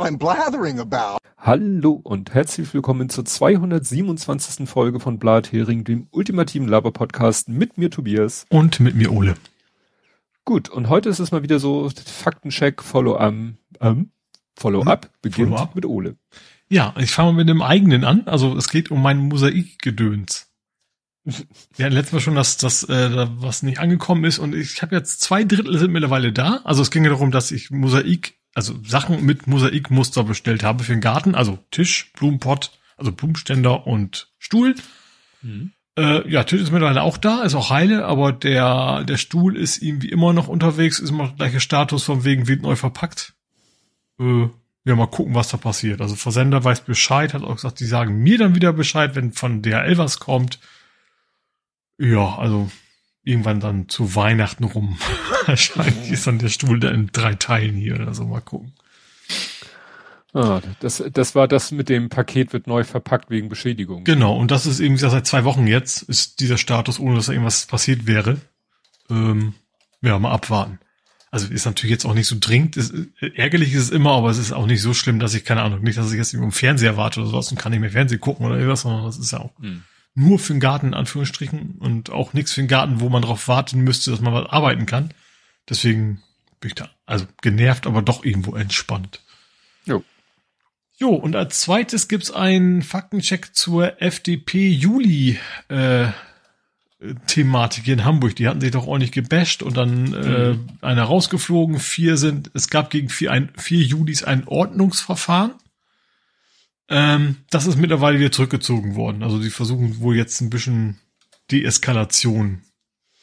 [0.00, 1.18] what I'm blathering about.
[1.36, 4.68] Hallo und herzlich willkommen zur 227.
[4.68, 8.46] Folge von Blathering, dem ultimativen Laber-Podcast mit mir Tobias.
[8.48, 9.34] Und mit mir Ole.
[10.46, 13.34] Gut, und heute ist es mal wieder so Faktencheck, Follow-up,
[13.80, 14.10] ähm,
[14.56, 15.10] Follow-up hm?
[15.20, 16.16] beginnt Follow mit Ole.
[16.70, 18.22] Ja, ich fange mal mit dem eigenen an.
[18.26, 20.50] Also es geht um mein Mosaikgedöns.
[21.24, 24.96] Wir hatten letztes Mal schon, dass das äh, was nicht angekommen ist und ich habe
[24.96, 26.60] jetzt zwei Drittel sind mittlerweile da.
[26.64, 30.92] Also es ging ja darum, dass ich Mosaik, also Sachen mit Mosaikmuster bestellt habe für
[30.92, 34.74] den Garten, also Tisch, Blumenpott, also Blumenständer und Stuhl.
[35.42, 35.72] Mhm.
[35.96, 39.82] Äh, ja, Tisch ist mittlerweile auch da, ist auch heile, aber der der Stuhl ist
[39.82, 43.34] irgendwie immer noch unterwegs, ist immer der gleiche Status von wegen wird neu verpackt.
[44.18, 44.48] Äh,
[44.84, 46.00] ja, mal gucken, was da passiert.
[46.00, 49.62] Also Versender weiß Bescheid, hat auch gesagt, die sagen mir dann wieder Bescheid, wenn von
[49.62, 50.58] DHL was kommt.
[51.98, 52.70] Ja, also
[53.22, 54.98] irgendwann dann zu Weihnachten rum.
[55.46, 58.24] Wahrscheinlich ist dann der Stuhl da in drei Teilen hier oder so.
[58.24, 58.72] Mal gucken.
[60.32, 64.04] Ah, das, das war das mit dem Paket wird neu verpackt wegen Beschädigung.
[64.04, 67.32] Genau, und das ist eben seit zwei Wochen jetzt, ist dieser Status, ohne dass da
[67.32, 68.40] irgendwas passiert wäre.
[69.10, 69.54] Ähm,
[70.02, 70.78] ja, mal abwarten.
[71.32, 72.76] Also ist natürlich jetzt auch nicht so dringend.
[72.76, 72.94] Ist,
[73.34, 75.82] ärgerlich ist es immer, aber es ist auch nicht so schlimm, dass ich, keine Ahnung,
[75.82, 78.46] nicht, dass ich jetzt im Fernseher warte oder sowas und kann nicht mehr Fernsehen gucken
[78.46, 79.82] oder irgendwas, sondern das ist ja auch hm
[80.14, 83.48] nur für den Garten in Anführungsstrichen und auch nichts für den Garten, wo man darauf
[83.48, 85.14] warten müsste, dass man was arbeiten kann.
[85.68, 86.22] Deswegen
[86.60, 89.20] bin ich da also genervt, aber doch irgendwo entspannt.
[89.84, 90.04] Jo.
[90.98, 95.38] Jo, und als zweites gibt's einen Faktencheck zur FDP-Juli
[95.68, 96.08] äh,
[97.26, 98.36] hier in Hamburg.
[98.36, 100.68] Die hatten sich doch ordentlich gebasht und dann äh, mhm.
[100.82, 101.78] einer rausgeflogen.
[101.78, 105.54] Vier sind, es gab gegen vier, ein, vier Julis ein Ordnungsverfahren.
[106.90, 109.22] Ähm, das ist mittlerweile wieder zurückgezogen worden.
[109.22, 110.98] Also die versuchen wohl jetzt ein bisschen
[111.50, 112.62] Deeskalation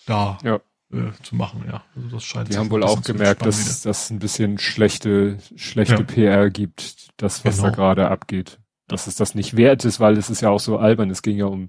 [0.06, 0.56] da ja.
[0.92, 1.66] äh, zu machen.
[1.68, 2.52] Ja, also das scheint.
[2.52, 6.04] Die haben wohl auch gemerkt, dass das ein bisschen schlechte schlechte ja.
[6.04, 7.70] PR gibt, das was genau.
[7.70, 8.60] da gerade abgeht.
[8.88, 11.10] Dass es das nicht wert ist, weil es ist ja auch so albern.
[11.10, 11.68] Es ging ja um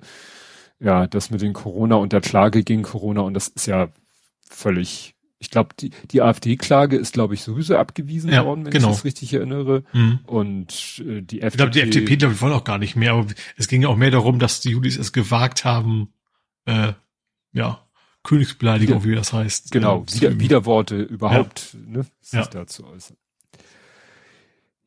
[0.78, 3.88] ja das mit den Corona und der Klage gegen Corona und das ist ja
[4.48, 8.88] völlig ich glaube, die, die AfD-Klage ist, glaube ich, sowieso abgewiesen ja, worden, wenn genau.
[8.88, 9.84] ich das richtig erinnere.
[9.92, 10.18] Mhm.
[10.26, 11.46] Und äh, die FDP.
[11.46, 13.26] Ich glaube, die FDP, glaube ich, wollen auch gar nicht mehr, aber
[13.56, 16.12] es ging auch mehr darum, dass die Judis es gewagt haben,
[16.64, 16.92] äh,
[17.52, 17.84] ja,
[18.24, 19.70] Königsbeleidigung, Wieder, wie das heißt.
[19.70, 21.98] Genau, äh, Wieder, Widerworte überhaupt, ja.
[21.98, 22.46] ne, sich ja.
[22.46, 23.16] dazu äußern.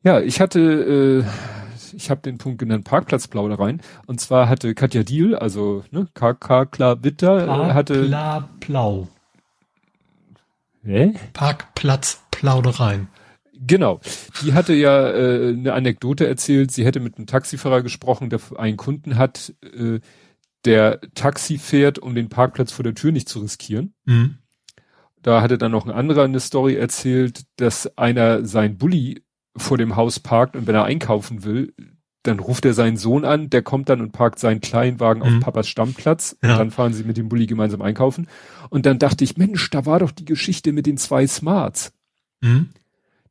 [0.04, 3.80] Ja, ich hatte, äh, ich habe den Punkt genannt Parkplatzplaudereien.
[4.06, 8.06] Und zwar hatte Katja Diel, also ne, KK Klar Witter, äh, hatte.
[8.06, 9.08] Klar Plau.
[10.84, 11.14] Hä?
[11.32, 13.08] Parkplatz Plaudereien.
[13.54, 14.00] Genau.
[14.42, 16.72] Die hatte ja äh, eine Anekdote erzählt.
[16.72, 20.00] Sie hätte mit einem Taxifahrer gesprochen, der einen Kunden hat, äh,
[20.64, 23.94] der Taxi fährt, um den Parkplatz vor der Tür nicht zu riskieren.
[24.04, 24.38] Mhm.
[25.22, 29.22] Da hatte dann noch ein anderer eine Story erzählt, dass einer sein Bulli
[29.56, 31.74] vor dem Haus parkt und wenn er einkaufen will,
[32.22, 35.36] dann ruft er seinen Sohn an, der kommt dann und parkt seinen Kleinwagen mhm.
[35.36, 36.36] auf Papas Stammplatz.
[36.42, 36.52] Ja.
[36.52, 38.28] Und dann fahren sie mit dem Bulli gemeinsam einkaufen.
[38.70, 41.92] Und dann dachte ich, Mensch, da war doch die Geschichte mit den zwei Smarts,
[42.40, 42.70] mhm.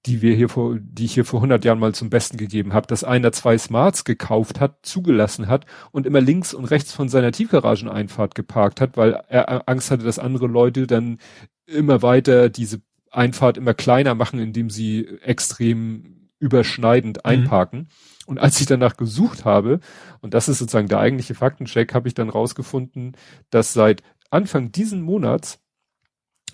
[0.05, 2.87] die wir hier vor, die ich hier vor 100 Jahren mal zum Besten gegeben habe,
[2.87, 7.31] dass einer zwei Smarts gekauft hat, zugelassen hat und immer links und rechts von seiner
[7.31, 11.19] Tiefgarageneinfahrt geparkt hat, weil er Angst hatte, dass andere Leute dann
[11.65, 17.85] immer weiter diese Einfahrt immer kleiner machen, indem sie extrem überschneidend mhm.
[18.25, 19.79] Und als ich danach gesucht habe,
[20.21, 23.17] und das ist sozusagen der eigentliche Faktencheck, habe ich dann rausgefunden,
[23.49, 25.59] dass seit Anfang diesen Monats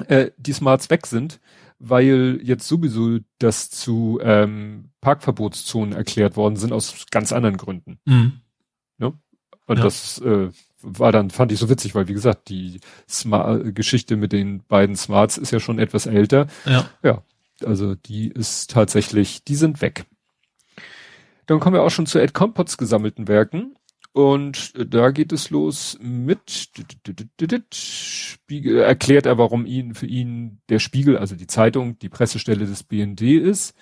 [0.08, 1.40] äh, die Smarts weg sind,
[1.80, 8.00] weil jetzt sowieso das zu ähm, Parkverbotszonen erklärt worden sind aus ganz anderen Gründen.
[8.06, 8.42] Mhm.
[8.98, 9.14] Ne?
[9.66, 9.84] Und ja.
[9.84, 10.50] das äh,
[10.82, 12.80] war dann, fand ich so witzig, weil wie gesagt, die
[13.10, 16.48] Smart Geschichte mit den beiden Smarts ist ja schon etwas älter.
[16.66, 16.90] Ja.
[17.04, 17.24] Ja.
[17.64, 20.06] Also die ist tatsächlich, die sind weg.
[21.48, 23.76] Dann kommen wir auch schon zu Ed Compots gesammelten Werken.
[24.18, 26.72] Und da geht es los mit
[27.76, 32.84] Spiegel, erklärt er, warum ihn für ihn der Spiegel, also die Zeitung, die Pressestelle des
[32.84, 33.76] BND ist.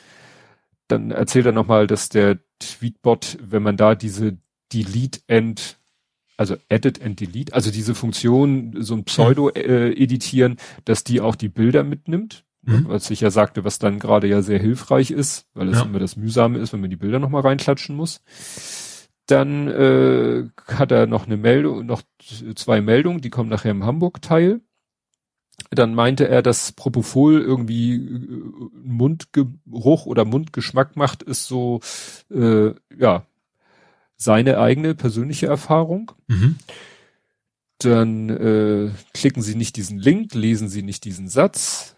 [0.87, 4.37] Dann erzählt er nochmal, dass der Tweetbot, wenn man da diese
[4.73, 5.77] Delete and,
[6.35, 11.49] also Edit and Delete, also diese Funktion, so ein Pseudo äh, dass die auch die
[11.49, 12.43] Bilder mitnimmt.
[12.65, 12.85] Mhm.
[12.87, 15.85] Was ich ja sagte, was dann gerade ja sehr hilfreich ist, weil es ja.
[15.85, 18.21] immer das Mühsame ist, wenn man die Bilder nochmal reinklatschen muss.
[19.27, 22.01] Dann äh, hat er noch eine Meldung, noch
[22.55, 24.61] zwei Meldungen, die kommen nachher im Hamburg-Teil.
[25.71, 28.43] Dann meinte er, dass Propofol irgendwie äh,
[28.83, 31.81] Mundgeruch oder Mundgeschmack macht, ist so
[32.31, 33.25] äh, ja
[34.17, 36.11] seine eigene persönliche Erfahrung.
[36.27, 36.55] Mhm.
[37.79, 41.94] Dann äh, klicken Sie nicht diesen Link, lesen Sie nicht diesen Satz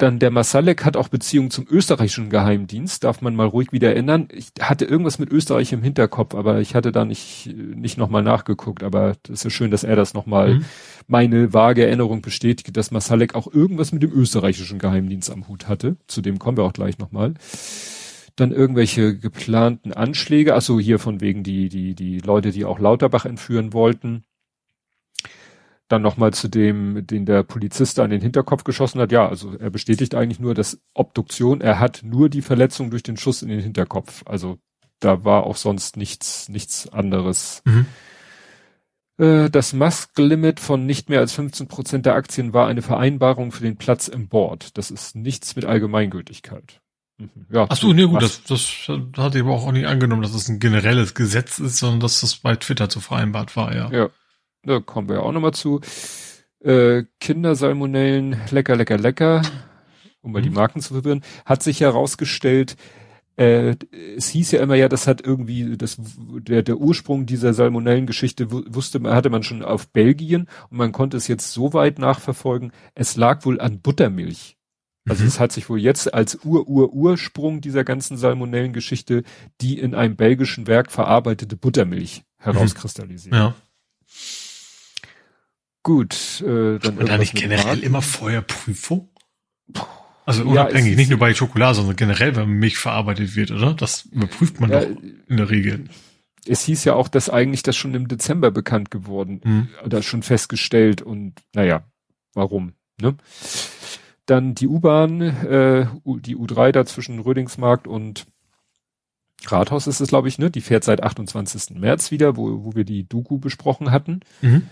[0.00, 4.28] Dann der Masalek hat auch Beziehung zum österreichischen Geheimdienst, darf man mal ruhig wieder erinnern.
[4.32, 8.82] Ich hatte irgendwas mit Österreich im Hinterkopf, aber ich hatte da nicht, nicht nochmal nachgeguckt.
[8.82, 10.64] Aber das ist ja schön, dass er das nochmal, mhm.
[11.06, 15.98] meine vage Erinnerung bestätigt, dass Masalek auch irgendwas mit dem österreichischen Geheimdienst am Hut hatte.
[16.06, 17.34] Zu dem kommen wir auch gleich nochmal.
[18.36, 23.26] Dann irgendwelche geplanten Anschläge, also hier von wegen die, die, die Leute, die auch Lauterbach
[23.26, 24.24] entführen wollten
[25.90, 29.10] dann nochmal zu dem, den der Polizist an den Hinterkopf geschossen hat.
[29.10, 33.16] Ja, also er bestätigt eigentlich nur, dass Obduktion, er hat nur die Verletzung durch den
[33.16, 34.22] Schuss in den Hinterkopf.
[34.24, 34.58] Also
[35.00, 37.62] da war auch sonst nichts, nichts anderes.
[37.64, 37.86] Mhm.
[39.18, 43.64] Äh, das Musk-Limit von nicht mehr als 15 Prozent der Aktien war eine Vereinbarung für
[43.64, 44.78] den Platz im Board.
[44.78, 46.80] Das ist nichts mit Allgemeingültigkeit.
[47.18, 47.30] Mhm.
[47.50, 50.48] Ja, Ach so, nee, gut, das, das hatte ich aber auch nicht angenommen, dass das
[50.48, 53.90] ein generelles Gesetz ist, sondern dass das bei Twitter zu vereinbart war, ja.
[53.90, 54.10] Ja,
[54.62, 55.80] da kommen wir ja auch nochmal zu.
[56.60, 59.42] Äh, Kindersalmonellen, lecker, lecker, lecker,
[60.20, 60.44] um mal mhm.
[60.44, 62.76] die Marken zu verwirren, hat sich herausgestellt,
[63.40, 63.76] äh,
[64.16, 69.00] es hieß ja immer ja, das hat irgendwie, das, der, der Ursprung dieser Salmonellengeschichte wusste
[69.00, 73.16] man, hatte man schon auf Belgien und man konnte es jetzt so weit nachverfolgen, es
[73.16, 74.58] lag wohl an Buttermilch.
[75.08, 75.28] Also mhm.
[75.28, 79.22] es hat sich wohl jetzt als Ur-Ur-Ursprung dieser ganzen Salmonellengeschichte
[79.62, 82.44] die in einem belgischen Werk verarbeitete Buttermilch mhm.
[82.44, 83.34] herauskristallisiert.
[83.34, 83.54] Ja.
[85.82, 87.82] Gut, äh, dann Und da nicht generell Marken.
[87.82, 89.08] immer Feuerprüfung?
[90.26, 93.74] Also unabhängig, ja, nicht nur bei Schokolade, sondern generell, wenn Milch verarbeitet wird, oder?
[93.74, 95.84] Das überprüft man ja, doch in der Regel.
[96.46, 99.68] Es hieß ja auch, dass eigentlich das schon im Dezember bekannt geworden, mhm.
[99.84, 101.84] oder schon festgestellt und naja,
[102.34, 103.16] warum, ne?
[104.26, 108.26] Dann die U-Bahn, äh, die U3 da zwischen Rödingsmarkt und
[109.46, 110.50] Rathaus ist es, glaube ich, ne?
[110.50, 111.78] Die fährt seit 28.
[111.78, 114.20] März wieder, wo, wo wir die Doku besprochen hatten.
[114.42, 114.68] Mhm.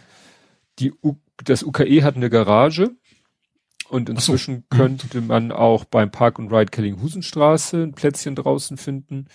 [0.78, 2.90] Die U das UKE hat eine Garage
[3.88, 4.76] und inzwischen so.
[4.76, 4.80] Mhm.
[4.80, 9.26] könnte man auch beim Park and Ride Kellinghusenstraße ein Plätzchen draußen finden.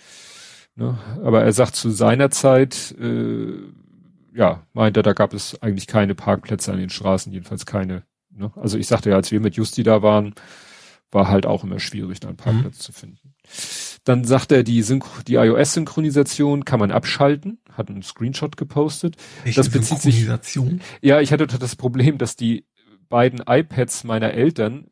[0.76, 0.98] Ne?
[1.22, 3.54] Aber er sagt zu seiner Zeit, äh,
[4.34, 8.02] ja, meint er, da gab es eigentlich keine Parkplätze an den Straßen, jedenfalls keine.
[8.30, 8.52] Ne?
[8.56, 10.34] Also ich sagte ja, als wir mit Justi da waren,
[11.10, 12.80] war halt auch immer schwierig, da einen Parkplatz mhm.
[12.80, 13.34] zu finden.
[14.02, 14.84] Dann sagt er, die,
[15.26, 19.16] die iOS-Synchronisation kann man abschalten, hat einen Screenshot gepostet.
[19.44, 20.26] Echte das bezieht sich.
[21.02, 22.64] Ja, ich hatte das Problem, dass die
[23.08, 24.88] beiden iPads meiner Eltern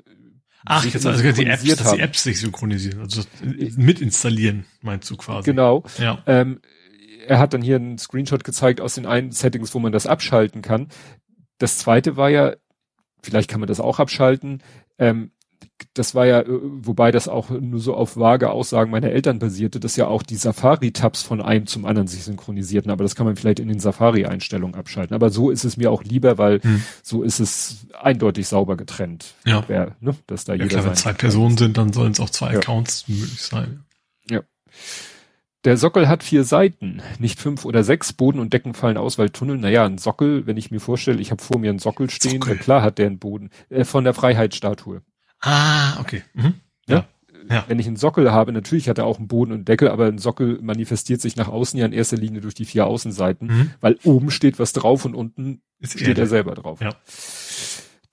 [0.64, 5.16] Ach, jetzt also die Apps, dass die Apps sich synchronisieren, also mit installieren, meinst du
[5.16, 5.50] quasi.
[5.50, 5.82] Genau.
[5.98, 6.22] Ja.
[6.26, 6.60] Ähm,
[7.26, 10.62] er hat dann hier einen Screenshot gezeigt aus den einen Settings, wo man das abschalten
[10.62, 10.88] kann.
[11.58, 12.54] Das zweite war ja,
[13.22, 14.62] vielleicht kann man das auch abschalten,
[14.98, 15.32] ähm,
[15.94, 19.80] das war ja, äh, wobei das auch nur so auf vage Aussagen meiner Eltern basierte,
[19.80, 23.36] dass ja auch die Safari-Tabs von einem zum anderen sich synchronisierten, aber das kann man
[23.36, 25.14] vielleicht in den Safari-Einstellungen abschalten.
[25.14, 26.82] Aber so ist es mir auch lieber, weil hm.
[27.02, 29.34] so ist es eindeutig sauber getrennt.
[29.44, 29.64] Ja.
[29.66, 32.30] Wer, ne, dass da ja, jeder klar, wenn zwei Personen sind, dann sollen es auch
[32.30, 32.58] zwei ja.
[32.58, 33.84] Accounts möglich sein.
[34.30, 34.40] Ja.
[35.64, 38.12] Der Sockel hat vier Seiten, nicht fünf oder sechs.
[38.12, 41.30] Boden und Decken fallen aus, weil Tunnel, naja, ein Sockel, wenn ich mir vorstelle, ich
[41.30, 42.56] habe vor mir einen Sockel stehen, Sockel.
[42.56, 45.02] klar hat der einen Boden, äh, von der Freiheitsstatue.
[45.42, 46.22] Ah, okay.
[46.34, 46.54] Mhm.
[46.86, 47.06] Ja.
[47.50, 47.64] ja.
[47.68, 50.18] Wenn ich einen Sockel habe, natürlich hat er auch einen Boden und Deckel, aber ein
[50.18, 53.70] Sockel manifestiert sich nach außen ja in erster Linie durch die vier Außenseiten, mhm.
[53.80, 56.80] weil oben steht was drauf und unten ist steht er selber drauf.
[56.80, 56.94] Ja.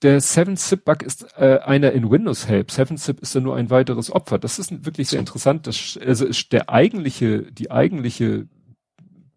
[0.02, 2.70] Der 7-Zip-Bug ist äh, einer in Windows Help.
[2.70, 4.38] 7-Zip ist ja nur ein weiteres Opfer.
[4.38, 5.66] Das ist wirklich sehr interessant.
[5.66, 8.48] Das, also ist der eigentliche, die eigentliche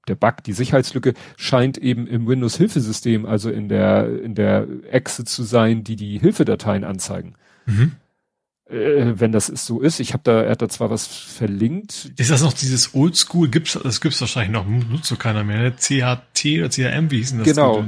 [0.07, 5.23] der Bug, die Sicherheitslücke scheint eben im Windows Hilfesystem, also in der in der Exe
[5.23, 7.35] zu sein, die die Hilfedateien anzeigen.
[7.65, 7.93] Mhm.
[8.69, 9.99] Äh, wenn das so ist.
[9.99, 12.11] Ich habe da, er hat da zwar was verlinkt.
[12.17, 13.49] Ist das noch dieses Oldschool?
[13.49, 15.59] Gibt's, das gibt's wahrscheinlich noch, nutzt so keiner mehr.
[15.59, 15.75] Ne?
[15.75, 17.47] CHT oder CHM, wie hieß denn das?
[17.47, 17.85] Genau.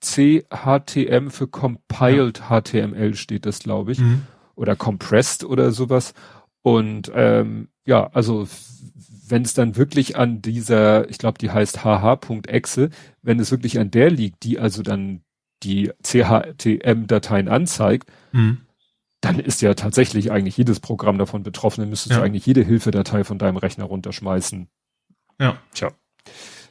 [0.00, 2.60] CHTM für Compiled ja.
[2.60, 3.98] HTML steht das, glaube ich.
[3.98, 4.22] Mhm.
[4.54, 6.12] Oder Compressed oder sowas.
[6.60, 8.46] Und ähm, ja, also
[9.26, 12.90] wenn es dann wirklich an dieser, ich glaube, die heißt hh.exe,
[13.22, 15.22] wenn es wirklich an der liegt, die also dann
[15.62, 18.62] die CHTM-Dateien anzeigt, mhm.
[19.20, 21.82] dann ist ja tatsächlich eigentlich jedes Programm davon betroffen.
[21.82, 22.18] Dann müsstest ja.
[22.18, 24.68] du eigentlich jede Hilfedatei von deinem Rechner runterschmeißen.
[25.40, 25.56] Ja.
[25.72, 25.92] Tja.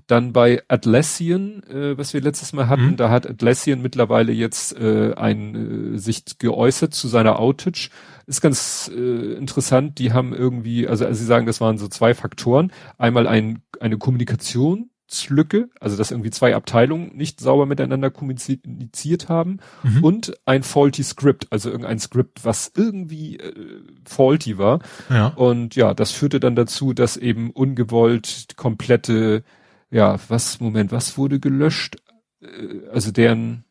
[0.07, 2.95] Dann bei Atlassian, äh, was wir letztes Mal hatten, mhm.
[2.97, 7.89] da hat Atlassian mittlerweile jetzt äh, ein, äh, sich geäußert zu seiner Outage.
[8.27, 12.13] Ist ganz äh, interessant, die haben irgendwie, also, also sie sagen, das waren so zwei
[12.13, 12.71] Faktoren.
[12.97, 14.90] Einmal ein, eine Kommunikation
[15.29, 20.03] Lücke, also dass irgendwie zwei Abteilungen nicht sauber miteinander kommuniziert haben mhm.
[20.03, 24.79] und ein faulty Script, also irgendein Script, was irgendwie äh, faulty war.
[25.09, 25.27] Ja.
[25.27, 29.43] Und ja, das führte dann dazu, dass eben ungewollt komplette,
[29.89, 31.97] ja, was, Moment, was wurde gelöscht?
[32.41, 33.65] Äh, also deren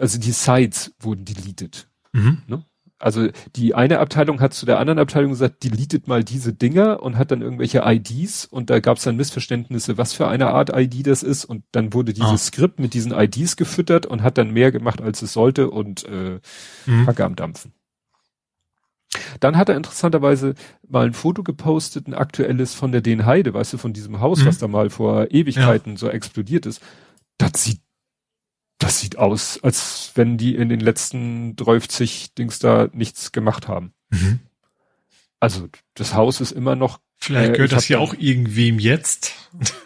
[0.00, 1.88] also die Sites wurden deleted.
[2.12, 2.42] Mhm.
[2.46, 2.64] Ne?
[2.98, 7.16] Also die eine Abteilung hat zu der anderen Abteilung gesagt, deletet mal diese Dinger und
[7.16, 11.06] hat dann irgendwelche IDs und da gab es dann Missverständnisse, was für eine Art ID
[11.06, 12.38] das ist und dann wurde dieses ah.
[12.38, 16.40] Skript mit diesen IDs gefüttert und hat dann mehr gemacht, als es sollte und äh,
[16.86, 17.06] mhm.
[17.06, 17.72] Hacke am Dampfen.
[19.40, 20.54] Dann hat er interessanterweise
[20.86, 24.42] mal ein Foto gepostet, ein aktuelles von der Den Heide, weißt du, von diesem Haus,
[24.42, 24.46] mhm.
[24.46, 25.98] was da mal vor Ewigkeiten ja.
[25.98, 26.82] so explodiert ist.
[27.38, 27.80] Das sieht
[28.78, 33.92] das sieht aus, als wenn die in den letzten 30 Dings da nichts gemacht haben.
[34.10, 34.40] Mhm.
[35.40, 37.00] Also das Haus ist immer noch.
[37.16, 39.34] Vielleicht äh, gehört das hier auch irgendwem jetzt,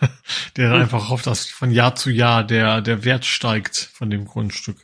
[0.57, 4.77] der einfach hofft, dass von Jahr zu Jahr der der Wert steigt von dem Grundstück.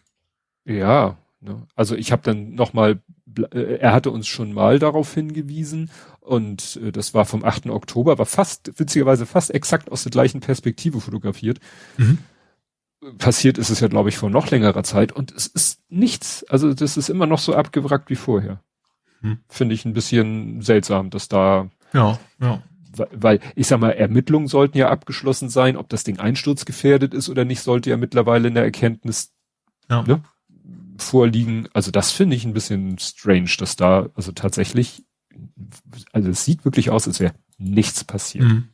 [0.64, 1.66] Ja, ne?
[1.74, 3.02] also ich habe dann noch mal,
[3.52, 7.66] äh, er hatte uns schon mal darauf hingewiesen und äh, das war vom 8.
[7.66, 11.60] Oktober, war fast witzigerweise fast exakt aus der gleichen Perspektive fotografiert.
[11.98, 12.18] Mhm
[13.18, 16.44] passiert ist es ja, glaube ich, vor noch längerer Zeit und es ist nichts.
[16.48, 18.60] Also das ist immer noch so abgewrackt wie vorher.
[19.20, 19.38] Hm.
[19.48, 21.70] Finde ich ein bisschen seltsam, dass da.
[21.92, 22.62] Ja, ja.
[23.12, 27.44] Weil, ich sag mal, Ermittlungen sollten ja abgeschlossen sein, ob das Ding einsturzgefährdet ist oder
[27.44, 29.32] nicht, sollte ja mittlerweile eine Erkenntnis
[29.88, 30.02] ja.
[30.02, 30.22] ne,
[30.96, 31.68] vorliegen.
[31.74, 35.04] Also das finde ich ein bisschen strange, dass da, also tatsächlich,
[36.12, 38.44] also es sieht wirklich aus, als wäre nichts passiert.
[38.44, 38.68] Mhm.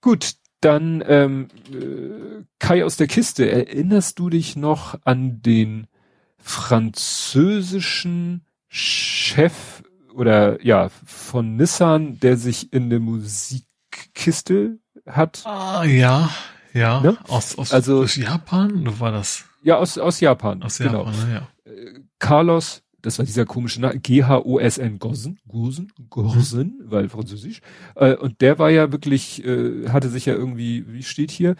[0.00, 2.23] Gut, dann ähm, äh,
[2.58, 5.86] Kai aus der Kiste, erinnerst du dich noch an den
[6.38, 9.82] französischen Chef
[10.14, 15.42] oder ja von Nissan, der sich in der Musikkiste hat?
[15.44, 16.30] Ah ja,
[16.72, 17.00] ja.
[17.00, 17.16] Ne?
[17.28, 19.44] Aus, aus, also, aus Japan oder war das?
[19.62, 20.62] Ja, aus, aus Japan.
[20.62, 21.06] Aus genau.
[21.06, 21.48] Japan, ja.
[21.70, 26.90] Äh, Carlos das war dieser komische Name, G-H-O-S-N, Gossen, Gosen, Gosen, mhm.
[26.90, 27.60] weil französisch.
[27.96, 31.54] Äh, und der war ja wirklich, äh, hatte sich ja irgendwie, wie steht hier,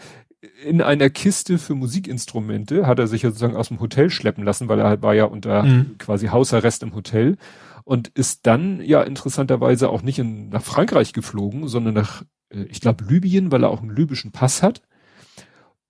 [0.63, 4.67] in einer Kiste für Musikinstrumente, hat er sich ja sozusagen aus dem Hotel schleppen lassen,
[4.67, 5.97] weil er halt war ja unter mhm.
[5.97, 7.37] quasi Hausarrest im Hotel
[7.83, 12.81] und ist dann ja interessanterweise auch nicht in, nach Frankreich geflogen, sondern nach, äh, ich
[12.81, 14.81] glaube, Libyen, weil er auch einen libyschen Pass hat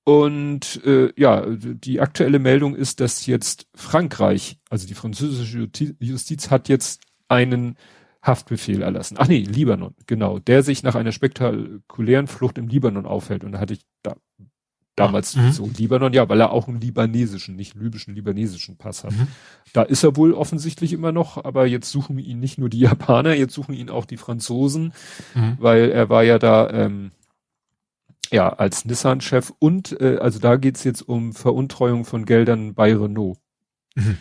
[0.06, 5.68] und äh, ja, die aktuelle Meldung ist, dass jetzt Frankreich, also die französische
[6.00, 7.76] Justiz, hat jetzt einen
[8.26, 9.18] Haftbefehl erlassen.
[9.20, 13.44] Ach nee, Libanon, genau, der sich nach einer spektakulären Flucht im Libanon aufhält.
[13.44, 14.16] Und da hatte ich da
[14.96, 15.52] damals mhm.
[15.52, 19.12] so Libanon, ja, weil er auch einen libanesischen, nicht libyschen, libanesischen Pass hat.
[19.12, 19.28] Mhm.
[19.74, 23.36] Da ist er wohl offensichtlich immer noch, aber jetzt suchen ihn nicht nur die Japaner,
[23.36, 24.94] jetzt suchen ihn auch die Franzosen,
[25.34, 25.58] mhm.
[25.60, 27.12] weil er war ja da ähm,
[28.32, 33.38] ja, als Nissan-Chef und äh, also da geht's jetzt um Veruntreuung von Geldern bei Renault
[33.96, 34.18] mhm.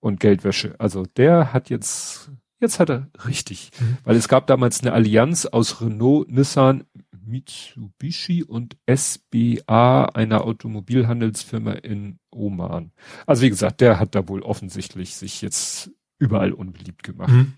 [0.00, 0.74] und Geldwäsche.
[0.78, 2.30] Also der hat jetzt,
[2.60, 3.98] jetzt hat er richtig, mhm.
[4.04, 6.84] weil es gab damals eine Allianz aus Renault, Nissan,
[7.24, 12.92] Mitsubishi und SBA, einer Automobilhandelsfirma in Oman.
[13.26, 17.30] Also wie gesagt, der hat da wohl offensichtlich sich jetzt überall unbeliebt gemacht.
[17.30, 17.54] Mhm.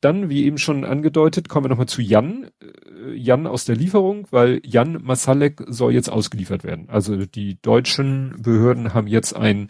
[0.00, 2.50] Dann, wie eben schon angedeutet, kommen wir nochmal zu Jan.
[2.60, 6.88] Äh, Jan aus der Lieferung, weil Jan Masalek soll jetzt ausgeliefert werden.
[6.88, 9.68] Also die deutschen Behörden haben jetzt ein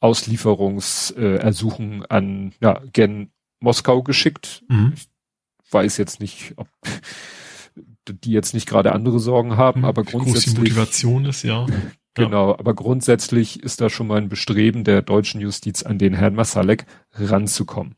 [0.00, 4.62] Auslieferungsersuchen äh, an ja, Gen Moskau geschickt.
[4.68, 4.92] Mhm.
[4.94, 6.68] Ich weiß jetzt nicht, ob
[8.08, 9.86] die jetzt nicht gerade andere Sorgen haben, mhm.
[9.86, 10.54] aber grundsätzlich.
[10.54, 11.66] Groß die Motivation ist, ja.
[12.14, 16.34] Genau, aber grundsätzlich ist da schon mal ein Bestreben der deutschen Justiz an den Herrn
[16.34, 17.94] Masalek ranzukommen.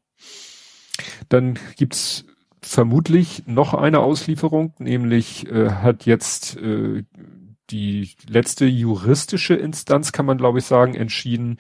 [1.29, 2.27] Dann gibt's
[2.63, 7.05] vermutlich noch eine Auslieferung, nämlich äh, hat jetzt äh,
[7.71, 11.59] die letzte juristische Instanz, kann man glaube ich sagen, entschieden,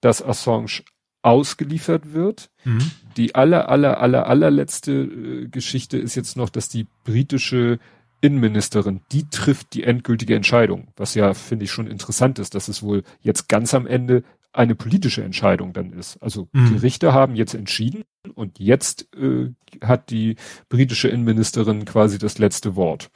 [0.00, 0.82] dass Assange
[1.22, 2.50] ausgeliefert wird.
[2.64, 2.90] Mhm.
[3.16, 7.78] Die aller, aller, aller, allerletzte äh, Geschichte ist jetzt noch, dass die britische
[8.20, 12.82] Innenministerin, die trifft die endgültige Entscheidung, was ja, finde ich, schon interessant ist, dass es
[12.82, 16.20] wohl jetzt ganz am Ende eine politische Entscheidung dann ist.
[16.20, 16.70] Also mhm.
[16.70, 18.02] die Richter haben jetzt entschieden
[18.34, 19.50] und jetzt äh,
[19.84, 20.36] hat die
[20.68, 23.10] britische Innenministerin quasi das letzte Wort.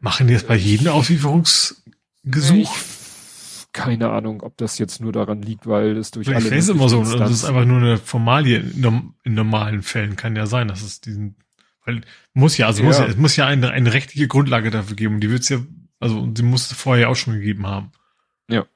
[0.00, 1.82] Machen die das bei jedem Auslieferungsgesuch?
[2.54, 2.97] Ich,
[3.72, 6.44] keine Ahnung, ob das jetzt nur daran liegt, weil es durch ich alle.
[6.46, 8.58] Ich weiß immer so, das ist einfach nur eine Formalie.
[8.58, 11.36] In normalen Fällen kann ja sein, dass es diesen,
[11.84, 12.00] weil
[12.32, 12.88] muss ja, also ja.
[12.88, 15.48] muss ja, es muss ja eine, eine rechtliche Grundlage dafür geben und die wird es
[15.48, 15.58] ja,
[16.00, 17.92] also sie muss vorher auch schon gegeben haben.
[18.48, 18.66] Ja.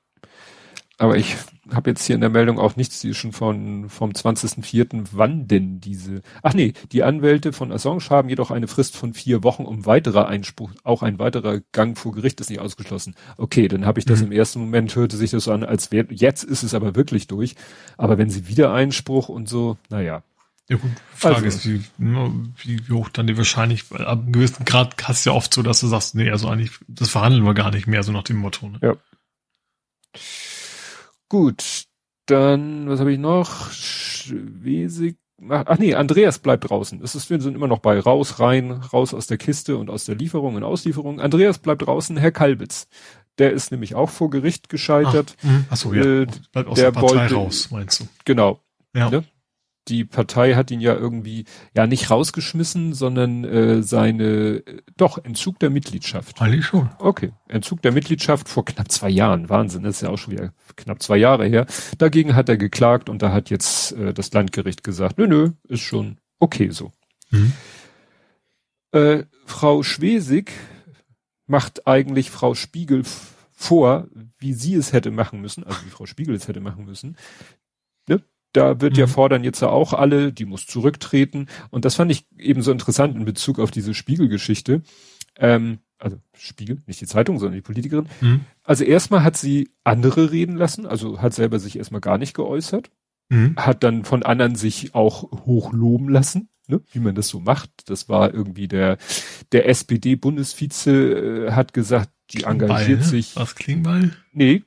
[0.99, 1.37] Aber ich
[1.71, 5.47] habe jetzt hier in der Meldung auch nichts, die ist schon von, vom 20.04., wann
[5.47, 9.65] denn diese, ach nee, die Anwälte von Assange haben jedoch eine Frist von vier Wochen,
[9.65, 13.15] um weiterer Einspruch, auch ein weiterer Gang vor Gericht ist nicht ausgeschlossen.
[13.37, 14.27] Okay, dann habe ich das mhm.
[14.27, 17.29] im ersten Moment, hörte sich das so an, als wäre, jetzt ist es aber wirklich
[17.29, 17.55] durch.
[17.97, 20.23] Aber wenn sie wieder Einspruch und so, naja.
[20.69, 24.33] Ja gut, Frage also, ist, wie, ne, wie, wie hoch dann die wahrscheinlich, ab einem
[24.33, 27.45] gewissen Grad hast du ja oft so, dass du sagst, nee, also eigentlich, das verhandeln
[27.45, 28.69] wir gar nicht mehr, so nach dem Motto.
[28.69, 28.79] Ne?
[28.81, 28.97] Ja.
[31.33, 31.85] Gut,
[32.27, 33.71] dann, was habe ich noch?
[33.71, 35.17] Schwesig.
[35.49, 37.03] Ach nee, Andreas bleibt draußen.
[37.03, 40.05] Es ist, wir sind immer noch bei raus, rein, raus aus der Kiste und aus
[40.05, 41.21] der Lieferung und Auslieferung.
[41.21, 42.87] Andreas bleibt draußen, Herr Kalbitz.
[43.39, 45.39] Der ist nämlich auch vor Gericht gescheitert.
[45.43, 46.03] Ach, ach so, ja.
[46.03, 48.09] Äh, bleibt aus der, der Partei wollte, raus, meinst du?
[48.27, 48.61] Genau.
[48.95, 49.09] Ja.
[49.09, 49.25] Ne?
[49.89, 54.63] Die Partei hat ihn ja irgendwie ja nicht rausgeschmissen, sondern äh, seine
[54.97, 56.41] doch Entzug der Mitgliedschaft.
[56.41, 56.91] Eigentlich schon.
[56.99, 59.49] Okay, Entzug der Mitgliedschaft vor knapp zwei Jahren.
[59.49, 61.67] Wahnsinn, das ist ja auch schon wieder knapp zwei Jahre her.
[61.99, 65.81] Dagegen hat er geklagt und da hat jetzt äh, das Landgericht gesagt, nö, nö, ist
[65.81, 66.93] schon okay so.
[67.31, 67.53] Mhm.
[68.93, 70.53] Äh, Frau Schwesig
[71.47, 73.03] macht eigentlich Frau Spiegel
[73.53, 74.09] vor,
[74.39, 77.17] wie sie es hätte machen müssen, also wie Frau Spiegel es hätte machen müssen.
[78.53, 79.01] Da wird mhm.
[79.01, 81.47] ja fordern jetzt ja auch alle, die muss zurücktreten.
[81.71, 84.83] Und das fand ich eben so interessant in Bezug auf diese Spiegelgeschichte.
[85.39, 88.09] Ähm, also Spiegel, nicht die Zeitung, sondern die Politikerin.
[88.21, 88.41] Mhm.
[88.65, 92.91] Also erstmal hat sie andere reden lassen, also hat selber sich erstmal gar nicht geäußert,
[93.29, 93.55] mhm.
[93.57, 97.71] hat dann von anderen sich auch hochloben lassen, ne, wie man das so macht.
[97.87, 98.99] Das war irgendwie der,
[99.53, 103.07] der SPD-Bundesvize äh, hat gesagt, die engagiert ne?
[103.07, 103.37] sich.
[103.37, 104.13] Was Klingbeil?
[104.33, 104.65] Nee,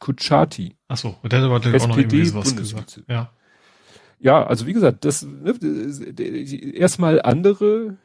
[0.00, 0.76] Kutschaty.
[0.88, 3.02] Ach so, und der hat aber SPD auch noch irgendwie sowas gesagt.
[3.08, 3.30] Ja.
[4.18, 5.54] Ja, also wie gesagt, das ne,
[6.74, 7.98] erstmal andere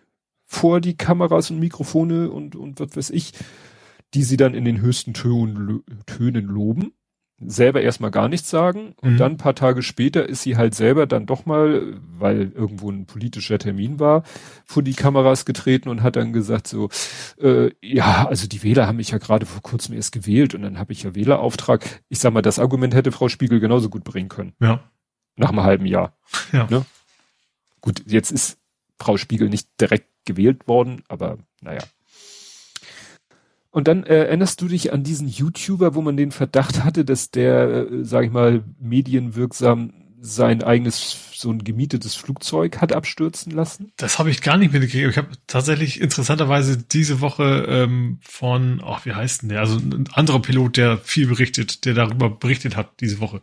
[0.46, 3.32] vor die Kameras und Mikrofone und und was weiß ich,
[4.14, 6.94] die sie dann in den höchsten Tönen, Tönen loben
[7.46, 9.18] selber erstmal gar nichts sagen und mhm.
[9.18, 13.06] dann ein paar Tage später ist sie halt selber dann doch mal, weil irgendwo ein
[13.06, 14.24] politischer Termin war,
[14.66, 16.90] vor die Kameras getreten und hat dann gesagt so,
[17.42, 20.78] äh, ja, also die Wähler haben mich ja gerade vor kurzem erst gewählt und dann
[20.78, 22.02] habe ich ja Wählerauftrag.
[22.10, 24.54] Ich sag mal, das Argument hätte Frau Spiegel genauso gut bringen können.
[24.60, 24.84] Ja.
[25.36, 26.18] Nach einem halben Jahr.
[26.52, 26.68] Ja.
[26.70, 26.86] Ne?
[27.82, 28.60] Gut, jetzt ist
[29.00, 31.82] Frau Spiegel nicht direkt gewählt worden, aber naja.
[33.72, 37.32] Und dann äh, erinnerst du dich an diesen YouTuber, wo man den Verdacht hatte, dass
[37.32, 43.92] der, äh, sag ich mal, medienwirksam sein eigenes so ein gemietetes Flugzeug hat abstürzen lassen?
[43.98, 45.10] Das habe ich gar nicht mitgekriegt.
[45.10, 49.62] Ich habe tatsächlich interessanterweise diese Woche ähm, von, ach, wie heißt denn der?
[49.62, 53.42] Also ein anderer Pilot, der viel berichtet, der darüber berichtet hat diese Woche.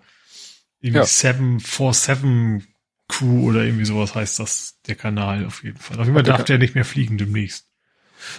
[0.81, 1.07] Irgendwie ja.
[1.07, 2.69] 747
[3.09, 5.99] Crew oder irgendwie sowas heißt das, der Kanal auf jeden Fall.
[5.99, 7.68] Auf jeden Fall darf der nicht mehr fliegen demnächst.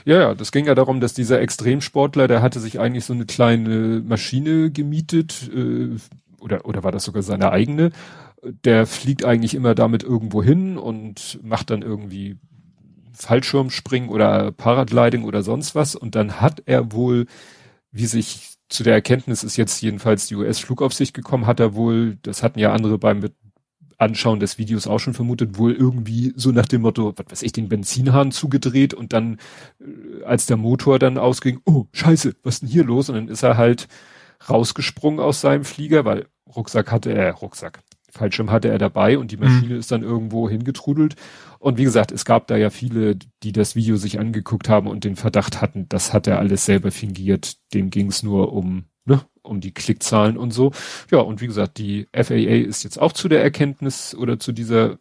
[0.05, 3.25] Ja, ja, das ging ja darum, dass dieser Extremsportler, der hatte sich eigentlich so eine
[3.25, 5.89] kleine Maschine gemietet, äh,
[6.39, 7.91] oder, oder war das sogar seine eigene?
[8.63, 12.37] Der fliegt eigentlich immer damit irgendwo hin und macht dann irgendwie
[13.13, 15.95] Fallschirmspringen oder Paragliding oder sonst was.
[15.95, 17.25] Und dann hat er wohl,
[17.91, 22.43] wie sich zu der Erkenntnis ist jetzt jedenfalls die US-Flugaufsicht gekommen, hat er wohl, das
[22.43, 23.21] hatten ja andere beim
[23.99, 27.51] Anschauen des Videos auch schon vermutet, wohl irgendwie so nach dem Motto, was weiß ich,
[27.51, 29.37] den Benzinhahn zugedreht und dann,
[29.79, 33.09] äh, als der Motor dann ausging, oh, scheiße, was ist denn hier los?
[33.09, 33.87] Und dann ist er halt
[34.49, 39.37] rausgesprungen aus seinem Flieger, weil Rucksack hatte er, Rucksack, Fallschirm hatte er dabei und die
[39.37, 39.43] mhm.
[39.43, 39.79] Maschine mhm.
[39.79, 41.15] ist dann irgendwo hingetrudelt.
[41.59, 45.03] Und wie gesagt, es gab da ja viele, die das Video sich angeguckt haben und
[45.03, 47.57] den Verdacht hatten, das hat er alles selber fingiert.
[47.73, 48.85] Dem ging es nur um
[49.49, 50.71] um die Klickzahlen und so.
[51.11, 54.91] Ja, und wie gesagt, die FAA ist jetzt auch zu der Erkenntnis oder zu dieser
[54.91, 54.97] äh,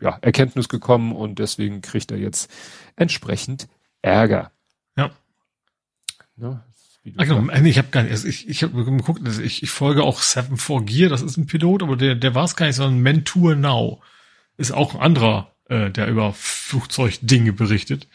[0.00, 2.50] ja, Erkenntnis gekommen und deswegen kriegt er jetzt
[2.96, 3.68] entsprechend
[4.02, 4.52] Ärger.
[4.96, 5.10] Ja.
[6.36, 6.62] Ne,
[7.16, 7.52] Ach, genau.
[7.64, 10.86] Ich habe gar nicht, also ich, ich habe geguckt, also ich, ich folge auch 74
[10.86, 14.00] Gear, das ist ein Pilot, aber der, der war es gar nicht, sondern Mentour Now.
[14.56, 18.06] Ist auch ein anderer, äh, der über Flugzeugdinge berichtet.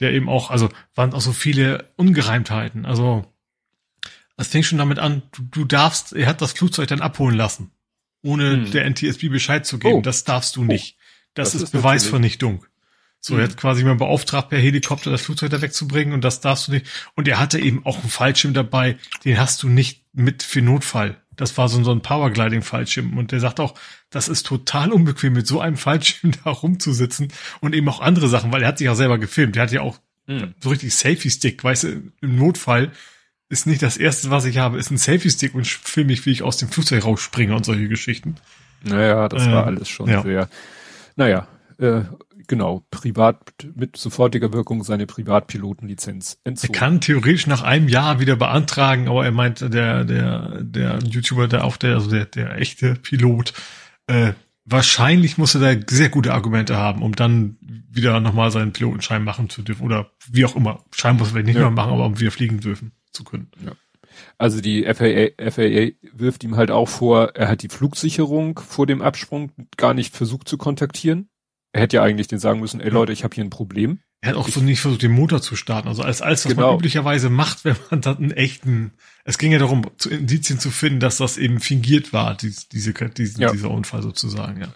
[0.00, 2.86] Der eben auch, also waren auch so viele Ungereimtheiten.
[2.86, 3.26] Also
[4.40, 7.70] es fängt schon damit an, du, du darfst, er hat das Flugzeug dann abholen lassen,
[8.22, 8.70] ohne hm.
[8.70, 9.96] der NTSB Bescheid zu geben.
[9.96, 10.00] Oh.
[10.00, 10.96] Das darfst du nicht.
[11.34, 12.64] Das, das ist, ist Beweisvernichtung.
[13.20, 13.40] So, hm.
[13.40, 16.72] er hat quasi mal beauftragt, per Helikopter das Flugzeug da wegzubringen und das darfst du
[16.72, 16.86] nicht.
[17.14, 21.20] Und er hatte eben auch einen Fallschirm dabei, den hast du nicht mit für Notfall.
[21.36, 23.16] Das war so, so ein Powergliding-Fallschirm.
[23.18, 23.74] Und der sagt auch,
[24.08, 27.28] das ist total unbequem, mit so einem Fallschirm da rumzusitzen
[27.60, 29.56] und eben auch andere Sachen, weil er hat sich auch selber gefilmt.
[29.56, 30.54] Der hat ja auch hm.
[30.60, 32.92] so richtig Selfie-Stick, weißt du, im Notfall
[33.50, 36.42] ist nicht das erste, was ich habe, ist ein Selfie-Stick und filme mich, wie ich
[36.42, 38.36] aus dem Flugzeug rausspringe und solche Geschichten.
[38.82, 40.22] Naja, das ähm, war alles schon ja.
[40.22, 40.48] sehr,
[41.16, 42.02] naja, äh,
[42.46, 43.38] genau, privat,
[43.74, 46.72] mit sofortiger Wirkung seine Privatpilotenlizenz entzogen.
[46.72, 51.48] Er kann theoretisch nach einem Jahr wieder beantragen, aber er meint, der, der, der YouTuber,
[51.48, 53.52] der auch der, also der, der echte Pilot,
[54.06, 54.32] äh,
[54.64, 59.50] wahrscheinlich muss er da sehr gute Argumente haben, um dann wieder nochmal seinen Pilotenschein machen
[59.50, 60.84] zu dürfen oder wie auch immer.
[60.94, 61.62] Schein muss er nicht ja.
[61.62, 63.50] mehr machen, aber um wieder fliegen dürfen zu können.
[63.64, 63.72] Ja.
[64.38, 69.02] Also die FAA, FAA wirft ihm halt auch vor, er hat die Flugsicherung vor dem
[69.02, 71.28] Absprung gar nicht versucht zu kontaktieren.
[71.72, 74.00] Er hätte ja eigentlich den sagen müssen, ey Leute, ich habe hier ein Problem.
[74.22, 75.88] Er hat auch so nicht versucht, den Motor zu starten.
[75.88, 76.68] Also als alles, was Genau.
[76.72, 78.92] man üblicherweise macht, wenn man dann einen echten.
[79.24, 82.92] Es ging ja darum, zu Indizien zu finden, dass das eben fingiert war, dies, diese,
[82.92, 83.52] diese, Ja.
[83.52, 84.74] dieser Unfall sozusagen, ja.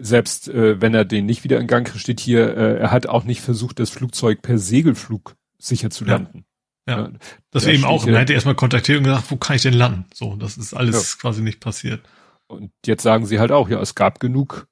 [0.00, 3.06] Selbst äh, wenn er den nicht wieder in Gang kriegt, steht hier, äh, er hat
[3.08, 6.38] auch nicht versucht, das Flugzeug per Segelflug sicher zu landen.
[6.38, 6.44] Ja.
[6.88, 7.10] Ja,
[7.50, 8.04] Das da wir eben auch.
[8.06, 10.06] Man hätte erstmal kontaktiert und gesagt, wo kann ich denn landen?
[10.14, 12.02] So, das ist alles quasi nicht passiert.
[12.46, 14.66] Und jetzt sagen sie halt auch, ja, es gab genug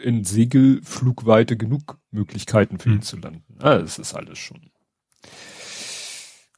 [0.00, 3.02] in Segelflugweite genug Möglichkeiten für ihn Hm.
[3.02, 3.42] zu landen.
[3.58, 4.70] Ah, das ist alles schon.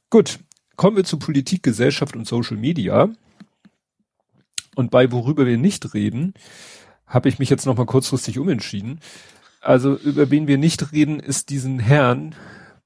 [0.09, 0.39] Gut,
[0.75, 3.09] kommen wir zu Politik, Gesellschaft und Social Media.
[4.75, 6.33] Und bei worüber wir nicht reden,
[7.07, 8.99] habe ich mich jetzt noch mal kurzfristig umentschieden.
[9.61, 12.35] Also über wen wir nicht reden, ist diesen Herrn,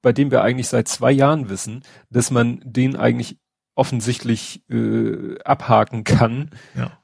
[0.01, 3.37] bei dem wir eigentlich seit zwei Jahren wissen, dass man den eigentlich
[3.75, 6.97] offensichtlich äh, abhaken kann, Ja.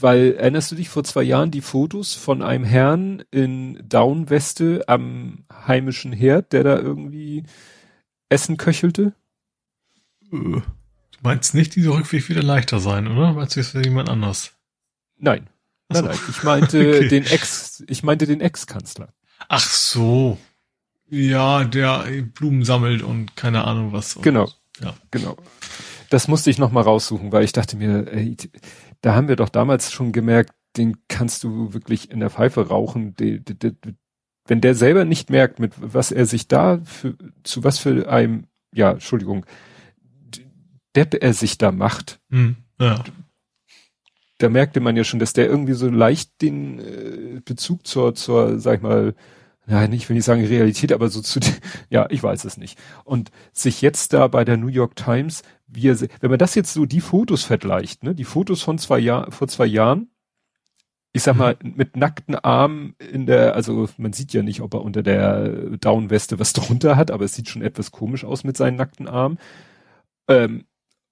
[0.00, 5.44] weil erinnerst du dich vor zwei Jahren die Fotos von einem Herrn in Downweste am
[5.50, 7.44] heimischen Herd, der da irgendwie
[8.28, 9.14] Essen köchelte?
[10.32, 10.60] Äh,
[11.12, 13.32] Du meinst nicht, dieser Rückweg wieder leichter sein, oder?
[13.32, 14.52] Meinst du, es wäre jemand anders?
[15.16, 15.48] Nein.
[15.90, 16.02] So.
[16.02, 16.18] Nein, nein.
[16.28, 17.08] Ich meinte Okay.
[17.08, 19.08] den Ex, ich meinte den Ex-Kanzler.
[19.48, 20.36] Ach so.
[21.08, 24.18] Ja, der Blumen sammelt und keine Ahnung was.
[24.22, 24.50] Genau.
[24.80, 24.94] Ja.
[25.10, 25.36] Genau.
[26.10, 28.36] Das musste ich noch mal raussuchen, weil ich dachte mir, ey,
[29.00, 33.14] da haben wir doch damals schon gemerkt, den kannst du wirklich in der Pfeife rauchen.
[34.46, 38.44] Wenn der selber nicht merkt, mit was er sich da für, zu was für einem,
[38.72, 39.46] ja, Entschuldigung,
[40.94, 43.02] Depp er sich da macht, Hm, ja.
[44.38, 48.58] da merkte man ja schon, dass der irgendwie so leicht den äh, Bezug zur, zur,
[48.60, 49.14] sag ich mal,
[49.66, 51.40] nein, ich will nicht sagen Realität, aber so zu,
[51.90, 52.78] ja, ich weiß es nicht.
[53.04, 56.72] Und sich jetzt da bei der New York Times, wie er, wenn man das jetzt
[56.72, 60.10] so die Fotos vergleicht, ne, die Fotos von zwei Jahren, vor zwei Jahren,
[61.12, 64.82] ich sag mal, mit nackten Armen in der, also man sieht ja nicht, ob er
[64.82, 65.48] unter der
[65.78, 69.38] Downweste was drunter hat, aber es sieht schon etwas komisch aus mit seinen nackten Armen.
[70.28, 70.66] Ähm,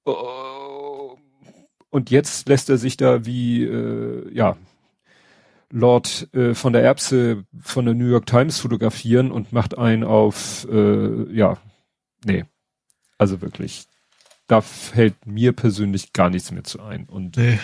[0.05, 1.17] oh,
[1.89, 4.59] und jetzt lässt er sich da wie, äh, ja,
[5.75, 10.67] Lord äh, von der Erbse von der New York Times fotografieren und macht einen auf,
[10.71, 11.59] äh, ja,
[12.25, 12.45] nee,
[13.19, 13.87] also wirklich,
[14.47, 17.59] da fällt mir persönlich gar nichts mehr zu ein und Nee.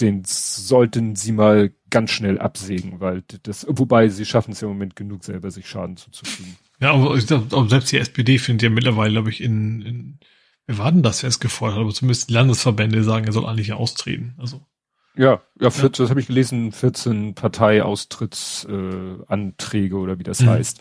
[0.00, 4.74] den sollten sie mal ganz schnell absägen, weil das, wobei sie schaffen es ja im
[4.74, 6.56] Moment genug selber, sich Schaden zuzufügen.
[6.80, 10.18] Ja, aber selbst die SPD findet ja mittlerweile, glaube ich, in, in
[10.66, 13.46] wer war denn das, wer es gefordert hat, aber zumindest die Landesverbände sagen, er soll
[13.46, 14.34] eigentlich austreten.
[14.38, 14.66] Also,
[15.16, 20.48] Ja, ja, 14, das habe ich gelesen, 14 Parteiaustrittsanträge äh, Anträge oder wie das Mhm.
[20.50, 20.80] heißt.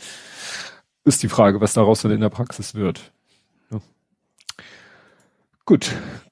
[1.04, 3.12] Ist die Frage, was daraus dann in der Praxis wird.
[3.72, 3.80] Ja.
[5.66, 5.92] Gut,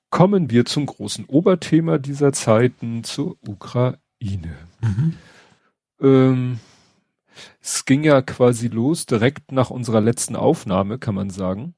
[0.09, 4.55] kommen wir zum großen Oberthema dieser Zeiten, zur Ukraine.
[4.81, 5.17] mhm.
[6.01, 6.59] Ähm,
[7.62, 11.73] es ging ja quasi los direkt nach unserer letzten Aufnahme, kann man sagen,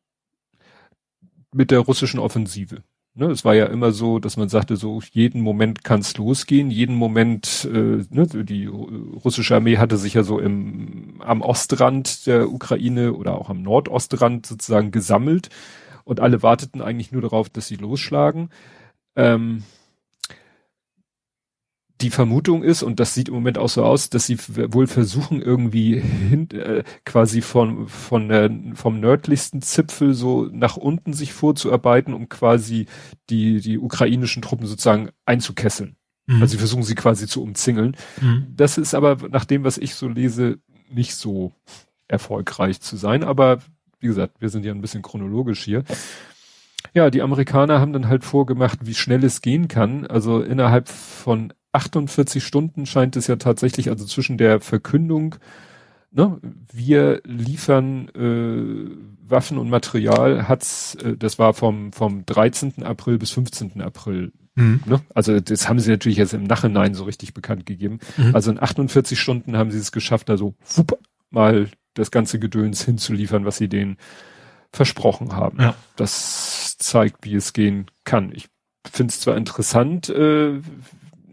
[1.53, 2.84] mit der russischen Offensive.
[3.13, 6.71] Ne, es war ja immer so, dass man sagte, so jeden Moment kann es losgehen,
[6.71, 12.26] jeden Moment, äh, ne, die ru- russische Armee hatte sich ja so im, am Ostrand
[12.26, 15.50] der Ukraine oder auch am Nordostrand sozusagen gesammelt
[16.06, 18.50] und alle warteten eigentlich nur darauf, dass sie losschlagen.
[19.15, 19.63] Ähm,
[22.01, 25.41] die Vermutung ist, und das sieht im Moment auch so aus, dass sie wohl versuchen,
[25.41, 32.13] irgendwie hin, äh, quasi von, von der, vom nördlichsten Zipfel so nach unten sich vorzuarbeiten,
[32.13, 32.87] um quasi
[33.29, 35.95] die, die ukrainischen Truppen sozusagen einzukesseln.
[36.25, 36.41] Mhm.
[36.41, 37.95] Also sie versuchen sie quasi zu umzingeln.
[38.19, 38.47] mhm.
[38.55, 40.59] Das ist aber nach dem, was ich so lese,
[40.89, 41.53] nicht so
[42.07, 43.23] erfolgreich zu sein.
[43.23, 43.59] Aber
[43.99, 45.83] wie gesagt, wir sind ja ein bisschen chronologisch hier.
[46.93, 50.05] Ja, die Amerikaner haben dann halt vorgemacht, wie schnell es gehen kann.
[50.07, 55.36] Also innerhalb von 48 Stunden scheint es ja tatsächlich, also zwischen der Verkündung,
[56.12, 56.39] ne,
[56.73, 62.84] wir liefern äh, Waffen und Material, hat's, äh, das war vom, vom 13.
[62.84, 63.81] April bis 15.
[63.81, 64.81] April Mhm.
[64.86, 65.01] Ne?
[65.13, 67.99] Also das haben sie natürlich jetzt im Nachhinein so richtig bekannt gegeben.
[68.17, 68.36] Mhm.
[68.36, 72.84] Also in 48 Stunden haben sie es geschafft, da so wupp, mal das ganze Gedöns
[72.84, 73.97] hinzuliefern, was sie denen
[74.73, 75.60] versprochen haben.
[75.62, 75.75] Ja.
[75.95, 78.31] Das zeigt, wie es gehen kann.
[78.34, 78.47] Ich
[78.89, 80.60] finde es zwar interessant, äh,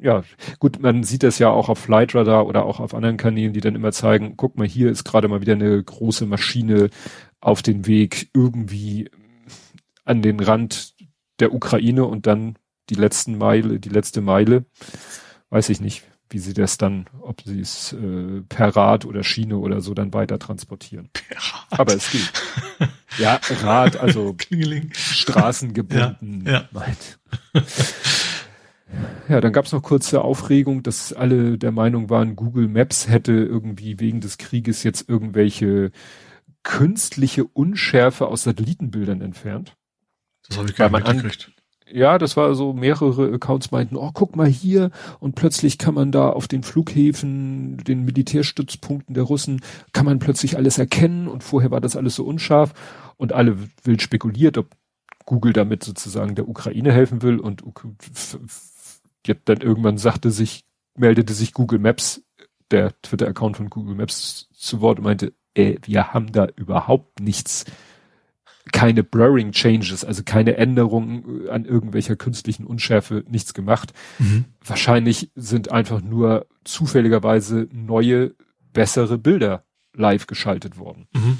[0.00, 0.22] ja,
[0.58, 3.74] gut, man sieht das ja auch auf Flightradar oder auch auf anderen Kanälen, die dann
[3.74, 6.90] immer zeigen, guck mal, hier ist gerade mal wieder eine große Maschine
[7.40, 9.10] auf den Weg irgendwie
[10.04, 10.94] an den Rand
[11.40, 12.56] der Ukraine und dann
[12.90, 14.64] die letzten Meile, die letzte Meile,
[15.50, 19.58] weiß ich nicht, wie sie das dann, ob sie es äh, per Rad oder Schiene
[19.58, 21.10] oder so dann weiter transportieren.
[21.70, 22.32] Aber es geht.
[23.18, 24.90] Ja, Rad, also Klingeling.
[24.92, 26.44] straßengebunden.
[26.46, 27.62] Ja, ja.
[29.28, 33.32] Ja, dann gab es noch kurze Aufregung, dass alle der Meinung waren, Google Maps hätte
[33.32, 35.90] irgendwie wegen des Krieges jetzt irgendwelche
[36.62, 39.76] künstliche Unschärfe aus Satellitenbildern entfernt.
[40.48, 41.52] Das habe ich gar nicht mitgekriegt.
[41.90, 46.12] Ja, das war so, mehrere Accounts meinten, oh, guck mal hier, und plötzlich kann man
[46.12, 51.70] da auf den Flughäfen, den Militärstützpunkten der Russen, kann man plötzlich alles erkennen und vorher
[51.70, 52.74] war das alles so unscharf
[53.16, 54.68] und alle wild spekuliert, ob
[55.24, 57.62] Google damit sozusagen der Ukraine helfen will und
[59.22, 60.64] dann irgendwann sagte sich,
[60.96, 62.22] meldete sich Google Maps,
[62.70, 67.64] der Twitter-Account von Google Maps zu Wort und meinte, ey, wir haben da überhaupt nichts,
[68.72, 73.92] keine Blurring Changes, also keine Änderungen an irgendwelcher künstlichen Unschärfe, nichts gemacht.
[74.18, 74.44] Mhm.
[74.64, 78.34] Wahrscheinlich sind einfach nur zufälligerweise neue,
[78.72, 81.08] bessere Bilder live geschaltet worden.
[81.14, 81.38] Mhm.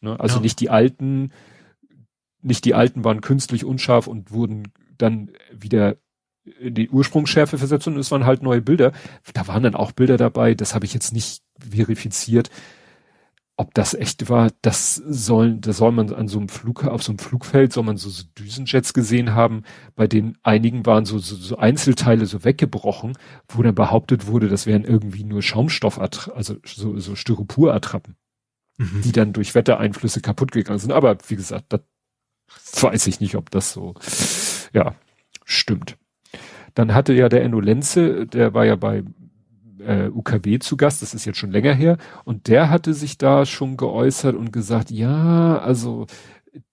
[0.00, 0.20] Ne?
[0.20, 0.42] Also ja.
[0.42, 1.32] nicht die alten,
[2.42, 5.96] nicht die alten waren künstlich unscharf und wurden dann wieder
[6.60, 8.92] in die Ursprungsschärfe versetzt und es waren halt neue Bilder.
[9.34, 12.50] Da waren dann auch Bilder dabei, das habe ich jetzt nicht verifiziert.
[13.58, 17.12] Ob das echt war, das soll, das soll man an so einem Flug, auf so
[17.12, 19.62] einem Flugfeld soll man so, so Düsenjets gesehen haben,
[19.94, 23.16] bei denen einigen waren so, so, so Einzelteile so weggebrochen,
[23.48, 28.16] wo dann behauptet wurde, das wären irgendwie nur Schaumstoff, also so, so Styropor-Attrappen,
[28.76, 29.00] mhm.
[29.02, 30.92] die dann durch Wettereinflüsse kaputt gegangen sind.
[30.92, 31.80] Aber wie gesagt, das
[32.82, 33.94] weiß ich nicht, ob das so,
[34.74, 34.94] ja,
[35.46, 35.96] stimmt.
[36.76, 39.02] Dann hatte ja der Enno Lenze, der war ja bei
[39.80, 43.46] äh, UKW zu Gast, das ist jetzt schon länger her, und der hatte sich da
[43.46, 46.06] schon geäußert und gesagt, ja, also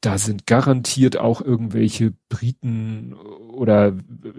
[0.02, 3.94] da sind garantiert auch irgendwelche Briten oder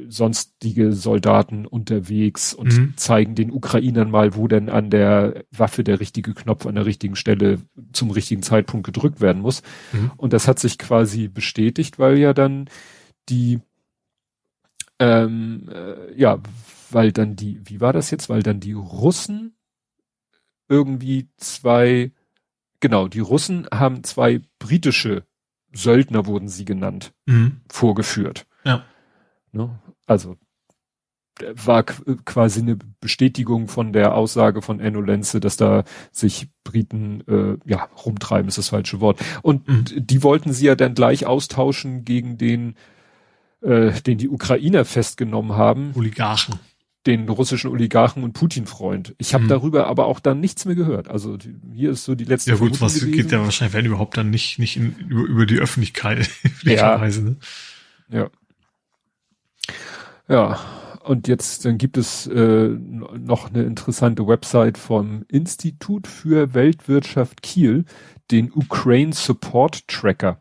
[0.09, 2.93] sonstige Soldaten unterwegs und mhm.
[2.97, 7.17] zeigen den Ukrainern mal, wo denn an der Waffe der richtige Knopf an der richtigen
[7.17, 7.59] Stelle
[7.93, 9.63] zum richtigen Zeitpunkt gedrückt werden muss.
[9.93, 10.11] Mhm.
[10.17, 12.69] Und das hat sich quasi bestätigt, weil ja dann
[13.29, 13.61] die
[14.99, 16.41] ähm, äh, ja,
[16.91, 18.29] weil dann die, wie war das jetzt?
[18.29, 19.57] Weil dann die Russen
[20.69, 22.13] irgendwie zwei,
[22.81, 25.25] genau, die Russen haben zwei britische
[25.73, 27.61] Söldner, wurden sie genannt, mhm.
[27.69, 28.47] vorgeführt.
[28.65, 28.85] Ja.
[29.53, 29.79] Ne?
[30.07, 30.37] Also
[31.41, 37.59] war quasi eine Bestätigung von der Aussage von Enno Lenze, dass da sich Briten äh,
[37.69, 39.21] ja rumtreiben ist das falsche Wort.
[39.43, 39.85] Und mhm.
[39.97, 42.77] die wollten sie ja dann gleich austauschen gegen den
[43.65, 45.93] äh, den die Ukrainer festgenommen haben.
[45.95, 46.57] Oligarchen.
[47.07, 49.15] Den russischen Oligarchen und Putin-Freund.
[49.19, 49.49] Ich habe mhm.
[49.49, 51.09] darüber aber auch dann nichts mehr gehört.
[51.09, 52.51] Also die, hier ist so die letzte.
[52.51, 53.13] Ja gut, was gewesen.
[53.13, 56.31] geht ja wahrscheinlich, wenn überhaupt dann nicht nicht in, über, über die Öffentlichkeit.
[56.63, 56.97] ja.
[56.99, 57.37] ne?
[58.11, 58.31] ja.
[60.29, 60.59] Ja.
[61.05, 67.85] Und jetzt dann gibt es äh, noch eine interessante Website vom Institut für Weltwirtschaft Kiel,
[68.31, 70.41] den Ukraine Support Tracker,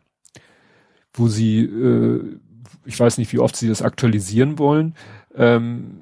[1.12, 2.38] wo sie äh,
[2.84, 4.94] ich weiß nicht, wie oft sie das aktualisieren wollen,
[5.34, 6.00] ähm,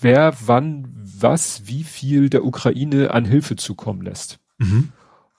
[0.00, 4.38] wer wann was, wie viel der Ukraine an Hilfe zukommen lässt.
[4.58, 4.92] Mhm.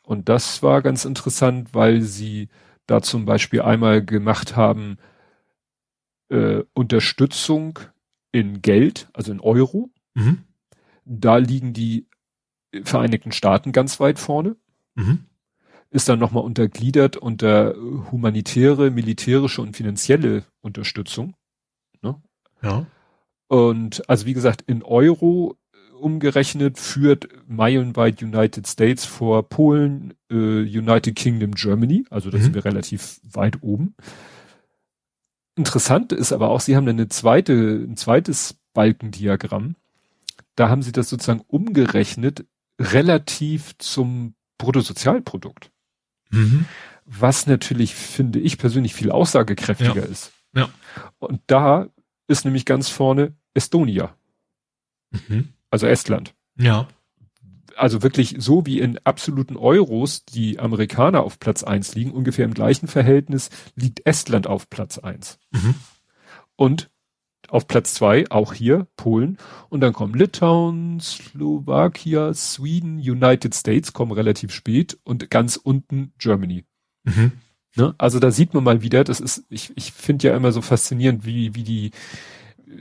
[0.03, 2.49] Und das war ganz interessant, weil sie
[2.85, 4.97] da zum Beispiel einmal gemacht haben,
[6.29, 7.79] äh, Unterstützung
[8.31, 9.89] in Geld, also in Euro.
[10.13, 10.43] Mhm.
[11.05, 12.07] Da liegen die
[12.83, 14.57] Vereinigten Staaten ganz weit vorne.
[14.95, 15.25] Mhm
[15.89, 17.75] ist dann nochmal untergliedert unter
[18.11, 21.35] humanitäre, militärische und finanzielle Unterstützung.
[22.01, 22.15] Ne?
[22.61, 22.85] Ja.
[23.47, 25.55] Und also wie gesagt, in Euro
[25.99, 32.05] umgerechnet führt meilenweit United States vor Polen, äh, United Kingdom, Germany.
[32.09, 32.43] Also da mhm.
[32.43, 33.95] sind wir relativ weit oben.
[35.55, 39.75] Interessant ist aber auch, sie haben eine zweite, ein zweites Balkendiagramm.
[40.55, 42.45] Da haben sie das sozusagen umgerechnet
[42.79, 45.71] relativ zum Bruttosozialprodukt.
[46.35, 46.65] Mhm.
[47.05, 50.11] Was natürlich, finde ich persönlich, viel aussagekräftiger ja.
[50.11, 50.31] ist.
[50.55, 50.69] Ja.
[51.19, 51.87] Und da
[52.27, 54.15] ist nämlich ganz vorne Estonia.
[55.11, 55.49] Mhm.
[55.69, 56.33] Also Estland.
[56.57, 56.87] Ja.
[57.75, 62.53] Also wirklich so wie in absoluten Euros die Amerikaner auf Platz eins liegen, ungefähr im
[62.53, 65.39] gleichen Verhältnis liegt Estland auf Platz eins.
[65.51, 65.75] Mhm.
[66.55, 66.89] Und
[67.49, 69.37] auf Platz zwei, auch hier, Polen.
[69.69, 76.65] Und dann kommen Litauen, Slowakia, Sweden, United States kommen relativ spät und ganz unten Germany.
[77.03, 77.31] Mhm.
[77.75, 77.93] Ne?
[77.97, 81.25] Also da sieht man mal wieder, das ist, ich, ich finde ja immer so faszinierend,
[81.25, 81.87] wie, wie die,
[82.67, 82.71] äh,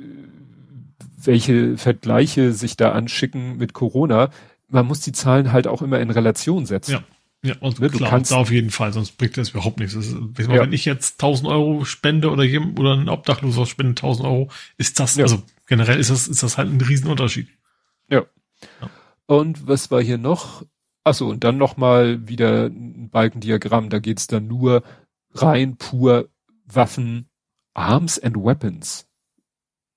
[1.16, 4.31] welche Vergleiche sich da anschicken mit Corona.
[4.68, 6.92] Man muss die Zahlen halt auch immer in Relation setzen.
[6.92, 7.05] Ja.
[7.45, 9.95] Ja, und ne, klar, kannst, auf jeden Fall, sonst bringt das überhaupt nichts.
[9.95, 10.49] Ist, ja.
[10.49, 14.99] Wenn ich jetzt 1000 Euro spende oder, jedem, oder ein Obdachloser spendet 1000 Euro, ist
[14.99, 15.25] das, ja.
[15.25, 17.49] also generell ist das, ist das halt ein Riesenunterschied.
[18.09, 18.25] Ja.
[18.81, 18.91] ja.
[19.27, 20.65] Und was war hier noch?
[21.05, 24.83] Achso, und dann nochmal wieder ein Balkendiagramm, da geht's dann nur
[25.35, 26.31] rein pur
[26.65, 27.29] Waffen,
[27.75, 29.07] Arms and Weapons.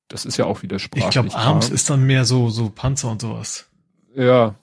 [0.09, 1.05] Das ist ja auch wieder sprachlich.
[1.05, 3.69] Ich glaube, Arms ist dann mehr so, so Panzer und sowas.
[4.15, 4.55] Ja.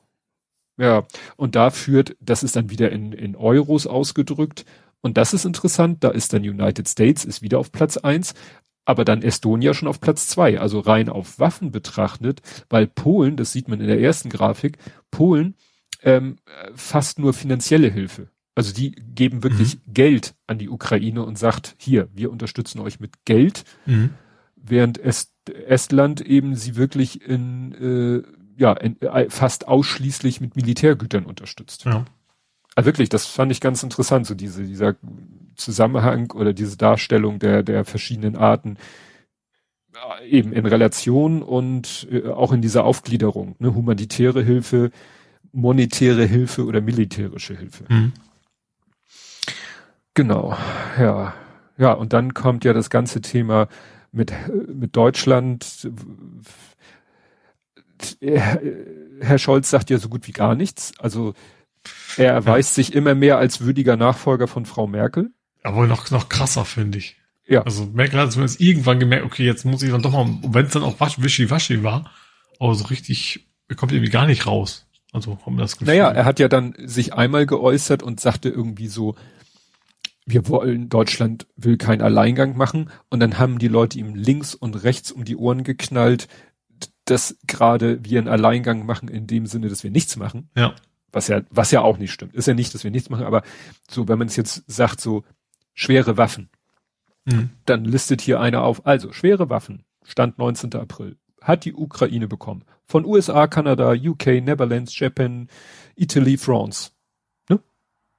[0.76, 1.06] Ja.
[1.36, 4.64] Und da führt, das ist dann wieder in, in Euros ausgedrückt.
[5.00, 6.02] Und das ist interessant.
[6.02, 8.34] Da ist dann United States ist wieder auf Platz eins
[8.84, 13.52] aber dann Estonia schon auf Platz zwei, also rein auf Waffen betrachtet, weil Polen, das
[13.52, 14.78] sieht man in der ersten Grafik,
[15.10, 15.54] Polen
[16.02, 16.36] ähm,
[16.74, 18.28] fast nur finanzielle Hilfe.
[18.54, 19.94] Also die geben wirklich mhm.
[19.94, 24.10] Geld an die Ukraine und sagt, hier, wir unterstützen euch mit Geld, mhm.
[24.56, 25.30] während Est
[25.66, 31.84] Estland eben sie wirklich in, äh, ja, äh, fast ausschließlich mit Militärgütern unterstützt.
[31.84, 32.04] Ja.
[32.74, 34.96] Also wirklich, das fand ich ganz interessant, so diese, dieser
[35.56, 38.76] Zusammenhang oder diese Darstellung der, der verschiedenen Arten
[40.20, 44.90] äh, eben in Relation und äh, auch in dieser Aufgliederung, ne, humanitäre Hilfe,
[45.52, 47.84] monetäre Hilfe oder militärische Hilfe.
[47.88, 48.12] Mhm.
[50.14, 50.56] Genau,
[50.98, 51.34] ja.
[51.76, 53.68] Ja, und dann kommt ja das ganze Thema
[54.12, 54.32] mit,
[54.72, 55.90] mit Deutschland.
[58.20, 60.92] Herr Scholz sagt ja so gut wie gar nichts.
[60.98, 61.34] Also
[62.16, 62.84] er erweist ja.
[62.84, 65.30] sich immer mehr als würdiger Nachfolger von Frau Merkel.
[65.62, 67.16] Aber noch, noch krasser, finde ich.
[67.46, 67.62] Ja.
[67.62, 70.72] Also Merkel hat zumindest irgendwann gemerkt, okay, jetzt muss ich dann doch mal, wenn es
[70.72, 72.10] dann auch wischiwaschi war,
[72.58, 74.86] aber so richtig, er kommt irgendwie gar nicht raus.
[75.12, 75.94] Also haben wir das Gefühl.
[75.94, 79.14] Naja, er hat ja dann sich einmal geäußert und sagte irgendwie so,
[80.26, 82.90] wir wollen, Deutschland will keinen Alleingang machen.
[83.10, 86.28] Und dann haben die Leute ihm links und rechts um die Ohren geknallt,
[87.04, 90.48] dass gerade wir einen Alleingang machen in dem Sinne, dass wir nichts machen.
[90.56, 90.74] Ja.
[91.12, 92.34] Was ja, was ja auch nicht stimmt.
[92.34, 93.42] Ist ja nicht, dass wir nichts machen, aber
[93.88, 95.22] so, wenn man es jetzt sagt, so
[95.72, 96.48] schwere Waffen,
[97.24, 97.50] mhm.
[97.66, 100.74] dann listet hier einer auf, also schwere Waffen, Stand 19.
[100.74, 102.64] April, hat die Ukraine bekommen.
[102.84, 105.48] Von USA, Kanada, UK, Netherlands, Japan,
[105.94, 106.90] Italy, France.
[107.48, 107.60] Ne?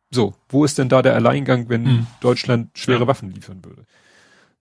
[0.09, 2.07] So, wo ist denn da der Alleingang, wenn mhm.
[2.21, 3.07] Deutschland schwere ja.
[3.07, 3.85] Waffen liefern würde?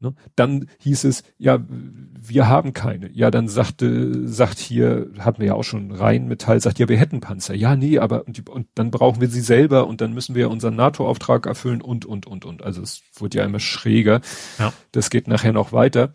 [0.04, 0.14] Ne?
[0.36, 3.10] Dann hieß es, ja, wir haben keine.
[3.10, 6.98] Ja, dann sagte, sagt hier, hatten wir ja auch schon rein Metall, sagt, ja, wir
[6.98, 7.54] hätten Panzer.
[7.54, 10.76] Ja, nee, aber und, und dann brauchen wir sie selber und dann müssen wir unseren
[10.76, 12.62] NATO-Auftrag erfüllen und, und, und, und.
[12.62, 14.20] Also es wurde ja immer schräger.
[14.58, 14.72] Ja.
[14.92, 16.12] Das geht nachher noch weiter.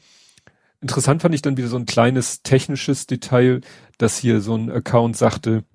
[0.82, 3.62] Interessant fand ich dann wieder so ein kleines technisches Detail,
[3.98, 5.66] dass hier so ein Account sagte,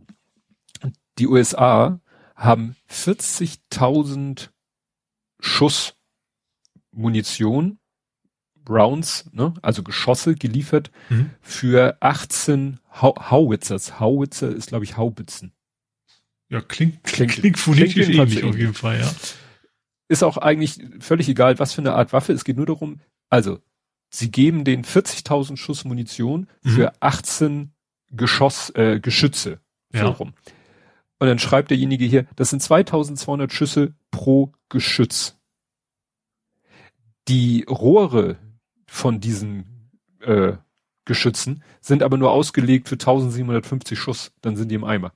[1.18, 2.00] die USA
[2.36, 4.48] haben 40.000
[5.40, 5.94] Schuss
[6.90, 7.78] Munition
[8.68, 11.30] Rounds, ne, also Geschosse geliefert mhm.
[11.40, 14.00] für 18 How Howitzers.
[14.00, 15.52] Howitzer ist, glaube ich, Haubitzen.
[16.48, 19.10] Ja, klingt, klingt, klingt phonetisch ähnlich auf jeden Fall, ja.
[20.08, 22.32] Ist auch eigentlich völlig egal, was für eine Art Waffe.
[22.32, 23.00] Es geht nur darum,
[23.30, 23.58] also,
[24.10, 26.70] sie geben den 40.000 Schuss Munition mhm.
[26.70, 27.72] für 18
[28.12, 29.60] Geschoss, äh, Geschütze.
[29.92, 30.08] So ja.
[30.08, 30.34] rum.
[31.18, 35.38] Und dann schreibt derjenige hier, das sind 2200 Schüsse pro Geschütz.
[37.28, 38.36] Die Rohre,
[38.94, 40.52] von diesen äh,
[41.04, 45.12] Geschützen sind aber nur ausgelegt für 1750 Schuss, dann sind die im Eimer.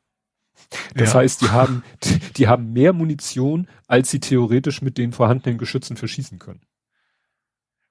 [0.94, 1.20] Das ja.
[1.20, 5.96] heißt, die haben, die, die haben mehr Munition, als sie theoretisch mit den vorhandenen Geschützen
[5.96, 6.60] verschießen können.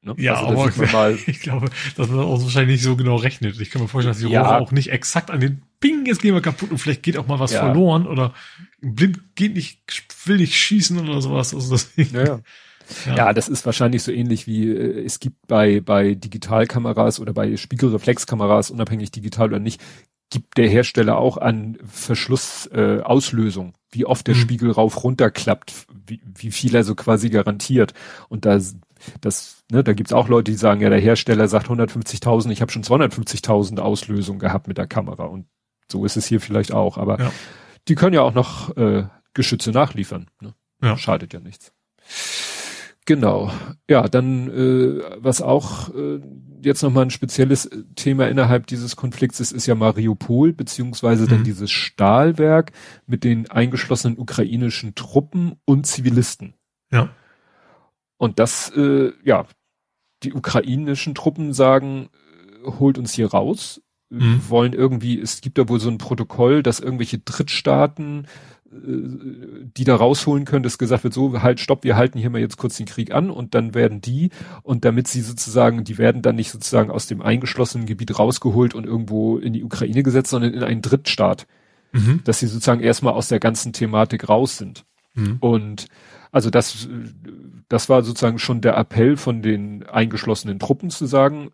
[0.02, 0.14] Ne?
[0.18, 3.60] Ja, also, aber ich glaube, dass man auch wahrscheinlich nicht so genau rechnet.
[3.60, 4.42] Ich kann mir vorstellen, dass die ja.
[4.42, 7.28] Rohre auch nicht exakt an den Ping, jetzt gehen wir kaputt und vielleicht geht auch
[7.28, 7.62] mal was ja.
[7.62, 8.34] verloren oder
[8.82, 9.80] blind geht nicht,
[10.26, 11.54] will nicht schießen oder sowas.
[11.56, 12.40] Also das, ja, ja.
[13.06, 13.16] Ja.
[13.16, 17.58] ja, das ist wahrscheinlich so ähnlich wie äh, es gibt bei, bei Digitalkameras oder bei
[17.58, 19.82] Spiegelreflexkameras, unabhängig digital oder nicht,
[20.30, 24.40] gibt der Hersteller auch an Verschlussauslösung, äh, Auslösung, wie oft der mhm.
[24.40, 25.74] Spiegel rauf runter klappt,
[26.06, 27.94] wie, wie viel er so quasi garantiert.
[28.28, 28.60] Und da
[29.22, 32.72] das, ne, da gibt's auch Leute, die sagen, ja, der Hersteller sagt 150.000, ich habe
[32.72, 35.26] schon 250.000 Auslösungen gehabt mit der Kamera.
[35.26, 35.46] Und
[35.92, 36.98] so ist es hier vielleicht auch.
[36.98, 37.32] Aber ja.
[37.88, 40.28] die können ja auch noch äh, Geschütze nachliefern.
[40.42, 40.54] Ne?
[40.82, 40.98] Ja.
[40.98, 41.74] Schadet ja nichts.
[43.08, 43.50] Genau.
[43.90, 46.20] Ja, dann äh, was auch äh,
[46.62, 51.30] jetzt nochmal ein spezielles Thema innerhalb dieses Konflikts ist, ist ja Mariupol, beziehungsweise mhm.
[51.30, 52.74] dann dieses Stahlwerk
[53.06, 56.56] mit den eingeschlossenen ukrainischen Truppen und Zivilisten.
[56.92, 57.10] Ja.
[58.18, 59.46] Und das, äh, ja,
[60.24, 62.10] die ukrainischen Truppen sagen,
[62.66, 64.42] äh, holt uns hier raus, mhm.
[64.50, 68.28] wollen irgendwie, es gibt da wohl so ein Protokoll, dass irgendwelche Drittstaaten
[68.70, 72.58] die da rausholen können, dass gesagt wird, so, halt, stopp, wir halten hier mal jetzt
[72.58, 74.30] kurz den Krieg an und dann werden die,
[74.64, 78.86] und damit sie sozusagen, die werden dann nicht sozusagen aus dem eingeschlossenen Gebiet rausgeholt und
[78.86, 81.48] irgendwo in die Ukraine gesetzt, sondern in einen Drittstaat.
[81.94, 82.22] Mhm.
[82.26, 84.86] Dass sie sozusagen erstmal aus der ganzen Thematik raus sind.
[85.14, 85.38] Mhm.
[85.40, 85.88] Und
[86.32, 86.90] also das,
[87.70, 91.52] das war sozusagen schon der Appell von den eingeschlossenen Truppen zu sagen,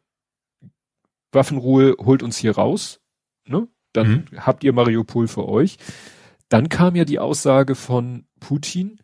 [1.31, 2.99] Waffenruhe holt uns hier raus,
[3.47, 3.67] ne?
[3.93, 4.39] Dann mhm.
[4.39, 5.77] habt ihr Mariupol für euch.
[6.53, 8.99] Dann kam ja die Aussage von Putin,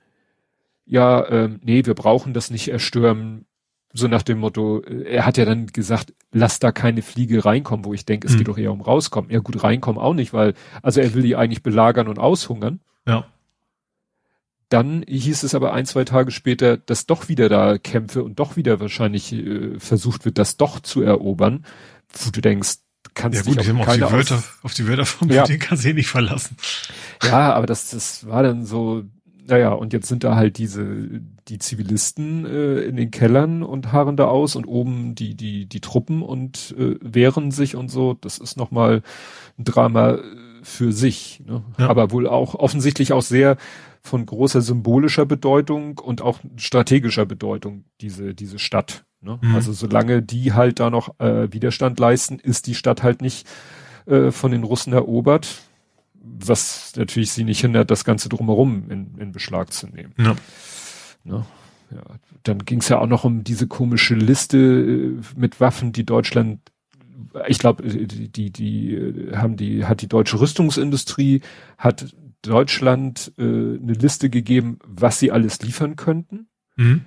[0.86, 3.48] ja, ähm, nee, wir brauchen das nicht erstürmen,
[3.92, 7.86] So nach dem Motto, äh, er hat ja dann gesagt, lass da keine Fliege reinkommen,
[7.86, 8.38] wo ich denke, es hm.
[8.38, 9.32] geht doch eher um rauskommen.
[9.32, 12.82] Ja gut, reinkommen auch nicht, weil, also er will die eigentlich belagern und aushungern.
[13.08, 13.26] Ja.
[14.70, 18.58] Dann hieß es aber ein, zwei Tage später, dass doch wieder da Kämpfe und doch
[18.58, 21.66] wieder wahrscheinlich äh, versucht wird, das doch zu erobern,
[22.10, 22.76] wo du denkst,
[23.14, 25.42] kannst ja, gut, dich auf, auf die Wörter, auf die Wörter von ja.
[25.42, 26.58] Putin kannst du nicht verlassen.
[27.24, 29.04] Ja, aber das, das war dann so,
[29.50, 34.16] naja, und jetzt sind da halt diese, die Zivilisten äh, in den Kellern und harren
[34.16, 38.14] da aus und oben die, die, die Truppen und äh, wehren sich und so.
[38.14, 39.02] Das ist nochmal
[39.58, 40.22] ein Drama äh,
[40.64, 41.42] für sich.
[41.46, 41.64] Ne?
[41.78, 41.90] Ja.
[41.90, 43.58] Aber wohl auch offensichtlich auch sehr
[44.02, 49.04] von großer symbolischer Bedeutung und auch strategischer Bedeutung, diese, diese Stadt.
[49.22, 49.40] Ne?
[49.42, 49.56] Mhm.
[49.56, 53.48] Also solange die halt da noch äh, Widerstand leisten, ist die Stadt halt nicht
[54.06, 55.62] äh, von den Russen erobert,
[56.14, 60.14] was natürlich sie nicht hindert, das Ganze drumherum in, in Beschlag zu nehmen.
[60.18, 60.36] Ja.
[61.24, 61.46] Ne?
[61.92, 62.04] Ja,
[62.44, 66.60] dann ging es ja auch noch um diese komische Liste äh, mit Waffen, die Deutschland
[67.48, 71.42] ich glaube, die, die, die haben die, hat die deutsche Rüstungsindustrie,
[71.78, 76.48] hat Deutschland äh, eine Liste gegeben, was sie alles liefern könnten.
[76.76, 77.02] Mhm.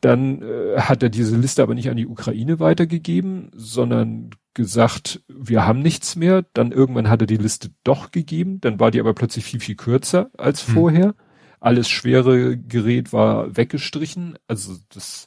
[0.00, 5.66] Dann äh, hat er diese Liste aber nicht an die Ukraine weitergegeben, sondern gesagt, wir
[5.66, 6.44] haben nichts mehr.
[6.52, 8.60] Dann irgendwann hat er die Liste doch gegeben.
[8.60, 10.72] Dann war die aber plötzlich viel, viel kürzer als mhm.
[10.72, 11.14] vorher.
[11.60, 14.38] Alles schwere Gerät war weggestrichen.
[14.46, 15.26] Also das,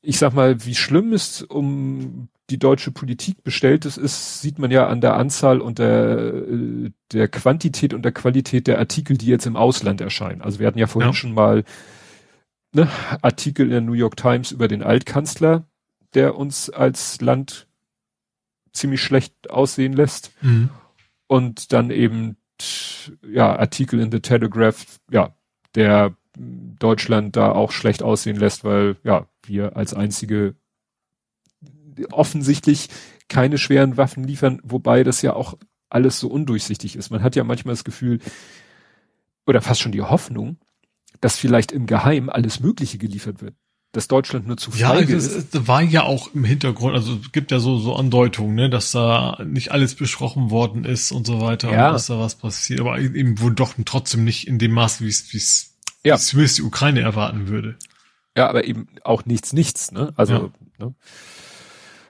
[0.00, 4.70] ich sag mal, wie schlimm es um die deutsche Politik bestellt ist, ist, sieht man
[4.70, 9.26] ja an der Anzahl und der, äh, der Quantität und der Qualität der Artikel, die
[9.26, 10.40] jetzt im Ausland erscheinen.
[10.40, 11.14] Also wir hatten ja vorhin ja.
[11.14, 11.64] schon mal
[12.72, 12.88] ne,
[13.22, 15.66] Artikel in der New York Times über den Altkanzler,
[16.14, 17.66] der uns als Land
[18.72, 20.32] ziemlich schlecht aussehen lässt.
[20.42, 20.70] Mhm.
[21.26, 22.36] Und dann eben
[23.28, 25.34] ja Artikel in The Telegraph, ja,
[25.74, 30.54] der Deutschland da auch schlecht aussehen lässt, weil ja wir als einzige
[32.10, 32.88] offensichtlich
[33.28, 35.58] keine schweren Waffen liefern, wobei das ja auch
[35.90, 37.10] alles so undurchsichtig ist.
[37.10, 38.20] Man hat ja manchmal das Gefühl
[39.46, 40.58] oder fast schon die Hoffnung,
[41.20, 43.54] dass vielleicht im Geheimen alles Mögliche geliefert wird.
[43.92, 45.54] Dass Deutschland nur zu feige ja, es, ist.
[45.54, 48.90] Ja, war ja auch im Hintergrund, also es gibt ja so, so Andeutungen, ne, dass
[48.90, 51.88] da nicht alles besprochen worden ist und so weiter, ja.
[51.88, 55.08] und dass da was passiert, aber eben wohl doch trotzdem nicht in dem Maß, wie
[55.08, 56.18] es, wie es, ja.
[56.32, 57.76] wie es die Ukraine erwarten würde.
[58.36, 60.12] Ja, aber eben auch nichts, nichts, ne?
[60.16, 60.86] Also, ja.
[60.86, 60.94] ne?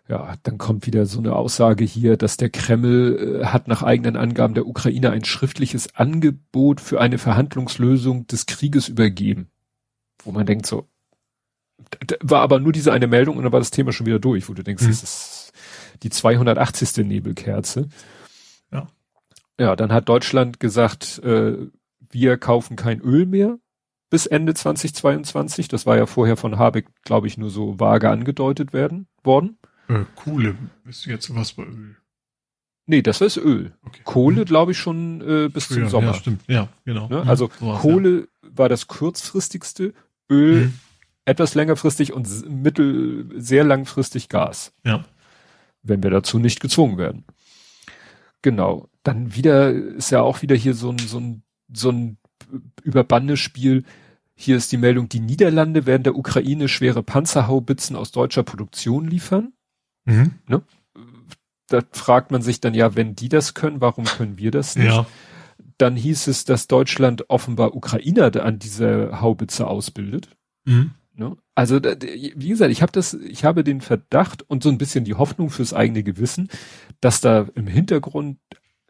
[0.08, 4.16] Ja, dann kommt wieder so eine Aussage hier, dass der Kreml äh, hat nach eigenen
[4.16, 9.50] Angaben der Ukraine ein schriftliches Angebot für eine Verhandlungslösung des Krieges übergeben.
[10.24, 10.88] Wo man denkt so,
[12.22, 14.54] war aber nur diese eine Meldung und dann war das Thema schon wieder durch, wo
[14.54, 14.88] du denkst, mhm.
[14.88, 15.52] das ist
[16.02, 17.06] die 280.
[17.06, 17.88] Nebelkerze.
[18.72, 18.88] Ja.
[19.60, 21.56] Ja, dann hat Deutschland gesagt, äh,
[22.10, 23.58] wir kaufen kein Öl mehr
[24.08, 25.68] bis Ende 2022.
[25.68, 29.58] Das war ja vorher von Habeck, glaube ich, nur so vage angedeutet werden worden.
[29.88, 31.96] Äh, Kohle ist jetzt was bei Öl.
[32.86, 33.72] Nee, das ist Öl.
[33.84, 34.00] Okay.
[34.04, 34.44] Kohle, mhm.
[34.46, 36.06] glaube ich, schon äh, bis Früher, zum Sommer.
[36.08, 36.42] Ja, stimmt.
[36.46, 37.08] Ja, genau.
[37.08, 37.22] Ne?
[37.26, 38.48] Also so Kohle ja.
[38.50, 39.92] war das kurzfristigste,
[40.30, 40.74] Öl mhm.
[41.26, 44.72] etwas längerfristig und mittel sehr langfristig Gas.
[44.84, 45.04] Ja.
[45.82, 47.24] Wenn wir dazu nicht gezwungen werden.
[48.40, 48.88] Genau.
[49.02, 52.16] Dann wieder ist ja auch wieder hier so ein so ein so ein
[52.82, 53.84] Überbandespiel.
[54.34, 59.52] Hier ist die Meldung, die Niederlande werden der Ukraine schwere Panzerhaubitzen aus deutscher Produktion liefern.
[60.08, 60.32] Mhm.
[60.46, 60.62] Ne?
[61.68, 64.86] Da fragt man sich dann ja, wenn die das können, warum können wir das nicht?
[64.86, 65.06] Ja.
[65.76, 70.30] Dann hieß es, dass Deutschland offenbar Ukrainer an dieser Haubitze ausbildet.
[70.64, 70.92] Mhm.
[71.14, 71.36] Ne?
[71.54, 75.14] Also wie gesagt, ich habe das, ich habe den Verdacht und so ein bisschen die
[75.14, 76.48] Hoffnung fürs eigene Gewissen,
[77.00, 78.38] dass da im Hintergrund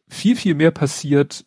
[0.09, 1.47] viel viel mehr passiert,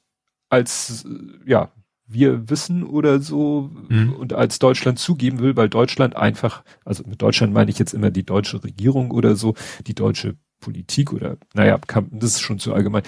[0.49, 1.05] als
[1.45, 1.71] ja
[2.13, 4.13] wir wissen oder so mhm.
[4.13, 8.11] und als Deutschland zugeben will, weil Deutschland einfach, also mit Deutschland meine ich jetzt immer
[8.11, 9.55] die deutsche Regierung oder so,
[9.87, 13.03] die deutsche Politik oder, naja, kann, das ist schon zu allgemein.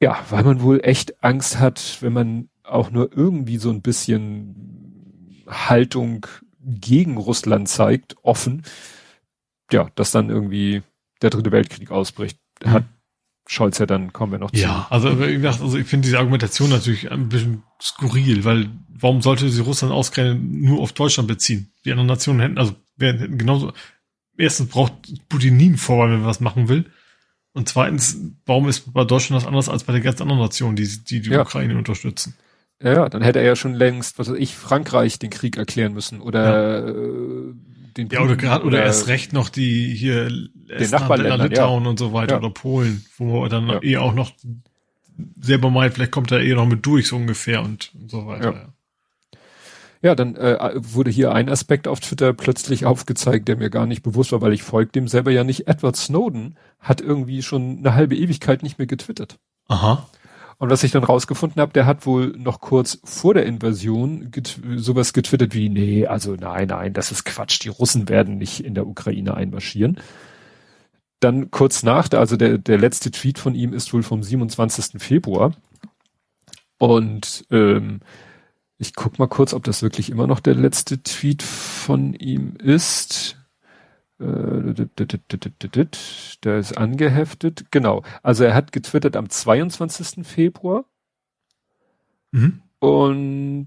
[0.00, 5.44] Ja, weil man wohl echt Angst hat, wenn man auch nur irgendwie so ein bisschen
[5.46, 6.26] Haltung
[6.60, 8.62] gegen Russland zeigt, offen,
[9.72, 10.82] ja, dass dann irgendwie
[11.22, 12.38] der dritte Weltkrieg ausbricht.
[12.64, 12.84] Mhm.
[13.50, 14.60] Scholz ja dann kommen wir noch zu.
[14.60, 19.62] Ja, also, also ich finde diese Argumentation natürlich ein bisschen skurril, weil warum sollte sie
[19.62, 21.72] Russland ausgerechnet nur auf Deutschland beziehen?
[21.86, 23.72] Die anderen Nationen hätten, also wären hätten genauso.
[24.36, 24.92] Erstens braucht
[25.30, 26.84] Putin nie einen Vorwahl, wenn er was machen will.
[27.54, 30.86] Und zweitens, warum ist bei Deutschland das anders als bei den ganz anderen Nationen, die
[30.86, 31.40] die, die ja.
[31.40, 32.34] Ukraine unterstützen?
[32.82, 35.94] Ja, ja, dann hätte er ja schon längst, was weiß ich, Frankreich den Krieg erklären
[35.94, 36.88] müssen oder ja.
[36.88, 37.54] äh,
[37.98, 40.30] den Ja, oder gerade oder erst recht noch die hier
[40.68, 41.90] Nachbarländern, Litauen ja.
[41.90, 42.38] und so weiter ja.
[42.38, 43.82] oder Polen, wo er dann ja.
[43.82, 44.32] eh auch noch
[45.40, 48.52] selber meint, vielleicht kommt er eh noch mit durch so ungefähr und, und so weiter.
[48.52, 48.68] Ja.
[50.00, 54.04] Ja, dann äh, wurde hier ein Aspekt auf Twitter plötzlich aufgezeigt, der mir gar nicht
[54.04, 55.66] bewusst war, weil ich folge dem selber ja nicht.
[55.66, 59.40] Edward Snowden hat irgendwie schon eine halbe Ewigkeit nicht mehr getwittert.
[59.66, 60.08] Aha.
[60.58, 64.60] Und was ich dann rausgefunden habe, der hat wohl noch kurz vor der Invasion get
[64.74, 68.74] sowas getwittert wie, nee, also nein, nein, das ist Quatsch, die Russen werden nicht in
[68.74, 70.00] der Ukraine einmarschieren.
[71.20, 75.00] Dann kurz nach, also der, der letzte Tweet von ihm ist wohl vom 27.
[75.00, 75.54] Februar.
[76.78, 78.00] Und ähm,
[78.78, 83.37] ich guck mal kurz, ob das wirklich immer noch der letzte Tweet von ihm ist.
[84.20, 84.86] Äh,
[86.44, 87.66] der ist angeheftet.
[87.70, 88.02] Genau.
[88.22, 90.26] Also er hat getwittert am 22.
[90.26, 90.84] Februar.
[92.32, 92.62] Mhm.
[92.80, 93.66] Und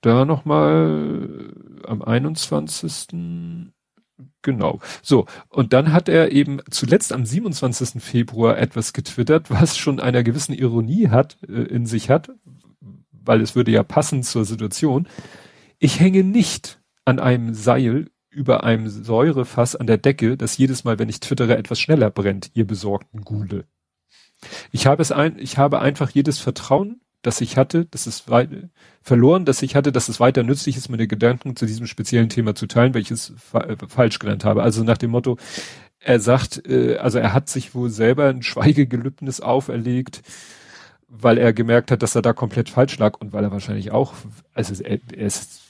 [0.00, 1.52] da nochmal
[1.86, 3.70] am 21.
[4.42, 4.80] Genau.
[5.02, 5.26] So.
[5.48, 8.02] Und dann hat er eben zuletzt am 27.
[8.02, 12.30] Februar etwas getwittert, was schon einer gewissen Ironie hat, äh, in sich hat,
[13.10, 15.08] weil es würde ja passen zur Situation.
[15.78, 20.98] Ich hänge nicht an einem Seil über einem Säurefass an der Decke, das jedes Mal,
[20.98, 23.64] wenn ich twittere, etwas schneller brennt, ihr besorgten Gule.
[24.72, 28.48] Ich habe es ein, ich habe einfach jedes Vertrauen, das ich hatte, das ist weit,
[29.02, 32.54] verloren, dass ich hatte, dass es weiter nützlich ist, meine Gedanken zu diesem speziellen Thema
[32.54, 34.62] zu teilen, welches fa äh, falsch genannt habe.
[34.62, 35.36] Also nach dem Motto,
[35.98, 40.22] er sagt, äh, also er hat sich wohl selber ein Schweigegelübnis auferlegt,
[41.08, 44.14] weil er gemerkt hat, dass er da komplett falsch lag und weil er wahrscheinlich auch,
[44.54, 45.62] also er, er ist,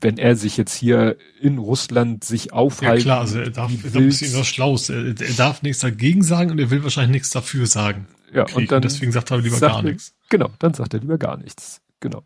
[0.00, 3.08] wenn er sich jetzt hier in Russland sich aufhalten.
[3.08, 4.88] Ja klar, also er darf, er darf ein bisschen was Schlaues.
[4.90, 8.06] Er, er, darf nichts dagegen sagen und er will wahrscheinlich nichts dafür sagen.
[8.32, 10.14] Ja, und dann deswegen sagt er lieber gar nichts.
[10.28, 11.80] Genau, dann sagt er lieber gar nichts.
[12.00, 12.22] Genau.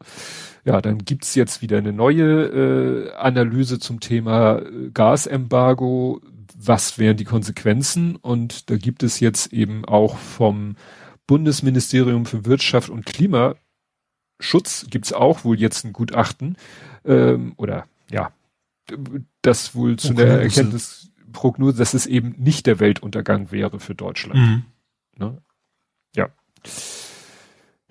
[0.65, 6.21] Ja, dann gibt's jetzt wieder eine neue äh, Analyse zum Thema äh, Gasembargo.
[6.57, 8.17] Was wären die Konsequenzen?
[8.17, 10.75] Und da gibt es jetzt eben auch vom
[11.29, 13.07] Bundesministerium für Wirtschaft und
[14.39, 16.57] Klimaschutz gibt's auch wohl jetzt ein Gutachten
[17.05, 18.33] ähm, oder ja,
[19.43, 24.41] das wohl zu okay, der Erkenntnisprognose, dass es eben nicht der Weltuntergang wäre für Deutschland.
[24.41, 24.65] Mhm.
[25.17, 25.43] Ne?
[26.15, 26.29] Ja.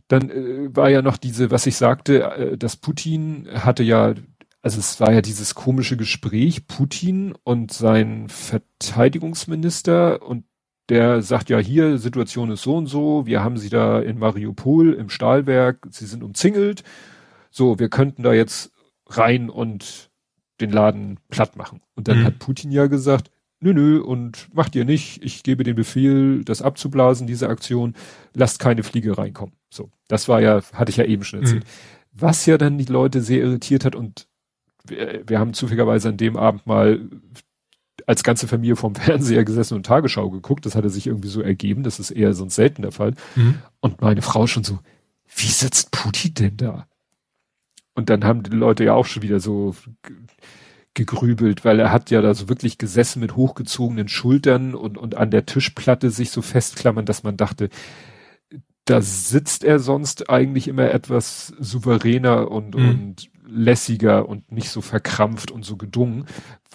[0.08, 4.16] Dann äh, war ja noch diese, was ich sagte, äh, dass Putin hatte ja,
[4.62, 10.46] also es war ja dieses komische Gespräch, Putin und sein Verteidigungsminister und
[10.90, 14.94] der sagt ja hier, Situation ist so und so, wir haben sie da in Mariupol
[14.94, 16.84] im Stahlwerk, sie sind umzingelt,
[17.50, 18.72] so, wir könnten da jetzt
[19.08, 20.10] rein und
[20.62, 21.82] den Laden platt machen.
[21.96, 22.24] Und dann mhm.
[22.26, 26.62] hat Putin ja gesagt, nö, nö, und macht ihr nicht, ich gebe den Befehl, das
[26.62, 27.96] abzublasen, diese Aktion,
[28.34, 29.56] lasst keine Fliege reinkommen.
[29.70, 31.64] So, das war ja, hatte ich ja eben schon erzählt.
[31.64, 32.20] Mhm.
[32.20, 34.28] Was ja dann die Leute sehr irritiert hat und
[34.86, 37.02] wir, wir haben zufälligerweise an dem Abend mal
[38.08, 40.66] als ganze Familie vorm Fernseher gesessen und Tagesschau geguckt.
[40.66, 41.84] Das hatte sich irgendwie so ergeben.
[41.84, 43.14] Das ist eher sonst selten der Fall.
[43.36, 43.60] Mhm.
[43.82, 44.80] Und meine Frau schon so,
[45.36, 46.88] wie sitzt Putin denn da?
[47.94, 49.76] Und dann haben die Leute ja auch schon wieder so
[50.94, 55.30] gegrübelt, weil er hat ja da so wirklich gesessen mit hochgezogenen Schultern und, und an
[55.30, 57.70] der Tischplatte sich so festklammern, dass man dachte,
[58.86, 62.90] da sitzt er sonst eigentlich immer etwas souveräner und, mhm.
[62.90, 66.26] und lässiger und nicht so verkrampft und so gedungen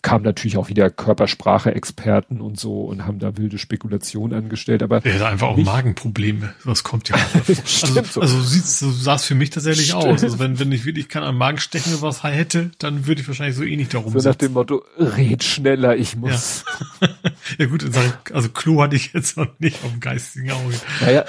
[0.03, 5.05] kamen natürlich auch wieder Körpersprache-Experten und so und haben da wilde Spekulationen angestellt, aber.
[5.07, 6.55] Er hat einfach auch nicht, Magenprobleme.
[6.64, 7.16] Das kommt ja.
[7.46, 8.20] also, so.
[8.20, 10.05] also sieht's, so sah es für mich tatsächlich Stimmt.
[10.05, 10.24] aus.
[10.24, 13.28] Also wenn, wenn ich wirklich keinen an Magen stechen oder was hätte, dann würde ich
[13.28, 16.64] wahrscheinlich so ähnlich darum So nach dem Motto, red schneller, ich muss.
[17.00, 17.09] Ja,
[17.59, 17.86] ja gut,
[18.32, 20.74] also Klo hatte ich jetzt noch nicht auf dem geistigen Auge.
[21.00, 21.24] Naja,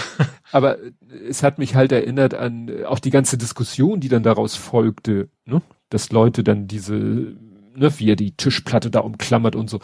[0.52, 0.78] aber
[1.30, 5.62] es hat mich halt erinnert an auch die ganze Diskussion, die dann daraus folgte, ne?
[5.90, 7.36] dass Leute dann diese
[7.76, 9.80] ne, wie er die Tischplatte da umklammert und so.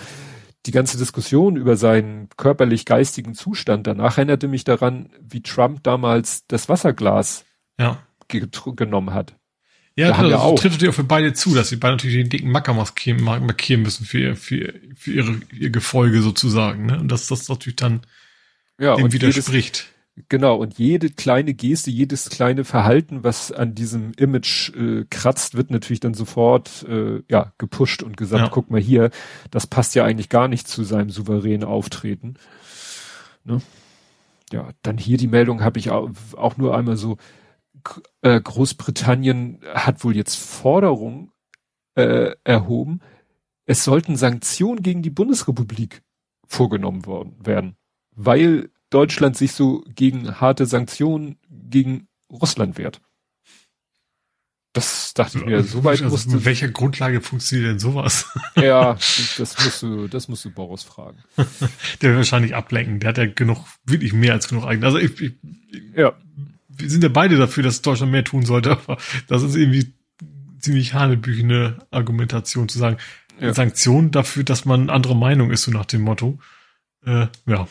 [0.66, 6.68] Die ganze Diskussion über seinen körperlich-geistigen Zustand danach erinnerte mich daran, wie Trump damals das
[6.68, 7.46] Wasserglas
[7.80, 8.04] ja.
[8.28, 9.36] genommen hat.
[9.96, 10.60] Ja, da das auch.
[10.60, 13.82] trifft natürlich auch für beide zu, dass sie beide natürlich den dicken Macker markieren, markieren
[13.82, 16.86] müssen für, für, für ihre, ihr Gefolge sozusagen.
[16.86, 17.00] Ne?
[17.00, 18.02] Und dass das natürlich dann
[18.80, 19.78] ja, dem widerspricht.
[19.78, 25.56] Jedes, Genau, und jede kleine Geste, jedes kleine Verhalten, was an diesem Image äh, kratzt,
[25.56, 28.50] wird natürlich dann sofort äh, ja gepusht und gesagt, ja.
[28.52, 29.12] guck mal hier,
[29.52, 32.36] das passt ja eigentlich gar nicht zu seinem souveränen Auftreten.
[33.46, 33.62] Ne?
[34.52, 37.18] Ja, dann hier die Meldung habe ich auch, auch nur einmal so,
[38.22, 41.32] äh, Großbritannien hat wohl jetzt Forderungen
[41.96, 43.00] äh, erhoben,
[43.66, 46.02] es sollten Sanktionen gegen die Bundesrepublik
[46.48, 47.76] vorgenommen worden werden,
[48.16, 53.02] weil Deutschland sich so gegen harte Sanktionen gegen Russland wehrt.
[54.74, 56.30] Das dachte ich mir, so weit also, musste.
[56.30, 58.28] Mit welcher Grundlage funktioniert denn sowas?
[58.56, 58.94] Ja,
[59.38, 61.18] das musst du, das musst du Boris fragen.
[62.02, 63.00] Der will wahrscheinlich ablenken.
[63.00, 64.84] Der hat ja genug, wirklich mehr als genug eigen.
[64.84, 65.34] Also ich, ich,
[65.96, 66.14] ja.
[66.68, 69.94] Wir sind ja beide dafür, dass Deutschland mehr tun sollte, aber das ist irgendwie
[70.60, 72.98] ziemlich hanebüchene Argumentation zu sagen.
[73.40, 73.54] Ja.
[73.54, 76.40] Sanktion dafür, dass man andere Meinung ist, so nach dem Motto.
[77.06, 77.68] Äh, ja.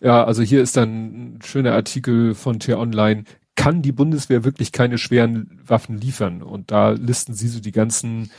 [0.00, 3.24] Ja, also hier ist dann ein schöner Artikel von T-Online.
[3.56, 6.42] Kann die Bundeswehr wirklich keine schweren Waffen liefern?
[6.42, 8.30] Und da listen sie so die ganzen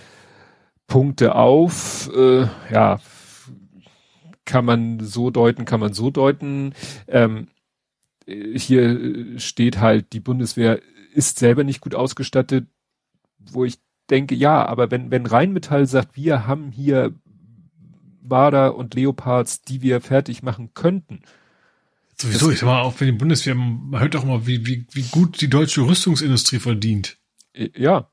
[0.88, 2.10] Punkte auf.
[2.16, 3.00] Äh, ja,
[4.46, 6.74] kann man so deuten, kann man so deuten.
[7.08, 7.48] Ähm,
[8.28, 10.82] hier steht halt, die Bundeswehr
[11.14, 12.68] ist selber nicht gut ausgestattet,
[13.40, 17.14] wo ich denke, ja, aber wenn, wenn Rheinmetall sagt, wir haben hier
[18.28, 21.22] Marder und Leopards, die wir fertig machen könnten.
[22.18, 25.04] Sowieso, ich sag mal, auch wenn die Bundeswehr, man hört doch mal, wie, wie, wie
[25.04, 27.18] gut die deutsche Rüstungsindustrie verdient.
[27.54, 28.10] Äh, Ja.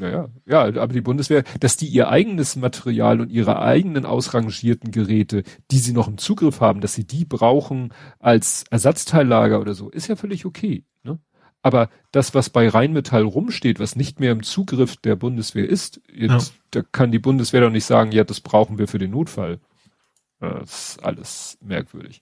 [0.00, 4.90] Ja, ja, ja, aber die Bundeswehr, dass die ihr eigenes Material und ihre eigenen ausrangierten
[4.90, 9.88] Geräte, die sie noch im Zugriff haben, dass sie die brauchen als Ersatzteillager oder so,
[9.88, 10.84] ist ja völlig okay.
[11.04, 11.18] Ne?
[11.62, 16.54] Aber das, was bei Rheinmetall rumsteht, was nicht mehr im Zugriff der Bundeswehr ist, jetzt,
[16.70, 19.58] da kann die Bundeswehr doch nicht sagen, ja, das brauchen wir für den Notfall.
[20.40, 22.20] Das ist alles merkwürdig.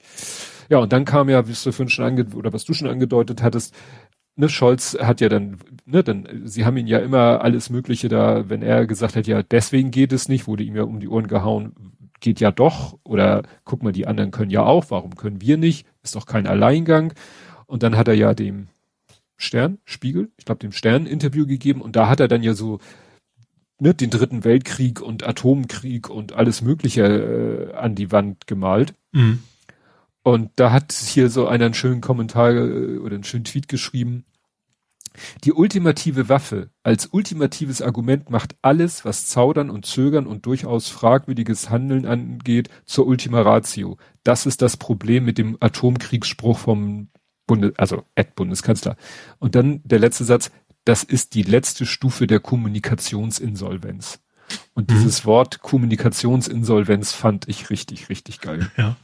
[0.70, 3.42] Ja, und dann kam ja, wie du vorhin schon ange oder was du schon angedeutet
[3.42, 3.74] hattest,
[4.36, 8.48] ne, Scholz hat ja dann, ne, dann, sie haben ihn ja immer alles Mögliche da,
[8.48, 11.26] wenn er gesagt hat, ja, deswegen geht es nicht, wurde ihm ja um die Ohren
[11.26, 11.74] gehauen,
[12.20, 15.86] geht ja doch, oder guck mal, die anderen können ja auch, warum können wir nicht?
[16.02, 17.12] Ist doch kein Alleingang.
[17.66, 18.68] Und dann hat er ja dem
[19.36, 22.80] Stern, Spiegel, ich glaube dem Stern Interview gegeben und da hat er dann ja so
[23.78, 28.94] ne, den dritten Weltkrieg und Atomkrieg und alles Mögliche äh, an die Wand gemalt.
[29.12, 29.42] Mhm.
[30.22, 34.24] Und da hat hier so einer einen schönen Kommentar äh, oder einen schönen Tweet geschrieben.
[35.44, 41.70] Die ultimative Waffe als ultimatives Argument macht alles, was Zaudern und Zögern und durchaus fragwürdiges
[41.70, 43.96] Handeln angeht, zur Ultima Ratio.
[44.24, 47.08] Das ist das Problem mit dem Atomkriegsspruch vom
[47.46, 48.96] Bundes, also Ed-Bundeskanzler.
[49.38, 50.50] Und dann der letzte Satz,
[50.84, 54.20] das ist die letzte Stufe der Kommunikationsinsolvenz.
[54.74, 54.94] Und Mhm.
[54.94, 58.70] dieses Wort Kommunikationsinsolvenz fand ich richtig, richtig geil.
[58.76, 58.96] Ja.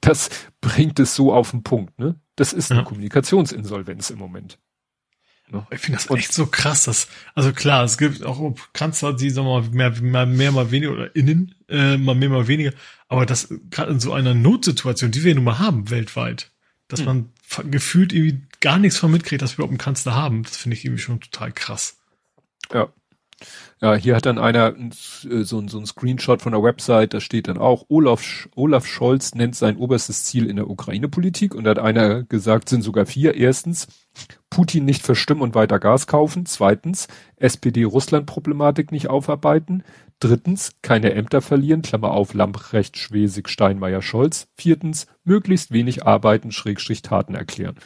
[0.00, 0.30] Das
[0.60, 2.16] bringt es so auf den Punkt, ne?
[2.36, 2.86] Das ist eine Ja.
[2.86, 4.58] Kommunikationsinsolvenz im Moment.
[5.70, 9.30] Ich finde das Und- echt so krass, dass, also klar, es gibt auch Kanzler, die
[9.30, 12.72] sagen wir mal mehr, mehr, mehr mal weniger oder innen, äh, mal mehr, mal weniger,
[13.08, 16.50] aber das gerade in so einer Notsituation, die wir nun mal haben weltweit,
[16.94, 17.30] dass Hm.
[17.58, 20.76] man gefühlt irgendwie gar nichts von mitkriegt, dass wir überhaupt einen Kanzler haben, das finde
[20.76, 21.98] ich irgendwie schon total krass.
[22.72, 22.88] Ja.
[23.82, 24.92] Ja, hier hat dann einer ein,
[25.28, 28.48] äh, so, ein- so ein Screenshot von der Website, da steht dann auch, Olaf, Sch-
[28.54, 32.82] Olaf Scholz nennt sein oberstes Ziel in der Ukraine-Politik und da hat einer gesagt, sind
[32.82, 33.34] sogar vier.
[33.34, 33.88] Erstens,
[34.48, 36.46] Putin nicht verstimmen und weiter Gas kaufen.
[36.46, 39.82] Zweitens, SPD-Russland-Problematik nicht aufarbeiten.
[40.20, 44.48] Drittens, keine Ämter verlieren, Klammer auf, Lamprecht, Schwesig, Steinmeier, Scholz.
[44.56, 47.76] Viertens, möglichst wenig arbeiten, Schrägstrich Taten erklären.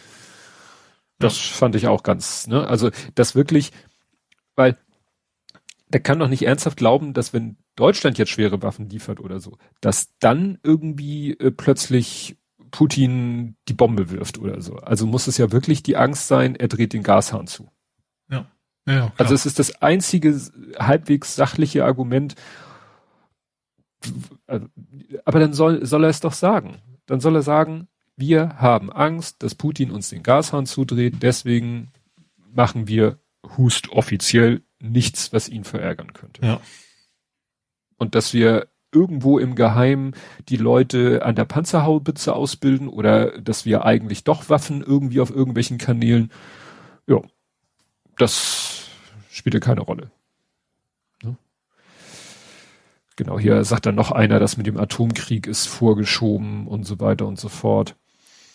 [1.18, 3.72] Das fand ich auch ganz, ne, also, das wirklich,
[4.54, 4.76] weil,
[5.88, 9.56] der kann doch nicht ernsthaft glauben, dass wenn Deutschland jetzt schwere Waffen liefert oder so,
[9.80, 12.36] dass dann irgendwie äh, plötzlich
[12.70, 14.76] Putin die Bombe wirft oder so.
[14.76, 17.70] Also muss es ja wirklich die Angst sein, er dreht den Gashahn zu.
[18.88, 19.12] Ja.
[19.16, 20.40] Also es ist das einzige
[20.78, 22.34] halbwegs sachliche Argument.
[24.46, 24.66] Also,
[25.24, 26.78] Aber dann soll, soll er es doch sagen.
[27.06, 31.90] Dann soll er sagen, wir haben Angst, dass Putin uns den Gashahn zudreht, deswegen
[32.52, 33.18] machen wir
[33.56, 36.44] Hust offiziell nichts, was ihn verärgern könnte.
[36.44, 36.60] ja.
[37.96, 40.14] Und dass wir irgendwo im Geheimen
[40.48, 45.78] die Leute an der Panzerhaubitze ausbilden oder dass wir eigentlich doch Waffen irgendwie auf irgendwelchen
[45.78, 46.30] Kanälen,
[47.06, 47.20] ja,
[48.18, 48.84] das
[49.30, 50.10] spielt ja keine Rolle.
[51.22, 51.36] Ne?
[53.16, 57.26] Genau, hier sagt dann noch einer, das mit dem Atomkrieg ist vorgeschoben und so weiter
[57.26, 57.96] und so fort.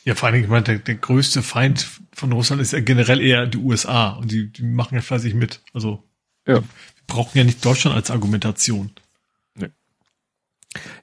[0.05, 3.21] Ja, vor allen Dingen, ich meine, der, der größte Feind von Russland ist ja generell
[3.21, 5.61] eher die USA und die, die machen ja fleißig mit.
[5.73, 6.03] Also
[6.45, 6.55] Ja.
[6.55, 6.63] wir
[7.07, 8.91] brauchen ja nicht Deutschland als Argumentation.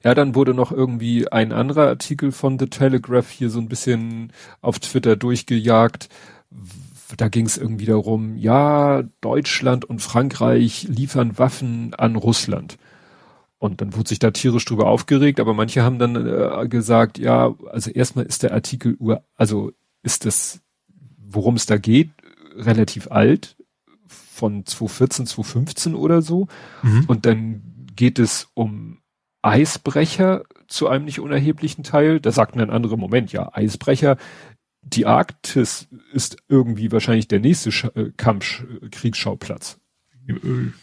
[0.03, 4.33] Ja, dann wurde noch irgendwie ein anderer Artikel von The Telegraph hier so ein bisschen
[4.59, 6.09] auf Twitter durchgejagt.
[7.17, 12.77] Da ging es irgendwie darum, ja, Deutschland und Frankreich liefern Waffen an Russland.
[13.59, 17.53] Und dann wurde sich da tierisch drüber aufgeregt, aber manche haben dann äh, gesagt, ja,
[17.71, 20.61] also erstmal ist der Artikel, ur- also ist das,
[21.17, 22.09] worum es da geht,
[22.55, 23.55] relativ alt,
[24.07, 26.47] von 2014, 2015 oder so.
[26.81, 27.05] Mhm.
[27.07, 27.61] Und dann
[27.95, 28.97] geht es um
[29.43, 32.19] Eisbrecher zu einem nicht unerheblichen Teil.
[32.19, 34.17] Da sagten dann andere, Moment, ja, Eisbrecher,
[34.81, 39.79] die Arktis ist irgendwie wahrscheinlich der nächste Sch äh, Kampf, äh, Kriegsschauplatz.
[40.27, 40.73] Im Öl.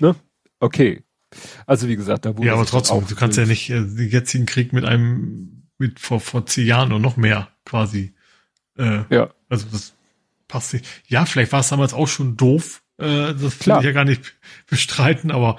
[0.00, 0.16] Ne?
[0.60, 1.02] Okay.
[1.66, 4.46] Also wie gesagt, da wurde Ja, aber trotzdem, du kannst ja nicht äh, den jetzigen
[4.46, 8.14] Krieg mit einem, mit vor, vor zehn Jahren oder noch mehr quasi.
[8.76, 9.34] Äh, Ja.
[9.48, 9.94] Also das,
[10.48, 10.86] passt nicht.
[11.08, 12.82] Ja, vielleicht war es damals auch schon doof.
[12.98, 14.36] Äh, das will ich ja gar nicht
[14.68, 15.56] bestreiten, aber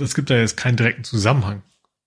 [0.00, 1.62] es gibt da jetzt keinen direkten Zusammenhang.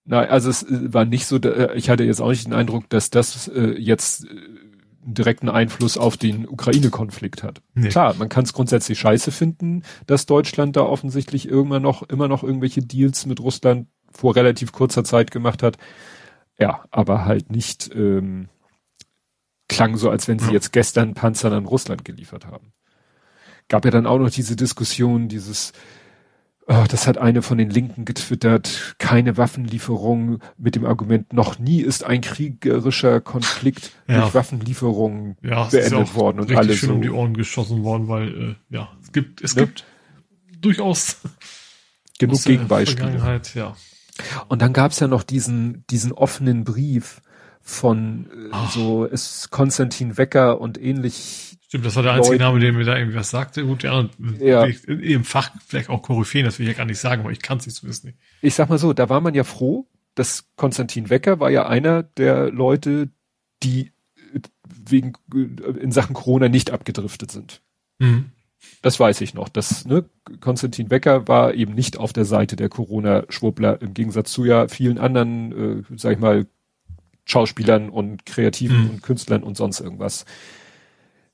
[0.10, 2.89] Nein, also es äh, war nicht so, äh, ich hatte jetzt auch nicht den Eindruck,
[2.89, 7.62] dass das äh, jetzt einen direkten Einfluss auf den Ukraine-Konflikt hat.
[7.76, 7.89] Nee.
[7.89, 12.41] Klar, man kann es grundsätzlich scheiße finden, dass Deutschland da offensichtlich irgendwann noch, immer noch
[12.41, 15.78] irgendwelche Deals mit Russland vor relativ kurzer Zeit gemacht hat.
[16.57, 18.49] Ja, aber halt nicht, ähm,
[19.68, 20.53] klang so, als wenn sie ja.
[20.53, 22.74] jetzt gestern Panzer an Russland geliefert haben.
[23.68, 25.72] Gab ja dann auch noch diese Diskussion, dieses,
[26.70, 31.82] oh, das hat eine von den Linken getwittert, keine Waffenlieferung mit dem Argument, noch nie
[31.82, 34.22] ist ein kriegerischer Konflikt ja.
[34.22, 36.95] durch Waffenlieferungen ja, beendet worden und alles schön so.
[36.95, 39.65] um die Ohren geschossen worden, weil äh, ja, es gibt es ja.
[39.65, 39.84] gibt
[40.61, 41.17] durchaus
[42.20, 43.41] genug Gegenbeispiele.
[43.55, 43.76] Ja.
[44.47, 47.22] Und dann gab's ja noch diesen diesen offenen Brief
[47.61, 52.43] von äh, so ist Konstantin Wecker und ähnlich Stimmt, das war der einzige Leuten.
[52.45, 53.63] Name, der mir da irgendwie was sagte.
[53.63, 54.09] Gut, ja,
[54.39, 54.63] ja.
[54.88, 57.59] im Fach vielleicht auch Koryphäen, das will ich ja gar nicht sagen, aber ich kann
[57.59, 58.17] es nicht zumindest nicht.
[58.41, 62.01] Ich sag mal so, da war man ja froh, dass Konstantin Wecker war ja einer
[62.01, 63.09] der Leute,
[63.61, 63.91] die
[64.34, 64.39] äh,
[64.84, 67.61] wegen äh, in Sachen Corona nicht abgedriftet sind.
[67.99, 68.32] Mhm.
[68.82, 69.47] Das weiß ich noch.
[69.47, 70.05] Das, ne,
[70.39, 74.97] Konstantin Wecker war eben nicht auf der Seite der Corona-Schwurbler, im Gegensatz zu ja vielen
[74.97, 76.47] anderen, äh, sag ich mal,
[77.26, 78.89] Schauspielern und Kreativen mhm.
[78.89, 80.26] und Künstlern und sonst irgendwas.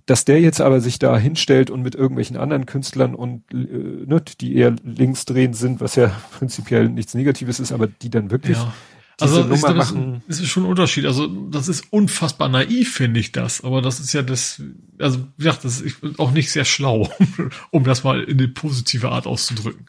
[0.06, 4.22] Dass der jetzt aber sich da hinstellt und mit irgendwelchen anderen Künstlern und äh, ne,
[4.40, 8.74] die eher linksdrehend sind, was ja prinzipiell nichts Negatives ist, aber die dann wirklich ja.
[9.20, 10.24] also Nummer glaube, machen.
[10.28, 11.06] Das ist schon ein Unterschied.
[11.06, 13.64] Also das ist unfassbar naiv, finde ich das.
[13.64, 14.62] Aber das ist ja das,
[15.00, 17.12] also ja, das ist auch nicht sehr schlau,
[17.72, 19.88] um das mal in eine positive Art auszudrücken.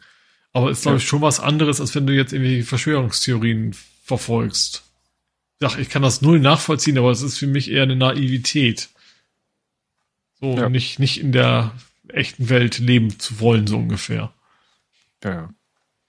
[0.51, 4.83] Aber ist, glaube ich, schon was anderes, als wenn du jetzt irgendwie Verschwörungstheorien verfolgst.
[5.61, 8.89] Ja, ich kann das null nachvollziehen, aber es ist für mich eher eine Naivität.
[10.39, 10.69] So ja.
[10.69, 11.71] nicht, nicht in der
[12.09, 14.33] echten Welt leben zu wollen, so ungefähr.
[15.23, 15.49] Ja, ja.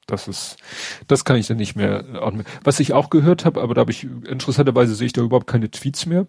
[0.07, 0.57] Das ist,
[1.07, 2.03] das kann ich dann nicht mehr.
[2.65, 5.71] Was ich auch gehört habe, aber da habe ich interessanterweise sehe ich da überhaupt keine
[5.71, 6.27] Tweets mehr.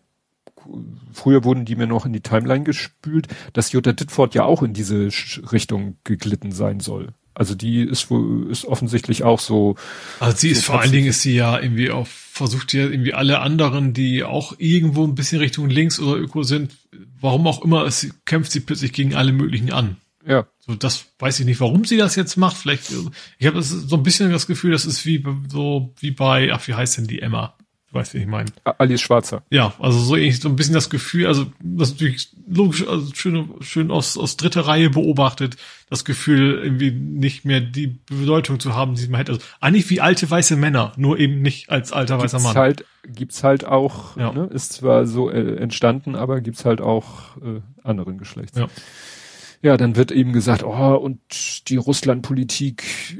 [1.13, 4.73] Früher wurden die mir noch in die Timeline gespült, dass Jutta Ditford ja auch in
[4.73, 5.07] diese
[5.53, 7.13] Richtung geglitten sein soll.
[7.33, 9.75] Also die ist wohl, ist offensichtlich auch so.
[10.19, 13.13] Also sie ist so vor allen Dingen ist sie ja irgendwie auf, versucht ja irgendwie
[13.13, 16.73] alle anderen, die auch irgendwo ein bisschen Richtung links oder Öko sind,
[17.21, 19.97] warum auch immer, es kämpft sie plötzlich gegen alle möglichen an.
[20.25, 20.47] Ja.
[20.59, 22.57] So, das weiß ich nicht, warum sie das jetzt macht.
[22.57, 22.91] Vielleicht,
[23.37, 26.73] ich habe so ein bisschen das Gefühl, das ist wie so wie bei, ach, wie
[26.73, 27.55] heißt denn die Emma?
[27.91, 28.51] Du weißt, wie ich meine.
[28.63, 29.41] Alice Schwarzer.
[29.49, 33.49] Ja, also so, so ein bisschen das Gefühl, also das ist natürlich logisch, also schön,
[33.61, 35.57] schön aus, aus dritter Reihe beobachtet,
[35.89, 39.31] das Gefühl, irgendwie nicht mehr die Bedeutung zu haben, die man hätte.
[39.33, 42.55] Also eigentlich wie alte weiße Männer, nur eben nicht als alter gibt's weißer Mann.
[42.55, 44.31] Halt, gibt's halt auch, ja.
[44.31, 48.57] ne, ist zwar so äh, entstanden, aber gibt's halt auch äh, anderen Geschlechts.
[48.57, 48.67] Ja.
[49.61, 51.19] Ja, dann wird eben gesagt, oh, und
[51.67, 53.17] die Russlandpolitik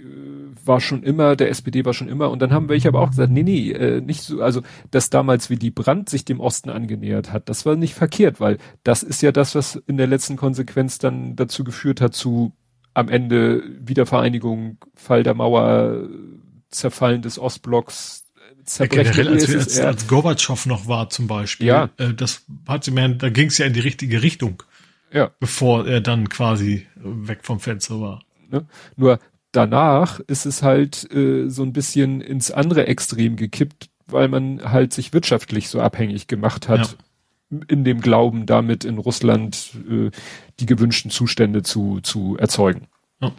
[0.69, 2.29] war schon immer, der SPD war schon immer.
[2.29, 4.61] Und dann haben welche aber auch gesagt, nee, nee, äh, nicht so, also,
[4.91, 9.03] dass damals Willy Brandt sich dem Osten angenähert hat, das war nicht verkehrt, weil das
[9.03, 12.53] ist ja das, was in der letzten Konsequenz dann dazu geführt hat, zu
[12.93, 16.07] am Ende Wiedervereinigung, Fall der Mauer,
[16.69, 18.25] Zerfallen des Ostblocks,
[18.63, 21.89] Zerbrechen ja, generell, als, als, als Gorbatschow noch war zum Beispiel, ja.
[21.97, 24.63] äh, das hatte man, da ging es ja in die richtige Richtung.
[25.11, 25.31] Ja.
[25.39, 28.21] Bevor er dann quasi weg vom Fenster war.
[28.51, 28.67] Ne?
[28.95, 29.19] Nur
[29.51, 34.93] danach ist es halt äh, so ein bisschen ins andere Extrem gekippt, weil man halt
[34.93, 36.97] sich wirtschaftlich so abhängig gemacht hat.
[37.51, 37.59] Ja.
[37.67, 40.11] In dem Glauben, damit in Russland äh,
[40.59, 42.85] die gewünschten Zustände zu, zu erzeugen.
[43.21, 43.31] Ja.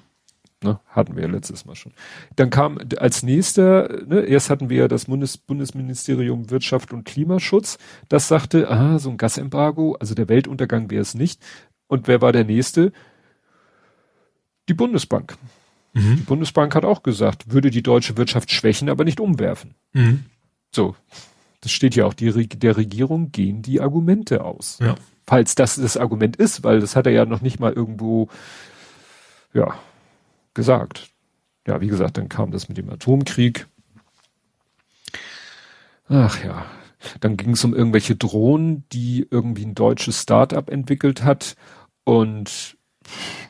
[0.64, 1.92] Ne, hatten wir ja letztes Mal schon.
[2.34, 7.78] Dann kam als nächster, ne, erst hatten wir ja das Bundes Bundesministerium Wirtschaft und Klimaschutz,
[8.08, 11.40] das sagte, ah, so ein Gasembargo, also der Weltuntergang wäre es nicht.
[11.86, 12.92] Und wer war der nächste?
[14.68, 15.36] Die Bundesbank.
[15.93, 16.16] Mhm.
[16.16, 19.74] Die Bundesbank hat auch gesagt, würde die deutsche Wirtschaft schwächen, aber nicht umwerfen.
[19.93, 20.24] Mhm.
[20.72, 20.95] So,
[21.61, 24.78] das steht ja auch, die, der Regierung gehen die Argumente aus.
[24.80, 24.95] Ja.
[25.26, 28.28] Falls das das Argument ist, weil das hat er ja noch nicht mal irgendwo,
[29.53, 29.78] ja,
[30.55, 31.11] gesagt.
[31.66, 33.66] Ja, wie gesagt, dann kam das mit dem Atomkrieg.
[36.09, 36.66] Ach ja,
[37.20, 41.55] dann ging es um irgendwelche Drohnen, die irgendwie ein deutsches Start-up entwickelt hat
[42.05, 42.76] und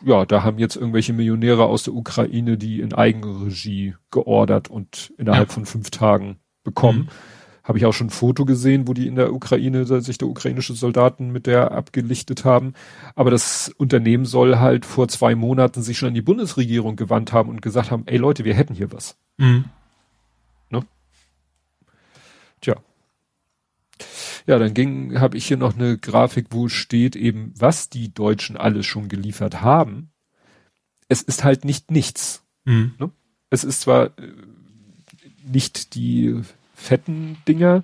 [0.05, 5.49] ja, da haben jetzt irgendwelche Millionäre aus der Ukraine die in Eigenregie geordert und innerhalb
[5.49, 5.55] ja.
[5.55, 7.01] von fünf Tagen bekommen.
[7.01, 7.09] Mhm.
[7.63, 10.75] Habe ich auch schon ein Foto gesehen, wo die in der Ukraine sich der ukrainische
[10.75, 12.75] Soldaten mit der abgelichtet haben.
[13.15, 17.51] Aber das Unternehmen soll halt vor zwei Monaten sich schon an die Bundesregierung gewandt haben
[17.51, 19.17] und gesagt haben, ey Leute, wir hätten hier was.
[19.37, 19.67] Mhm.
[20.71, 20.83] Ne?
[22.61, 22.77] Tja.
[24.47, 28.57] Ja, dann ging, habe ich hier noch eine Grafik, wo steht eben, was die Deutschen
[28.57, 30.11] alles schon geliefert haben.
[31.09, 32.45] Es ist halt nicht nichts.
[32.65, 32.95] Mhm.
[32.99, 33.11] Ne?
[33.51, 34.33] Es ist zwar äh,
[35.45, 36.41] nicht die
[36.75, 37.83] fetten Dinger,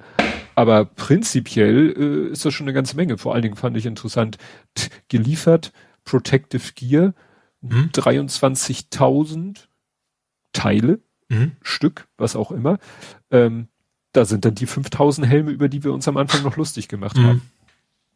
[0.55, 1.95] aber prinzipiell
[2.29, 3.19] äh, ist das schon eine ganze Menge.
[3.19, 4.39] Vor allen Dingen fand ich interessant,
[5.09, 5.73] geliefert
[6.05, 7.15] Protective Gear,
[7.63, 7.91] Mhm.
[7.93, 9.69] 23.000
[10.53, 11.53] Teile, Mhm.
[11.63, 12.79] Stück, was auch immer.
[13.31, 13.69] Ähm,
[14.17, 17.17] da sind dann die 5000 Helme, über die wir uns am Anfang noch lustig gemacht
[17.19, 17.43] haben.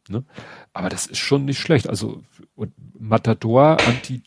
[0.09, 0.25] Mhm.
[0.73, 1.87] Aber das ist schon nicht schlecht.
[1.87, 2.23] Also
[2.55, 4.23] und Matador Anti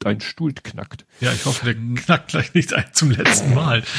[0.00, 1.06] dein Stuhl knackt.
[1.20, 3.84] Ja, ich hoffe, der knackt gleich nicht ein zum letzten Mal.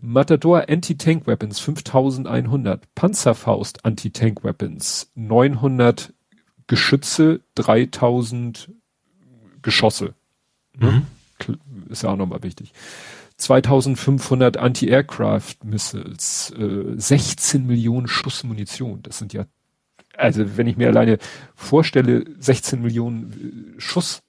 [0.00, 2.94] Matador Anti-Tank Weapons 5100.
[2.94, 6.12] Panzerfaust Anti-Tank Weapons 900
[6.66, 8.70] Geschütze, 3000
[9.62, 10.14] Geschosse.
[10.78, 11.06] Mhm.
[11.40, 11.58] Kl-
[11.88, 12.72] Ist ja auch nochmal wichtig.
[13.42, 19.02] 2500 Anti-Aircraft Missiles, äh, 16 Millionen Schuss Munition.
[19.02, 19.46] Das sind ja,
[20.16, 21.18] also wenn ich mir alleine
[21.54, 24.22] vorstelle, 16 Millionen äh, Schuss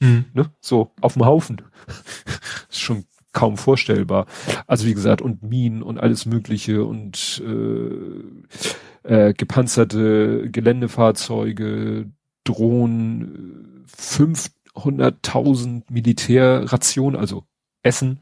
[0.00, 0.26] Mhm.
[0.32, 1.62] ne, so auf dem Haufen.
[2.70, 4.26] ist schon kaum vorstellbar.
[4.66, 12.10] Also wie gesagt, und Minen und alles Mögliche und äh, äh, gepanzerte Geländefahrzeuge,
[12.44, 17.44] Drohnen, äh, 500.000 Militärration, also
[17.82, 18.20] Essen,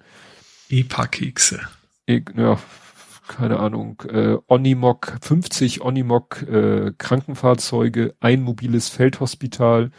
[0.69, 1.61] EPA-Kekse.
[2.07, 2.59] ich, ja,
[3.29, 9.91] keine Ahnung, äh, Onimog, 50 Onimog äh, Krankenfahrzeuge, ein mobiles Feldhospital,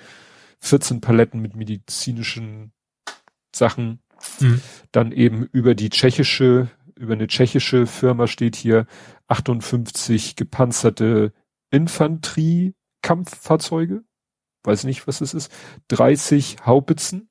[0.60, 2.72] 14 Paletten mit medizinischen
[3.56, 4.00] Sachen,
[4.40, 4.62] Mhm.
[4.92, 8.88] dann eben über die tschechische, über eine tschechische Firma steht hier
[9.28, 11.34] 58 gepanzerte
[11.70, 14.04] Infanterie-Kampffahrzeuge,
[14.64, 15.52] weiß nicht, was es ist,
[15.90, 17.30] 30 Haubitzen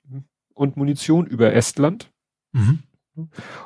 [0.55, 2.13] und Munition über Estland.
[2.53, 2.85] Mhm.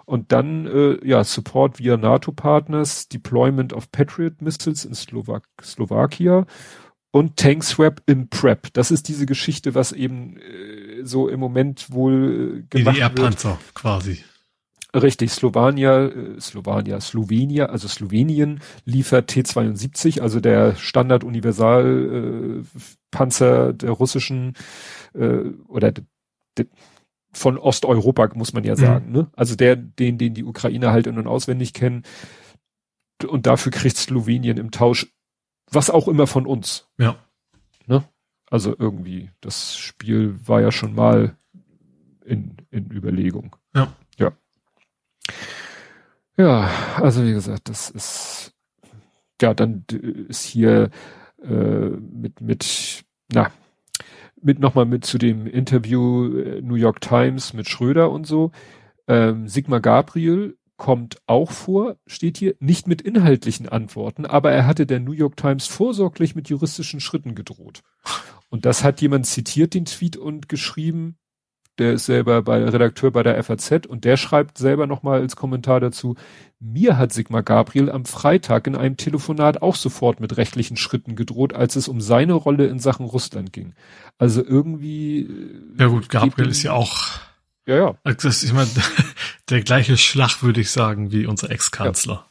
[0.05, 6.47] Und dann, äh, ja, Support via NATO-Partners, Deployment of Patriot Missiles in Slowak Slowakia
[7.11, 8.73] und Tank Swap in Prep.
[8.73, 13.11] Das ist diese Geschichte, was eben äh, so im Moment wohl äh, gemacht wird.
[13.11, 14.25] DDR-Panzer quasi.
[14.95, 22.79] Richtig, Slowenia, äh, Slowenia, Slowenia, also Slowenien liefert T-72, also der Standard-Universal äh,
[23.13, 24.55] Panzer der russischen
[25.15, 26.05] äh, oder de,
[26.59, 26.67] de,
[27.33, 29.13] von Osteuropa, muss man ja sagen.
[29.13, 29.31] Ne?
[29.37, 32.03] Also der, den, den die Ukrainer halt in- und auswendig kennen.
[33.27, 35.07] Und dafür kriegt Slowenien im Tausch
[35.71, 36.89] was auch immer von uns.
[36.99, 37.17] Ja.
[38.51, 41.37] Also irgendwie, das Spiel war ja schon mal
[42.25, 43.57] in, in Überlegung.
[43.75, 43.93] Ja.
[44.19, 44.33] Ja.
[46.37, 48.53] Ja, also wie gesagt, das ist,
[49.41, 49.85] ja, dann
[50.29, 50.91] ist hier
[51.43, 53.53] äh, mit, mit, na,
[54.43, 58.51] mit nochmal mit zu dem Interview äh, New York Times mit Schröder und so.
[59.09, 64.87] Ähm, Sigmar Gabriel kommt auch vor, steht hier, nicht mit inhaltlichen Antworten, aber er hatte
[64.87, 67.83] der New York Times vorsorglich mit juristischen Schritten gedroht.
[68.49, 71.19] Und das hat jemand zitiert, den Tweet, und geschrieben,
[71.81, 75.81] der ist selber bei Redakteur bei der FAZ und der schreibt selber nochmal als Kommentar
[75.81, 76.15] dazu,
[76.61, 81.55] mir hat Sigmar Gabriel am Freitag in einem Telefonat auch sofort mit rechtlichen Schritten gedroht,
[81.55, 83.75] als es um seine Rolle in Sachen Russland ging.
[84.19, 85.21] Also irgendwie.
[85.23, 86.99] äh, Ja gut, Gabriel ist ja auch,
[87.67, 87.95] Ja, ja.
[88.05, 88.67] also das ist immer
[89.49, 92.27] der gleiche Schlag, würde ich sagen, wie unser Ex-Kanzler.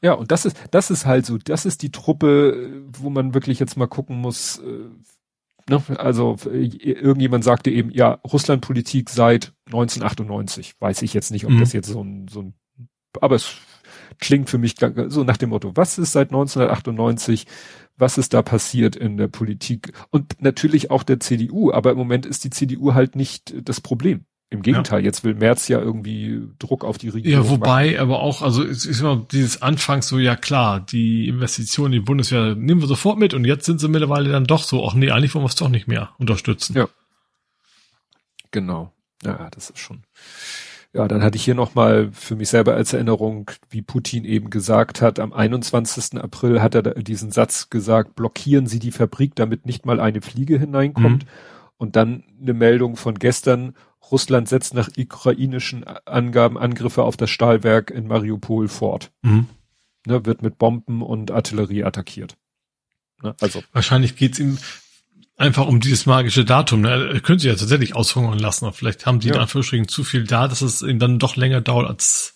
[0.00, 3.58] Ja, und das ist, das ist halt so, das ist die Truppe, wo man wirklich
[3.58, 4.88] jetzt mal gucken muss, äh,
[5.68, 5.82] ne?
[5.98, 10.74] also äh, irgendjemand sagte eben, ja, Russlandpolitik seit 1998.
[10.80, 11.60] Weiß ich jetzt nicht, ob Mhm.
[11.60, 12.54] das jetzt so ein, so ein,
[13.20, 13.56] aber es
[14.20, 14.76] klingt für mich
[15.08, 17.46] so nach dem Motto, was ist seit 1998,
[17.96, 22.26] was ist da passiert in der Politik und natürlich auch der CDU, aber im Moment
[22.26, 24.24] ist die CDU halt nicht das Problem.
[24.50, 27.32] Im Gegenteil, jetzt will Merz ja irgendwie Druck auf die Regierung.
[27.32, 27.50] Ja, machen.
[27.50, 32.00] wobei, aber auch, also es ist immer dieses Anfangs so, ja klar, die Investitionen in
[32.00, 34.94] die Bundeswehr nehmen wir sofort mit und jetzt sind sie mittlerweile dann doch so, ach
[34.94, 36.74] nee, eigentlich wollen wir es doch nicht mehr unterstützen.
[36.74, 36.88] Ja.
[38.50, 38.92] Genau.
[39.22, 40.04] Ja, das ist schon.
[40.94, 45.02] Ja, dann hatte ich hier nochmal für mich selber als Erinnerung, wie Putin eben gesagt
[45.02, 46.18] hat, am 21.
[46.18, 50.58] April hat er diesen Satz gesagt, blockieren Sie die Fabrik, damit nicht mal eine Fliege
[50.58, 51.26] hineinkommt.
[51.76, 53.74] Und dann eine Meldung von gestern,
[54.10, 59.10] Russland setzt nach ukrainischen Angaben Angriffe auf das Stahlwerk in Mariupol fort.
[59.22, 59.46] Mhm.
[60.06, 62.36] Ne, wird mit Bomben und Artillerie attackiert.
[63.22, 64.58] Ne, also, Wahrscheinlich geht's ihm
[65.36, 66.80] einfach um dieses magische Datum.
[66.82, 67.10] Ne?
[67.14, 69.34] Er könnte sich ja tatsächlich aushungern lassen, aber vielleicht haben die Ja.
[69.34, 72.34] in Anführungsstrichen zu viel da, dass es ihm dann doch länger dauert als,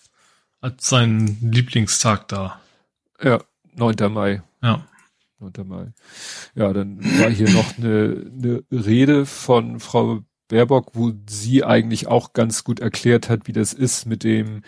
[0.61, 2.59] als sein Lieblingstag da.
[3.21, 3.39] ja,
[3.75, 3.95] 9.
[4.13, 4.43] Mai.
[4.61, 4.85] Ja.
[5.39, 5.67] 9.
[5.67, 5.93] Mai.
[6.55, 10.21] Ja, dann war hier noch eine, eine Rede von Frau
[10.53, 14.61] Baerbock, wo sie eigentlich auch ganz gut erklärt hat, wie das ist mit dem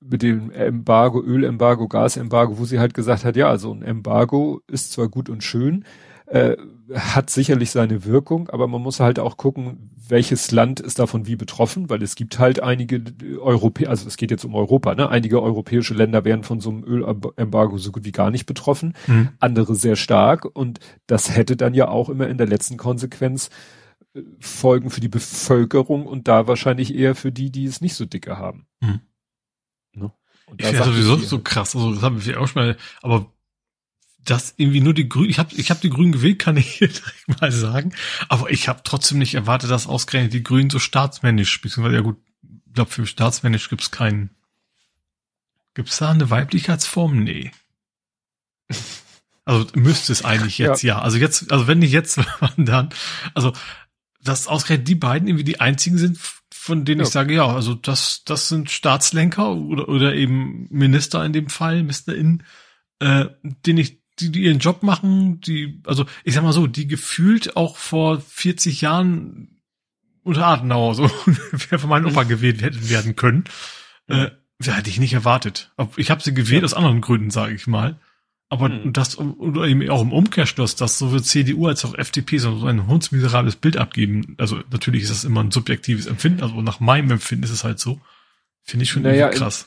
[0.00, 4.92] mit dem Embargo, Ölembargo, Gasembargo, wo sie halt gesagt hat, ja, so ein Embargo ist
[4.92, 5.84] zwar gut und schön,
[6.26, 6.56] äh,
[6.94, 11.36] hat sicherlich seine Wirkung, aber man muss halt auch gucken, welches Land ist davon wie
[11.36, 13.02] betroffen, weil es gibt halt einige
[13.40, 15.08] Europäer, also es geht jetzt um Europa, ne?
[15.08, 19.30] Einige europäische Länder wären von so einem Ölembargo so gut wie gar nicht betroffen, mhm.
[19.40, 23.50] andere sehr stark und das hätte dann ja auch immer in der letzten Konsequenz
[24.40, 28.38] Folgen für die Bevölkerung und da wahrscheinlich eher für die, die es nicht so dicke
[28.38, 28.66] haben.
[28.80, 29.00] Mhm.
[29.92, 30.12] Ne?
[30.56, 33.32] ich finde sowieso so krass, also das haben wir auch schon mal, aber
[34.24, 36.88] dass irgendwie nur die Grünen, ich habe ich hab die Grünen gewählt, kann ich hier
[36.88, 37.94] direkt mal sagen,
[38.28, 42.18] aber ich habe trotzdem nicht erwartet, dass ausgerechnet die Grünen so staatsmännisch, beziehungsweise ja gut,
[42.42, 44.30] ich glaube für staatsmännisch gibt's keinen,
[45.74, 47.22] gibt's da eine Weiblichkeitsform?
[47.22, 47.52] Nee.
[49.48, 50.96] Also müsste es eigentlich jetzt, ja.
[50.96, 51.00] ja.
[51.00, 52.90] Also jetzt, also wenn nicht jetzt, wann dann?
[53.32, 53.54] Also,
[54.22, 56.18] dass ausgerechnet die beiden irgendwie die einzigen sind,
[56.50, 57.06] von denen ja.
[57.06, 61.76] ich sage, ja, also das, das sind Staatslenker oder, oder eben Minister in dem Fall,
[61.76, 62.42] MinisterInnen,
[63.00, 66.88] äh, den ich die, die ihren Job machen, die, also ich sag mal so, die
[66.88, 69.60] gefühlt auch vor 40 Jahren
[70.24, 71.04] unter Adenauer so
[71.52, 73.44] wer von meinem Opa gewählt hätten werden können,
[74.08, 74.30] äh,
[74.62, 75.72] hätte ich nicht erwartet.
[75.96, 76.64] Ich habe sie gewählt ja.
[76.64, 77.98] aus anderen Gründen, sage ich mal.
[78.50, 78.92] Aber mhm.
[78.94, 83.56] das, oder eben auch im Umkehrschluss, dass sowohl CDU als auch FDP so ein hundsmiserables
[83.56, 84.36] Bild abgeben.
[84.38, 87.78] Also natürlich ist das immer ein subjektives Empfinden, also nach meinem Empfinden ist es halt
[87.78, 88.00] so.
[88.62, 89.66] Finde ich schon naja, krass.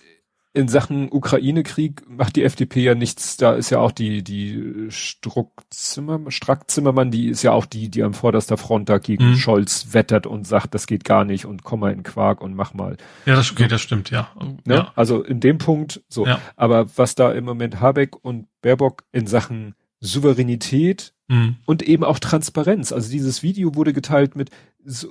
[0.54, 3.38] In, Sachen Ukraine-Krieg macht die FDP ja nichts.
[3.38, 7.90] Da ist ja auch die, die Struck Zimmer, Strack Zimmermann, die ist ja auch die,
[7.90, 9.36] die am vorderster Front da gegen mhm.
[9.38, 12.74] Scholz wettert und sagt, das geht gar nicht und komm mal in Quark und mach
[12.74, 12.98] mal.
[13.26, 14.30] Ja, das, okay, das stimmt, ja.
[14.66, 14.76] Ne?
[14.76, 14.92] ja.
[14.96, 16.26] Also in dem Punkt so.
[16.26, 16.42] Ja.
[16.56, 21.58] Aber was da im Moment Habeck und Baerbock in Sachen Souveränität mhm.
[21.66, 22.92] und eben auch Transparenz.
[22.92, 24.50] Also dieses Video wurde geteilt mit,
[24.84, 25.08] so,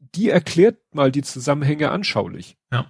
[0.00, 2.56] die erklärt mal die Zusammenhänge anschaulich.
[2.72, 2.86] Ja.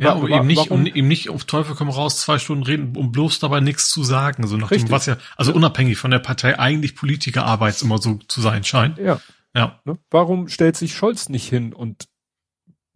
[0.00, 3.12] Ja, um eben nicht, um eben nicht auf Teufel komm raus zwei Stunden reden, um
[3.12, 6.58] bloß dabei nichts zu sagen, so nach dem, was ja, also unabhängig von der Partei
[6.58, 8.98] eigentlich Politikerarbeit immer so zu sein scheint.
[8.98, 9.20] Ja.
[9.54, 9.80] Ja.
[9.84, 9.98] Ne?
[10.10, 12.08] Warum stellt sich Scholz nicht hin und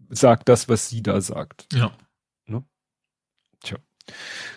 [0.09, 1.67] sagt das, was sie da sagt?
[1.73, 1.93] Ja.
[2.47, 2.65] Ne?
[3.63, 3.79] Tja.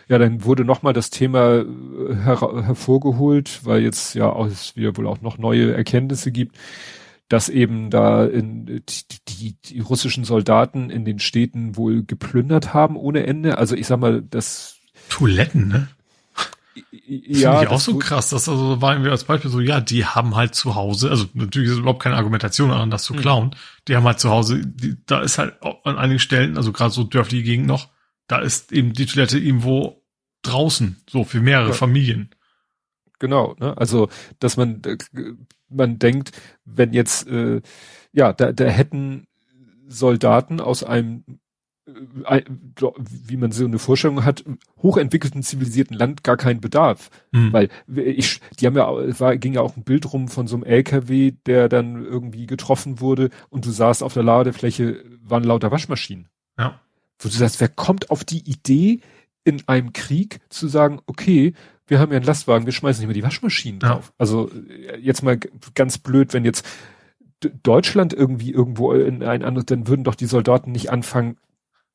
[0.07, 4.95] Ja, dann wurde nochmal das Thema äh, her hervorgeholt, weil jetzt ja auch es wieder
[4.97, 6.57] wohl auch noch neue Erkenntnisse gibt
[7.29, 8.83] dass eben da in,
[9.27, 13.57] die, die, russischen Soldaten in den Städten wohl geplündert haben ohne Ende.
[13.57, 14.77] Also ich sag mal, das
[15.09, 15.87] Toiletten, ne?
[17.05, 20.05] Ja, Finde ich auch so krass, dass also waren wir als Beispiel so, ja, die
[20.05, 23.21] haben halt zu Hause, also natürlich ist überhaupt keine Argumentation an, das zu hm.
[23.21, 23.45] klauen.
[23.47, 23.51] Mhm.
[23.87, 27.03] Die haben halt zu Hause, die, da ist halt an einigen Stellen, also gerade so
[27.03, 27.89] dörfliche Gegend noch,
[28.27, 30.03] da ist eben die Toilette irgendwo
[30.41, 31.73] draußen, so für mehrere ja.
[31.73, 32.32] Familien.
[33.23, 33.77] Genau, ne?
[33.77, 34.09] Also,
[34.39, 34.97] dass man äh,
[35.69, 36.33] man denkt,
[36.65, 37.61] wenn jetzt, äh,
[38.11, 39.27] ja, da, da hätten
[39.87, 41.23] Soldaten aus einem
[41.85, 44.43] äh, wie man so eine Vorstellung hat,
[44.81, 47.11] hochentwickelten zivilisierten Land gar keinen Bedarf.
[47.31, 47.53] Mhm.
[47.53, 50.65] Weil ich, die haben ja, war, ging ja auch ein Bild rum von so einem
[50.65, 56.27] LKW, der dann irgendwie getroffen wurde und du sahst auf der Ladefläche waren lauter Waschmaschinen.
[56.59, 56.81] Ja.
[57.19, 58.99] Wo du sagst, wer kommt auf die Idee,
[59.43, 61.53] in einem Krieg zu sagen, okay,
[61.87, 64.07] wir haben ja einen Lastwagen, wir schmeißen nicht mehr die Waschmaschinen drauf.
[64.07, 64.13] Ja.
[64.17, 65.37] Also äh, jetzt mal
[65.75, 66.65] ganz blöd, wenn jetzt
[67.61, 71.37] Deutschland irgendwie irgendwo in ein anderes, dann würden doch die Soldaten nicht anfangen,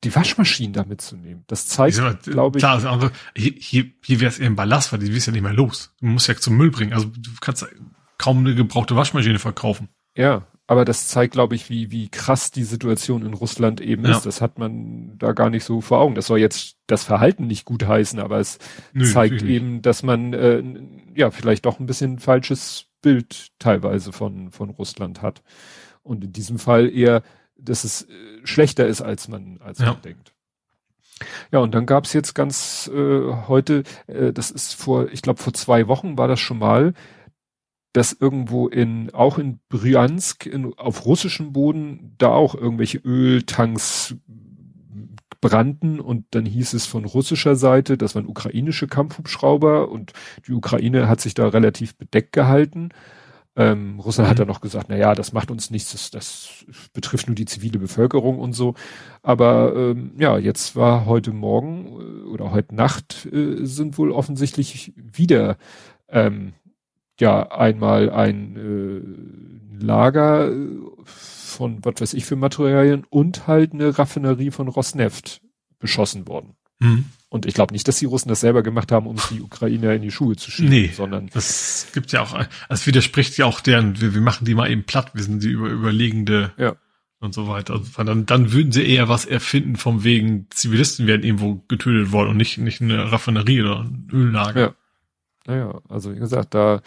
[0.03, 1.43] die Waschmaschinen da mitzunehmen.
[1.47, 2.61] Das zeigt, glaube ich.
[2.61, 5.41] Klar, also hier, hier, hier wäre es eher ein Ballast, weil die wirst ja nicht
[5.41, 5.93] mehr los.
[5.99, 6.93] Du musst ja zum Müll bringen.
[6.93, 7.65] Also du kannst
[8.17, 9.89] kaum eine gebrauchte Waschmaschine verkaufen.
[10.15, 14.11] Ja, aber das zeigt, glaube ich, wie, wie krass die Situation in Russland eben ja.
[14.11, 14.27] ist.
[14.27, 16.13] Das hat man da gar nicht so vor Augen.
[16.13, 18.59] Das soll jetzt das Verhalten nicht gut heißen, aber es
[18.93, 20.61] Nö, zeigt eben, dass man äh,
[21.15, 25.41] ja vielleicht doch ein bisschen falsches Bild teilweise von, von Russland hat.
[26.03, 27.23] Und in diesem Fall eher,
[27.57, 28.13] dass es äh,
[28.43, 29.87] schlechter ist, als man, als ja.
[29.87, 30.35] man denkt.
[31.51, 35.53] Ja, und dann gab's jetzt ganz äh, heute, äh, das ist vor, ich glaube vor
[35.53, 36.93] zwei Wochen war das schon mal,
[37.93, 44.15] dass irgendwo in, auch in Bryansk, in, auf russischem Boden, da auch irgendwelche Öltanks
[45.41, 50.13] brannten und dann hieß es von russischer Seite, das waren ukrainische Kampfhubschrauber und
[50.47, 52.89] die Ukraine hat sich da relativ bedeckt gehalten.
[53.55, 54.31] Ähm, Russland mhm.
[54.31, 57.45] hat dann noch gesagt, na ja, das macht uns nichts, das, das betrifft nur die
[57.45, 58.75] zivile Bevölkerung und so.
[59.23, 64.93] Aber ähm, ja, jetzt war heute Morgen äh, oder heute Nacht äh, sind wohl offensichtlich
[64.95, 65.57] wieder
[66.09, 66.53] ähm,
[67.21, 68.55] ja einmal ein
[69.79, 70.55] äh, Lager äh,
[71.05, 75.41] von was weiß ich für Materialien und halt eine Raffinerie von Rosneft
[75.79, 76.55] beschossen worden.
[76.79, 77.05] Mhm.
[77.29, 80.01] Und ich glaube nicht, dass die Russen das selber gemacht haben, um die Ukrainer in
[80.01, 82.39] die Schuhe zu schieben, nee, sondern das gibt ja auch,
[82.69, 85.49] es widerspricht ja auch deren, wir, wir machen die mal eben platt, wir sind die
[85.49, 86.75] über, überlegende ja.
[87.19, 87.73] und so weiter.
[87.73, 92.29] Also dann, dann würden sie eher was erfinden vom wegen Zivilisten werden irgendwo getötet worden
[92.29, 94.61] und nicht, nicht eine Raffinerie oder ein Öllager.
[94.61, 94.75] Ja.
[95.49, 96.79] Naja, also wie gesagt, da,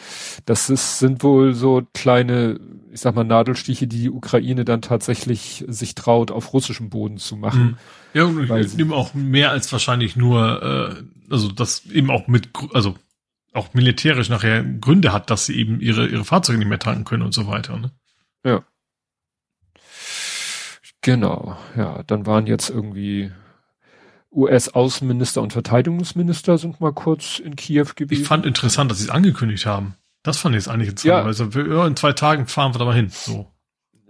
[0.47, 2.61] das ist, sind wohl so kleine,
[2.93, 7.37] ich sag mal, Nadelstiche, die die Ukraine dann tatsächlich sich traut, auf russischem Boden zu
[7.37, 7.63] machen.
[7.65, 7.77] Mhm.
[8.15, 12.51] Ja, und Weil eben auch mehr als wahrscheinlich nur, äh, also das eben auch mit,
[12.73, 12.95] also
[13.53, 17.25] auch militärisch nachher Gründe hat, dass sie eben ihre, ihre Fahrzeuge nicht mehr tanken können
[17.25, 17.77] und so weiter.
[17.81, 17.91] Ne?
[18.47, 18.65] Ja.
[21.01, 23.33] Genau, ja, dann waren jetzt irgendwie
[24.33, 28.23] US-Außenminister und Verteidigungsminister sind mal kurz in Kiew gewesen.
[28.23, 29.95] Ich fand interessant, dass sie es angekündigt haben.
[30.23, 31.23] Das fand ich jetzt eigentlich interessant.
[31.23, 31.25] Ja.
[31.25, 33.11] Also wir, in zwei Tagen fahren wir da mal hin.
[33.11, 33.51] So.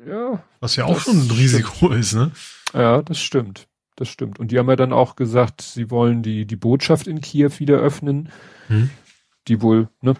[0.06, 0.42] Ja.
[0.60, 1.94] Was ja auch schon ein Risiko stimmt.
[1.94, 2.30] ist, ne?
[2.74, 3.68] Ja, das stimmt.
[3.96, 4.38] Das stimmt.
[4.38, 7.78] Und die haben ja dann auch gesagt, sie wollen die, die Botschaft in Kiew wieder
[7.78, 8.30] öffnen,
[8.68, 8.90] hm.
[9.48, 10.14] die wohl, ne,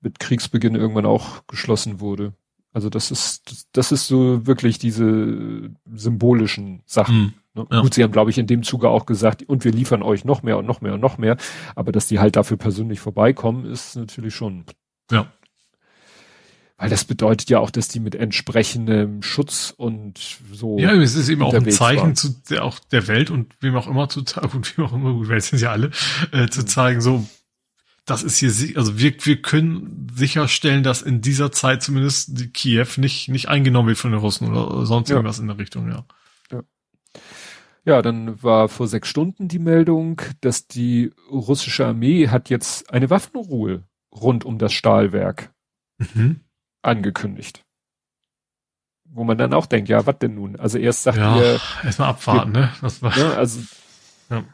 [0.00, 2.34] mit Kriegsbeginn irgendwann auch geschlossen wurde.
[2.72, 7.14] Also das ist, das ist so wirklich diese symbolischen Sachen.
[7.14, 7.34] Hm.
[7.54, 7.66] Ne?
[7.70, 7.80] Ja.
[7.80, 10.42] Gut, sie haben, glaube ich, in dem Zuge auch gesagt, und wir liefern euch noch
[10.42, 11.36] mehr und noch mehr und noch mehr.
[11.74, 14.64] Aber dass die halt dafür persönlich vorbeikommen, ist natürlich schon.
[15.10, 15.32] Ja.
[16.76, 20.18] Weil das bedeutet ja auch, dass die mit entsprechendem Schutz und
[20.52, 20.76] so.
[20.78, 23.86] Ja, es ist eben auch ein Zeichen zu der, auch der Welt und wem auch
[23.86, 25.92] immer zu zeigen, und wem auch immer, gut, Welt sind ja alle,
[26.32, 27.24] äh, zu zeigen, so,
[28.06, 32.86] das ist hier, also wir, wir können sicherstellen, dass in dieser Zeit zumindest die Kiew
[32.96, 35.16] nicht, nicht eingenommen wird von den Russen oder sonst ja.
[35.16, 36.04] irgendwas in der Richtung, ja.
[37.86, 43.10] Ja, dann war vor sechs Stunden die Meldung, dass die russische Armee hat jetzt eine
[43.10, 45.52] Waffenruhe rund um das Stahlwerk
[45.98, 46.40] mhm.
[46.82, 47.62] angekündigt.
[49.04, 50.56] Wo man dann auch denkt, ja, was denn nun?
[50.56, 51.60] Also erst sagt ja, ihr...
[51.84, 52.72] Erstmal abwarten, wir, ne?
[52.80, 53.60] Das war, ja, also,
[54.30, 54.44] ja.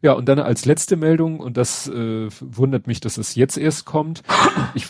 [0.00, 3.84] ja, und dann als letzte Meldung, und das äh, wundert mich, dass es jetzt erst
[3.84, 4.22] kommt.
[4.74, 4.86] Ich,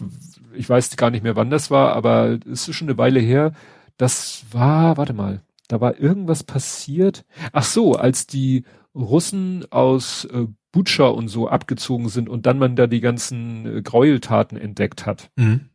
[0.53, 3.53] ich weiß gar nicht mehr, wann das war, aber es ist schon eine Weile her.
[3.97, 7.25] Das war, warte mal, da war irgendwas passiert.
[7.53, 12.77] Ach so, als die Russen aus äh, Butscha und so abgezogen sind und dann man
[12.77, 15.31] da die ganzen äh, Gräueltaten entdeckt hat.
[15.37, 15.71] Mhm.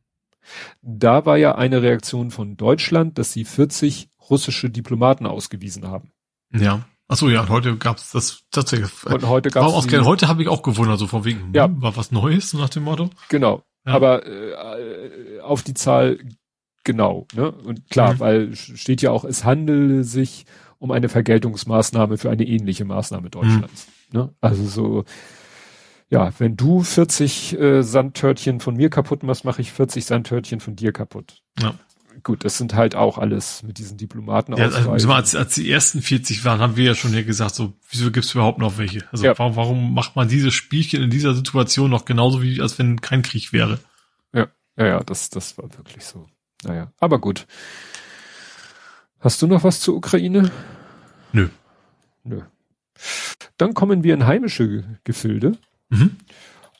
[0.81, 6.11] Da war ja eine Reaktion von Deutschland, dass sie 40 russische Diplomaten ausgewiesen haben.
[6.53, 6.85] Ja.
[7.07, 8.91] Ach so, ja, heute gab's das tatsächlich.
[9.05, 10.05] Und heute gab's ausgehen.
[10.05, 11.67] Heute habe ich auch gewundert, so von wegen, hm, ja.
[11.81, 13.09] war was Neues nach dem Motto.
[13.29, 13.63] Genau.
[13.85, 13.93] Ja.
[13.93, 16.19] Aber äh, auf die Zahl
[16.83, 17.51] Genau, ne?
[17.51, 18.19] Und klar, mhm.
[18.19, 20.45] weil steht ja auch, es handele sich
[20.79, 23.87] um eine Vergeltungsmaßnahme für eine ähnliche Maßnahme Deutschlands.
[24.11, 24.19] Mhm.
[24.19, 24.33] Ne?
[24.41, 25.03] Also so,
[26.09, 30.75] ja, wenn du 40 äh, Sandtörtchen von mir kaputt machst, mache ich 40 Sandtörtchen von
[30.75, 31.43] dir kaputt.
[31.59, 31.75] Ja.
[32.23, 36.01] Gut, das sind halt auch alles mit diesen Diplomaten ja, also, als, als die ersten
[36.01, 39.07] 40 waren, haben wir ja schon hier gesagt, so, wieso gibt's überhaupt noch welche?
[39.11, 39.37] Also ja.
[39.37, 43.21] warum, warum macht man diese Spielchen in dieser Situation noch genauso wie, als wenn kein
[43.21, 43.79] Krieg wäre?
[44.33, 46.27] Ja, ja, ja, das, das war wirklich so.
[46.63, 47.47] Naja, aber gut.
[49.19, 50.51] Hast du noch was zur Ukraine?
[51.33, 51.49] Nö.
[52.23, 52.41] Nö.
[53.57, 55.57] Dann kommen wir in heimische Gefilde
[55.89, 56.17] mhm.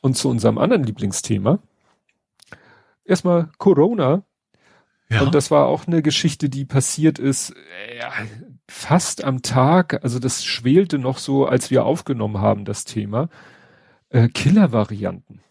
[0.01, 1.59] und zu unserem anderen Lieblingsthema.
[3.03, 4.23] Erstmal Corona.
[5.09, 5.21] Ja.
[5.21, 7.53] Und das war auch eine Geschichte, die passiert ist
[7.97, 8.11] ja,
[8.69, 10.03] fast am Tag.
[10.03, 13.30] Also das schwelte noch so, als wir aufgenommen haben, das Thema.
[14.09, 15.41] Äh, Killer-Varianten.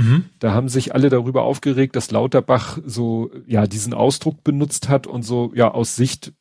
[0.00, 0.24] Mhm.
[0.38, 5.22] Da haben sich alle darüber aufgeregt, dass Lauterbach so, ja, diesen Ausdruck benutzt hat und
[5.22, 6.32] so, ja, aus Sicht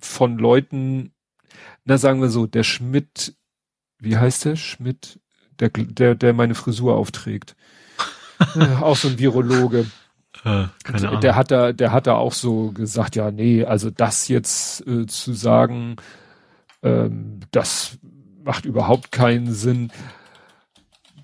[0.00, 1.12] von Leuten,
[1.84, 3.36] na, sagen wir so, der Schmidt,
[3.98, 4.56] wie heißt der?
[4.56, 5.20] Schmidt,
[5.60, 7.54] der, der, der meine Frisur aufträgt.
[8.80, 9.86] auch so ein Virologe.
[10.44, 11.20] Äh, Ahnung.
[11.20, 15.06] Der hat da, der hat da auch so gesagt, ja, nee, also das jetzt äh,
[15.06, 15.96] zu sagen,
[16.82, 17.98] ähm, das
[18.42, 19.90] macht überhaupt keinen Sinn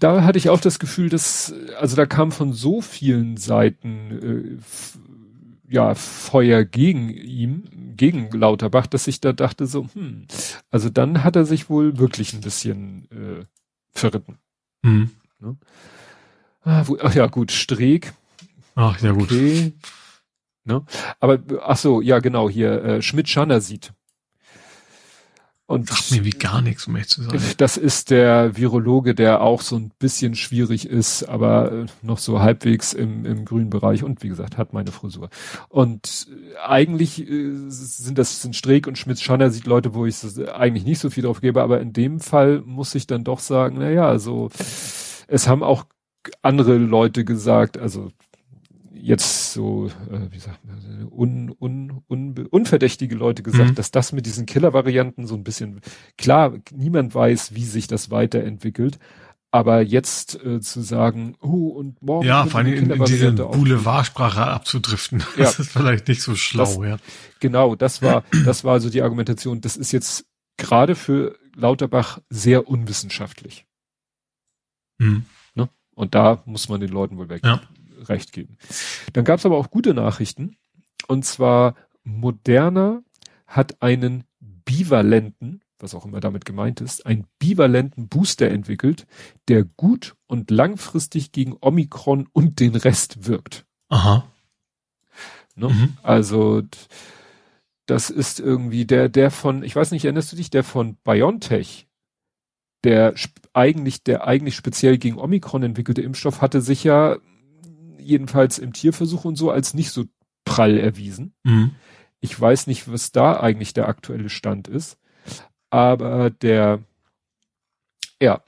[0.01, 5.72] da hatte ich auch das Gefühl, dass, also da kam von so vielen Seiten äh,
[5.72, 7.64] ja Feuer gegen ihm,
[7.97, 10.27] gegen Lauterbach, dass ich da dachte so, hm,
[10.70, 13.44] also dann hat er sich wohl wirklich ein bisschen äh,
[13.93, 14.39] verritten.
[14.82, 15.10] Mhm.
[15.39, 15.56] Ne?
[16.62, 18.12] Ah, wo, ach ja, gut, Streeck.
[18.74, 19.31] Ach ja, gut.
[19.31, 19.74] Okay.
[20.64, 20.85] Ne?
[21.20, 23.93] Aber ach so, ja genau, hier äh, Schmidt-Schanner sieht.
[25.71, 27.41] Und Sagt mir wie gar nichts, um echt zu sagen.
[27.59, 32.41] Das ist der Virologe, der auch so ein bisschen schwierig ist, aber äh, noch so
[32.41, 35.31] halbwegs im, im grünen Bereich und wie gesagt, hat meine Frisur.
[35.69, 40.17] Und äh, eigentlich äh, sind das sind Streeck und Schmitz-Schanner sieht Leute, wo ich
[40.53, 43.77] eigentlich nicht so viel drauf gebe, aber in dem Fall muss ich dann doch sagen,
[43.79, 44.51] na ja, also
[45.29, 45.85] es haben auch
[46.43, 48.11] andere Leute gesagt, also
[49.01, 53.74] jetzt so, äh, wie sagt man, un, un, un, unverdächtige Leute gesagt, mhm.
[53.74, 55.81] dass das mit diesen Killer-Varianten so ein bisschen,
[56.18, 58.98] klar, niemand weiß, wie sich das weiterentwickelt,
[59.52, 62.24] Aber jetzt äh, zu sagen, oh, und morgen.
[62.27, 65.24] Ja, vor allem in, in diese Boulevardsprache abzudriften.
[65.36, 65.44] Ja.
[65.44, 66.97] Das ist vielleicht nicht so schlau, das, ja.
[67.40, 69.60] Genau, das war, das war so die Argumentation.
[69.60, 73.66] Das ist jetzt gerade für Lauterbach sehr unwissenschaftlich.
[75.01, 75.24] Hm.
[75.55, 75.68] Ne?
[75.94, 77.60] Und da muss man den Leuten wohl weg ja.
[78.09, 78.59] Recht geben.
[79.12, 80.56] Dann gab es aber auch gute Nachrichten.
[81.06, 81.74] Und zwar
[82.05, 83.02] Moderna
[83.47, 89.06] hat einen bivalenten was auch immer damit gemeint ist, einen bivalenten Booster entwickelt,
[89.48, 93.64] der gut und langfristig gegen Omikron und den Rest wirkt.
[93.89, 94.27] Aha.
[95.55, 95.68] Ne?
[95.68, 95.97] Mhm.
[96.02, 96.62] Also
[97.86, 101.89] das ist irgendwie der, der von, ich weiß nicht, erinnerst du dich, der von BioNTech,
[102.85, 103.14] der
[103.52, 107.16] eigentlich, der eigentlich speziell gegen Omikron entwickelte Impfstoff hatte sich ja
[108.01, 110.05] jedenfalls im Tierversuch und so als nicht so
[110.44, 111.35] prall erwiesen.
[111.44, 111.72] Mhm.
[112.20, 114.98] Ich weiß nicht, was da eigentlich der aktuelle Stand ist
[115.70, 116.81] aber der,
[118.20, 118.43] ja,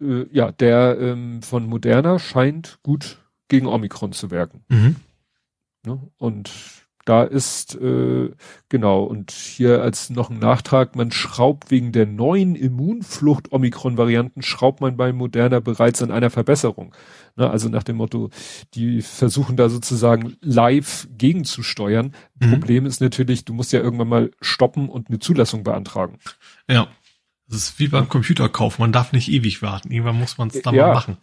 [0.00, 3.18] äh, ja, der ähm, von Moderna scheint gut
[3.48, 4.64] gegen Omikron zu wirken.
[4.68, 4.96] Mhm.
[5.84, 6.00] Ne?
[6.18, 6.50] Und
[7.04, 8.30] da ist, äh,
[8.68, 14.96] genau, und hier als noch ein Nachtrag, man schraubt wegen der neuen Immunflucht-Omikron-Varianten, schraubt man
[14.96, 16.94] bei Moderna bereits an einer Verbesserung.
[17.34, 18.30] Ne, also nach dem Motto,
[18.74, 22.14] die versuchen da sozusagen live gegenzusteuern.
[22.38, 22.50] Mhm.
[22.50, 26.18] Problem ist natürlich, du musst ja irgendwann mal stoppen und eine Zulassung beantragen.
[26.68, 26.88] Ja.
[27.48, 29.90] Das ist wie beim Computerkauf, man darf nicht ewig warten.
[29.90, 31.16] Irgendwann muss man es dann ja, mal machen.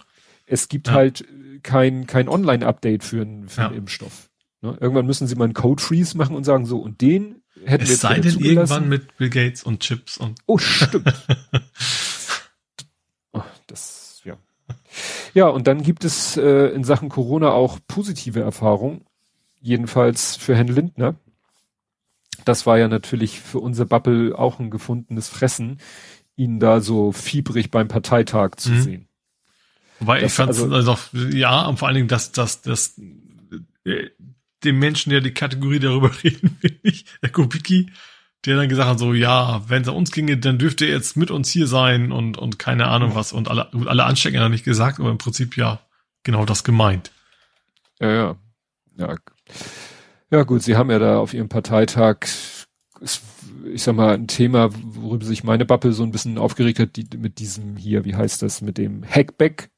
[0.46, 0.94] Es gibt ja.
[0.94, 1.26] halt
[1.64, 4.29] kein, kein Online-Update für, einen, für einen Impfstoff.
[4.62, 4.78] Ne?
[4.80, 7.90] Irgendwann müssen sie mal einen Code Freeze machen und sagen so, und den hätten es
[7.90, 10.40] wir Es sei denn irgendwann mit Bill Gates und Chips und.
[10.46, 11.08] Oh, stimmt.
[13.32, 14.38] oh, das, ja.
[15.34, 19.06] Ja, und dann gibt es äh, in Sachen Corona auch positive Erfahrungen.
[19.62, 21.16] Jedenfalls für Herrn Lindner.
[22.46, 25.80] Das war ja natürlich für unser Bubble auch ein gefundenes Fressen,
[26.36, 28.82] ihn da so fiebrig beim Parteitag zu mhm.
[28.82, 29.08] sehen.
[30.00, 30.98] Wobei das, ich fand also, also,
[31.30, 32.98] ja, und vor allen Dingen, dass, dass, dass
[33.84, 34.10] äh,
[34.64, 37.92] dem Menschen, der die Kategorie darüber reden will, nicht, der Kubicki,
[38.46, 41.18] der dann gesagt hat, so, ja, wenn es an uns ginge, dann dürfte er jetzt
[41.18, 43.34] mit uns hier sein und, und keine Ahnung was.
[43.34, 45.82] Und alle, alle Anstecker haben nicht gesagt, aber im Prinzip ja
[46.24, 47.12] genau das gemeint.
[48.00, 48.36] Ja, ja.
[48.98, 49.16] Ja,
[50.32, 52.28] ja gut, sie haben ja da auf ihrem Parteitag,
[53.02, 57.08] ich sag mal, ein Thema, worüber sich meine Bubble so ein bisschen aufgeregt hat, die,
[57.18, 59.70] mit diesem hier, wie heißt das, mit dem Hackback.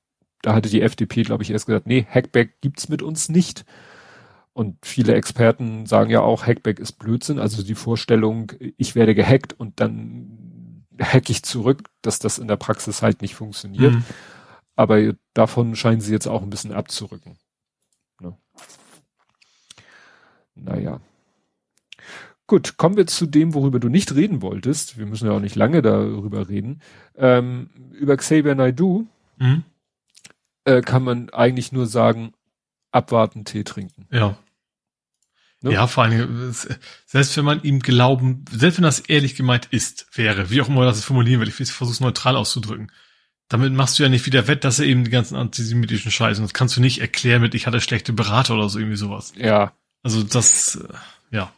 [0.41, 3.63] Da hatte die FDP, glaube ich, erst gesagt, nee, Hackback gibt's mit uns nicht.
[4.53, 7.39] Und viele Experten sagen ja auch, Hackback ist Blödsinn.
[7.39, 12.57] Also die Vorstellung, ich werde gehackt und dann hack ich zurück, dass das in der
[12.57, 13.93] Praxis halt nicht funktioniert.
[13.93, 14.03] Mhm.
[14.75, 17.37] Aber davon scheinen sie jetzt auch ein bisschen abzurücken.
[18.19, 18.37] Ne?
[20.55, 20.99] Naja.
[22.47, 24.97] Gut, kommen wir zu dem, worüber du nicht reden wolltest.
[24.97, 26.81] Wir müssen ja auch nicht lange darüber reden.
[27.15, 29.05] Ähm, über Xavier Naidoo
[29.37, 29.63] mhm.
[30.65, 32.33] äh, kann man eigentlich nur sagen,
[32.91, 34.07] abwarten, Tee trinken.
[34.11, 34.37] Ja.
[35.61, 35.73] Ne?
[35.73, 36.53] Ja, vor allem,
[37.05, 40.85] selbst wenn man ihm glauben, selbst wenn das ehrlich gemeint ist, wäre, wie auch immer
[40.85, 42.91] das formulieren will, ich versuche es neutral auszudrücken.
[43.47, 46.53] Damit machst du ja nicht wieder wett, dass er eben die ganzen antisemitischen Scheiße, das
[46.53, 49.33] kannst du nicht erklären mit, ich hatte schlechte Berater oder so irgendwie sowas.
[49.35, 49.73] Ja.
[50.01, 51.53] Also das, äh, ja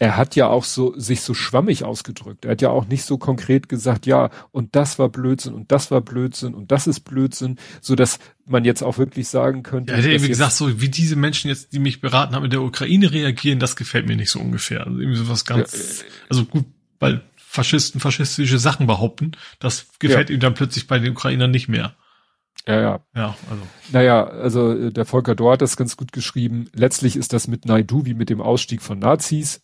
[0.00, 2.46] er hat ja auch so sich so schwammig ausgedrückt.
[2.46, 5.90] Er hat ja auch nicht so konkret gesagt, ja, und das war Blödsinn und das
[5.90, 9.92] war Blödsinn und das ist Blödsinn, so dass man jetzt auch wirklich sagen könnte.
[9.92, 12.50] Ja, er hat irgendwie gesagt, so wie diese Menschen jetzt, die mich beraten haben, in
[12.50, 14.86] der Ukraine reagieren, das gefällt mir nicht so ungefähr.
[14.86, 16.64] Also irgendwie sowas ganz, ja, äh, also gut,
[16.98, 20.34] weil Faschisten faschistische Sachen behaupten, das gefällt ja.
[20.34, 21.94] ihm dann plötzlich bei den Ukrainern nicht mehr.
[22.66, 23.00] Ja, ja.
[23.14, 23.62] Ja, also.
[23.92, 26.70] Naja, also äh, der Volker Dort hat das ganz gut geschrieben.
[26.72, 29.60] Letztlich ist das mit Naidu wie mit dem Ausstieg von Nazis.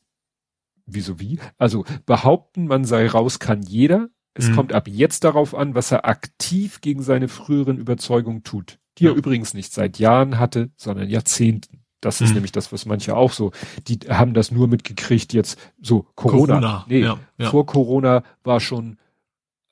[0.86, 1.38] Wieso wie?
[1.58, 4.08] Also behaupten, man sei raus, kann jeder.
[4.34, 4.54] Es mhm.
[4.54, 8.78] kommt ab jetzt darauf an, was er aktiv gegen seine früheren Überzeugungen tut.
[8.98, 9.10] Die ja.
[9.10, 11.82] er übrigens nicht seit Jahren hatte, sondern Jahrzehnten.
[12.00, 12.34] Das ist mhm.
[12.34, 13.52] nämlich das, was manche auch so,
[13.88, 16.54] die haben das nur mitgekriegt jetzt so Corona.
[16.60, 16.84] Corona.
[16.88, 17.50] Nee, ja, ja.
[17.50, 18.98] vor Corona war schon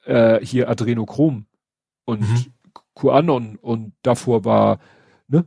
[0.04, 1.46] äh, hier Adrenochrom
[2.04, 2.46] und mhm.
[2.94, 4.80] QAnon und davor war
[5.28, 5.46] ne,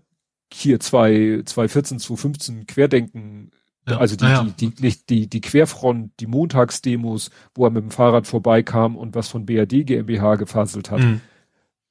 [0.53, 3.51] hier zwei 2014, 2015 Querdenken
[3.87, 4.43] ja, also die, ja.
[4.43, 9.29] die, die, die, die Querfront, die Montagsdemos, wo er mit dem Fahrrad vorbeikam und was
[9.29, 10.99] von BRD GmbH gefaselt hat.
[10.99, 11.21] Mhm.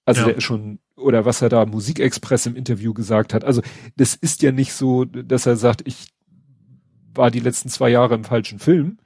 [0.04, 0.26] Also ja.
[0.26, 3.44] der ist schon, oder was er da Musikexpress im Interview gesagt hat.
[3.44, 3.62] Also
[3.96, 6.08] das ist ja nicht so, dass er sagt, ich
[7.14, 8.98] war die letzten zwei Jahre im falschen Film.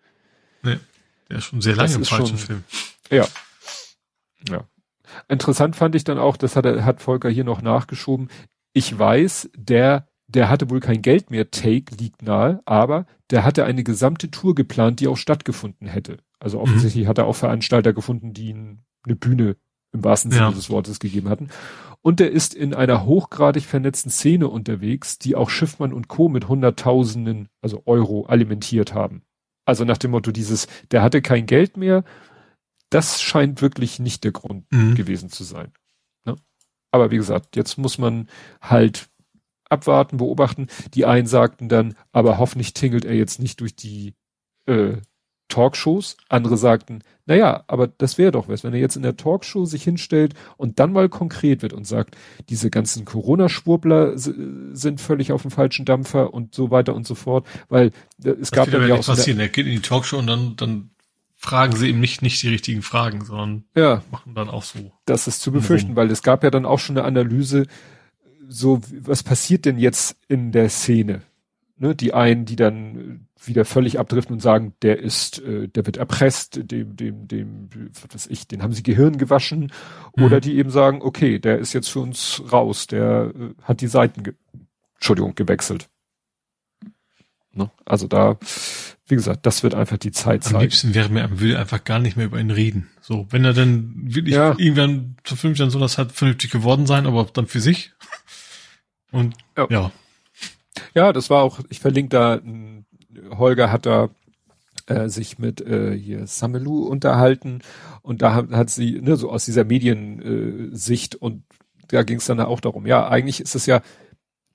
[0.63, 0.79] Nee,
[1.29, 2.65] der ist schon sehr lange im falschen schon, Film.
[3.11, 3.27] Ja.
[4.49, 4.65] Ja.
[5.29, 8.31] Interessant fand ich dann auch, das hat, hat Volker hier noch nachgeschoben.
[8.73, 13.65] Ich weiß, der der hatte wohl kein Geld mehr, Take liegt nahe, aber der hatte
[13.65, 16.19] eine gesamte Tour geplant, die auch stattgefunden hätte.
[16.39, 16.65] Also mhm.
[16.65, 17.09] offensichtlich mhm.
[17.09, 19.57] hat er auch Veranstalter gefunden, die ihn eine Bühne
[19.93, 20.51] im wahrsten Sinne ja.
[20.51, 21.49] des Wortes gegeben hatten.
[22.03, 26.29] Und er ist in einer hochgradig vernetzten Szene unterwegs, die auch Schiffmann und Co.
[26.29, 29.23] mit Hunderttausenden, also Euro alimentiert haben.
[29.67, 32.05] Also nach dem Motto dieses, der hatte kein Geld mehr,
[32.89, 34.95] das scheint wirklich nicht der Grund mhm.
[34.95, 35.73] gewesen zu sein.
[36.25, 36.37] Ne?
[36.91, 38.29] Aber wie gesagt, jetzt muss man
[38.61, 39.10] halt
[39.71, 40.67] abwarten, beobachten.
[40.95, 44.15] Die einen sagten dann, aber hoffentlich tingelt er jetzt nicht durch die
[44.67, 44.99] äh,
[45.49, 46.17] Talkshows.
[46.29, 49.83] Andere sagten, naja, aber das wäre doch was, wenn er jetzt in der Talkshow sich
[49.83, 52.17] hinstellt und dann mal konkret wird und sagt,
[52.49, 57.47] diese ganzen Corona-Schwurbler sind völlig auf dem falschen Dampfer und so weiter und so fort,
[57.69, 57.89] weil
[58.25, 59.41] äh, es das gab dann ja auch passieren.
[59.41, 60.91] Er geht in die Talkshow und dann, dann
[61.37, 64.93] fragen sie ihm nicht, nicht die richtigen Fragen, sondern ja, machen dann auch so.
[65.07, 67.67] Das ist zu befürchten, weil es gab ja dann auch schon eine Analyse,
[68.51, 71.23] so, was passiert denn jetzt in der Szene?
[71.77, 75.97] Ne, die einen, die dann wieder völlig abdriften und sagen, der ist, äh, der wird
[75.97, 77.71] erpresst, dem, dem, dem,
[78.03, 79.73] was weiß ich, den haben sie Gehirn gewaschen,
[80.15, 80.25] mhm.
[80.25, 83.87] oder die eben sagen, okay, der ist jetzt für uns raus, der äh, hat die
[83.87, 84.35] Seiten, ge
[84.97, 85.89] Entschuldigung, gewechselt.
[87.53, 87.71] Ne?
[87.87, 88.39] Also da,
[89.07, 90.57] wie gesagt, das wird einfach die Zeit sein.
[90.57, 92.91] Am liebsten wäre mir, würde einfach gar nicht mehr über ihn reden.
[93.01, 94.55] So, wenn er dann wirklich ja.
[94.59, 97.93] irgendwann zu fünf Jahren so das hat vernünftig geworden sein, aber dann für sich.
[99.13, 99.67] Und ja.
[99.71, 99.93] ja.
[100.95, 102.41] Ja, das war auch, ich verlinke da,
[103.37, 104.11] Holger hat da
[104.87, 107.61] äh, sich mit äh, hier Samelu unterhalten
[108.03, 111.45] und da hat, hat sie, ne, so aus dieser Mediensicht äh, und
[111.89, 113.83] da ging es dann auch darum, ja, eigentlich ist es ja,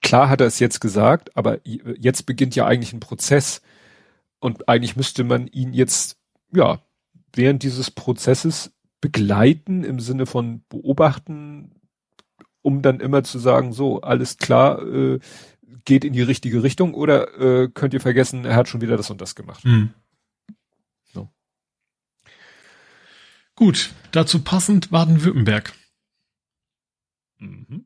[0.01, 3.61] klar hat er es jetzt gesagt, aber jetzt beginnt ja eigentlich ein Prozess
[4.39, 6.17] und eigentlich müsste man ihn jetzt,
[6.53, 6.79] ja,
[7.33, 8.71] während dieses Prozesses
[9.01, 11.74] begleiten im Sinne von beobachten,
[12.65, 15.19] um dann immer zu sagen, so, alles klar, äh,
[15.85, 19.11] geht in die richtige Richtung oder äh, könnt ihr vergessen, er hat schon wieder das
[19.11, 19.63] und das gemacht.
[19.63, 19.93] Mhm.
[21.13, 21.29] So.
[23.55, 25.73] Gut, dazu passend Baden-Württemberg.
[27.37, 27.85] Mhm.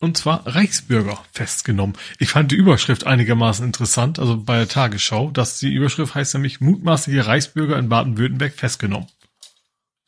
[0.00, 1.96] Und zwar Reichsbürger festgenommen.
[2.18, 6.60] Ich fand die Überschrift einigermaßen interessant, also bei der Tagesschau, dass die Überschrift heißt nämlich
[6.60, 9.08] mutmaßliche Reichsbürger in Baden-Württemberg festgenommen.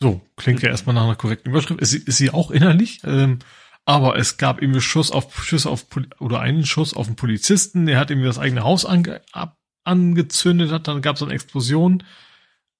[0.00, 0.72] So, klingt ja mhm.
[0.72, 1.80] erstmal nach einer korrekten Überschrift.
[1.80, 3.02] Ist, ist sie auch innerlich?
[3.04, 3.38] Ähm,
[3.84, 5.86] aber es gab irgendwie Schuss auf Schüsse auf
[6.18, 10.70] oder einen Schuss auf einen Polizisten, der hat irgendwie das eigene Haus ange, ab, angezündet
[10.70, 12.02] hat, dann gab es eine Explosion.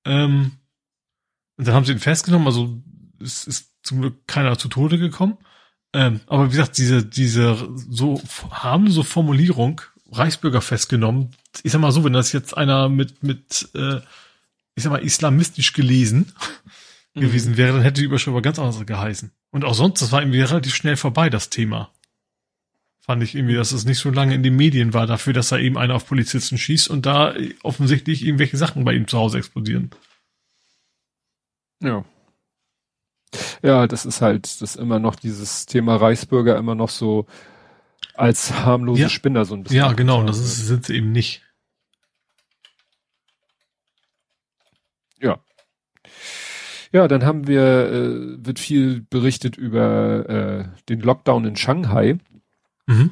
[0.04, 0.52] Ähm,
[1.56, 2.82] und dann haben sie ihn festgenommen, also
[3.20, 5.38] es ist zum Glück keiner zu Tode gekommen.
[5.92, 9.80] Ähm, aber wie gesagt, diese, diese so harmlose Formulierung,
[10.12, 11.30] Reichsbürger festgenommen,
[11.62, 14.00] ich sag mal so, wenn das jetzt einer mit, mit äh,
[14.74, 16.32] ich sag mal, islamistisch gelesen
[17.14, 17.20] mhm.
[17.20, 19.32] gewesen wäre, dann hätte die Überschrift aber ganz anders geheißen.
[19.50, 21.92] Und auch sonst, das war irgendwie relativ schnell vorbei, das Thema.
[23.00, 25.58] Fand ich irgendwie, dass es nicht so lange in den Medien war dafür, dass da
[25.58, 29.90] eben einer auf Polizisten schießt und da offensichtlich irgendwelche Sachen bei ihm zu Hause explodieren.
[31.82, 32.04] Ja.
[33.62, 37.26] Ja, das ist halt, das immer noch dieses Thema Reichsbürger immer noch so
[38.14, 39.08] als harmlose ja.
[39.08, 39.78] Spinner so ein bisschen.
[39.78, 41.42] Ja, genau, das ist, sind sie eben nicht.
[45.20, 45.38] Ja.
[46.92, 52.18] Ja, dann haben wir, äh, wird viel berichtet über äh, den Lockdown in Shanghai.
[52.86, 53.10] Mhm.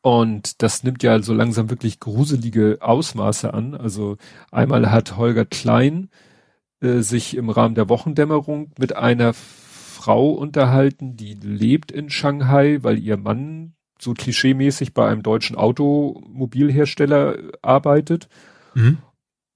[0.00, 3.74] Und das nimmt ja so langsam wirklich gruselige Ausmaße an.
[3.74, 4.16] Also
[4.52, 6.08] einmal hat Holger Klein
[6.80, 12.98] äh, sich im Rahmen der Wochendämmerung mit einer Frau unterhalten, die lebt in Shanghai, weil
[12.98, 18.28] ihr Mann so klischeemäßig bei einem deutschen Automobilhersteller arbeitet.
[18.74, 18.98] Mhm.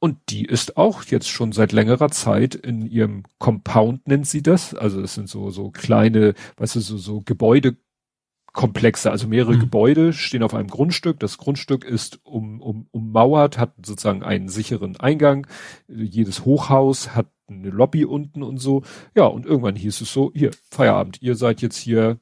[0.02, 4.74] Und die ist auch jetzt schon seit längerer Zeit in ihrem Compound, nennt sie das.
[4.74, 9.60] Also es sind so, so kleine, weißt du, so, so Gebäudekomplexe, also mehrere mhm.
[9.60, 11.20] Gebäude stehen auf einem Grundstück.
[11.20, 15.46] Das Grundstück ist um, um, ummauert, hat sozusagen einen sicheren Eingang.
[15.86, 18.82] Jedes Hochhaus hat eine Lobby unten und so.
[19.14, 22.18] Ja, und irgendwann hieß es so, hier, Feierabend, ihr seid jetzt hier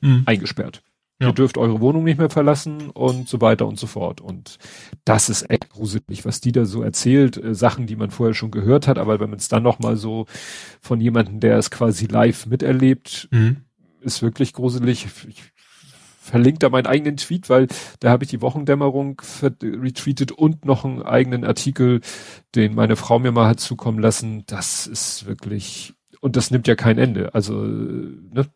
[0.00, 0.24] mhm.
[0.26, 0.82] eingesperrt.
[1.20, 1.28] Ja.
[1.28, 4.20] Ihr dürft eure Wohnung nicht mehr verlassen und so weiter und so fort.
[4.22, 4.58] Und
[5.04, 7.36] das ist echt gruselig, was die da so erzählt.
[7.36, 10.24] Äh, Sachen, die man vorher schon gehört hat, aber wenn man es dann nochmal so
[10.80, 13.58] von jemandem, der es quasi live miterlebt, mhm.
[14.00, 15.06] ist wirklich gruselig.
[15.28, 15.42] Ich
[16.30, 17.66] verlinke da meinen eigenen Tweet, weil
[17.98, 22.00] da habe ich die Wochendämmerung retweetet und noch einen eigenen Artikel,
[22.54, 24.44] den meine Frau mir mal hat zukommen lassen.
[24.46, 27.34] Das ist wirklich, und das nimmt ja kein Ende.
[27.34, 28.46] Also, ne,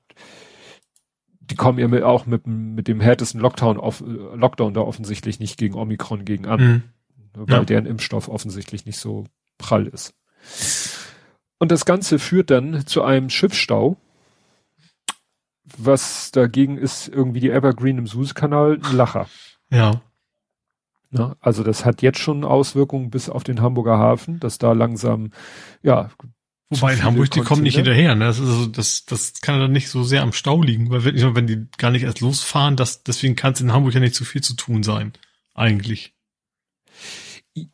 [1.50, 5.58] die kommen ja mit, auch mit, mit dem härtesten Lockdown, auf, Lockdown da offensichtlich nicht
[5.58, 6.82] gegen Omikron gegen an, mhm.
[7.34, 7.64] weil ja.
[7.64, 9.24] deren Impfstoff offensichtlich nicht so
[9.58, 10.14] prall ist.
[11.58, 13.96] Und das Ganze führt dann zu einem Schiffsstau.
[15.78, 19.28] Was dagegen ist irgendwie die Evergreen im Suezkanal ein Lacher.
[19.70, 20.02] Ja.
[21.10, 21.36] ja.
[21.40, 25.30] Also das hat jetzt schon Auswirkungen bis auf den Hamburger Hafen, dass da langsam,
[25.82, 26.10] ja,
[26.80, 28.26] Wobei in Hamburg, die kommen nicht hinterher, ne?
[28.26, 31.34] Das, ist also, das, das kann dann nicht so sehr am Stau liegen, weil wenn,
[31.34, 34.24] wenn die gar nicht erst losfahren, das, deswegen kann es in Hamburg ja nicht so
[34.24, 35.12] viel zu tun sein.
[35.54, 36.14] Eigentlich.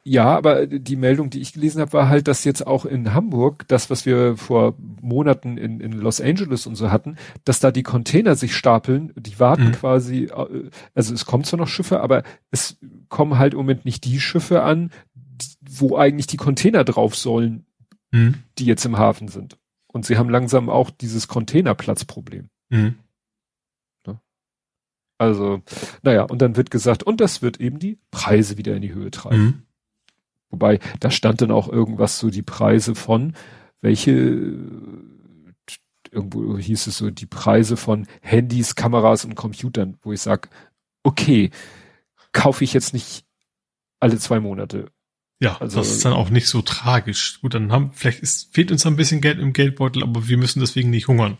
[0.04, 3.64] Ja, aber die Meldung, die ich gelesen habe, war halt, dass jetzt auch in Hamburg,
[3.68, 7.16] das, was wir vor Monaten in, in Los Angeles und so hatten,
[7.46, 9.72] dass da die Container sich stapeln, die warten mhm.
[9.72, 10.28] quasi,
[10.94, 12.76] also es kommen zwar noch Schiffe, aber es
[13.08, 14.90] kommen halt im Moment nicht die Schiffe an,
[15.66, 17.64] wo eigentlich die Container drauf sollen,
[18.10, 18.42] mhm.
[18.58, 19.58] die jetzt im Hafen sind.
[19.86, 22.48] Und sie haben langsam auch dieses Containerplatzproblem.
[22.68, 22.96] Mhm.
[25.20, 25.60] Also,
[26.02, 29.10] naja, und dann wird gesagt, und das wird eben die Preise wieder in die Höhe
[29.10, 29.42] treiben.
[29.42, 29.62] Mhm.
[30.48, 33.34] Wobei, da stand dann auch irgendwas so die Preise von,
[33.82, 34.10] welche,
[36.10, 40.48] irgendwo hieß es so, die Preise von Handys, Kameras und Computern, wo ich sag,
[41.02, 41.50] okay,
[42.32, 43.26] kaufe ich jetzt nicht
[44.00, 44.86] alle zwei Monate.
[45.40, 47.40] Ja, also, das ist dann auch nicht so tragisch.
[47.40, 50.60] Gut, dann haben, vielleicht ist, fehlt uns ein bisschen Geld im Geldbeutel, aber wir müssen
[50.60, 51.38] deswegen nicht hungern.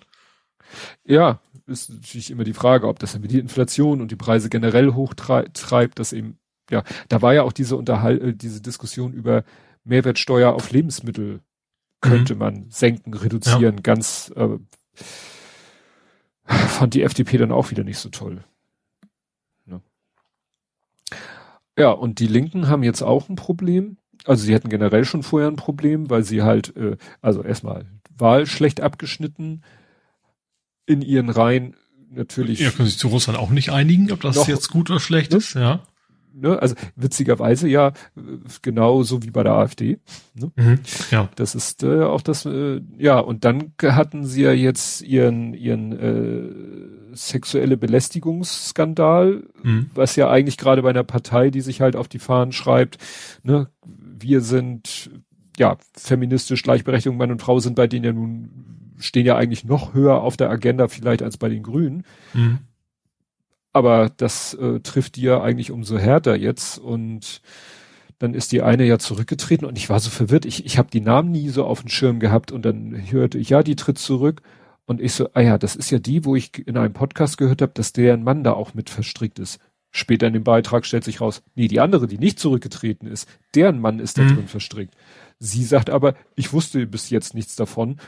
[1.05, 4.95] Ja, ist natürlich immer die Frage, ob das dann die Inflation und die Preise generell
[4.95, 6.39] hochtreibt, dass eben
[6.71, 9.45] ja, da war ja auch diese Unterhalt, äh, diese Diskussion über
[9.85, 11.41] Mehrwertsteuer auf Lebensmittel
[12.01, 12.39] könnte mhm.
[12.39, 13.83] man senken, reduzieren, ja.
[13.83, 14.59] ganz äh,
[16.45, 18.43] fand die FDP dann auch wieder nicht so toll.
[19.67, 19.83] Ne?
[21.81, 23.97] Ja, und die Linken haben jetzt auch ein Problem.
[24.27, 27.87] Also sie hatten generell schon vorher ein Problem, weil sie halt, äh, also erstmal
[28.17, 29.63] Wahl schlecht abgeschnitten,
[30.87, 31.75] in ihren Reihen
[32.11, 32.61] natürlich.
[32.61, 35.33] Ja, können sich zu Russland auch nicht einigen, ob das noch, jetzt gut oder schlecht
[35.33, 35.39] ne?
[35.39, 35.81] ist, ja
[36.33, 37.93] ne, also witzigerweise ja
[38.63, 39.99] genau so wie bei der AfD.
[40.35, 40.53] Ne?
[40.57, 40.79] Mhm,
[41.11, 41.29] ja.
[41.37, 45.93] Das ist äh, auch das, äh, ja, und dann hatten sie ja jetzt ihren, ihren
[45.93, 49.91] äh, sexuelle Belästigungsskandal, mhm.
[49.95, 52.99] was ja eigentlich gerade bei einer Partei, die sich halt auf die Fahnen schreibt,
[53.43, 55.11] ne, wir sind
[55.59, 59.95] ja feministisch, Gleichberechtigung Mann und Frau sind bei denen ja nun stehen ja eigentlich noch
[59.95, 62.05] höher auf der Agenda vielleicht als bei den Grünen.
[62.35, 62.59] Mhm.
[63.73, 67.41] Aber das äh, trifft die ja eigentlich umso härter jetzt und
[68.19, 70.45] dann ist die eine ja zurückgetreten und ich war so verwirrt.
[70.45, 73.49] Ich, ich habe die Namen nie so auf dem Schirm gehabt und dann hörte ich,
[73.49, 74.43] ja, die tritt zurück.
[74.91, 77.63] Und ich so, ah ja, das ist ja die, wo ich in einem Podcast gehört
[77.63, 79.61] habe, dass deren Mann da auch mit verstrickt ist.
[79.93, 83.81] Später in dem Beitrag stellt sich raus, nee, die andere, die nicht zurückgetreten ist, deren
[83.81, 84.35] Mann ist da mhm.
[84.35, 84.97] drin verstrickt.
[85.39, 88.01] Sie sagt aber, ich wusste bis jetzt nichts davon.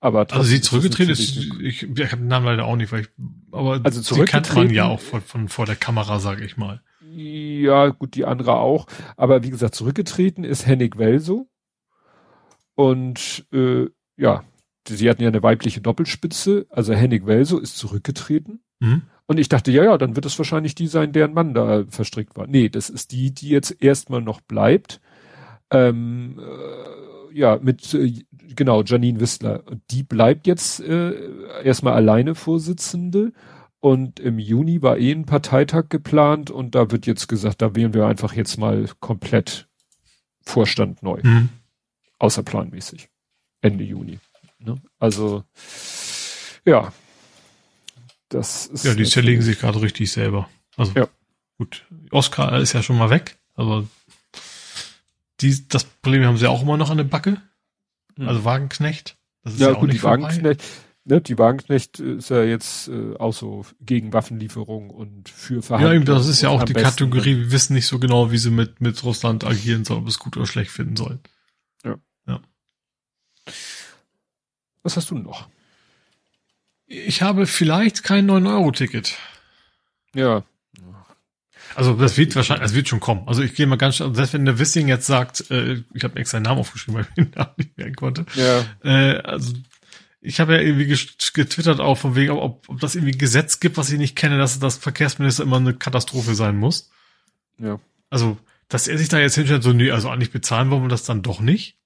[0.00, 1.20] Aber also sie zurückgetreten ist,
[1.60, 3.08] ich, ich habe den Namen leider auch nicht, weil ich,
[3.52, 6.82] aber also sie kennt man ja auch von, von vor der Kamera, sage ich mal.
[7.02, 8.88] Ja, gut, die andere auch.
[9.16, 11.48] Aber wie gesagt, zurückgetreten ist Hennig Welso.
[12.74, 14.42] Und äh, ja,
[14.88, 18.60] sie hatten ja eine weibliche Doppelspitze, also Hennig Welso ist zurückgetreten.
[18.80, 19.02] Mhm.
[19.26, 22.36] Und ich dachte, ja, ja, dann wird es wahrscheinlich die sein, deren Mann da verstrickt
[22.36, 22.46] war.
[22.46, 25.00] Nee, das ist die, die jetzt erstmal noch bleibt.
[25.70, 29.62] Ähm, äh, ja, mit äh, genau, Janine Wissler.
[29.90, 31.14] Die bleibt jetzt äh,
[31.62, 33.32] erstmal alleine Vorsitzende.
[33.78, 37.94] Und im Juni war eh ein Parteitag geplant und da wird jetzt gesagt, da wählen
[37.94, 39.68] wir einfach jetzt mal komplett
[40.42, 41.20] Vorstand neu.
[41.22, 41.48] Mhm.
[42.18, 43.08] Außerplanmäßig.
[43.62, 44.18] Ende Juni.
[44.60, 44.80] Ne?
[44.98, 45.44] Also,
[46.64, 46.92] ja.
[48.28, 48.84] Das ist.
[48.84, 50.48] Ja, die zerlegen sich gerade richtig selber.
[50.76, 51.08] Also, ja.
[51.58, 51.84] gut.
[52.10, 53.86] Oscar ist ja schon mal weg, aber
[55.40, 57.40] die, das Problem haben sie auch immer noch an der Backe.
[58.16, 58.28] Hm.
[58.28, 59.16] Also Wagenknecht.
[59.42, 60.62] Das ist ja, ja gut, die Wagenknecht,
[61.04, 66.06] ne, die Wagenknecht ist ja jetzt äh, auch so gegen Waffenlieferung und für Verhandlungen.
[66.06, 68.50] Ja, das ist ja auch die besten, Kategorie, wir wissen nicht so genau, wie sie
[68.50, 71.20] mit, mit Russland agieren sollen, ob es gut oder schlecht finden sollen.
[71.84, 71.96] Ja.
[72.26, 72.40] ja.
[74.82, 75.48] Was hast du noch?
[76.86, 79.16] Ich habe vielleicht kein 9-Euro-Ticket.
[80.14, 80.44] Ja.
[81.76, 83.28] Also das wird wahrscheinlich, es wird schon kommen.
[83.28, 86.38] Also ich gehe mal ganz, selbst wenn der Wissing jetzt sagt, äh, ich habe extra
[86.38, 88.26] einen Namen aufgeschrieben, weil ich den Namen nicht merken konnte.
[88.34, 88.64] Ja.
[88.82, 89.54] Äh, also
[90.20, 93.90] ich habe ja irgendwie getwittert auch von wegen, ob, ob das irgendwie Gesetz gibt, was
[93.90, 96.90] ich nicht kenne, dass das Verkehrsminister immer eine Katastrophe sein muss.
[97.58, 97.80] Ja.
[98.10, 98.36] Also,
[98.68, 101.22] dass er sich da jetzt hinstellt, so, nee, also eigentlich bezahlen wollen wir das dann
[101.22, 101.76] doch nicht.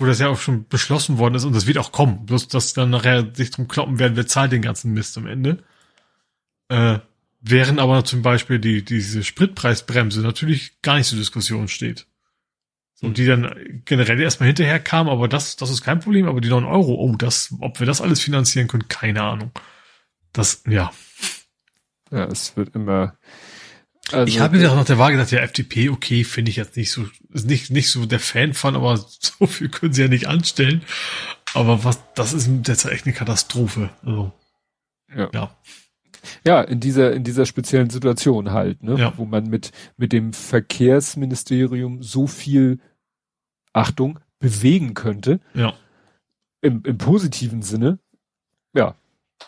[0.00, 2.26] Wo das ja auch schon beschlossen worden ist und das wird auch kommen.
[2.26, 5.62] Bloß, dass dann nachher sich drum kloppen werden, wer zahlt den ganzen Mist am Ende.
[6.68, 6.98] Äh,
[7.42, 12.06] Während aber zum Beispiel die, diese Spritpreisbremse natürlich gar nicht zur Diskussion steht.
[12.94, 16.42] So, und die dann generell erstmal hinterher kam, aber das, das ist kein Problem, aber
[16.42, 19.52] die 9 Euro, oh, das, ob wir das alles finanzieren können, keine Ahnung.
[20.34, 20.92] Das, ja.
[22.10, 23.16] Ja, es wird immer,
[24.12, 26.76] also, ich habe mir auch nach der Wahl gesagt, ja, FDP, okay, finde ich jetzt
[26.76, 30.08] nicht so, ist nicht, nicht so der Fan von, aber so viel können sie ja
[30.08, 30.82] nicht anstellen.
[31.54, 33.90] Aber was, das ist derzeit echt eine Katastrophe.
[34.04, 34.32] Also,
[35.14, 35.28] ja.
[35.32, 35.56] ja.
[36.44, 38.98] Ja, in dieser, in dieser speziellen Situation halt, ne?
[38.98, 39.14] Ja.
[39.16, 42.78] Wo man mit, mit dem Verkehrsministerium so viel,
[43.72, 45.40] Achtung, bewegen könnte.
[45.54, 45.74] Ja.
[46.60, 47.98] im, im positiven Sinne,
[48.74, 48.94] ja,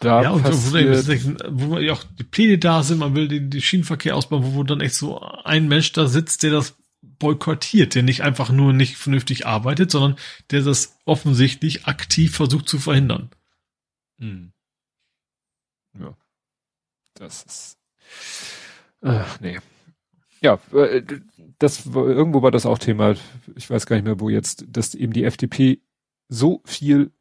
[0.01, 3.51] da ja, und passiert, wo, wo ja auch die Pläne da sind, man will den,
[3.51, 7.95] den Schienenverkehr ausbauen, wo, wo dann echt so ein Mensch da sitzt, der das boykottiert,
[7.95, 10.17] der nicht einfach nur nicht vernünftig arbeitet, sondern
[10.51, 13.31] der das offensichtlich aktiv versucht zu verhindern.
[14.19, 14.53] Hm.
[15.99, 16.17] Ja.
[17.15, 17.79] Das ist.
[19.03, 19.59] Ach, nee.
[20.41, 21.03] Ja, äh,
[21.59, 23.15] das war, irgendwo war das auch Thema,
[23.55, 25.81] ich weiß gar nicht mehr, wo jetzt, dass eben die FDP
[26.29, 27.13] so viel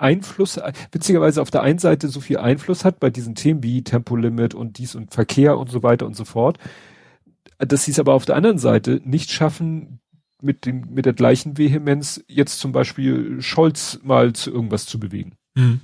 [0.00, 0.60] Einfluss,
[0.92, 4.78] witzigerweise auf der einen Seite so viel Einfluss hat bei diesen Themen wie Tempolimit und
[4.78, 6.58] dies und Verkehr und so weiter und so fort,
[7.58, 10.00] dass sie es aber auf der anderen Seite nicht schaffen,
[10.42, 15.34] mit dem, mit der gleichen Vehemenz jetzt zum Beispiel Scholz mal zu irgendwas zu bewegen.
[15.54, 15.80] Mhm.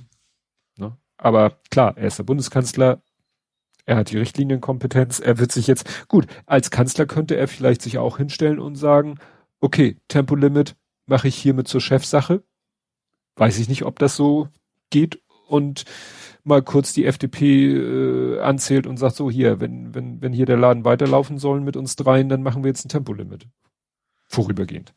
[0.77, 0.97] Ne?
[1.17, 3.01] Aber klar, er ist der Bundeskanzler,
[3.85, 7.97] er hat die Richtlinienkompetenz, er wird sich jetzt, gut, als Kanzler könnte er vielleicht sich
[7.97, 9.19] auch hinstellen und sagen,
[9.59, 10.75] okay, Tempolimit
[11.05, 12.43] mache ich hiermit zur Chefsache,
[13.37, 14.49] weiß ich nicht, ob das so
[14.89, 15.85] geht und
[16.43, 20.57] mal kurz die FDP äh, anzählt und sagt so hier, wenn wenn wenn hier der
[20.57, 23.47] Laden weiterlaufen soll mit uns dreien, dann machen wir jetzt ein Tempolimit
[24.27, 24.93] vorübergehend.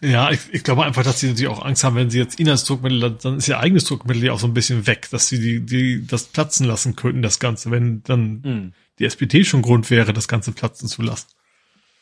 [0.00, 2.48] Ja, ich, ich glaube einfach, dass sie natürlich auch Angst haben, wenn sie jetzt ihn
[2.48, 5.38] als Druckmittel, dann ist ihr eigenes Druckmittel ja auch so ein bisschen weg, dass sie
[5.38, 8.72] die, die das platzen lassen könnten, das Ganze, wenn dann mhm.
[8.98, 11.28] die SPD schon Grund wäre, das Ganze platzen zu lassen.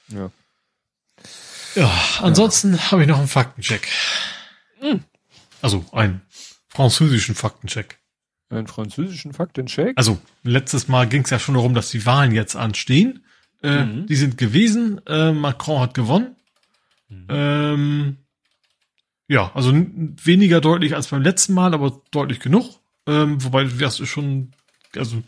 [0.09, 0.31] Ja.
[1.75, 2.91] Ja, ansonsten ja.
[2.91, 3.87] habe ich noch einen Faktencheck.
[4.81, 5.05] Mhm.
[5.63, 6.23] Also einen
[6.69, 7.99] französischen Faktencheck.
[8.49, 9.93] Einen französischen Faktencheck?
[9.97, 13.25] Also, letztes Mal ging es ja schon darum, dass die Wahlen jetzt anstehen.
[13.63, 14.07] Äh, mhm.
[14.07, 15.01] Die sind gewesen.
[15.07, 16.37] Äh, Macron hat gewonnen.
[17.09, 17.27] Mhm.
[17.29, 18.17] Ähm,
[19.29, 22.81] ja, also weniger deutlich als beim letzten Mal, aber deutlich genug.
[23.07, 24.51] Ähm, wobei das schon,
[24.97, 25.23] also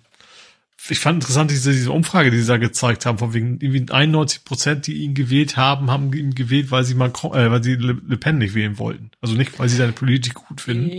[0.88, 4.44] ich fand interessant diese, diese Umfrage, die sie da gezeigt haben, von wegen irgendwie 91
[4.44, 8.00] Prozent, die ihn gewählt haben, haben ihn gewählt, weil sie Macron, äh, weil sie Le,
[8.04, 9.10] Le Pen nicht wählen wollten.
[9.20, 10.90] Also nicht, weil sie seine Politik gut finden.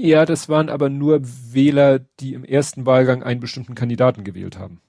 [0.00, 4.80] Ja, das waren aber nur Wähler, die im ersten Wahlgang einen bestimmten Kandidaten gewählt haben.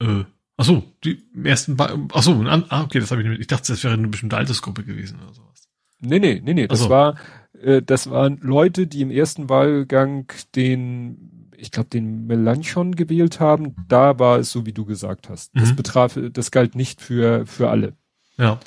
[0.00, 0.24] Äh,
[0.56, 3.40] ach so, die im ersten, ba ach so, ah, okay, das habe ich nicht.
[3.40, 5.68] Ich dachte, das wäre eine bestimmte Altersgruppe gewesen oder sowas.
[6.00, 6.90] Nee, nee, nee, nee, das so.
[6.90, 7.16] war
[7.62, 13.74] äh, das waren Leute, die im ersten Wahlgang den, ich glaube, den Melanchon gewählt haben.
[13.88, 15.52] Da war es so, wie du gesagt hast.
[15.54, 15.76] Das mhm.
[15.76, 17.94] betraf, das galt nicht für, für alle.
[18.38, 18.60] Ja.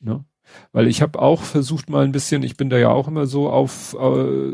[0.00, 0.24] Ne?
[0.72, 3.50] Weil ich habe auch versucht mal ein bisschen, ich bin da ja auch immer so
[3.50, 4.52] auf äh,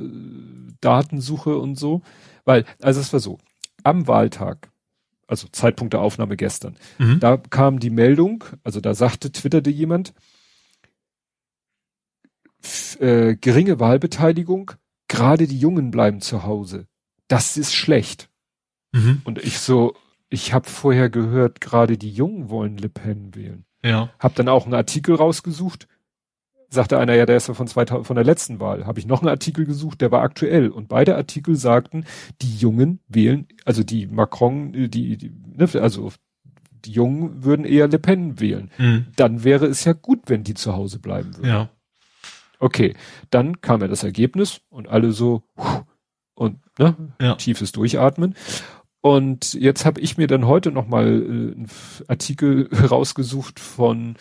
[0.80, 2.02] Datensuche und so.
[2.44, 3.38] Weil, also es war so,
[3.82, 4.70] am Wahltag,
[5.26, 7.20] also Zeitpunkt der Aufnahme gestern, mhm.
[7.20, 10.12] da kam die Meldung, also da sagte, twitterte jemand,
[13.00, 14.72] äh, geringe Wahlbeteiligung,
[15.08, 16.86] gerade die Jungen bleiben zu Hause.
[17.28, 18.28] Das ist schlecht.
[18.92, 19.22] Mhm.
[19.24, 19.94] Und ich so,
[20.28, 23.64] ich habe vorher gehört, gerade die Jungen wollen Le Pen wählen.
[23.84, 24.10] Ja.
[24.18, 25.86] Hab dann auch einen Artikel rausgesucht.
[26.68, 28.86] Sagte einer, ja, der ist ja von, 2000, von der letzten Wahl.
[28.86, 30.68] Habe ich noch einen Artikel gesucht, der war aktuell.
[30.68, 32.04] Und beide Artikel sagten,
[32.42, 36.10] die Jungen wählen, also die Macron, die, die ne, also
[36.84, 38.70] die Jungen würden eher Le Pen wählen.
[38.78, 39.06] Mhm.
[39.14, 41.48] Dann wäre es ja gut, wenn die zu Hause bleiben würden.
[41.48, 41.68] Ja.
[42.58, 42.94] Okay,
[43.30, 45.42] dann kam ja das Ergebnis und alle so
[46.34, 47.34] und ne, ja.
[47.34, 48.34] tiefes Durchatmen.
[49.00, 51.68] Und jetzt habe ich mir dann heute noch mal äh, einen
[52.08, 54.16] Artikel rausgesucht von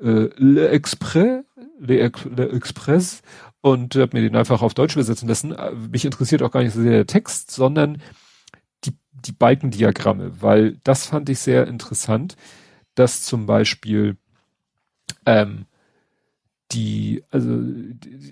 [0.00, 1.44] äh, Le Express,
[1.78, 3.22] Le, Le Express
[3.60, 5.52] und habe mir den einfach auf Deutsch übersetzen lassen.
[5.52, 8.00] Äh, mich interessiert auch gar nicht so sehr der Text, sondern
[8.84, 12.36] die, die Balkendiagramme, weil das fand ich sehr interessant,
[12.94, 14.16] dass zum Beispiel
[15.26, 15.66] ähm,
[16.72, 17.60] die, also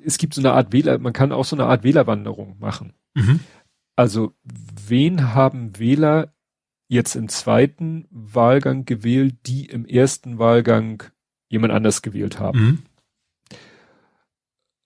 [0.05, 2.95] es gibt so eine Art Wähler, man kann auch so eine Art Wählerwanderung machen.
[3.15, 3.41] Mhm.
[3.97, 4.35] Also
[4.87, 6.35] wen haben Wähler
[6.89, 11.03] jetzt im zweiten Wahlgang gewählt, die im ersten Wahlgang
[11.49, 12.61] jemand anders gewählt haben?
[12.61, 12.79] Mhm.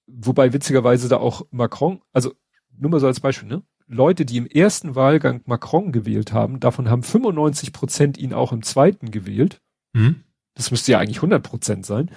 [0.06, 2.35] Wobei witzigerweise da auch Macron, also
[2.76, 3.62] nur mal so als Beispiel, ne?
[3.86, 8.62] Leute, die im ersten Wahlgang Macron gewählt haben, davon haben 95 Prozent ihn auch im
[8.62, 9.60] zweiten gewählt.
[9.93, 10.24] Mhm.
[10.55, 12.10] Das müsste ja eigentlich 100 Prozent sein.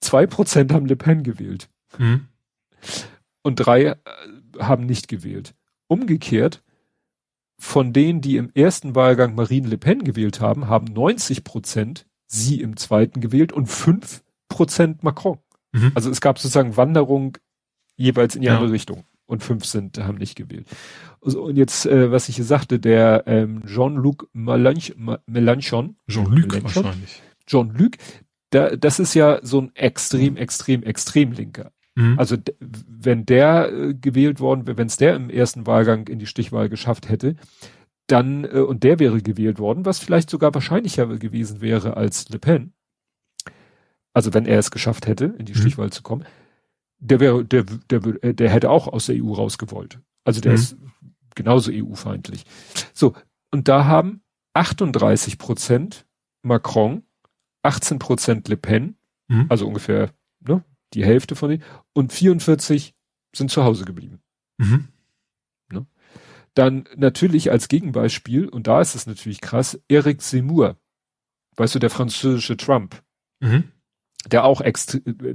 [0.00, 1.68] Zwei Prozent haben Le Pen gewählt.
[1.98, 2.28] Mhm.
[3.42, 3.96] Und drei äh,
[4.58, 5.54] haben nicht gewählt.
[5.88, 6.62] Umgekehrt,
[7.58, 12.60] von denen, die im ersten Wahlgang Marine Le Pen gewählt haben, haben 90 Prozent sie
[12.60, 15.38] im zweiten gewählt und fünf Prozent Macron.
[15.72, 15.92] Mhm.
[15.94, 17.38] Also es gab sozusagen Wanderung
[17.96, 18.54] jeweils in die ja.
[18.54, 20.66] andere Richtung und fünf sind, haben nicht gewählt.
[21.20, 27.22] Also, und jetzt, äh, was ich hier sagte, der ähm, Jean-Luc Mélenchon, Jean-Luc wahrscheinlich.
[27.46, 27.92] Jean-Luc,
[28.56, 31.72] da, das ist ja so ein extrem, extrem, extrem linker.
[31.94, 32.18] Mhm.
[32.18, 36.26] Also wenn der äh, gewählt worden wäre, wenn es der im ersten Wahlgang in die
[36.26, 37.36] Stichwahl geschafft hätte,
[38.06, 42.38] dann, äh, und der wäre gewählt worden, was vielleicht sogar wahrscheinlicher gewesen wäre als Le
[42.38, 42.72] Pen.
[44.12, 45.58] also wenn er es geschafft hätte, in die Mhm.
[45.58, 46.24] Stichwahl zu kommen,
[46.98, 50.00] der wäre, der, der, der, der hätte auch aus der EU rausgewollt.
[50.24, 50.56] Also der Mhm.
[50.58, 50.76] ist
[51.34, 52.44] genauso EU-feindlich.
[52.94, 53.12] So,
[53.52, 54.22] und da haben
[54.54, 56.06] 38 Prozent
[56.42, 57.02] Macron,
[57.66, 58.96] 18 Prozent Le Pen,
[59.28, 59.46] Mhm.
[59.48, 60.62] also ungefähr ne,
[60.94, 62.94] die Hälfte von denen, und 44
[63.34, 64.20] sind zu Hause geblieben.
[64.58, 64.88] Mhm.
[66.54, 70.78] Dann natürlich als Gegenbeispiel, und da ist es natürlich krass, Eric Zemmour,
[71.56, 73.02] weißt du, der französische Trump,
[73.40, 73.64] Mhm.
[74.26, 74.72] der auch, äh,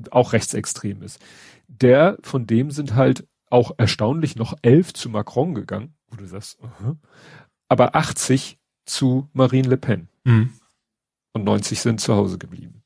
[0.09, 1.19] auch rechtsextrem ist.
[1.67, 6.57] Der, von dem sind halt auch erstaunlich noch elf zu Macron gegangen, wo du sagst,
[6.63, 6.95] aha.
[7.67, 10.49] aber 80 zu Marine Le Pen Mhm.
[11.33, 12.83] Und 90 sind zu Hause geblieben.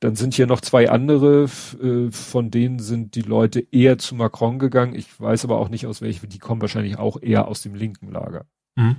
[0.00, 1.44] Dann sind hier noch zwei andere,
[1.82, 4.94] äh, von denen sind die Leute eher zu Macron gegangen.
[4.94, 8.12] Ich weiß aber auch nicht aus welchen, die kommen wahrscheinlich auch eher aus dem linken
[8.12, 8.44] Lager.
[8.76, 8.96] Mhm.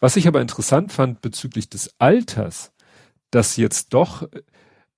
[0.00, 2.72] Was ich aber interessant fand bezüglich des Alters,
[3.30, 4.28] dass jetzt doch,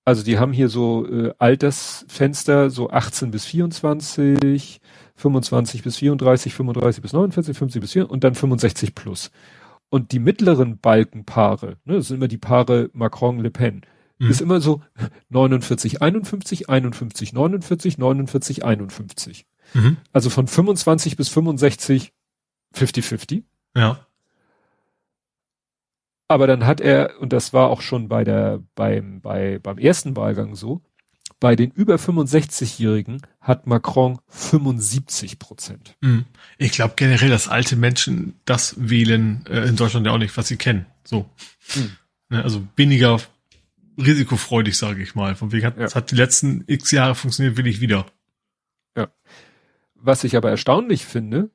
[0.05, 4.81] also die haben hier so äh, Altersfenster, so 18 bis 24,
[5.16, 9.31] 25 bis 34, 35 bis 49, 50 bis 4 und dann 65 plus.
[9.95, 13.83] Und die mittleren Balkenpaare, ne, das sind immer die Paare Macron-Le Pen,
[14.19, 14.29] Mhm.
[14.29, 14.83] ist immer so
[15.29, 19.47] 49, 51, 51, 49, 49, 51.
[19.73, 19.99] Mhm.
[20.12, 22.12] Also von 25 bis 65
[22.75, 23.45] 50-50.
[23.77, 24.05] Ja.
[26.27, 30.16] Aber dann hat er, und das war auch schon bei der, beim, bei, beim ersten
[30.16, 30.83] Wahlgang so,
[31.40, 35.97] bei den über 65-Jährigen hat Macron 75 Prozent.
[36.01, 36.24] Mhm.
[36.59, 40.48] Ich glaube generell, dass alte Menschen das wählen äh, in Deutschland ja auch nicht, was
[40.48, 40.86] sie kennen.
[41.05, 41.28] So.
[41.74, 41.97] Mhm.
[42.36, 43.20] Also weniger
[43.98, 45.35] risikofreudig, sage ich mal.
[45.36, 45.93] Von wegen hat, Ja.
[45.94, 48.06] hat die letzten x Jahre funktioniert, will ich wieder.
[50.06, 51.48] Was ich aber erstaunlich finde,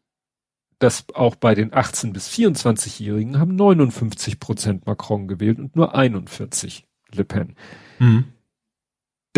[0.80, 6.88] dass auch bei den 18 bis 24-Jährigen haben 59 Prozent Macron gewählt und nur 41
[7.14, 7.56] Le Pen.
[8.00, 8.24] Mhm.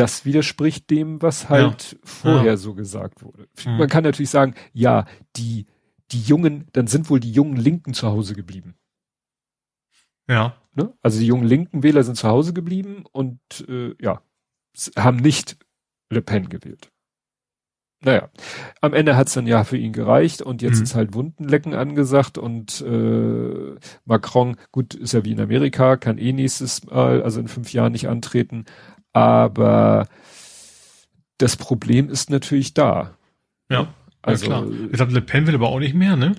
[0.02, 3.48] Das widerspricht dem, was halt vorher so gesagt wurde.
[3.65, 3.78] Mhm.
[3.78, 5.06] Man kann natürlich sagen, ja,
[5.36, 5.68] die,
[6.11, 8.76] die Jungen, dann sind wohl die jungen Linken zu Hause geblieben.
[10.28, 10.56] Ja.
[10.73, 10.94] Ne?
[11.02, 14.22] Also die jungen linken Wähler sind zu Hause geblieben und äh, ja,
[14.98, 15.57] haben nicht
[16.10, 16.91] Le Pen gewählt.
[18.03, 18.30] Naja,
[18.82, 20.84] am Ende hat's dann ja für ihn gereicht und jetzt Mhm.
[20.84, 23.76] ist halt Wundenlecken angesagt und äh,
[24.06, 27.91] Macron, gut, ist ja wie in Amerika, kann eh nächstes Mal, also in fünf Jahren
[27.91, 28.65] nicht antreten,
[29.13, 30.07] aber
[31.38, 33.17] das Problem ist natürlich da.
[33.69, 33.93] Ja.
[34.21, 34.71] Also ja, klar.
[34.88, 36.35] Ich glaube, Le Pen will aber auch nicht mehr, ne?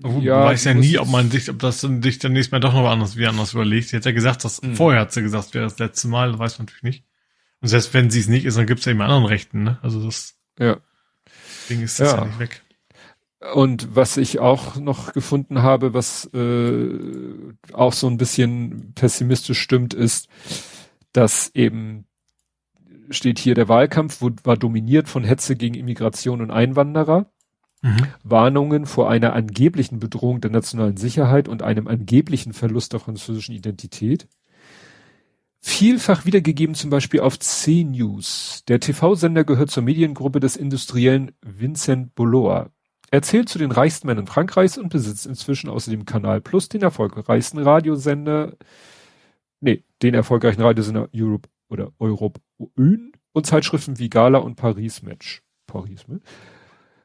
[0.00, 2.72] Du Ja, weißt ja nie, ob man sich, ob das sich dann nächstes Mal doch
[2.72, 3.88] noch anders, wie anders überlegt.
[3.88, 4.74] Sie hat ja gesagt, dass Mhm.
[4.74, 7.04] vorher hat sie gesagt, wäre das letzte Mal, das weiß man natürlich nicht.
[7.60, 9.78] Und selbst wenn sie es nicht ist, dann gibt es ja immer anderen Rechten, ne?
[9.82, 10.78] Also das ja.
[11.68, 12.24] Ding ist das ja, Ja.
[12.24, 12.62] nicht weg.
[13.54, 16.98] Und was ich auch noch gefunden habe, was äh,
[17.72, 20.28] auch so ein bisschen pessimistisch stimmt, ist,
[21.12, 22.06] dass eben
[23.10, 27.30] steht hier, der Wahlkampf war dominiert von Hetze gegen Immigration und Einwanderer,
[27.82, 28.08] Mhm.
[28.22, 34.28] Warnungen vor einer angeblichen Bedrohung der nationalen Sicherheit und einem angeblichen Verlust der französischen Identität.
[35.62, 38.64] Vielfach wiedergegeben zum Beispiel auf C-News.
[38.68, 42.70] Der TV-Sender gehört zur Mediengruppe des Industriellen Vincent Bolloa.
[43.10, 47.58] Er zählt zu den reichsten Männern Frankreichs und besitzt inzwischen außerdem Kanal Plus, den erfolgreichsten
[47.58, 48.56] Radiosender,
[50.02, 52.40] den erfolgreichen Radiosender Europe oder Europe
[52.76, 55.42] Ün und Zeitschriften wie Gala und Paris Match.
[55.66, 56.22] Paris Match.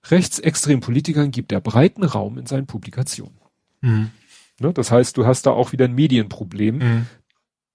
[0.09, 3.39] Rechtsextremen Politikern gibt er breiten Raum in seinen Publikationen.
[3.81, 4.11] Mhm.
[4.59, 4.73] Ne?
[4.73, 7.05] Das heißt, du hast da auch wieder ein Medienproblem, Mhm.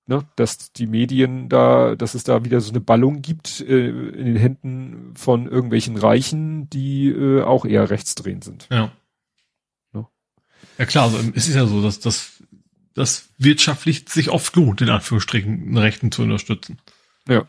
[0.07, 0.25] ne?
[0.37, 4.37] dass die Medien da, dass es da wieder so eine Ballung gibt äh, in den
[4.37, 8.69] Händen von irgendwelchen Reichen, die äh, auch eher rechtsdrehend sind.
[8.71, 8.93] Ja.
[9.93, 10.09] Ja.
[10.79, 12.43] Ja klar, also es ist ja so, dass das
[12.95, 16.79] das wirtschaftlich sich oft lohnt, in Anführungsstrichen, einen Rechten zu unterstützen.
[17.29, 17.49] Ja.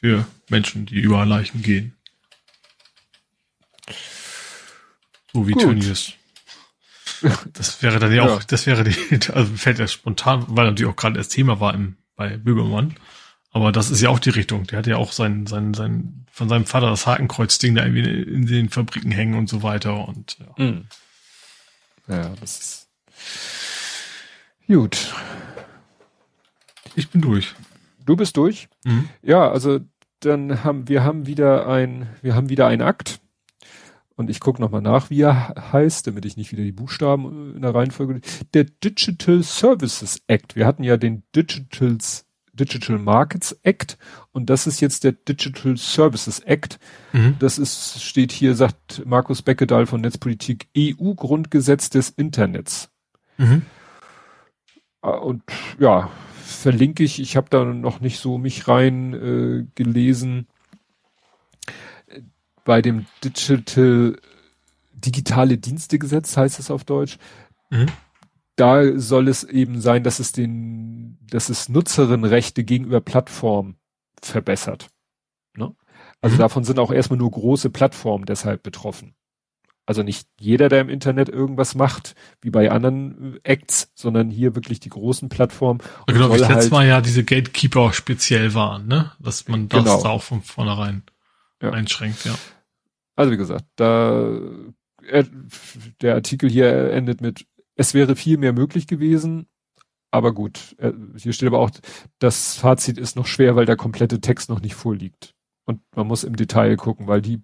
[0.00, 1.96] Für Menschen, die über Leichen gehen.
[5.32, 5.54] So wie.
[5.54, 6.12] Tönnies.
[7.52, 8.46] Das wäre dann ja auch, Ja.
[8.48, 8.96] das wäre die,
[9.32, 12.96] also fällt ja spontan, weil natürlich auch gerade das Thema war im, bei Böhmermann.
[13.52, 14.66] Aber das ist ja auch die Richtung.
[14.66, 18.46] Der hat ja auch sein, sein, sein, von seinem Vater das Hakenkreuz-Ding da irgendwie in
[18.46, 20.64] den Fabriken hängen und so weiter und, ja.
[20.64, 20.86] Mhm.
[22.08, 22.88] Ja, das ist
[24.72, 25.14] gut.
[26.94, 27.54] Ich bin durch.
[28.04, 28.68] Du bist durch?
[28.84, 29.08] Mhm.
[29.22, 29.80] Ja, also
[30.20, 33.20] dann haben wir haben wieder ein wir haben wieder einen Akt
[34.16, 37.56] und ich gucke nochmal nach, wie er heißt, damit ich nicht wieder die Buchstaben äh,
[37.56, 38.20] in der Reihenfolge.
[38.54, 40.56] Der Digital Services Act.
[40.56, 43.98] Wir hatten ja den Digitals Digital Markets Act
[44.32, 46.78] und das ist jetzt der Digital Services Act.
[47.12, 47.36] Mhm.
[47.38, 52.90] Das ist steht hier sagt Markus Beckedahl von Netzpolitik EU Grundgesetz des Internets.
[53.38, 53.62] Mhm.
[55.02, 55.42] Ah, Und
[55.78, 56.10] ja,
[56.42, 57.20] verlinke ich.
[57.20, 60.46] Ich habe da noch nicht so mich rein äh, gelesen.
[62.64, 64.16] Bei dem Digital
[64.94, 67.18] digitale Dienstegesetz heißt es auf Deutsch.
[67.70, 67.86] Mhm.
[68.56, 73.76] Da soll es eben sein, dass es den, dass es Nutzerinnenrechte gegenüber Plattformen
[74.20, 74.88] verbessert.
[75.56, 75.74] Ne?
[76.20, 76.40] Also mhm.
[76.40, 79.14] davon sind auch erstmal nur große Plattformen deshalb betroffen.
[79.84, 84.54] Also nicht jeder, der im Internet irgendwas macht, wie bei anderen äh, Acts, sondern hier
[84.54, 85.80] wirklich die großen Plattformen.
[86.06, 89.12] Und genau, wie letztes halt, Mal ja diese Gatekeeper speziell waren, ne?
[89.18, 90.02] Dass man das genau.
[90.02, 91.02] da auch von vornherein
[91.60, 91.70] ja.
[91.70, 92.34] einschränkt, ja.
[93.16, 94.40] Also wie gesagt, da
[95.06, 95.26] er,
[96.00, 99.46] der Artikel hier endet mit, es wäre viel mehr möglich gewesen,
[100.12, 101.70] aber gut, er, hier steht aber auch,
[102.18, 105.34] das Fazit ist noch schwer, weil der komplette Text noch nicht vorliegt.
[105.64, 107.42] Und man muss im Detail gucken, weil die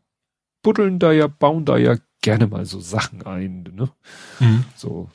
[0.63, 3.91] buddeln da ja, bauen da ja gerne mal so Sachen ein, ne?
[4.41, 4.65] Mhm.
[4.77, 5.11] So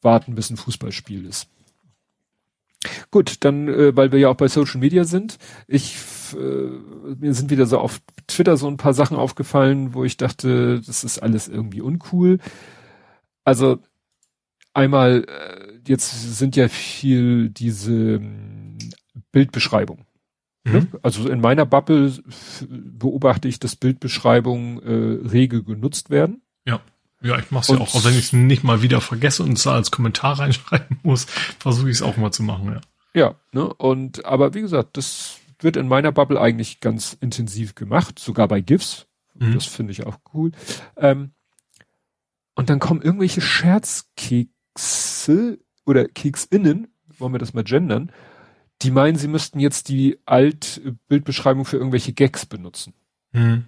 [0.00, 1.48] warten, bis ein Fußballspiel ist.
[3.10, 5.96] Gut, dann, äh, weil wir ja auch bei Social Media sind, ich
[6.34, 10.80] äh, mir sind wieder so auf Twitter so ein paar Sachen aufgefallen, wo ich dachte,
[10.84, 12.38] das ist alles irgendwie uncool.
[13.44, 13.78] Also
[14.74, 18.78] einmal, äh, jetzt sind ja viel diese ähm,
[19.32, 20.04] Bildbeschreibung.
[20.64, 20.72] Mhm.
[20.72, 20.88] Ne?
[21.02, 22.12] Also in meiner Bubble
[22.68, 26.42] beobachte ich, dass Bildbeschreibungen äh, rege genutzt werden.
[26.66, 26.80] Ja.
[27.22, 29.56] Ja, ich mache es ja auch, auch wenn ich es nicht mal wieder vergesse und
[29.56, 31.26] es als Kommentar reinschreiben muss,
[31.58, 32.80] versuche ich es auch mal zu machen, ja.
[33.16, 33.72] Ja, ne?
[33.72, 38.60] Und aber wie gesagt, das wird in meiner Bubble eigentlich ganz intensiv gemacht, sogar bei
[38.60, 39.06] GIFs.
[39.34, 39.54] Mhm.
[39.54, 40.50] Das finde ich auch cool.
[40.96, 41.30] Ähm,
[42.54, 46.88] und dann kommen irgendwelche Scherzkekse oder Keksinnen,
[47.18, 48.12] wollen wir das mal gendern,
[48.84, 52.92] die meinen, sie müssten jetzt die Altbildbeschreibung für irgendwelche Gags benutzen.
[53.32, 53.64] Mhm.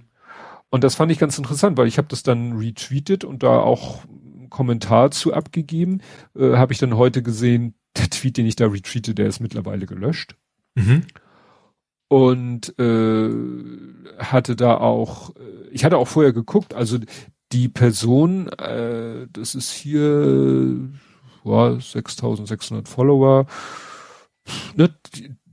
[0.69, 4.05] Und das fand ich ganz interessant, weil ich habe das dann retweetet und da auch
[4.05, 6.03] einen Kommentar zu abgegeben.
[6.37, 9.87] Äh, habe ich dann heute gesehen, der Tweet, den ich da retweete, der ist mittlerweile
[9.87, 10.37] gelöscht.
[10.75, 11.05] Mhm.
[12.09, 13.31] Und äh,
[14.19, 16.99] hatte da auch, äh, ich hatte auch vorher geguckt, also
[17.53, 20.91] die Person, äh, das ist hier
[21.45, 23.47] ja, 6600 Follower,
[24.75, 24.91] ne,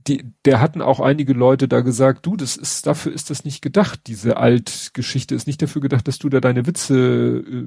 [0.06, 3.62] die, der hatten auch einige Leute da gesagt, du, das ist, dafür ist das nicht
[3.62, 4.00] gedacht.
[4.06, 7.64] Diese Altgeschichte ist nicht dafür gedacht, dass du da deine Witze, äh,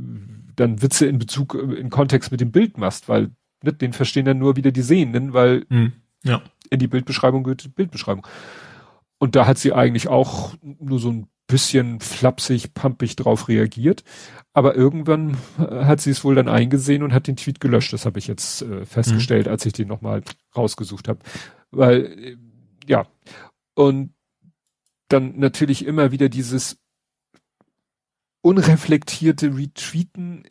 [0.56, 3.32] dann Witze in Bezug, äh, in Kontext mit dem Bild machst, weil
[3.64, 5.94] ne, den verstehen dann nur wieder die Sehenden, weil hm,
[6.24, 6.42] ja.
[6.70, 8.28] in die Bildbeschreibung gehört die Bildbeschreibung.
[9.18, 14.04] Und da hat sie eigentlich auch nur so ein bisschen flapsig, pampig drauf reagiert.
[14.54, 17.94] Aber irgendwann hat sie es wohl dann eingesehen und hat den Tweet gelöscht.
[17.94, 19.52] Das habe ich jetzt äh, festgestellt, mhm.
[19.52, 20.24] als ich den nochmal
[20.56, 21.20] rausgesucht habe.
[21.72, 22.38] Weil, äh,
[22.88, 23.08] ja.
[23.76, 24.14] Und
[25.08, 26.78] dann natürlich immer wieder dieses
[28.42, 30.44] unreflektierte Retweeten.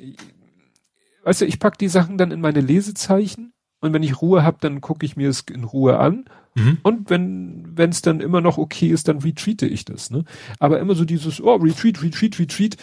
[1.25, 4.59] Weißt du, ich pack die Sachen dann in meine Lesezeichen und wenn ich Ruhe habe,
[4.61, 6.27] dann gucke ich mir es in Ruhe an.
[6.57, 6.79] Mhm.
[6.83, 10.11] Und wenn wenn es dann immer noch okay ist, dann retweete ich das.
[10.11, 10.25] Ne?
[10.59, 12.77] Aber immer so dieses, oh, retweet, retweet, retweet.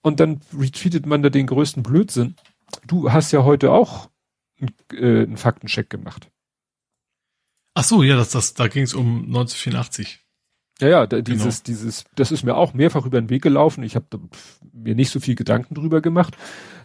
[0.00, 2.34] Und dann retweetet man da den größten Blödsinn.
[2.86, 4.08] Du hast ja heute auch
[4.92, 6.30] äh, einen Faktencheck gemacht.
[7.74, 10.20] Ach so, ja, das, das, da ging es um 1984.
[10.80, 11.78] Ja, ja, da, dieses, genau.
[11.78, 13.82] dieses, das ist mir auch mehrfach über den Weg gelaufen.
[13.82, 14.06] Ich habe
[14.72, 16.36] mir nicht so viel Gedanken drüber gemacht.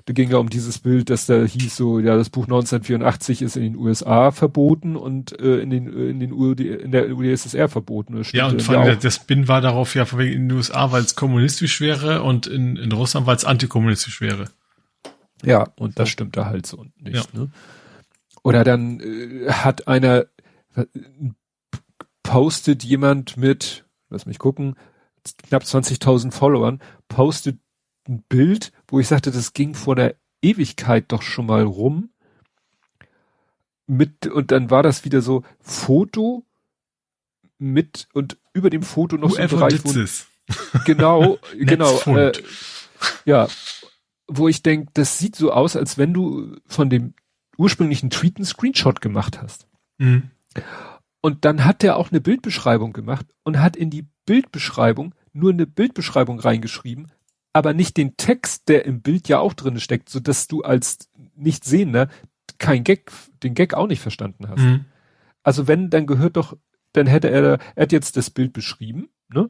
[0.06, 3.56] Da ging ja um dieses Bild, dass da hieß so, ja, das Buch 1984 ist
[3.56, 8.22] in den USA verboten und äh, in den in den UD, in der UdSSR verboten.
[8.34, 11.03] Ja, und vor allem das Bin war darauf ja von wegen in den USA, weil
[11.03, 14.49] es kommunistisch wäre und in, in Russland, weil es antikommunistisch wäre.
[15.45, 17.15] Ja, und das stimmt da halt so nicht.
[17.34, 17.40] Ja.
[17.40, 17.52] Ne?
[18.44, 20.26] Oder dann äh, hat einer
[22.23, 24.75] postet jemand mit, lass mich gucken,
[25.47, 27.59] knapp 20.000 Followern, postet
[28.07, 32.09] ein Bild, wo ich sagte, das ging vor der Ewigkeit doch schon mal rum.
[33.85, 36.45] Mit, und dann war das wieder so Foto
[37.57, 42.31] mit und über dem Foto noch Whoever so ein Bereich, wo, genau, genau, äh,
[43.25, 43.47] ja,
[44.27, 47.13] wo ich denke, das sieht so aus, als wenn du von dem
[47.57, 49.67] ursprünglichen Tweet einen Screenshot gemacht hast.
[49.97, 50.31] Mhm.
[51.25, 55.65] Und dann hat der auch eine Bildbeschreibung gemacht und hat in die Bildbeschreibung nur eine
[55.65, 57.07] Bildbeschreibung reingeschrieben,
[57.53, 61.09] aber nicht den Text, der im Bild ja auch drin steckt, so dass du als
[61.35, 62.09] Nichtsehender
[62.57, 63.09] kein Gag,
[63.41, 64.63] den Gag auch nicht verstanden hast.
[64.63, 64.85] Mhm.
[65.43, 66.57] Also wenn, dann gehört doch,
[66.91, 69.49] dann hätte er, er hat jetzt das Bild beschrieben, ne?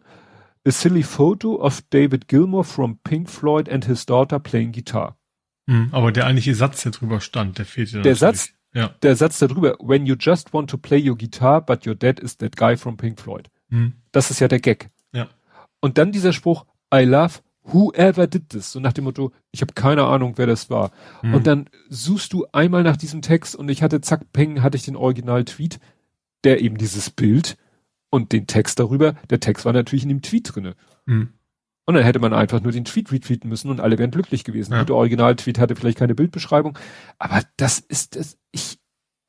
[0.66, 5.18] A silly photo of David Gilmour from Pink Floyd and his daughter playing guitar.
[5.66, 8.90] Mhm, aber der eigentliche Satz, der drüber stand, der fehlt ja Der Satz, ja.
[9.02, 12.38] der Satz darüber, when you just want to play your guitar, but your dad is
[12.38, 13.50] that guy from Pink Floyd.
[13.70, 13.94] Mhm.
[14.12, 14.90] Das ist ja der Gag.
[15.12, 15.28] Ja.
[15.80, 18.72] Und dann dieser Spruch, I love whoever did this?
[18.72, 20.92] So nach dem Motto, ich habe keine Ahnung, wer das war.
[21.22, 21.34] Hm.
[21.34, 24.84] Und dann suchst du einmal nach diesem Text und ich hatte zack, peng, hatte ich
[24.84, 25.80] den Original-Tweet,
[26.44, 27.58] der eben dieses Bild
[28.10, 30.76] und den Text darüber, der Text war natürlich in dem Tweet drinne.
[31.08, 31.30] Hm.
[31.86, 34.74] Und dann hätte man einfach nur den Tweet retweeten müssen und alle wären glücklich gewesen.
[34.74, 34.86] Ja.
[34.86, 36.78] Der Original-Tweet hatte vielleicht keine Bildbeschreibung,
[37.20, 38.80] aber das ist das, ich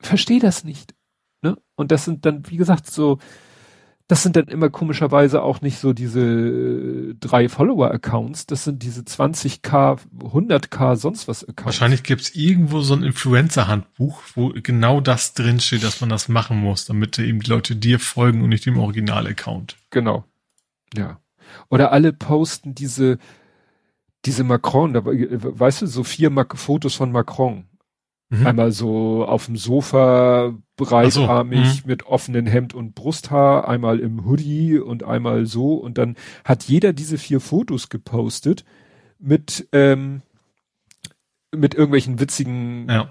[0.00, 0.94] verstehe das nicht.
[1.42, 1.56] Ne?
[1.74, 3.18] Und das sind dann, wie gesagt, so,
[4.06, 9.00] das sind dann immer komischerweise auch nicht so diese äh, drei Follower-Accounts, das sind diese
[9.00, 11.64] 20k, 100k, sonst was Accounts.
[11.64, 16.84] Wahrscheinlich gibt's irgendwo so ein Influencer-Handbuch, wo genau das drinsteht, dass man das machen muss,
[16.84, 19.76] damit eben die Leute dir folgen und nicht dem Original-Account.
[19.90, 20.24] Genau.
[20.94, 21.18] Ja.
[21.68, 23.18] Oder alle posten diese,
[24.24, 27.66] diese Macron, da, weißt du, so vier Mac Fotos von Macron.
[28.30, 28.46] Mhm.
[28.46, 34.78] Einmal so auf dem Sofa, breitarmig, so, mit offenen Hemd und Brusthaar, einmal im Hoodie
[34.78, 35.74] und einmal so.
[35.74, 38.64] Und dann hat jeder diese vier Fotos gepostet
[39.18, 40.22] mit, ähm,
[41.54, 43.10] mit irgendwelchen witzigen Ja.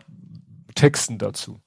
[0.76, 1.62] Texten dazu.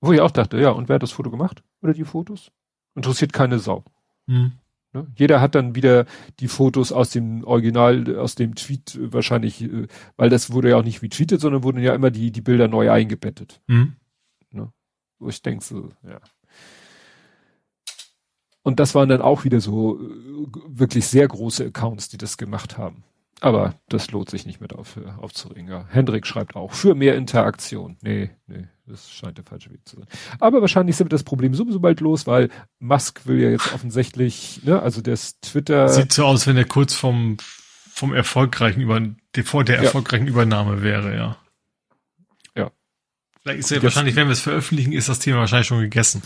[0.00, 1.62] Wo ich auch dachte, ja, und wer hat das Foto gemacht?
[1.82, 2.50] Oder die Fotos?
[2.94, 3.84] Interessiert keine Sau.
[4.26, 4.52] Hm.
[4.92, 5.06] Ne?
[5.14, 6.06] Jeder hat dann wieder
[6.40, 9.86] die Fotos aus dem Original, aus dem Tweet wahrscheinlich, äh,
[10.16, 12.90] weil das wurde ja auch nicht retweetet, sondern wurden ja immer die, die Bilder neu
[12.90, 13.60] eingebettet.
[13.68, 13.94] Hm.
[15.20, 16.18] Wo ich denke so, ja.
[18.62, 22.78] Und das waren dann auch wieder so äh, wirklich sehr große Accounts, die das gemacht
[22.78, 23.04] haben.
[23.40, 25.68] Aber das lohnt sich nicht mit auf, äh, aufzuregen.
[25.68, 25.86] Ja.
[25.88, 27.96] Hendrik schreibt auch, für mehr Interaktion.
[28.02, 30.06] Nee, nee, das scheint der falsche Weg zu sein.
[30.38, 32.48] Aber wahrscheinlich sind wir das Problem sowieso bald los, weil
[32.78, 35.88] Musk will ja jetzt offensichtlich, ne, also das Twitter.
[35.88, 37.36] Sieht so aus, wenn er kurz vom,
[37.92, 39.00] vom erfolgreichen über,
[39.44, 39.82] vor der Ja.
[39.84, 41.36] erfolgreichen Übernahme wäre, ja.
[42.56, 42.70] Ja.
[43.42, 46.22] Vielleicht ist er Jetzt- wahrscheinlich, wenn wir es veröffentlichen, ist das Thema wahrscheinlich schon gegessen.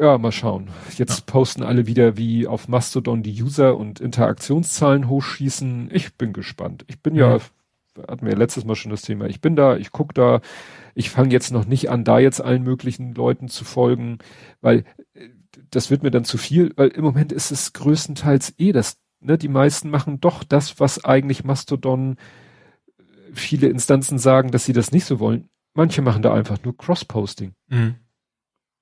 [0.00, 0.70] Ja, mal schauen.
[0.96, 5.90] Jetzt posten alle wieder, wie auf Mastodon die User und Interaktionszahlen hochschießen.
[5.92, 6.84] Ich bin gespannt.
[6.86, 7.38] Ich bin ja,
[8.06, 10.40] hatten wir ja letztes Mal schon das Thema, ich bin da, ich guck da.
[10.98, 14.18] Ich fange jetzt noch nicht an, da jetzt allen möglichen Leuten zu folgen,
[14.60, 14.78] weil
[15.14, 15.28] äh,
[15.70, 19.38] das wird mir dann zu viel, weil im Moment ist es größtenteils eh das, ne,
[19.38, 22.16] die meisten machen doch das, was eigentlich Mastodon
[22.98, 23.02] äh,
[23.32, 25.48] viele Instanzen sagen, dass sie das nicht so wollen.
[25.72, 27.52] Manche machen da einfach nur Cross-Posting.
[27.68, 27.94] Mhm.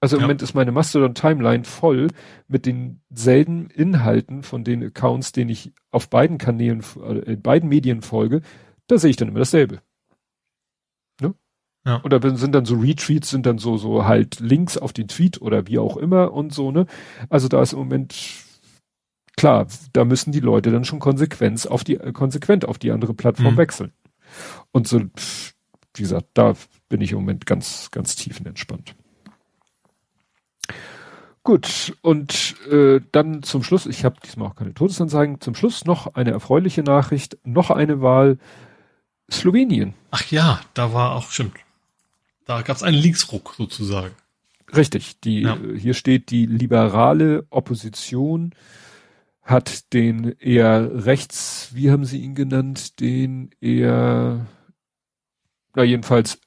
[0.00, 0.26] Also im Ja.
[0.26, 2.08] Moment ist meine Mastodon-Timeline voll
[2.48, 8.00] mit denselben Inhalten von den Accounts, denen ich auf beiden Kanälen, äh, in beiden Medien
[8.00, 8.40] folge.
[8.86, 9.82] Da sehe ich dann immer dasselbe.
[11.86, 12.02] Ja.
[12.02, 15.40] Oder wenn- sind dann so Retweets, sind dann so, so halt Links auf den Tweet
[15.40, 16.86] oder wie auch immer und so, ne?
[17.30, 18.14] Also da ist im Moment,
[19.36, 23.14] klar, da müssen die Leute dann schon Konsequenz auf die, äh, konsequent auf die andere
[23.14, 23.58] Plattform Mhm.
[23.58, 23.92] wechseln.
[24.72, 26.54] Und so, wie gesagt, da
[26.88, 28.94] bin ich im Moment ganz, ganz tiefenentspannt.
[31.44, 36.14] Gut, und äh, dann zum Schluss, ich habe diesmal auch keine Todesanzeigen, zum Schluss noch
[36.14, 38.38] eine erfreuliche Nachricht, noch eine Wahl
[39.30, 39.94] Slowenien.
[40.10, 41.54] Ach ja, da war auch, stimmt.
[42.46, 44.14] Da gab es einen Linksruck sozusagen.
[44.74, 45.56] Richtig, die Ja.
[45.56, 48.54] äh, hier steht die liberale Opposition
[49.42, 54.46] hat den eher rechts, wie haben sie ihn genannt, den eher
[55.76, 56.40] na jedenfalls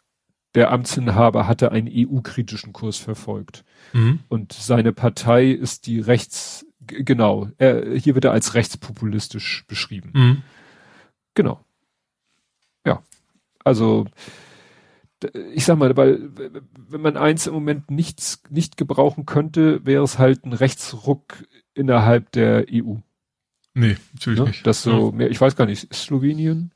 [0.56, 3.64] der Amtsinhaber hatte einen EU-kritischen Kurs verfolgt.
[3.94, 4.20] Mhm.
[4.28, 10.12] Und seine Partei ist die rechts, genau, er, hier wird er als rechtspopulistisch beschrieben.
[10.14, 10.42] Mhm.
[11.36, 11.64] Genau.
[12.86, 13.04] Ja.
[13.64, 14.08] Also,
[15.54, 16.30] ich sag mal, weil,
[16.78, 21.44] wenn man eins im Moment nichts, nicht gebrauchen könnte, wäre es halt ein Rechtsruck
[21.74, 22.96] innerhalb der EU.
[23.74, 24.46] Nee, natürlich Ne?
[24.48, 24.66] nicht.
[24.68, 26.72] Das so mehr, ich weiß gar nicht, ist Slowenien?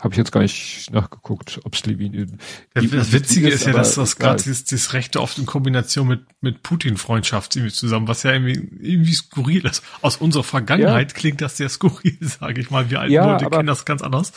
[0.00, 2.38] Habe ich jetzt gar nicht nachgeguckt, ob Slowenien.
[2.74, 2.82] Ja.
[2.82, 6.62] Das Witzige ist ja, aber dass das gerade dieses Rechte oft in Kombination mit, mit
[6.62, 9.84] Putin-Freundschaft irgendwie zusammen, was ja irgendwie, irgendwie skurril ist.
[10.00, 12.88] Aus unserer Vergangenheit klingt das sehr skurril, sage ich mal.
[12.90, 14.32] Wir alten Ja, Leute kennen das ganz anders.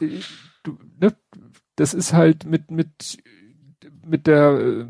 [0.00, 0.20] D-
[0.62, 1.14] du, ne,
[1.76, 3.18] das ist halt mit mit
[4.06, 4.84] mit der äh,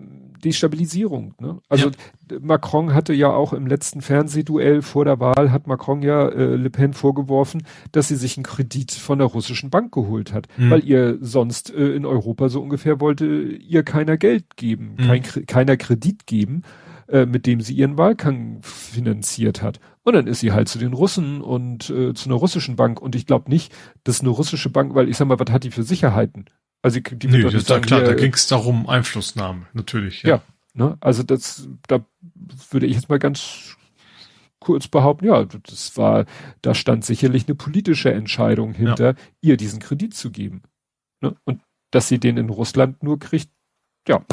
[0.45, 1.35] Destabilisierung.
[1.41, 1.61] Ne?
[1.69, 6.29] Also d- Macron hatte ja auch im letzten Fernsehduell vor der Wahl hat Macron ja
[6.29, 10.49] äh, Le Pen vorgeworfen, dass sie sich einen Kredit von der russischen Bank geholt hat,
[10.57, 10.71] Mhm.
[10.71, 15.03] weil ihr sonst äh, in Europa so ungefähr wollte ihr keiner Geld geben, Mhm.
[15.05, 16.63] kein, keiner Kredit geben,
[17.09, 19.79] äh, mit dem sie ihren Wahlkampf finanziert hat.
[20.03, 23.01] Und dann ist sie halt zu den Russen und äh, zu einer russischen Bank.
[23.01, 23.73] Und ich glaube nicht,
[24.03, 26.47] dass eine russische Bank, weil ich sag mal, was hat die für Sicherheiten?
[26.83, 30.23] Also die, die Nee, das ist ja klar, hier, da ging es darum, Einflussnahme, natürlich.
[30.23, 30.43] Ja.
[30.75, 30.97] Ne?
[31.01, 32.05] Also das, da
[32.71, 33.77] würde ich jetzt mal ganz
[34.59, 36.25] kurz behaupten, ja, das war,
[36.61, 40.63] da stand sicherlich eine politische Entscheidung hinter, ihr diesen Kredit zu geben.
[41.21, 41.37] Ne?
[41.45, 41.61] Und
[41.91, 43.51] dass sie den in Russland nur kriegt,
[44.09, 44.25] ja,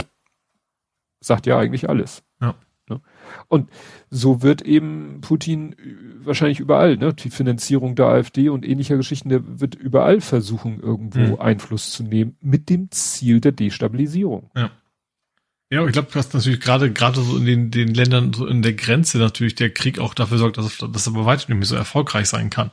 [1.19, 2.23] sagt ja eigentlich alles.
[2.89, 3.01] Ne?
[3.47, 3.69] Und
[4.09, 5.75] so wird eben Putin
[6.23, 7.13] wahrscheinlich überall, ne?
[7.13, 11.39] Die Finanzierung der AfD und ähnlicher Geschichten, der wird überall versuchen, irgendwo Mhm.
[11.39, 14.49] Einfluss zu nehmen, mit dem Ziel der Destabilisierung.
[14.55, 14.71] Ja.
[15.71, 18.73] Ja, ich glaube, dass natürlich gerade gerade so in den, den Ländern so in der
[18.73, 21.75] Grenze natürlich der Krieg auch dafür sorgt, dass es das aber weiter nicht mehr so
[21.75, 22.71] erfolgreich sein kann.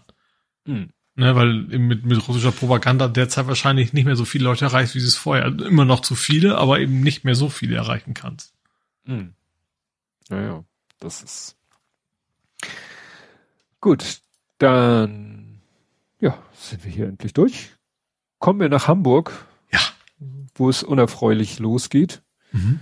[0.67, 0.89] Hm.
[1.19, 4.95] Ne, weil eben mit, mit russischer Propaganda derzeit wahrscheinlich nicht mehr so viele Leute erreicht,
[4.95, 5.45] wie es vorher.
[5.45, 8.55] Also Immer noch zu viele, aber eben nicht mehr so viele erreichen kannst.
[9.07, 9.33] Hm.
[10.29, 10.65] Naja,
[10.99, 11.57] das ist.
[13.81, 14.21] Gut,
[14.59, 15.61] dann
[16.21, 17.71] ja, sind wir hier endlich durch.
[18.39, 19.81] Kommen wir nach Hamburg, Ja.
[20.55, 22.23] wo es unerfreulich losgeht.
[22.53, 22.81] Mhm.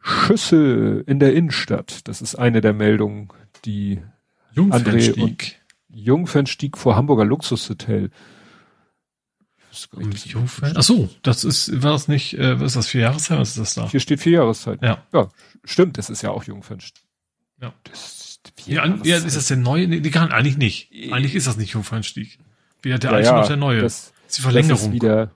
[0.00, 2.06] Schüsse in der Innenstadt.
[2.08, 3.28] Das ist eine der Meldungen,
[3.64, 4.02] die
[4.52, 5.60] Jungfernstieg.
[5.88, 8.10] Jungfernstieg vor Hamburger Luxushotel.
[9.56, 9.57] Ich weiß gar nicht, Jungfern?
[10.74, 13.58] Ach so, das ist, war das nicht, äh, was ist das, vier Jahreszeit, was ist
[13.58, 13.90] das da?
[13.90, 14.84] Hier steht vier Jahreszeiten.
[14.84, 15.02] Ja.
[15.12, 15.28] Ja,
[15.64, 17.04] stimmt, das ist ja auch Jungfernstieg.
[17.60, 17.72] Ja.
[17.84, 19.86] Das ist vier Ja, an- ja, ist das der neue?
[19.88, 20.90] Nee, die kann, eigentlich nicht.
[21.12, 22.38] Eigentlich ist das nicht Jungfernstieg.
[22.82, 23.82] Weder der Ja, alte ja, noch der neue.
[23.82, 24.86] Das, Das, ist die das Verlängerung.
[24.88, 25.30] ist wieder,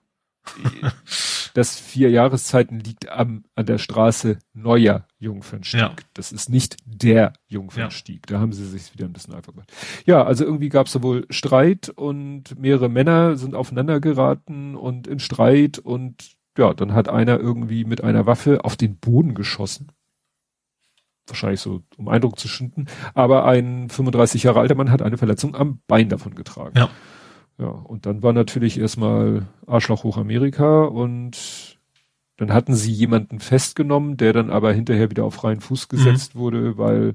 [1.54, 5.80] das vier Jahreszeiten liegt am, an der Straße Neuer Jungfernstieg.
[5.80, 5.94] Ja.
[6.14, 8.26] Das ist nicht der Jungfernstieg.
[8.26, 9.72] Da haben sie sich wieder ein bisschen einfach gemacht.
[10.06, 15.06] Ja, also irgendwie gab es da wohl Streit und mehrere Männer sind aufeinander geraten und
[15.06, 19.92] in Streit und ja, dann hat einer irgendwie mit einer Waffe auf den Boden geschossen.
[21.26, 22.86] Wahrscheinlich so, um Eindruck zu schinden.
[23.14, 26.76] Aber ein 35 Jahre alter Mann hat eine Verletzung am Bein davon getragen.
[26.76, 26.90] Ja.
[27.58, 31.78] Ja, und dann war natürlich erstmal Arschloch hoch Amerika und
[32.38, 36.76] dann hatten sie jemanden festgenommen, der dann aber hinterher wieder auf freien Fuß gesetzt wurde,
[36.78, 37.14] weil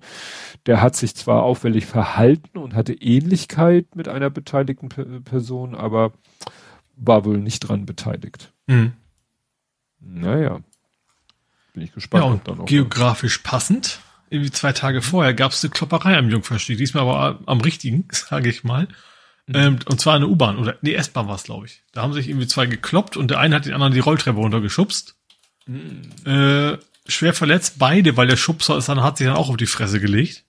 [0.68, 6.14] der hat sich zwar auffällig verhalten und hatte Ähnlichkeit mit einer beteiligten Pe- Person, aber
[6.96, 8.54] war wohl nicht dran beteiligt.
[8.68, 8.94] Mhm.
[10.00, 10.60] Naja.
[11.74, 12.24] Bin ich gespannt.
[12.24, 14.00] Ja, ob dann und auch- geografisch passend.
[14.30, 16.78] Irgendwie zwei Tage vorher gab es eine Klopperei am Jungfernstieg.
[16.78, 18.88] Diesmal aber am richtigen, sage ich mal.
[19.48, 19.56] Mhm.
[19.56, 21.82] Ähm, und zwar eine U-Bahn oder nee, S-Bahn war es, glaube ich.
[21.94, 25.16] Da haben sich irgendwie zwei gekloppt und der eine hat den anderen die Rolltreppe runtergeschubst.
[25.66, 26.02] Mhm.
[26.26, 29.66] Äh, schwer verletzt, beide, weil der Schubser ist dann, hat sich dann auch auf die
[29.66, 30.44] Fresse gelegt.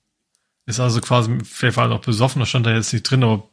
[0.67, 3.49] Ist also quasi, vielleicht war er noch besoffen, das stand da jetzt nicht drin, aber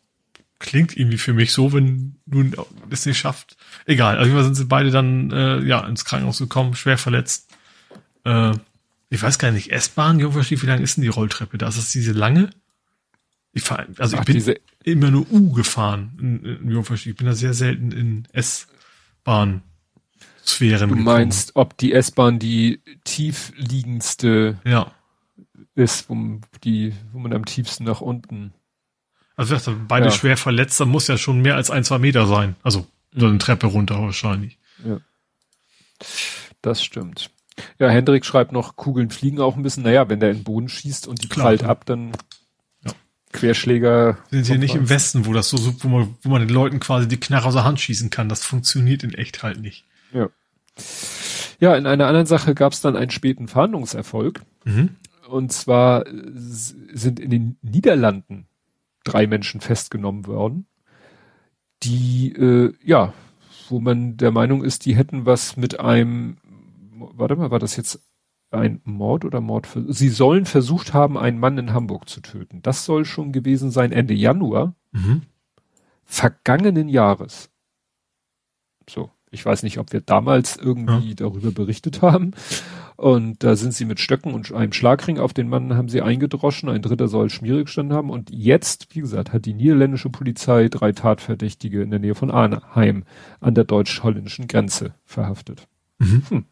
[0.59, 2.51] klingt irgendwie für mich so, wenn du
[2.89, 3.55] es nicht schafft.
[3.85, 7.49] Egal, auf jeden Fall sind sie beide dann äh, ja ins Krankenhaus gekommen, schwer verletzt.
[8.23, 8.53] Äh,
[9.09, 11.57] ich weiß gar nicht, S-Bahn, Jungfernstieg, wie lang ist denn die Rolltreppe?
[11.57, 12.49] Da ist das diese lange?
[13.57, 16.69] Ich fahr, also ich Ach, bin diese, immer nur U gefahren in, in.
[16.93, 24.91] Ich bin da sehr selten in S-Bahn-Sphären du meinst, ob die S-Bahn die tiefliegendste Ja.
[25.73, 28.51] ist, wo, die, wo man am tiefsten nach unten.
[29.37, 30.11] Also wie gesagt, beide Ja.
[30.11, 32.57] schwer verletzt, da muss ja schon mehr als ein, zwei Meter sein.
[32.61, 34.57] Also so eine Treppe runter wahrscheinlich.
[36.61, 37.29] Das stimmt.
[37.79, 39.83] Ja, Hendrik schreibt noch, Kugeln fliegen auch ein bisschen.
[39.83, 41.69] Naja, wenn der in den Boden schießt und die Klar, prallt ja.
[41.69, 42.15] ab, dann Ja.
[43.35, 44.17] Querschläger.
[44.29, 46.79] Wir sind hier nicht im Westen, wo das so, wo man, wo man den Leuten
[46.79, 48.29] quasi die Knarre aus der Hand schießen kann.
[48.29, 49.85] Das funktioniert in echt halt nicht.
[50.11, 50.29] Ja.
[51.59, 54.41] Ja, in einer anderen Sache gab es dann einen späten Fahndungserfolg.
[54.65, 54.89] Mhm.
[55.29, 58.47] Und zwar äh, sind in den Niederlanden
[59.03, 60.65] drei Menschen festgenommen worden,
[61.83, 63.13] die, äh, ja,
[63.69, 66.37] wo man der Meinung ist, die hätten was mit einem,
[66.91, 68.01] warte mal, war das jetzt
[68.55, 69.67] ein Mord oder Mord?
[69.87, 72.61] Sie sollen versucht haben, einen Mann in Hamburg zu töten.
[72.61, 75.23] Das soll schon gewesen sein Ende Januar Mhm.
[76.03, 77.49] vergangenen Jahres.
[78.89, 82.31] So, ich weiß nicht, ob wir damals irgendwie darüber berichtet haben.
[82.95, 86.69] Und da sind sie mit Stöcken und einem Schlagring auf den Mann haben sie eingedroschen.
[86.69, 88.09] Ein dritter soll schmierig gestanden haben.
[88.09, 93.03] Und jetzt, wie gesagt, hat die niederländische Polizei drei Tatverdächtige in der Nähe von Arnheim
[93.41, 95.67] an der deutsch-holländischen Grenze verhaftet.
[95.99, 96.45] Mhm.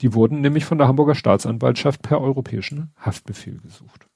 [0.00, 4.06] Die wurden nämlich von der Hamburger Staatsanwaltschaft per europäischen Haftbefehl gesucht.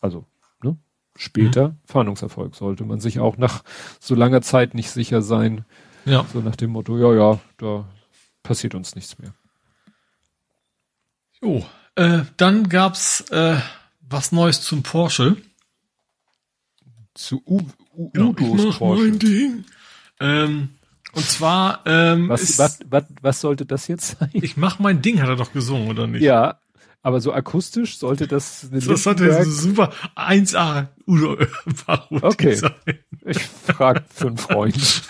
[0.00, 0.26] Also,
[0.62, 0.76] ne?
[1.16, 2.54] Später Fahndungserfolg.
[2.54, 3.62] Sollte man sich auch nach
[4.00, 5.64] so langer Zeit nicht sicher sein,
[6.04, 6.26] Ja.
[6.32, 7.88] so nach dem Motto, ja, ja, da
[8.42, 9.32] passiert uns nichts mehr.
[11.40, 11.64] Jo.
[11.96, 13.56] Äh, dann gab's äh,
[14.00, 15.36] was Neues zum Porsche.
[17.14, 17.60] Zu U
[17.96, 19.02] U Ja, Udos ich mach Porsche.
[19.04, 19.64] mein Ding.
[20.20, 20.73] Ähm,
[21.14, 24.30] und zwar ähm, Was, ist, was, was, was sollte das jetzt sein?
[24.32, 26.22] ich mach mein Ding, hat er doch gesungen, oder nicht?
[26.22, 26.58] Ja,
[27.02, 31.36] aber so akustisch sollte das eine Das Lindenberg- super 1A Udo
[31.86, 32.54] Parodie Okay.
[32.54, 32.72] sein.
[33.26, 34.76] Ich frag für einen Freund.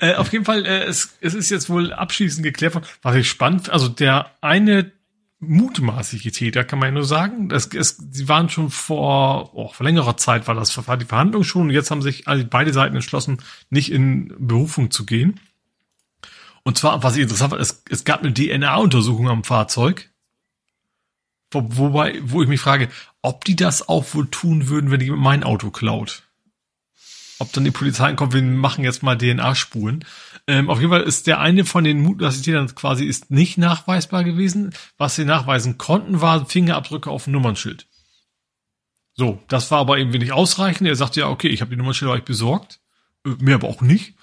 [0.00, 3.28] Äh, auf jeden Fall, äh, es, es ist jetzt wohl abschließend geklärt worden, was ich
[3.30, 4.92] spannend, also der eine
[5.40, 9.84] mutmaßliche Täter, kann man ja nur sagen, es, es, sie waren schon vor, oh, vor
[9.84, 12.94] längerer Zeit war das war die Verhandlung schon und jetzt haben sich also beide Seiten
[12.94, 13.38] entschlossen,
[13.70, 15.40] nicht in Berufung zu gehen.
[16.62, 20.10] Und zwar, was ich interessant war, es, es gab eine DNA-Untersuchung am Fahrzeug
[21.50, 22.88] Wo, wobei, wo ich mich frage,
[23.22, 26.23] ob die das auch wohl tun würden, wenn die mein Auto klaut.
[27.38, 30.04] Ob dann die Polizei kommt, wir machen jetzt mal DNA-Spuren.
[30.46, 34.72] Ähm, auf jeden Fall ist der eine von den Mutlassitierern quasi ist nicht nachweisbar gewesen.
[34.98, 37.86] Was sie nachweisen konnten, waren Fingerabdrücke auf dem Nummernschild.
[39.14, 40.88] So, das war aber irgendwie nicht ausreichend.
[40.88, 42.80] Er sagte ja, okay, ich habe die Nummernschilder euch besorgt.
[43.26, 44.14] Äh, mehr aber auch nicht.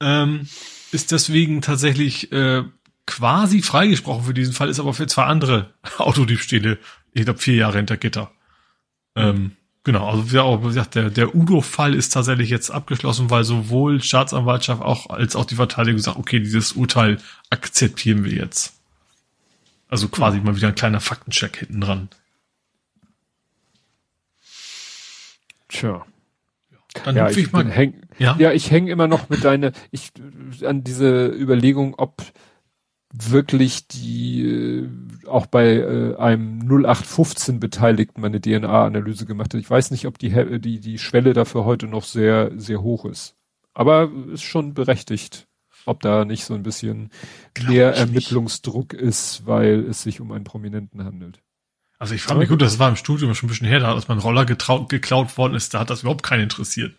[0.00, 0.48] Ähm,
[0.92, 2.64] ist deswegen tatsächlich äh,
[3.06, 6.78] quasi freigesprochen für diesen Fall, ist aber für zwei andere Autodiebstähle,
[7.12, 8.32] ich glaube, vier Jahre hinter Gitter.
[9.16, 14.02] Ähm, genau, also wie auch gesagt, der, der Udo-Fall ist tatsächlich jetzt abgeschlossen, weil sowohl
[14.02, 17.18] Staatsanwaltschaft auch als auch die Verteidigung sagt, okay, dieses Urteil
[17.50, 18.74] akzeptieren wir jetzt.
[19.88, 22.08] Also quasi mal wieder ein kleiner Faktencheck hinten dran.
[25.68, 26.04] Tja.
[27.04, 27.68] Dann Ja, ich, ich mal.
[27.70, 28.36] häng, Ja?
[28.38, 30.10] ja, ich hänge immer noch mit deiner, ich,
[30.64, 32.22] an diese Überlegung, ob
[33.12, 34.88] wirklich die, äh,
[35.26, 39.60] auch bei äh, einem 0815 Beteiligten meine DNA-Analyse gemacht hat.
[39.60, 43.34] Ich weiß nicht, ob die, die, die Schwelle dafür heute noch sehr, sehr hoch ist.
[43.74, 45.48] Aber ist schon berechtigt,
[45.86, 47.10] ob da nicht so ein bisschen
[47.54, 48.08] Glaub mehr ich nicht.
[48.08, 51.40] Ermittlungsdruck ist, weil es sich um einen Prominenten handelt.
[51.98, 54.08] Also ich frage mich gut, das war im Studium schon ein bisschen her, da als
[54.08, 56.94] mein Roller getraut, geklaut worden ist, da hat das überhaupt keinen interessiert.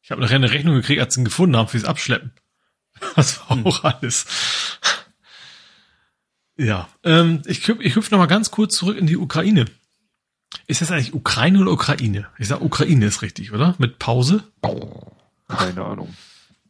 [0.00, 2.32] Ich habe nachher eine Rechnung gekriegt, als sie ihn gefunden haben fürs Abschleppen.
[3.16, 3.66] Das war Hm.
[3.66, 4.26] auch alles.
[6.56, 9.66] Ja, ähm, ich, ich hüpfe noch mal ganz kurz zurück in die Ukraine.
[10.66, 12.26] Ist das eigentlich Ukraine oder Ukraine?
[12.38, 13.74] Ich sag Ukraine ist richtig, oder?
[13.78, 14.44] Mit Pause?
[15.48, 16.14] Keine Ahnung.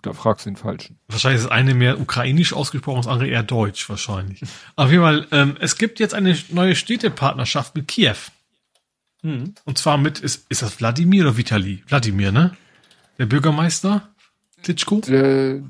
[0.02, 0.98] Da fragst du den Falschen.
[1.08, 4.42] Wahrscheinlich ist das eine mehr ukrainisch ausgesprochen, das andere eher deutsch wahrscheinlich.
[4.76, 8.16] Auf jeden Fall, ähm, es gibt jetzt eine neue Städtepartnerschaft mit Kiew.
[9.64, 11.82] Und zwar mit, ist, ist das Wladimir oder Vitali?
[11.86, 12.54] Wladimir, ne?
[13.18, 14.08] Der Bürgermeister?
[14.62, 15.00] Klitschko?
[15.06, 15.62] Der,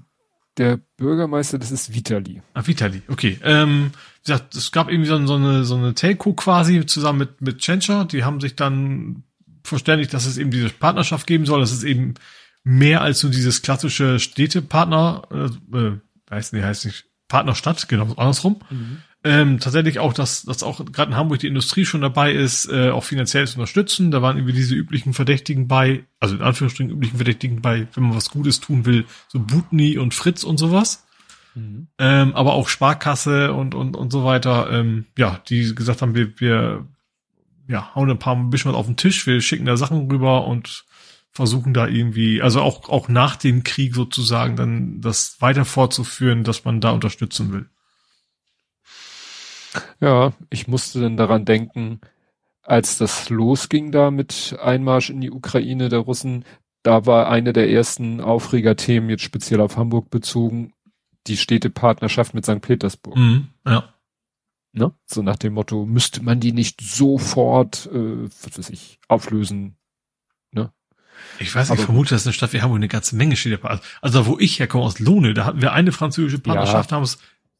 [0.56, 2.42] der Bürgermeister, das ist Vitali.
[2.54, 3.38] Ah, Vitali, okay.
[3.42, 7.40] Ähm, wie gesagt, es gab irgendwie so, so eine, so eine Telco quasi zusammen mit,
[7.40, 8.04] mit Tschentscher.
[8.04, 9.24] Die haben sich dann
[9.64, 11.60] verständigt, dass es eben diese Partnerschaft geben soll.
[11.60, 12.14] Das ist eben
[12.62, 15.98] mehr als nur dieses klassische Städtepartner, äh, äh,
[16.28, 18.60] weiß nicht, heißt nicht, Partnerstadt, genau, andersrum.
[19.26, 22.90] Ähm, tatsächlich auch, dass, dass auch gerade in Hamburg die Industrie schon dabei ist, äh,
[22.90, 24.10] auch finanziell zu unterstützen.
[24.10, 28.14] Da waren irgendwie diese üblichen Verdächtigen bei, also in Anführungsstrichen üblichen Verdächtigen bei, wenn man
[28.14, 31.06] was Gutes tun will, so Butni und Fritz und sowas.
[31.98, 36.38] Ähm, aber auch Sparkasse und, und, und so weiter, ähm, ja, die gesagt haben, wir,
[36.38, 36.86] wir
[37.66, 40.46] ja, hauen ein paar ein bisschen was auf den Tisch, wir schicken da Sachen rüber
[40.46, 40.84] und
[41.30, 46.64] versuchen da irgendwie, also auch, auch nach dem Krieg sozusagen dann das weiter fortzuführen, dass
[46.64, 47.70] man da unterstützen will.
[50.00, 52.00] Ja, ich musste dann daran denken,
[52.62, 56.44] als das losging da mit Einmarsch in die Ukraine der Russen,
[56.82, 60.72] da war eine der ersten Aufregerthemen jetzt speziell auf Hamburg bezogen,
[61.26, 62.60] die Städtepartnerschaft mit St.
[62.60, 63.16] Petersburg.
[63.16, 63.88] Mhm, ja.
[64.72, 64.92] Ne?
[65.06, 69.76] So nach dem Motto, müsste man die nicht sofort, äh, was weiß ich, auflösen.
[71.38, 73.64] Ich weiß, ich Aber- vermute, dass eine Stadt wie Hamburg eine ganze Menge steht.
[73.64, 77.18] Also, also wo ich herkomme, aus Lohne, da hatten wir eine französische Partnerschaft, haben es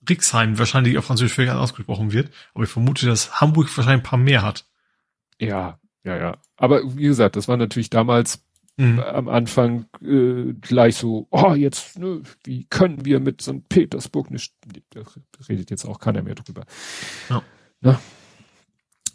[0.09, 2.31] Rixheim, wahrscheinlich auf Französisch völlig ausgesprochen wird.
[2.55, 4.67] Aber ich vermute, dass Hamburg wahrscheinlich ein paar mehr hat.
[5.41, 6.37] Ja, ja, ja.
[6.57, 8.43] Aber wie gesagt, das war natürlich damals
[8.77, 8.99] Mhm.
[8.99, 13.69] am Anfang äh, gleich so, oh, jetzt, ne, wie können wir mit St.
[13.69, 14.53] Petersburg nicht,
[14.91, 15.03] da
[15.49, 16.65] redet jetzt auch keiner mehr drüber.
[17.31, 17.41] Ja.
[17.81, 18.01] Na?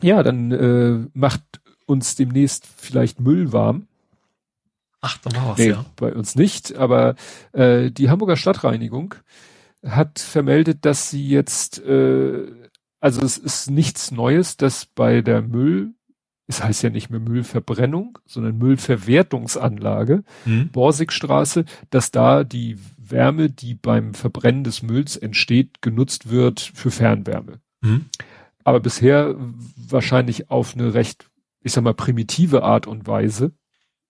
[0.01, 1.41] Ja, dann äh, macht
[1.87, 3.87] uns demnächst vielleicht Müll warm.
[5.01, 5.85] Ach, da war was, Nee, ja.
[5.97, 7.15] bei uns nicht, aber
[7.51, 9.15] äh, die Hamburger Stadtreinigung
[9.85, 12.47] hat vermeldet, dass sie jetzt, äh,
[12.99, 15.93] also es ist nichts Neues, dass bei der Müll,
[16.47, 20.69] es heißt ja nicht mehr Müllverbrennung, sondern Müllverwertungsanlage, Mhm.
[20.69, 27.59] Borsigstraße, dass da die Wärme, die beim Verbrennen des Mülls entsteht, genutzt wird für Fernwärme.
[27.81, 28.05] Mhm.
[28.63, 29.35] Aber bisher
[29.77, 31.29] wahrscheinlich auf eine recht,
[31.61, 33.53] ich sag mal, primitive Art und Weise,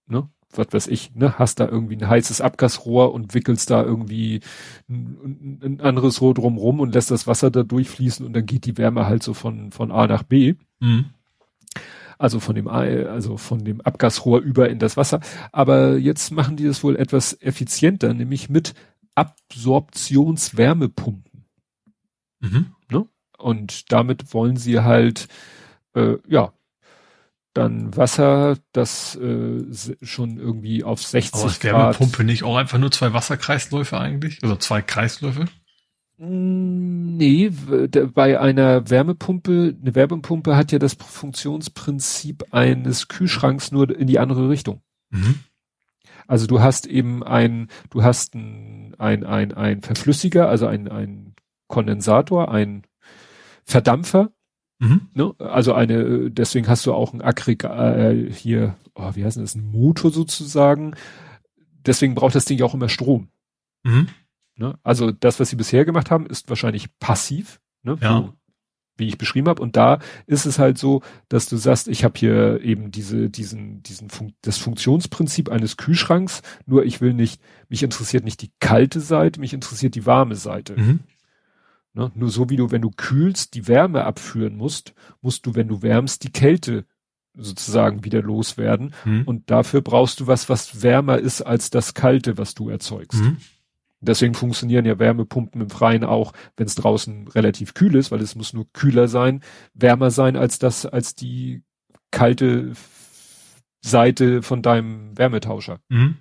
[0.07, 0.29] ne?
[0.55, 1.37] Was weiß ich, ne?
[1.37, 4.39] Hast da irgendwie ein heißes Abgasrohr und wickelst da irgendwie
[4.89, 8.77] ein, ein anderes Rohr drumrum und lässt das Wasser da durchfließen und dann geht die
[8.77, 10.55] Wärme halt so von, von A nach B.
[10.79, 11.05] Mhm.
[12.17, 15.19] Also von dem, A- also von dem Abgasrohr über in das Wasser.
[15.51, 18.73] Aber jetzt machen die das wohl etwas effizienter, nämlich mit
[19.15, 21.45] Absorptionswärmepumpen.
[22.39, 22.73] Mhm.
[23.37, 25.29] Und damit wollen sie halt,
[25.93, 26.51] äh, ja,
[27.59, 29.63] dann Wasser, das äh,
[30.01, 31.73] schon irgendwie auf 60 Aber ist Grad.
[31.73, 34.43] Wärmepumpe nicht auch einfach nur zwei Wasserkreisläufe eigentlich?
[34.43, 35.45] Oder zwei Kreisläufe?
[36.17, 37.51] Mm, Nee,
[38.13, 44.47] bei einer Wärmepumpe, eine Wärmepumpe hat ja das Funktionsprinzip eines Kühlschranks nur in die andere
[44.47, 44.81] Richtung.
[45.09, 45.41] Mhm.
[46.27, 51.35] Also du hast eben ein, du hast ein, ein, ein, ein Verflüssiger, also ein, ein
[51.67, 52.83] Kondensator, ein
[53.65, 54.31] Verdampfer
[54.79, 55.01] Mhm.
[55.13, 55.33] Ne?
[55.39, 59.69] Also eine, deswegen hast du auch ein Aggregat, äh, hier, oh, wie heißt das, ein
[59.69, 60.95] Motor sozusagen.
[61.85, 63.29] Deswegen braucht das Ding ja auch immer Strom.
[63.83, 64.07] Mhm.
[64.55, 64.77] Ne?
[64.83, 67.97] Also das, was sie bisher gemacht haben, ist wahrscheinlich passiv, ne?
[68.01, 68.23] ja.
[68.23, 68.33] Wo,
[68.99, 69.61] wie ich beschrieben habe.
[69.61, 73.81] Und da ist es halt so, dass du sagst, ich habe hier eben diese, diesen,
[73.81, 78.99] diesen Fun das Funktionsprinzip eines Kühlschranks, nur ich will nicht, mich interessiert nicht die kalte
[78.99, 80.75] Seite, mich interessiert die warme Seite.
[80.77, 80.99] Mhm.
[81.93, 82.11] Ne?
[82.15, 85.81] Nur so wie du, wenn du kühlst, die Wärme abführen musst, musst du, wenn du
[85.81, 86.85] wärmst, die Kälte
[87.33, 88.93] sozusagen wieder loswerden.
[89.05, 89.23] Mhm.
[89.23, 93.21] Und dafür brauchst du was, was wärmer ist als das Kalte, was du erzeugst.
[93.21, 93.37] Mhm.
[94.01, 98.35] Deswegen funktionieren ja Wärmepumpen im Freien auch, wenn es draußen relativ kühl ist, weil es
[98.35, 99.41] muss nur kühler sein,
[99.73, 101.63] wärmer sein als das, als die
[102.11, 102.73] kalte
[103.81, 105.79] Seite von deinem Wärmetauscher.
[105.89, 106.17] Mhm.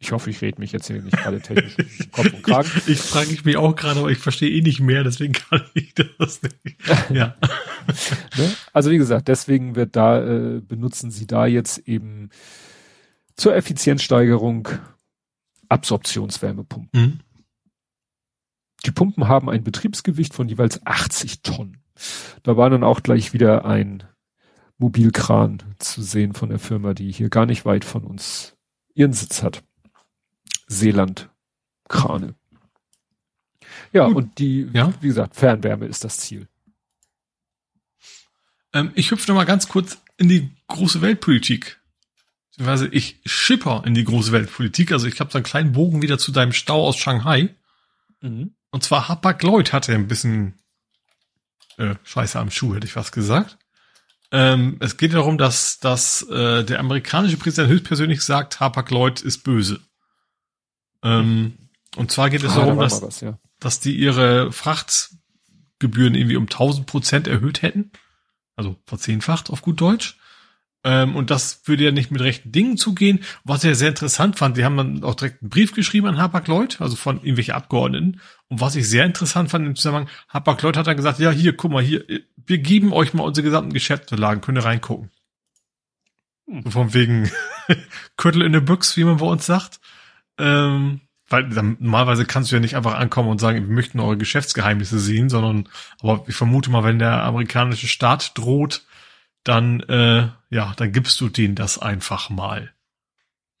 [0.00, 2.70] Ich hoffe, ich rede mich jetzt hier nicht gerade technisch Kopf und Kragen.
[2.76, 5.92] Ich, ich frage mich auch gerade, aber ich verstehe eh nicht mehr, deswegen kann ich
[5.94, 6.76] das nicht.
[7.10, 7.36] Ja.
[8.36, 8.54] ne?
[8.72, 12.30] Also wie gesagt, deswegen wird da, äh, benutzen sie da jetzt eben
[13.34, 14.68] zur Effizienzsteigerung
[15.68, 17.00] Absorptionswärmepumpen.
[17.00, 17.20] Mhm.
[18.84, 21.82] Die Pumpen haben ein Betriebsgewicht von jeweils 80 Tonnen.
[22.44, 24.04] Da war dann auch gleich wieder ein
[24.78, 28.56] Mobilkran zu sehen von der Firma, die hier gar nicht weit von uns
[28.94, 29.64] ihren Sitz hat.
[30.68, 31.28] Seeland
[31.88, 32.34] Krane.
[33.92, 34.16] Ja, Gut.
[34.16, 34.92] und die, ja?
[35.00, 36.46] wie gesagt, Fernwärme ist das Ziel.
[38.72, 41.80] Ähm, ich hüpfe noch mal ganz kurz in die große Weltpolitik.
[42.58, 44.92] Also ich schipper in die große Weltpolitik.
[44.92, 47.54] Also ich habe so einen kleinen Bogen wieder zu deinem Stau aus Shanghai.
[48.20, 48.54] Mhm.
[48.70, 50.58] Und zwar Hapag-Lloyd hatte ein bisschen
[51.78, 53.58] äh, Scheiße am Schuh, hätte ich was gesagt.
[54.30, 59.80] Ähm, es geht darum, dass, dass äh, der amerikanische Präsident höchstpersönlich sagt, Hapag-Lloyd ist böse.
[61.02, 61.54] Ähm,
[61.96, 63.38] und zwar geht es ah, darum, da dass, was, ja.
[63.60, 67.90] dass die ihre Frachtgebühren irgendwie um 1000 Prozent erhöht hätten.
[68.56, 70.18] Also verzehnfacht auf gut Deutsch.
[70.84, 73.20] Ähm, und das würde ja nicht mit rechten Dingen zugehen.
[73.44, 76.18] Was ich ja sehr interessant fand, die haben dann auch direkt einen Brief geschrieben an
[76.18, 78.20] Hapag-Lloyd, also von irgendwelchen Abgeordneten.
[78.48, 81.72] Und was ich sehr interessant fand im Zusammenhang, Hapag-Lloyd hat dann gesagt, ja, hier, guck
[81.72, 82.04] mal, hier,
[82.36, 85.10] wir geben euch mal unsere gesamten Geschäftslagen, könnt ihr reingucken.
[86.46, 86.62] Hm.
[86.64, 87.30] So von wegen
[88.16, 89.80] Kürtel in the Büchs, wie man bei uns sagt.
[90.38, 94.16] Ähm, weil dann, normalerweise kannst du ja nicht einfach ankommen und sagen, wir möchten eure
[94.16, 95.68] Geschäftsgeheimnisse sehen, sondern,
[96.00, 98.86] aber ich vermute mal, wenn der amerikanische Staat droht,
[99.44, 102.72] dann, äh, ja, dann gibst du denen das einfach mal.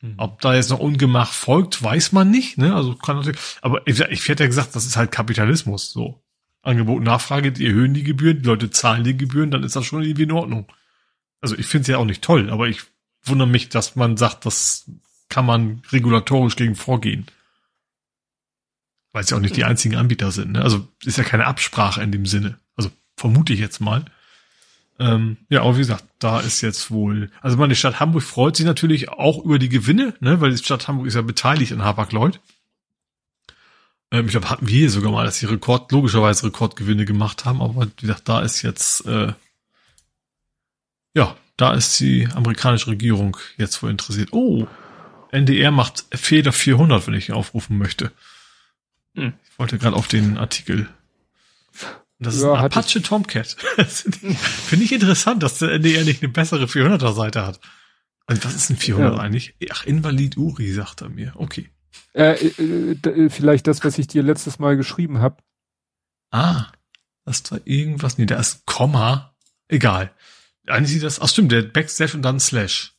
[0.00, 0.14] Mhm.
[0.16, 2.74] Ob da jetzt noch Ungemach folgt, weiß man nicht, ne?
[2.74, 6.22] Also kann natürlich, aber ich, ich hätte ja gesagt, das ist halt Kapitalismus, so.
[6.62, 10.02] Angebot, Nachfrage, die erhöhen die Gebühren, die Leute zahlen die Gebühren, dann ist das schon
[10.02, 10.70] irgendwie in Ordnung.
[11.40, 12.82] Also ich finde es ja auch nicht toll, aber ich
[13.24, 14.90] wundere mich, dass man sagt, das
[15.28, 17.26] kann man regulatorisch gegen vorgehen.
[19.12, 20.52] Weil es ja auch nicht die einzigen Anbieter sind.
[20.52, 20.62] Ne?
[20.62, 22.58] Also ist ja keine Absprache in dem Sinne.
[22.76, 24.04] Also vermute ich jetzt mal.
[24.98, 28.66] Ähm, ja, aber wie gesagt, da ist jetzt wohl, also meine Stadt Hamburg freut sich
[28.66, 32.40] natürlich auch über die Gewinne, ne, weil die Stadt Hamburg ist ja beteiligt an Hapag-Lloyd.
[34.10, 37.62] Ähm, ich glaube, hatten wir hier sogar mal, dass sie Rekord, logischerweise Rekordgewinne gemacht haben,
[37.62, 39.32] aber wie gesagt, da ist jetzt, äh,
[41.14, 44.32] ja, da ist die amerikanische Regierung jetzt wohl interessiert.
[44.32, 44.66] Oh,
[45.30, 48.12] NDR macht Feder 400, wenn ich ihn aufrufen möchte.
[49.14, 49.34] Hm.
[49.50, 50.88] Ich wollte gerade auf den Artikel
[52.20, 53.56] das ist ja, ein Apache Tomcat.
[53.86, 57.60] Finde ich interessant, dass der NDR nicht eine bessere 400er Seite hat.
[58.26, 59.20] Also was ist ein 400 ja.
[59.20, 59.54] eigentlich?
[59.70, 61.32] Ach, Invalid Uri, sagt er mir.
[61.36, 61.70] Okay.
[62.14, 65.42] Äh, äh, äh, vielleicht das, was ich dir letztes Mal geschrieben habe.
[66.30, 66.66] Ah,
[67.24, 68.18] das da irgendwas.
[68.18, 69.34] Nee, da ist Komma.
[69.68, 70.10] Egal.
[70.66, 71.20] Eigentlich sieht das.
[71.20, 72.94] Ach stimmt, der Backslash und dann Slash.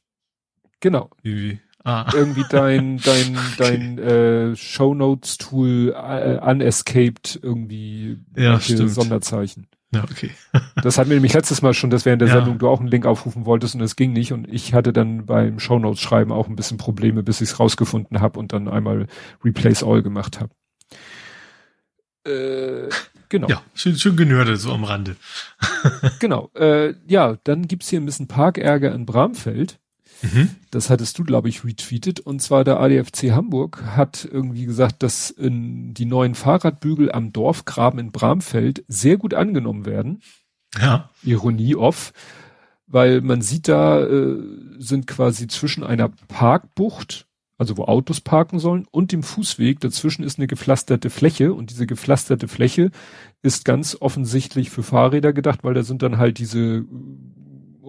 [0.79, 1.09] Genau.
[1.21, 1.59] Wie,
[1.89, 2.05] Ah.
[2.13, 8.91] Irgendwie dein, dein, dein äh, Show Notes Tool äh, unescaped irgendwie ja, stimmt.
[8.91, 9.67] Sonderzeichen.
[9.91, 10.29] Ja, okay.
[10.83, 12.35] das hat mir nämlich letztes Mal schon, dass während der ja.
[12.35, 15.25] Sendung du auch einen Link aufrufen wolltest und es ging nicht und ich hatte dann
[15.25, 18.67] beim Show Notes schreiben auch ein bisschen Probleme, bis ich es rausgefunden habe und dann
[18.67, 19.07] einmal
[19.43, 20.51] Replace All gemacht habe.
[22.23, 22.89] Äh,
[23.29, 23.47] genau.
[23.47, 25.15] Ja, schön, schön genördet so am Rande.
[26.19, 26.51] genau.
[26.53, 29.79] Äh, ja, dann gibt's hier ein bisschen Parkärger in Bramfeld.
[30.21, 30.49] Mhm.
[30.71, 32.19] Das hattest du, glaube ich, retweetet.
[32.19, 37.99] Und zwar der ADFC Hamburg hat irgendwie gesagt, dass in die neuen Fahrradbügel am Dorfgraben
[37.99, 40.21] in Bramfeld sehr gut angenommen werden.
[40.79, 41.09] Ja.
[41.23, 42.13] Ironie off.
[42.87, 44.37] Weil man sieht da, äh,
[44.79, 47.27] sind quasi zwischen einer Parkbucht,
[47.57, 49.79] also wo Autos parken sollen, und dem Fußweg.
[49.79, 52.89] Dazwischen ist eine gepflasterte Fläche und diese gepflasterte Fläche
[53.43, 56.85] ist ganz offensichtlich für Fahrräder gedacht, weil da sind dann halt diese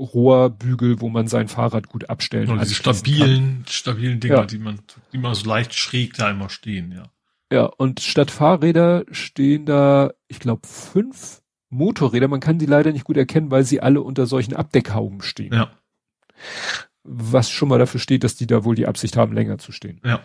[0.01, 2.59] Rohrbügel, wo man sein Fahrrad gut abstellen kann.
[2.61, 4.47] diese stabilen, stabilen Dinger, ja.
[4.47, 4.79] die man,
[5.13, 7.05] die man so leicht schräg da immer stehen, ja.
[7.53, 13.05] Ja, und statt Fahrräder stehen da, ich glaube, fünf Motorräder, man kann die leider nicht
[13.05, 15.53] gut erkennen, weil sie alle unter solchen Abdeckhauben stehen.
[15.53, 15.71] Ja.
[17.03, 20.01] Was schon mal dafür steht, dass die da wohl die Absicht haben, länger zu stehen.
[20.05, 20.21] Ja.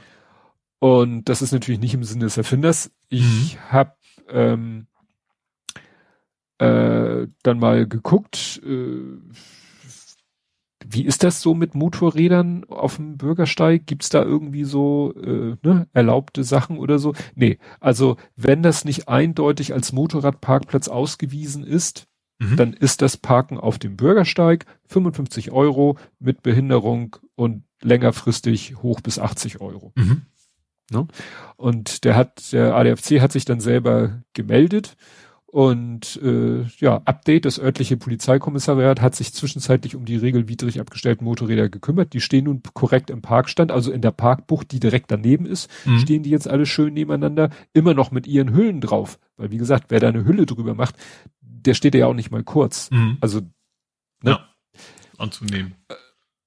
[0.79, 2.91] Und das ist natürlich nicht im Sinne des Erfinders.
[3.09, 3.71] Ich Mhm.
[3.71, 3.93] habe
[4.29, 4.87] ähm,
[6.57, 9.17] äh, dann mal geguckt, äh,
[10.87, 13.85] wie ist das so mit Motorrädern auf dem Bürgersteig?
[13.87, 17.13] Gibt's da irgendwie so äh, ne, erlaubte Sachen oder so?
[17.35, 22.07] Nee, also wenn das nicht eindeutig als Motorradparkplatz ausgewiesen ist,
[22.37, 22.57] Mhm.
[22.57, 29.19] dann ist das Parken auf dem Bürgersteig 55 Euro mit Behinderung und längerfristig hoch bis
[29.19, 29.93] 80 Euro.
[29.95, 30.23] Mhm.
[31.55, 34.97] Und der hat, der ADFC hat sich dann selber gemeldet
[35.55, 41.69] und äh, ja, Update, das örtliche Polizeikommissariat hat sich zwischenzeitlich um die regelwidrig abgestellten Motorräder
[41.69, 42.11] gekümmert.
[42.11, 45.99] Die stehen nun korrekt im Parkstand, also in der Parkbucht, die direkt daneben ist, Mhm.
[45.99, 49.17] stehen die jetzt alle schön nebeneinander, immer noch mit ihren Hüllen drauf.
[49.37, 50.95] Weil wie gesagt, wer da eine Hülle drüber macht,
[51.39, 52.91] der steht ja auch nicht mal kurz.
[52.91, 53.17] Mhm.
[53.21, 53.39] Also
[54.23, 54.31] ne?
[54.31, 54.49] Ja.
[55.17, 55.75] Anzunehmen.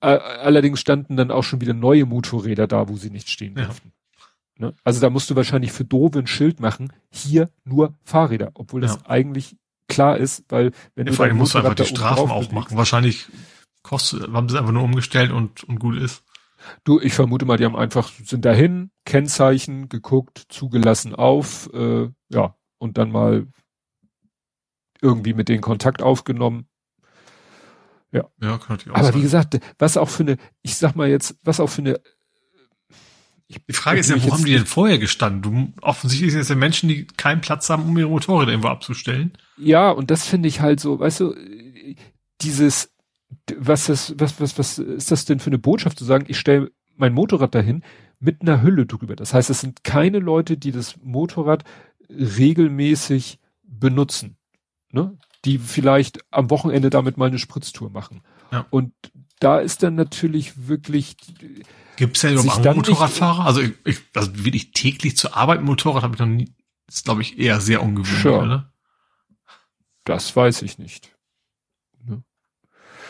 [0.02, 3.64] Äh, allerdings standen dann auch schon wieder neue Motorräder da, wo sie nicht stehen Ja.
[3.64, 3.90] durften.
[4.58, 4.74] Ne?
[4.84, 8.96] Also da musst du wahrscheinlich für doofe ein Schild machen, hier nur Fahrräder, obwohl das
[8.96, 9.00] Ja.
[9.06, 9.56] eigentlich
[9.88, 12.76] klar ist, weil wenn Ja, du vor allem musst du einfach die Strafen auch machen.
[12.76, 13.26] Wahrscheinlich
[13.82, 16.24] kostet, haben sie es einfach nur umgestellt und, und gut ist.
[16.84, 22.56] Du, ich vermute mal, die haben einfach, sind dahin, Kennzeichen, geguckt, zugelassen auf, äh, ja,
[22.78, 23.46] und dann mal
[25.00, 26.66] irgendwie mit denen Kontakt aufgenommen.
[28.40, 29.14] Ja, kann natürlich auch Aber sein.
[29.16, 32.00] wie gesagt, was auch für eine, ich sag mal jetzt, was auch für eine
[33.48, 35.42] Die Frage ist ja, wo haben die denn vorher gestanden?
[35.42, 39.32] Du, offensichtlich sind es ja Menschen, die keinen Platz haben, um ihre Motorräder irgendwo abzustellen.
[39.56, 41.34] Ja, und das finde ich halt so, weißt du,
[42.42, 42.92] dieses,
[43.56, 46.70] was das, was, was, was ist das denn für eine Botschaft zu sagen, ich stelle
[46.96, 47.82] mein Motorrad dahin
[48.20, 49.16] mit einer Hülle drüber.
[49.16, 51.64] Das heißt, es sind keine Leute, die das Motorrad
[52.10, 54.36] regelmäßig benutzen,
[54.90, 55.16] ne?
[55.44, 58.22] Die vielleicht am Wochenende damit mal eine Spritztour machen.
[58.50, 58.66] Ja.
[58.70, 58.92] Und
[59.40, 61.16] da ist dann natürlich wirklich,
[61.96, 63.44] Gibt es ja überhaupt andere Motorradfahrer?
[63.46, 66.52] Also, ich, ich, also wirklich täglich zur Arbeit Motorrad habe ich noch nie,
[66.88, 68.42] ist glaube ich eher sehr ungewöhnlich, Sure.
[68.44, 68.72] oder?
[70.04, 71.14] das weiß ich nicht.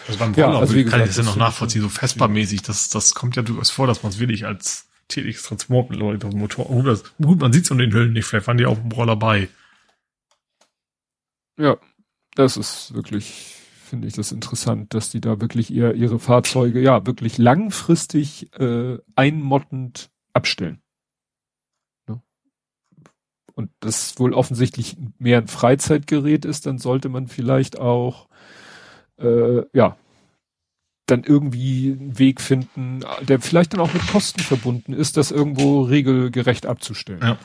[0.08, 2.62] Also beim Ja, Roller also kann ich gesagt, das ja noch ich nachvollziehen, so Vespa-mäßig,
[2.62, 6.32] das, das kommt ja durchaus vor, dass man es wirklich als tägliches Transportmittel oder auf
[6.32, 8.64] dem Motor, gut, das- gut man sieht es um den Hüllen nicht, vielleicht waren die
[8.66, 9.48] auf dem Roller bei.
[11.58, 11.76] Ja,
[12.36, 13.54] das ist wirklich,
[13.88, 18.98] finde ich das interessant, dass die da wirklich ihr, ihre Fahrzeuge ja wirklich langfristig äh,
[19.16, 20.80] einmottend abstellen.
[22.06, 22.22] Ne?
[23.54, 28.28] Und das wohl offensichtlich mehr ein Freizeitgerät ist, dann sollte man vielleicht auch
[29.16, 29.96] äh, ja
[31.06, 35.80] dann irgendwie einen Weg finden, der vielleicht dann auch mit Kosten verbunden ist, das irgendwo
[35.80, 37.22] regelgerecht abzustellen.
[37.22, 37.38] Ja.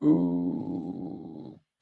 [0.00, 1.03] Uh,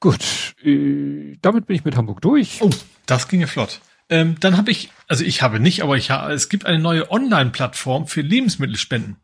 [0.03, 0.19] gut,
[0.63, 2.61] äh, damit bin ich mit Hamburg durch.
[2.61, 2.69] Oh,
[3.05, 3.79] das ging ja flott.
[4.09, 7.09] Ähm, dann habe ich, also ich habe nicht, aber ich ha es gibt eine neue
[7.09, 9.15] Online-Plattform für Lebensmittelspenden.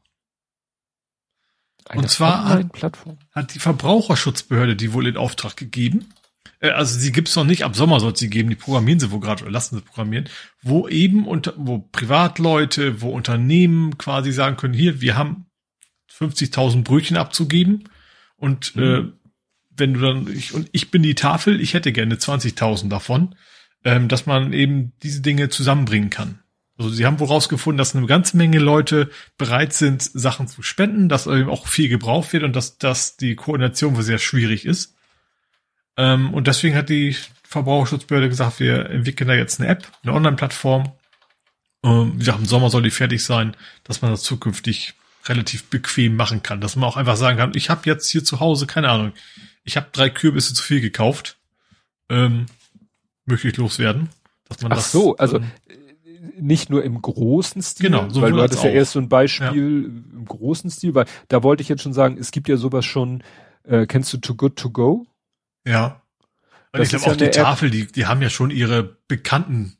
[1.89, 2.65] Eine und zwar hat-.
[3.33, 6.13] Hat die Verbraucherschutzbehörde die wohl in Auftrag gegeben.
[6.61, 9.19] Äh, also sie gibt's noch nicht, ab Sommer soll sie geben, die programmieren sie wohl
[9.19, 10.29] gerade oder lassen sie programmieren,
[10.61, 15.45] wo eben unter, wo Privatleute, wo Unternehmen quasi sagen können, hier, wir haben
[16.09, 17.89] 50.000 Brötchen abzugeben
[18.37, 18.83] und Mhm.
[18.83, 19.18] äh,
[19.79, 23.35] wenn du dann, ich, und ich bin die Tafel, ich hätte gerne 20.000 davon,
[23.83, 26.39] ähm, dass man eben diese Dinge zusammenbringen kann.
[26.77, 31.09] Also sie haben wohl rausgefunden, dass eine ganze Menge Leute bereit sind, Sachen zu spenden,
[31.09, 34.95] dass eben auch viel gebraucht wird und dass, dass die Koordination wohl sehr schwierig ist.
[35.97, 40.93] Ähm, und deswegen hat die Verbraucherschutzbehörde gesagt, wir entwickeln da jetzt eine App, eine Online-Plattform.
[41.83, 44.93] Ähm, wie gesagt, im Sommer soll die fertig sein, dass man das zukünftig
[45.25, 46.61] relativ bequem machen kann.
[46.61, 49.11] Dass man auch einfach sagen kann, ich habe jetzt hier zu Hause, keine Ahnung,
[49.63, 51.37] ich habe drei Kürbisse zu viel gekauft.
[52.09, 52.47] Ähm,
[53.25, 54.09] möchte ich loswerden.
[54.47, 55.51] Dass man Ach das, so, also ähm,
[56.39, 59.85] nicht nur im großen Stil, Genau, weil sowohl du hattest ja erst so ein Beispiel
[60.11, 63.23] im großen Stil, weil da wollte ich jetzt schon sagen, es gibt ja sowas schon,
[63.63, 65.05] äh, kennst du Too Good To Go?
[65.65, 66.01] Ja.
[66.71, 67.31] Und Das ich glaube ja auch die App.
[67.33, 69.77] Tafel, die, die haben ja schon ihre bekannten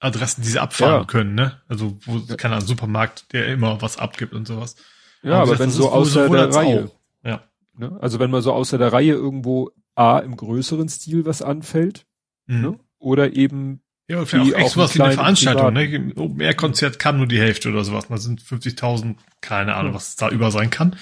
[0.00, 1.04] Adressen, die sie abfahren Ja.
[1.06, 1.60] können, ne?
[1.68, 2.36] Also, wo, Ja.
[2.50, 4.76] Ahnung, Supermarkt, der immer was abgibt und sowas.
[5.22, 7.26] Ja, aber, gesagt, wenn so außer der Reihe, auch.
[7.28, 7.42] Ja.
[7.80, 7.98] Ne?
[8.00, 12.06] also wenn man so außer der Reihe irgendwo A im größeren Stil was anfällt,
[12.46, 12.60] Mhm.
[12.60, 12.78] ne?
[12.98, 16.12] oder eben Ja, vielleicht auch echt sowas wie eine Veranstaltung, ne?
[16.16, 18.06] Open Air Konzert kann nur die Hälfte oder sowas.
[18.08, 19.96] Da sind 50.000, keine Ahnung, Ja.
[19.96, 20.96] was da über sein kann.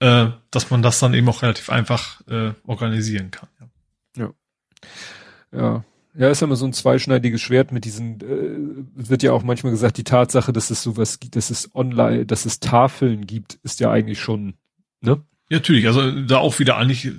[0.00, 3.48] Äh, dass man das dann eben auch relativ einfach äh, organisieren kann.
[4.16, 4.30] Ja.
[5.52, 5.84] Ja.
[6.14, 9.70] Ja, ist ja immer so ein zweischneidiges Schwert mit diesen, äh, wird ja auch manchmal
[9.72, 13.78] gesagt, die Tatsache, dass es sowas gibt, dass es online, dass es Tafeln gibt, ist
[13.78, 14.54] ja eigentlich schon,
[15.00, 15.22] ne?
[15.50, 17.10] Ja, natürlich, also da auch wieder eigentlich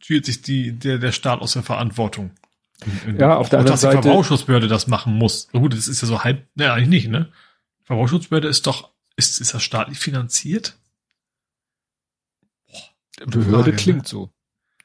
[0.00, 2.30] fühlt sich die, der, der Staat aus der Verantwortung.
[3.18, 5.48] Ja, auf der anderen dass die Seite- Verbraucherschutzbehörde das machen muss.
[5.52, 7.32] Na gut, das ist ja so halb, ne, eigentlich nicht, ne?
[7.84, 10.76] Verbraucherschutzbehörde ist doch, ist, ist das staatlich finanziert?
[13.26, 13.76] Behörde Frage, ne?
[13.76, 14.30] klingt so.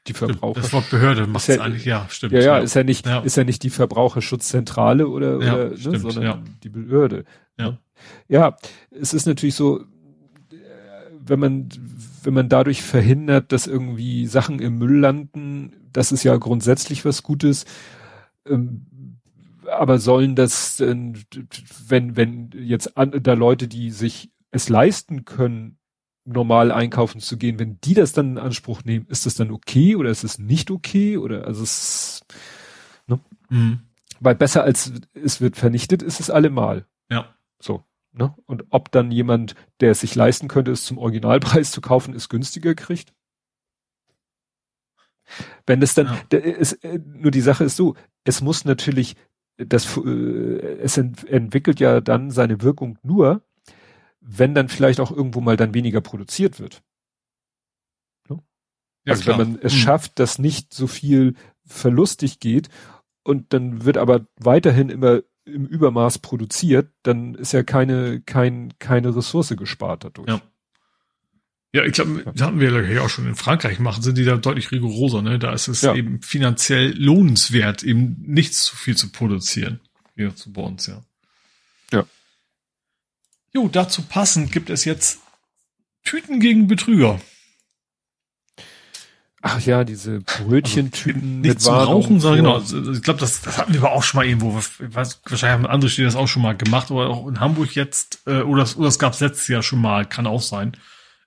[0.06, 0.60] Die Verbraucher.
[0.60, 2.32] Das Wort Behörde macht ja- es eigentlich, ja, stimmt.
[2.34, 3.20] ja, ja, ist ja nicht, Ja.
[3.20, 6.42] ist ja nicht die Verbraucherschutzzentrale oder, Ja, oder ne, stimmt, sondern ja.
[6.62, 7.24] die Behörde.
[7.58, 7.78] Ja.
[8.28, 8.56] Ja,
[8.90, 9.84] es ist natürlich so, äh,
[11.24, 11.68] wenn man,
[12.24, 17.22] wenn man dadurch verhindert, dass irgendwie Sachen im Müll landen, das ist ja grundsätzlich was
[17.22, 17.64] Gutes.
[18.46, 18.86] Ähm,
[19.70, 21.18] aber sollen das, denn,
[21.88, 25.78] wenn, wenn jetzt an, da Leute, die sich es leisten können,
[26.24, 29.96] normal einkaufen zu gehen, wenn die das dann in Anspruch nehmen, ist das dann okay
[29.96, 32.22] oder ist es nicht okay oder also es,
[33.50, 33.80] Mhm.
[34.20, 36.86] weil besser als es wird vernichtet, ist es allemal.
[37.10, 37.34] Ja.
[37.60, 37.84] So.
[38.16, 38.32] Ne?
[38.46, 42.28] Und ob dann jemand, der es sich leisten könnte, es zum Originalpreis zu kaufen, es
[42.28, 43.12] günstiger kriegt?
[45.66, 46.38] Wenn es dann, Ja.
[46.38, 49.16] es, äh, nur die Sache ist so, es muss natürlich,
[49.56, 53.42] das, äh, es ent, entwickelt ja dann seine Wirkung nur,
[54.20, 56.82] wenn dann vielleicht auch irgendwo mal dann weniger produziert wird.
[59.06, 59.38] Ja, also klar.
[59.38, 59.78] wenn man es Mhm.
[59.78, 61.34] schafft, dass nicht so viel
[61.66, 62.68] verlustig geht
[63.22, 69.14] und dann wird aber weiterhin immer im Übermaß produziert, dann ist ja keine, kein, keine
[69.14, 70.28] Ressource gespart dadurch.
[70.28, 70.40] Ja.
[71.74, 74.36] Ja, ich glaube, das hatten wir ja auch schon in Frankreich machen, sind die da
[74.36, 75.40] deutlich rigoroser, ne?
[75.40, 75.92] Da ist es Ja.
[75.96, 79.80] eben finanziell lohnenswert, eben nicht zu viel zu produzieren.
[80.14, 81.02] Hier zu bei uns, ja.
[81.90, 82.04] Ja.
[83.52, 85.18] Jo, dazu passend gibt es jetzt
[86.04, 87.20] Tüten gegen Betrüger.
[89.46, 92.54] Ach ja, diese Brötchentüten Nicht mit zum Warnung Rauchen, sondern genau.
[92.56, 94.58] also Ich glaube, das, das hatten wir aber auch schon mal irgendwo.
[94.58, 97.74] Ich weiß, wahrscheinlich haben andere Städte das auch schon mal gemacht, aber auch in Hamburg
[97.74, 100.72] jetzt, äh, oder, das- oder das gab es letztes Jahr schon mal, kann auch sein.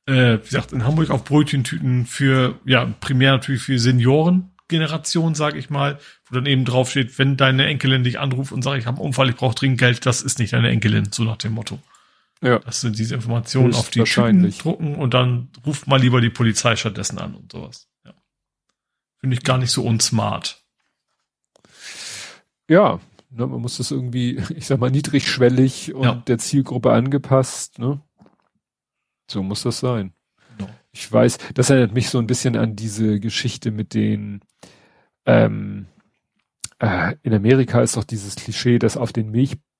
[0.07, 5.69] Äh, wie gesagt, in Hamburg auf Brötchentüten für, ja, primär natürlich für Seniorengeneration, sage ich
[5.69, 5.99] mal,
[6.29, 9.29] wo dann eben draufsteht, wenn deine Enkelin dich anruft und sagt, ich habe einen Unfall,
[9.29, 11.79] ich brauche dringend Geld, das ist nicht deine Enkelin, so nach dem Motto.
[12.41, 12.59] Ja.
[12.59, 16.75] Das sind diese Informationen auf die Tüten drucken und dann ruft mal lieber die Polizei
[16.75, 17.87] stattdessen an und sowas.
[19.19, 20.63] Finde ich gar nicht so unsmart.
[22.69, 22.99] Ja,
[23.29, 26.15] ne, man muss das irgendwie, ich sag mal, niedrigschwellig und Ja.
[26.27, 28.01] der Zielgruppe angepasst, ne?
[29.29, 30.13] So muss das sein.
[30.57, 30.69] Genau.
[30.91, 34.41] Ich weiß, das erinnert mich so ein bisschen an diese Geschichte mit den,
[35.25, 35.87] ähm,
[36.79, 39.31] äh, in Amerika ist doch dieses Klischee, dass auf den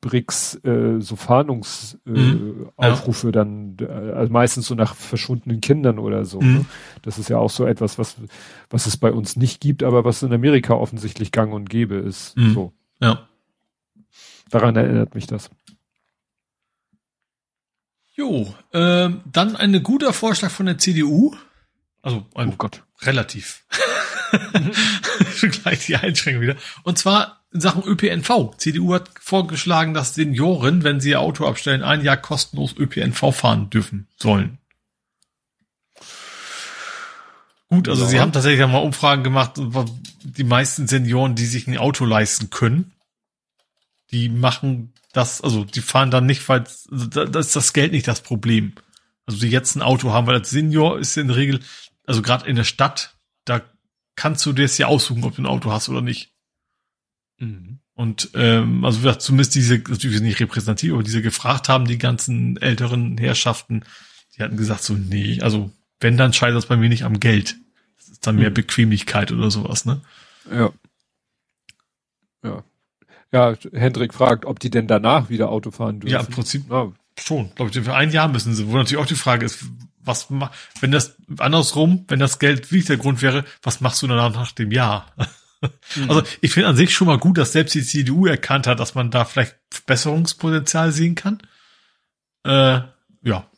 [0.07, 2.69] Milchbricks äh, so Fahndungsaufrufe äh, Mhm.
[2.77, 6.39] Aufrufe dann, äh, also meistens so nach verschwundenen Kindern oder so.
[6.41, 6.53] Mhm.
[6.53, 6.65] Ne?
[7.01, 8.15] Das ist ja auch so etwas, was,
[8.69, 12.35] was es bei uns nicht gibt, aber was in Amerika offensichtlich gang und gäbe ist.
[12.37, 12.53] Mhm.
[12.53, 12.73] So.
[13.01, 13.27] Ja.
[14.49, 15.49] Daran erinnert mich das.
[18.15, 21.35] Jo, ähm, dann ein guter Vorschlag von der CDU.
[22.01, 22.83] Also ein Oh Gott.
[23.03, 23.65] relativ.
[25.35, 26.55] Schon gleich die Einschränkung wieder.
[26.83, 28.55] Und zwar in Sachen ÖPNV.
[28.57, 33.69] CDU hat vorgeschlagen, dass Senioren, wenn sie ihr Auto abstellen, ein Jahr kostenlos ÖPNV fahren
[33.69, 34.57] dürfen sollen.
[37.69, 38.09] Gut, also Ja.
[38.09, 39.53] sie haben tatsächlich mal Umfragen gemacht,
[40.23, 42.93] die meisten Senioren, die sich ein Auto leisten können,
[44.11, 48.07] die machen das, also die fahren dann nicht, weil da, da ist das Geld nicht
[48.07, 48.73] das Problem.
[49.25, 51.59] Also die jetzt ein Auto haben, weil als Senior ist in der Regel,
[52.05, 53.61] also gerade in der Stadt, da
[54.15, 56.31] kannst du dir es ja aussuchen, ob du ein Auto hast oder nicht.
[57.39, 57.79] Mhm.
[57.93, 61.97] Und ähm, also wie gesagt, zumindest diese, natürlich nicht repräsentativ, aber diese gefragt haben, die
[61.97, 63.83] ganzen älteren Herrschaften,
[64.35, 67.55] die hatten gesagt so, nee, also wenn, dann scheitert es bei mir nicht am Geld.
[67.97, 68.55] Das ist dann mehr Mhm.
[68.55, 70.01] Bequemlichkeit oder sowas, ne?
[70.51, 70.71] Ja.
[72.43, 72.63] Ja.
[73.31, 76.13] Ja, Hendrik fragt, ob die denn danach wieder Auto fahren dürfen.
[76.13, 77.53] Ja, im Prinzip Ja, schon.
[77.55, 78.67] Glaube ich, für ein Jahr müssen sie.
[78.67, 79.65] Wo natürlich auch die Frage ist,
[79.99, 84.07] was ma- wenn das andersrum, wenn das Geld wirklich der Grund wäre, was machst du
[84.07, 85.11] danach nach dem Jahr?
[86.07, 88.95] Also ich finde an sich schon mal gut, dass selbst die CDU erkannt hat, dass
[88.95, 91.41] man da vielleicht Verbesserungspotenzial sehen kann.
[92.43, 92.81] Äh,
[93.23, 93.49] ja,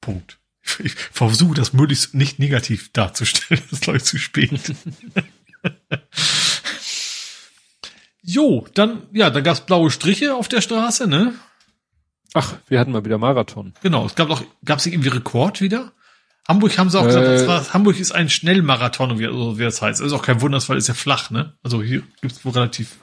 [0.00, 0.38] Punkt.
[0.62, 3.62] Ich, ich versuche das möglichst nicht negativ darzustellen.
[3.70, 4.52] Das ist glaube ich zu spät.
[8.22, 11.34] jo, dann ja, da gab's blaue Striche auf der Straße, ne?
[12.34, 13.74] Ach, wir hatten mal wieder Marathon.
[13.82, 15.92] Genau, es gab auch, gab es irgendwie Rekord wieder?
[16.48, 17.46] Hamburg haben sie auch gesagt, Äh.
[17.46, 20.00] war, Hamburg ist ein Schnellmarathon, wie, so wie das heißt.
[20.00, 21.54] Das ist auch kein Wunder, weil es ja flach, ne?
[21.62, 22.98] Also hier gibt's wohl relativ,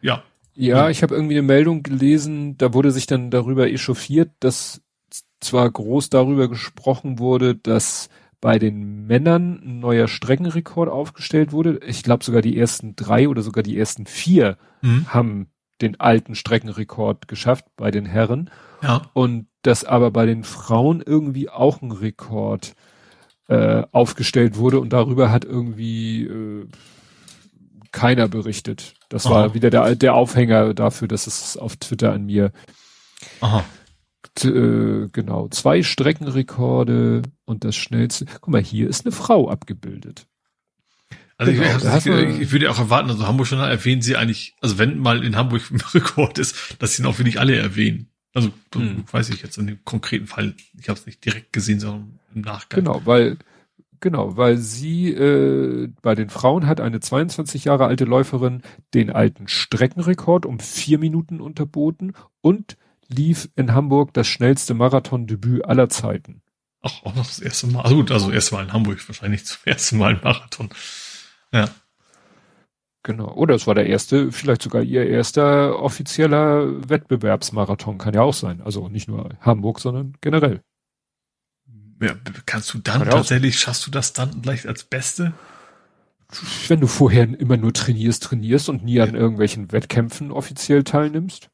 [0.00, 0.22] ja.
[0.54, 0.90] Ja, Ja.
[0.90, 4.82] ich habe irgendwie eine Meldung gelesen, da wurde sich dann darüber echauffiert, dass
[5.40, 8.08] zwar groß darüber gesprochen wurde, dass
[8.40, 11.80] bei den Männern ein neuer Streckenrekord aufgestellt wurde.
[11.86, 15.06] Ich glaube sogar die ersten drei oder sogar die ersten vier Mhm.
[15.12, 15.46] haben
[15.80, 18.50] den alten Streckenrekord geschafft bei den Herren.
[18.82, 19.02] Ja.
[19.12, 22.74] Und dass aber bei den Frauen irgendwie auch ein Rekord
[23.48, 26.66] äh, aufgestellt wurde und darüber hat irgendwie äh,
[27.92, 28.94] keiner berichtet.
[29.08, 29.34] Das Aha.
[29.34, 32.52] war wieder der, der Aufhänger dafür, dass es auf Twitter an mir
[33.40, 33.64] Aha.
[34.44, 38.26] Äh, genau, zwei Streckenrekorde und das schnellste.
[38.26, 40.26] Guck mal, hier ist eine Frau abgebildet.
[41.38, 44.78] Also genau, ich, ich, ich, würde auch erwarten, also Hamburg schon erwähnen sie eigentlich, also
[44.78, 48.10] wenn mal in Hamburg ein Rekord ist, dass sie ihn auch wirklich alle erwähnen.
[48.34, 49.04] Also hm.
[49.10, 52.42] weiß ich jetzt in dem konkreten Fall, ich habe es nicht direkt gesehen, sondern im
[52.42, 52.84] Nachgang.
[52.84, 53.38] Genau, weil
[54.00, 58.62] genau, weil sie äh, bei den Frauen hat eine 22 Jahre alte Läuferin
[58.94, 62.76] den alten Streckenrekord um vier Minuten unterboten und
[63.08, 66.42] lief in Hamburg das schnellste Marathondebüt aller Zeiten.
[66.82, 67.82] Ach, auch noch das erste Mal.
[67.82, 70.68] Also gut, also erste Mal in Hamburg, wahrscheinlich zum ersten Mal ein Marathon.
[71.52, 71.68] Ja.
[73.02, 73.32] Genau.
[73.34, 78.60] Oder es war der erste, vielleicht sogar ihr erster offizieller Wettbewerbsmarathon, kann ja auch sein.
[78.60, 80.62] Also nicht nur Hamburg, sondern generell.
[82.00, 82.14] Ja,
[82.46, 85.32] kannst du dann tatsächlich, schaffst du das dann gleich als Beste?
[86.68, 89.04] Wenn du vorher immer nur trainierst, trainierst und nie ja.
[89.04, 91.50] an irgendwelchen Wettkämpfen offiziell teilnimmst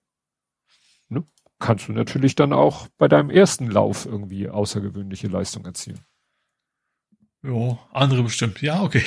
[1.64, 6.00] kannst du natürlich dann auch bei deinem ersten Lauf irgendwie außergewöhnliche Leistung erzielen.
[7.44, 8.62] Ja, andere bestimmt.
[8.62, 9.04] Ja, okay.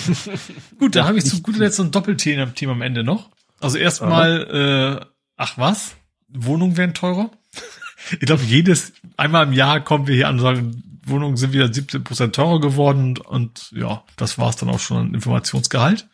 [0.78, 3.30] Gut, da habe ich zu guter Letzt so ein Doppelthema Thema am Ende noch.
[3.58, 5.96] Also erstmal, äh, ach was?
[6.28, 7.30] Wohnungen werden teurer?
[8.12, 11.72] ich glaube, jedes, einmal im Jahr kommen wir hier an und sagen, Wohnungen sind wieder
[11.72, 16.06] 17 Prozent teurer geworden und, und ja, das war's dann auch schon an Informationsgehalt.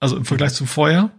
[0.00, 1.10] Also im Vergleich zum Vorjahr.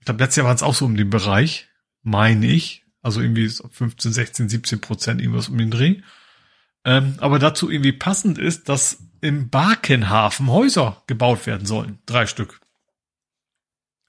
[0.00, 1.68] Ich glaube, letztes Jahr war es auch so um den Bereich,
[2.02, 2.84] meine ich.
[3.00, 6.02] Also irgendwie 15, 16, 17 Prozent irgendwas um den Dreh.
[6.84, 11.98] Ähm, aber dazu irgendwie passend ist, dass im Barkenhafen Häuser gebaut werden sollen.
[12.04, 12.60] Drei Stück.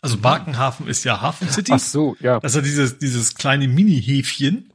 [0.02, 1.72] Also Barkenhafen ist ja Hafen City.
[1.74, 2.40] Ach so, ja.
[2.42, 4.74] Das ist ja dieses, dieses kleine Mini-Häfchen.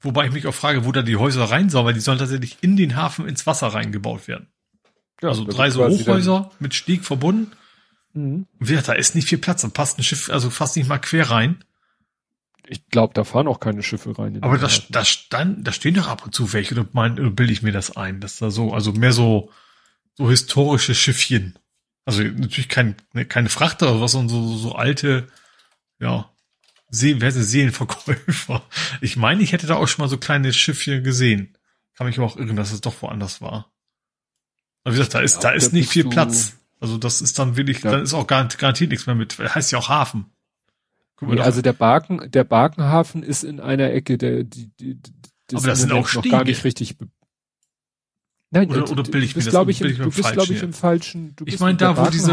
[0.00, 2.56] Wobei ich mich auch frage, wo da die Häuser rein sollen, weil die sollen tatsächlich
[2.62, 4.48] in den Hafen ins Wasser reingebaut werden.
[5.20, 7.52] Ja, also drei so Hochhäuser mit Steg verbunden.
[8.14, 8.46] Mhm.
[8.60, 11.64] da ist nicht viel Platz, dann passt ein Schiff also fast nicht mal quer rein
[12.68, 14.42] ich glaube, da fahren auch keine Schiffe rein.
[14.42, 17.62] Aber da, da stand, da stehen doch ab und zu welche, oder, mein, bilde ich
[17.62, 19.50] mir das ein, dass da so, also mehr so,
[20.16, 21.58] so historische Schiffchen.
[22.04, 25.28] Also natürlich kein, ne, keine Frachter oder was, sondern so, so alte,
[26.00, 26.32] ja,
[26.94, 28.62] See, wer ist Seelenverkäufer?
[29.00, 31.56] Ich meine, ich hätte da auch schon mal so kleine Schiffchen gesehen.
[31.96, 33.72] Kann mich aber auch irren, dass es doch woanders war.
[34.84, 36.58] Aber wie gesagt, da ist, ja, da ist nicht viel Platz.
[36.80, 37.92] Also das ist dann wirklich, ja.
[37.92, 39.38] dann ist auch garantiert nichts mehr mit.
[39.38, 40.26] Heißt ja auch Hafen.
[41.22, 44.98] Nee, also der Barken, der Barkenhafen ist in einer Ecke, der, die, die,
[45.46, 46.96] das Aber das sind auch noch gar nicht richtig.
[48.52, 50.74] Nein, oder, oder bilde ich du bist, glaube ich, im, du bist, glaube ich, im
[50.74, 51.34] falschen.
[51.36, 52.30] Du ich meine da, wo diese,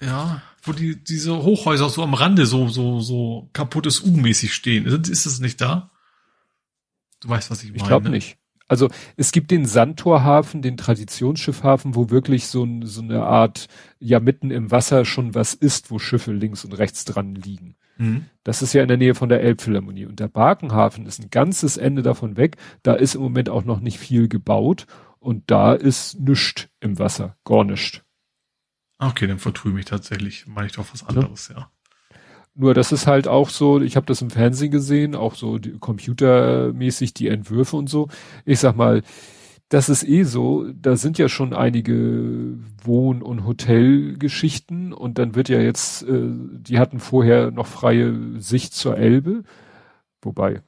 [0.00, 4.84] ja, wo die diese Hochhäuser so am Rande so so so kaputtes U-mäßig stehen.
[4.84, 5.90] Ist, ist das nicht da?
[7.20, 7.78] Du weißt, was ich meine.
[7.78, 8.16] Ich glaube ne?
[8.16, 8.36] nicht.
[8.68, 13.68] Also es gibt den Sandtorhafen, den Traditionsschiffhafen, wo wirklich so, so eine Art,
[13.98, 17.76] ja mitten im Wasser schon was ist, wo Schiffe links und rechts dran liegen.
[17.98, 18.24] Mhm.
[18.42, 20.06] Das ist ja in der Nähe von der Elbphilharmonie.
[20.06, 22.56] Und der Barkenhafen ist ein ganzes Ende davon weg.
[22.82, 24.86] Da ist im Moment auch noch nicht viel gebaut.
[25.24, 27.34] Und da ist nichts im Wasser.
[27.44, 28.02] Gar nichts.
[28.98, 30.46] Okay, dann vertue ich mich tatsächlich.
[30.46, 31.60] Meine ich doch was anderes, ja.
[31.60, 31.70] ja.
[32.54, 35.78] Nur das ist halt auch so, ich habe das im Fernsehen gesehen, auch so die,
[35.78, 38.08] computermäßig die Entwürfe und so.
[38.44, 39.02] Ich sag mal,
[39.70, 45.48] das ist eh so, da sind ja schon einige Wohn- und Hotelgeschichten und dann wird
[45.48, 49.42] ja jetzt, äh, die hatten vorher noch freie Sicht zur Elbe,
[50.20, 50.60] wobei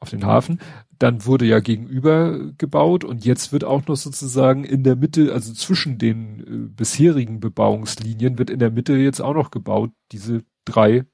[0.00, 0.60] auf den Hafen.
[0.98, 5.52] Dann wurde ja gegenüber gebaut und jetzt wird auch noch sozusagen in der Mitte, also
[5.52, 11.00] zwischen den äh, bisherigen Bebauungslinien, wird in der Mitte jetzt auch noch gebaut, diese drei
[11.00, 11.06] mhm.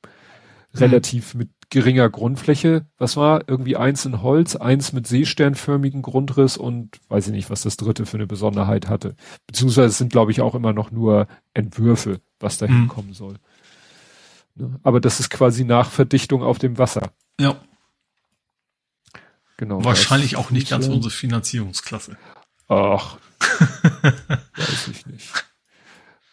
[0.74, 2.86] relativ mit geringer Grundfläche.
[2.98, 3.48] Was war?
[3.48, 8.06] Irgendwie eins in Holz, eins mit seesternförmigen Grundriss und weiß ich nicht, was das dritte
[8.06, 9.16] für eine Besonderheit hatte.
[9.46, 12.80] Beziehungsweise es sind, glaube ich, auch immer noch nur Entwürfe, was da mhm.
[12.80, 13.36] hinkommen soll.
[14.54, 14.78] Ne?
[14.82, 17.10] Aber das ist quasi Nachverdichtung auf dem Wasser.
[17.40, 17.56] Ja.
[19.56, 19.84] Genau.
[19.84, 22.16] Wahrscheinlich auch nicht ganz unsere Finanzierungsklasse.
[22.68, 23.18] Ach.
[24.56, 25.28] weiß ich nicht.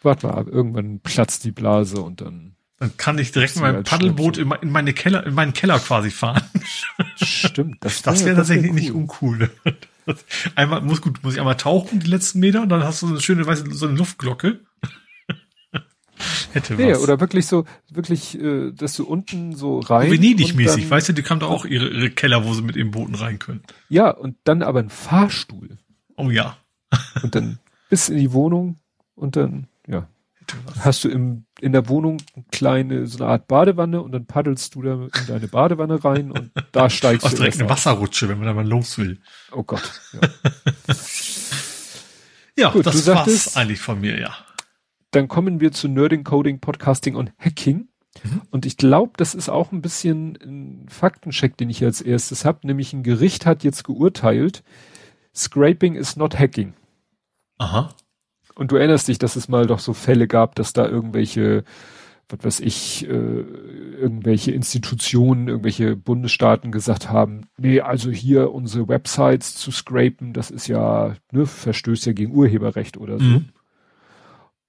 [0.02, 4.38] Warte mal, irgendwann platzt die Blase und dann dann kann ich direkt mit meinem Paddelboot
[4.38, 6.42] in, in, meine Keller, in meinen Keller quasi fahren.
[7.14, 7.76] Stimmt.
[7.78, 8.80] Das, das wäre tatsächlich wär cool.
[8.80, 9.50] nicht uncool.
[10.56, 13.12] Einmal, muss gut, muss ich einmal tauchen, die letzten Meter, und dann hast du so
[13.12, 14.58] eine schöne, weißt du, so eine Luftglocke.
[16.52, 17.00] Hätte nee, was.
[17.00, 20.10] oder wirklich so, wirklich, äh, dass du unten so rein.
[20.10, 23.14] Venedig-mäßig, weißt du, die haben doch auch ihre, ihre Keller, wo sie mit ihren Booten
[23.14, 23.62] rein können.
[23.88, 25.78] Ja, und dann aber ein Fahrstuhl.
[26.16, 26.56] Oh ja.
[27.22, 27.58] und dann
[27.88, 28.76] bis in die Wohnung
[29.14, 30.06] und dann, ja
[30.80, 34.74] hast du im, in der Wohnung eine kleine, so eine Art Badewanne und dann paddelst
[34.74, 37.36] du da in deine Badewanne rein und da steigst du.
[37.36, 39.18] direkt eine Wasserrutsche, wenn man da mal los will.
[39.52, 39.82] Oh Gott.
[40.12, 40.20] Ja.
[42.54, 44.34] Ja, Gut, das war's eigentlich von mir, ja.
[45.12, 47.88] Dann kommen wir zu Nerding, Coding, Podcasting und Hacking.
[48.24, 48.42] Mhm.
[48.50, 52.66] Und ich glaube, das ist auch ein bisschen ein Faktencheck, den ich als erstes habe.
[52.66, 54.62] Nämlich ein Gericht hat jetzt geurteilt,
[55.34, 56.74] Scraping is not hacking.
[57.58, 57.94] Aha.
[58.54, 61.64] Und du erinnerst dich, dass es mal doch so Fälle gab, dass da irgendwelche,
[62.28, 69.56] was weiß ich, äh, irgendwelche Institutionen, irgendwelche Bundesstaaten gesagt haben, nee, also hier unsere Websites
[69.56, 73.24] zu scrapen, das ist ja, ne, verstößt ja gegen Urheberrecht oder so.
[73.24, 73.48] Mhm.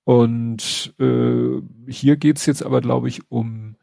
[0.03, 3.75] Und äh, hier geht's jetzt aber, glaube ich, um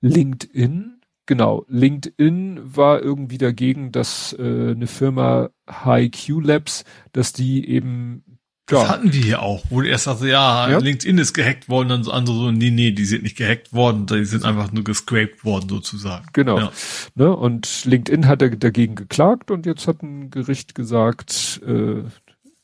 [0.00, 1.00] LinkedIn.
[1.26, 8.24] Genau, LinkedIn war irgendwie dagegen, dass äh, eine Firma HiQ Labs, dass die eben
[8.66, 12.04] das hatten wir hier auch, wo erst sagte, ja, ja, LinkedIn ist gehackt worden, dann
[12.04, 15.44] so andere so, nee, nee, die sind nicht gehackt worden, die sind einfach nur gescraped
[15.44, 16.26] worden sozusagen.
[16.32, 16.58] Genau.
[16.58, 16.72] Ja.
[17.14, 22.04] Ne, und LinkedIn hat dagegen geklagt und jetzt hat ein Gericht gesagt äh,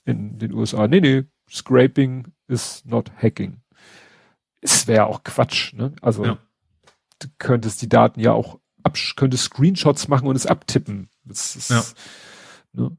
[0.05, 3.61] in den USA, nee, nee, Scraping is not hacking.
[4.61, 5.93] Es wäre auch Quatsch, ne?
[6.03, 6.39] Also ja.
[7.21, 8.59] du könntest die Daten ja auch
[9.17, 11.11] könntest Screenshots machen und es abtippen.
[11.25, 11.83] Das ist, ja.
[12.73, 12.97] ne?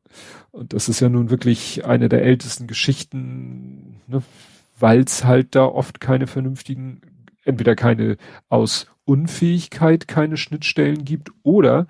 [0.52, 4.22] Und das ist ja nun wirklich eine der ältesten Geschichten, ne?
[4.80, 7.02] weil es halt da oft keine vernünftigen,
[7.44, 8.18] entweder keine
[8.50, 11.88] aus Unfähigkeit keine Schnittstellen gibt oder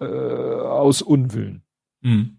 [0.00, 1.62] äh, aus Unwillen.
[2.00, 2.38] Mhm.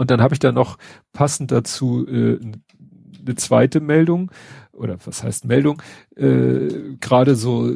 [0.00, 0.78] Und dann habe ich da noch
[1.12, 4.30] passend dazu äh, eine zweite Meldung
[4.72, 5.82] oder was heißt Meldung?
[6.16, 7.70] Äh, Gerade so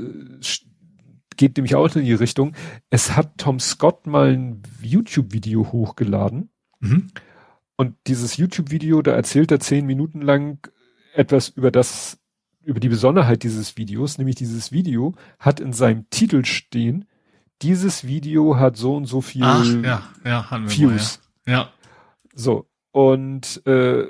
[1.36, 2.54] geht nämlich auch in die Richtung.
[2.88, 6.48] Es hat Tom Scott mal ein YouTube-Video hochgeladen.
[6.80, 7.08] Mhm.
[7.76, 10.66] Und dieses YouTube-Video, da erzählt er zehn Minuten lang
[11.12, 12.18] etwas über das,
[12.62, 17.04] über die Besonderheit dieses Videos, nämlich dieses Video hat in seinem Titel stehen,
[17.60, 21.20] dieses Video hat so und so viel Ach, ja, ja, Views.
[21.44, 21.58] Mal, ja.
[21.58, 21.70] ja.
[22.34, 22.66] So.
[22.92, 24.06] Und äh,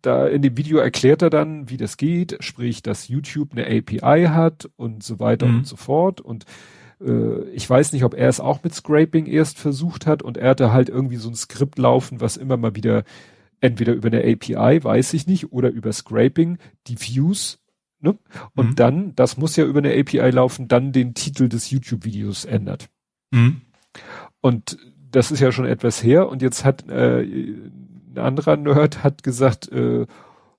[0.00, 4.26] da in dem Video erklärt er dann, wie das geht, sprich, dass YouTube eine API
[4.26, 5.56] hat und so weiter mhm.
[5.58, 6.20] und so fort.
[6.20, 6.44] Und
[7.00, 10.50] äh, ich weiß nicht, ob er es auch mit Scraping erst versucht hat und er
[10.50, 13.02] hatte halt irgendwie so ein Skript laufen, was immer mal wieder
[13.60, 17.58] entweder über eine API, weiß ich nicht, oder über Scraping die Views
[18.00, 18.16] Ne?
[18.54, 18.76] Und mhm.
[18.76, 22.88] dann, das muss ja über eine API laufen, dann den Titel des YouTube-Videos ändert.
[23.32, 23.62] Mhm.
[24.40, 24.78] Und
[25.10, 29.70] das ist ja schon etwas her und jetzt hat äh, ein anderer Nerd hat gesagt,
[29.70, 30.06] äh,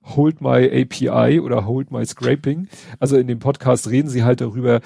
[0.02, 2.68] hold my API oder hold my scraping.
[2.98, 4.80] Also in dem Podcast reden sie halt darüber,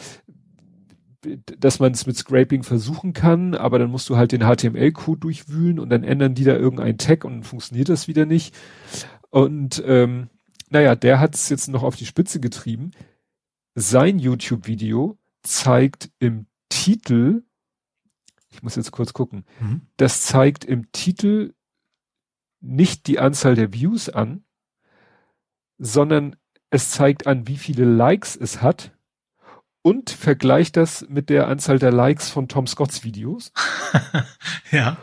[1.58, 5.78] dass man es mit Scraping versuchen kann, aber dann musst du halt den HTML-Code durchwühlen
[5.78, 8.54] und dann ändern die da irgendeinen Tag und dann funktioniert das wieder nicht.
[9.30, 10.28] Und ähm,
[10.70, 12.90] naja, der hat es jetzt noch auf die Spitze getrieben.
[13.74, 17.42] Sein YouTube-Video zeigt im Titel
[18.54, 19.44] ich muss jetzt kurz gucken.
[19.60, 19.82] Mhm.
[19.96, 21.54] Das zeigt im Titel
[22.60, 24.44] nicht die Anzahl der Views an,
[25.78, 26.36] sondern
[26.70, 28.92] es zeigt an, wie viele Likes es hat
[29.82, 33.52] und vergleicht das mit der Anzahl der Likes von Tom Scotts Videos.
[34.70, 34.96] ja.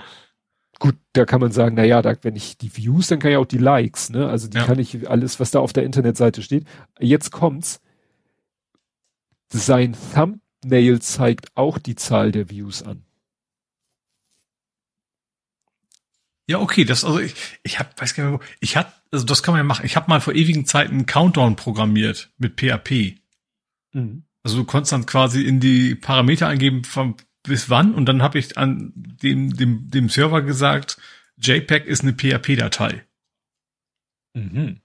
[0.79, 3.37] Gut, da kann man sagen, na ja, da, wenn ich die Views, dann kann ich
[3.37, 4.27] auch die Likes, ne?
[4.27, 4.65] Also die ja.
[4.65, 6.65] kann ich alles, was da auf der Internetseite steht.
[6.99, 7.79] Jetzt kommt's.
[9.53, 13.03] Sein Thumbnail zeigt auch die Zahl der Views an.
[16.51, 19.41] Ja, okay, das also ich ich habe weiß gar nicht mehr, ich hatte also das
[19.41, 19.85] kann man ja machen.
[19.85, 23.17] Ich habe mal vor ewigen Zeiten einen Countdown programmiert mit PHP.
[23.93, 24.23] Mhm.
[24.43, 28.37] Also du konntest dann quasi in die Parameter eingeben von bis wann und dann habe
[28.37, 30.97] ich an dem dem dem Server gesagt,
[31.37, 33.05] JPEG ist eine PHP-Datei.
[34.33, 34.81] Mhm.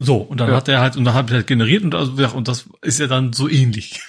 [0.00, 0.56] So und dann ja.
[0.56, 3.06] hat er halt und dann habe ich halt generiert und also und das ist ja
[3.06, 4.00] dann so ähnlich.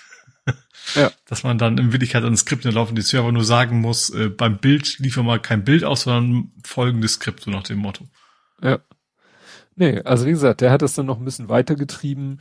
[0.94, 1.12] Ja.
[1.28, 4.58] Dass man dann in Wirklichkeit an Skript laufen, die Server nur sagen muss, äh, beim
[4.58, 8.06] Bild liefer mal kein Bild aus, sondern folgendes Skript, so nach dem Motto.
[8.62, 8.80] Ja.
[9.76, 12.40] Nee, also wie gesagt, der hat das dann noch ein bisschen weitergetrieben.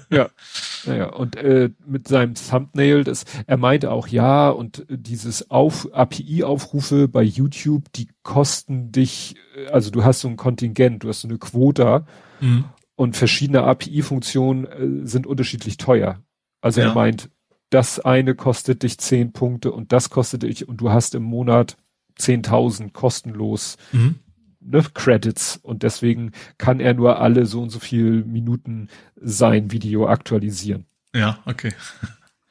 [0.09, 0.29] Ja,
[0.87, 7.07] naja, und äh, mit seinem Thumbnail, das, er meinte auch, ja, und dieses Auf, API-Aufrufe
[7.07, 11.27] bei YouTube, die kosten dich, äh, also du hast so ein Kontingent, du hast so
[11.27, 12.07] eine Quota
[12.41, 12.65] Mhm.
[12.95, 16.21] und verschiedene API-Funktionen äh, sind unterschiedlich teuer.
[16.59, 16.87] Also Ja.
[16.87, 17.29] er meint,
[17.69, 21.77] das eine kostet dich 10 Punkte und das kostet dich und du hast im Monat
[22.19, 24.15] 10.000 kostenlos Mhm.
[24.59, 30.07] ne, Credits und deswegen kann er nur alle so und so viel Minuten sein Video
[30.07, 30.85] aktualisieren.
[31.13, 31.73] Ja, okay.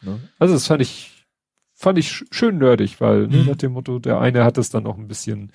[0.02, 0.20] Ne?
[0.38, 1.26] Also das fand ich
[1.74, 3.46] fand ich sch- schön nerdig, weil ne, Mhm.
[3.46, 5.50] nach dem Motto, der eine hat es dann noch ein bisschen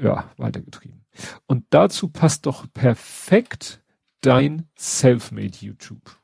[0.00, 1.04] ja weitergetrieben.
[1.46, 3.80] Und dazu passt doch perfekt
[4.20, 6.16] dein Selfmade YouTube.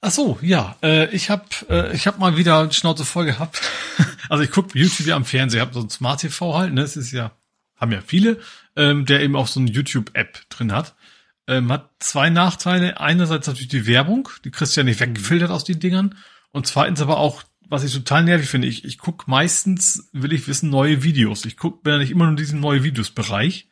[0.00, 0.76] Ach so, ja.
[0.82, 3.60] Äh, ich habe äh, ich hab mal wieder Schnauze voll gehabt.
[4.28, 6.82] Also ich gucke YouTube ja am Fernseher, habe so ein Smart TV halt, ne?
[6.82, 7.32] Das ist ja,
[7.76, 8.38] haben ja viele,
[8.76, 10.94] ähm, der eben auch so eine YouTube-App drin hat.
[11.48, 13.00] Ähm, hat zwei Nachteile.
[13.00, 16.16] Einerseits natürlich die Werbung, die kriegst du ja nicht weggefiltert aus den Dingern.
[16.50, 20.48] Und zweitens aber auch, was ich total nervig finde, ich, ich guck meistens, will ich
[20.48, 21.44] wissen, neue Videos.
[21.44, 23.68] Ich guck, bin ja nicht immer nur in diesem neue Videos-Bereich.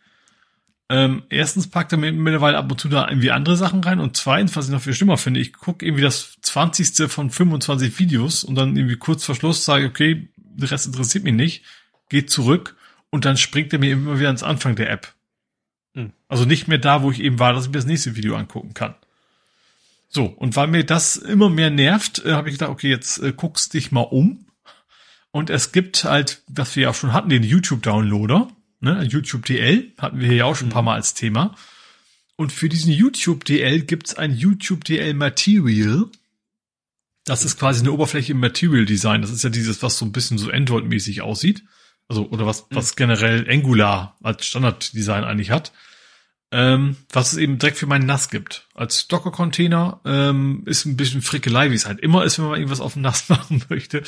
[0.90, 4.18] Ähm, erstens packt er mir mittlerweile ab und zu da irgendwie andere Sachen rein und
[4.18, 7.10] zweitens, was ich noch viel schlimmer finde, ich gucke irgendwie das 20.
[7.10, 11.34] von 25 Videos und dann irgendwie kurz vor Schluss sage, okay, der Rest interessiert mich
[11.34, 11.64] nicht,
[12.08, 12.76] geht zurück
[13.10, 15.14] und dann springt er mir immer wieder ans Anfang der App.
[15.94, 16.12] Hm.
[16.28, 18.74] Also nicht mehr da, wo ich eben war, dass ich mir das nächste Video angucken
[18.74, 18.94] kann.
[20.08, 23.32] So, und weil mir das immer mehr nervt, äh, habe ich gedacht, okay, jetzt äh,
[23.36, 24.46] guckst dich mal um.
[25.32, 28.48] Und es gibt halt, was wir ja auch schon hatten, den YouTube-Downloader,
[28.80, 31.56] ne, YouTube DL, hatten wir hier ja auch schon ein paar Mal als Thema.
[32.36, 36.06] Und für diesen YouTube DL gibt's ein YouTube DL Material.
[37.24, 39.22] Das ist quasi eine Oberfläche im Material Design.
[39.22, 41.64] Das ist ja dieses, was so ein bisschen so Android-mäßig aussieht.
[42.06, 45.72] Also, oder was, was generell Angular als Standarddesign eigentlich hat.
[46.52, 48.68] Ähm, was es eben direkt für meinen NAS gibt.
[48.74, 52.80] Als Docker-Container ähm, ist ein bisschen Frickelei, wie es halt immer ist, wenn man irgendwas
[52.80, 54.02] auf dem NAS machen möchte.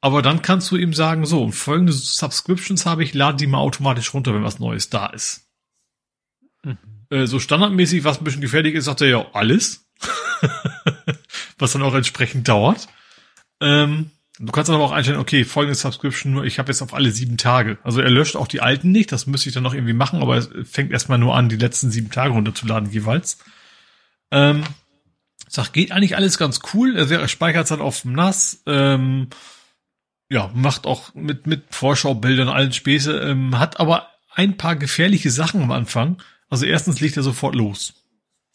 [0.00, 3.58] Aber dann kannst du eben sagen, so, und folgende Subscriptions habe ich, lade die mal
[3.58, 5.48] automatisch runter, wenn was Neues da ist.
[7.10, 9.88] Äh, so standardmäßig, was ein bisschen gefährlich ist, sagt er ja alles.
[11.58, 12.88] was dann auch entsprechend dauert.
[13.60, 16.94] Ähm, du kannst dann aber auch einstellen, okay, folgende Subscription nur, ich habe jetzt auf
[16.94, 17.78] alle sieben Tage.
[17.82, 20.36] Also er löscht auch die alten nicht, das müsste ich dann noch irgendwie machen, aber
[20.36, 23.38] es fängt erstmal nur an, die letzten sieben Tage runterzuladen jeweils.
[24.30, 24.64] Ähm,
[25.48, 26.96] sag, geht eigentlich alles ganz cool.
[26.96, 28.62] Er er speichert es dann auf dem NAS.
[28.66, 29.28] Ähm,
[30.28, 35.62] ja, macht auch mit, mit Vorschaubildern allen Späße, ähm, hat aber ein paar gefährliche Sachen
[35.62, 36.20] am Anfang.
[36.48, 37.94] Also erstens legt er sofort los.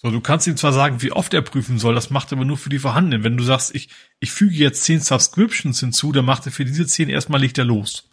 [0.01, 2.45] So, du kannst ihm zwar sagen, wie oft er prüfen soll, das macht er aber
[2.45, 3.23] nur für die vorhandenen.
[3.23, 3.89] Wenn du sagst, ich,
[4.19, 7.65] ich füge jetzt zehn Subscriptions hinzu, dann macht er für diese zehn erstmal legt er
[7.65, 8.09] los.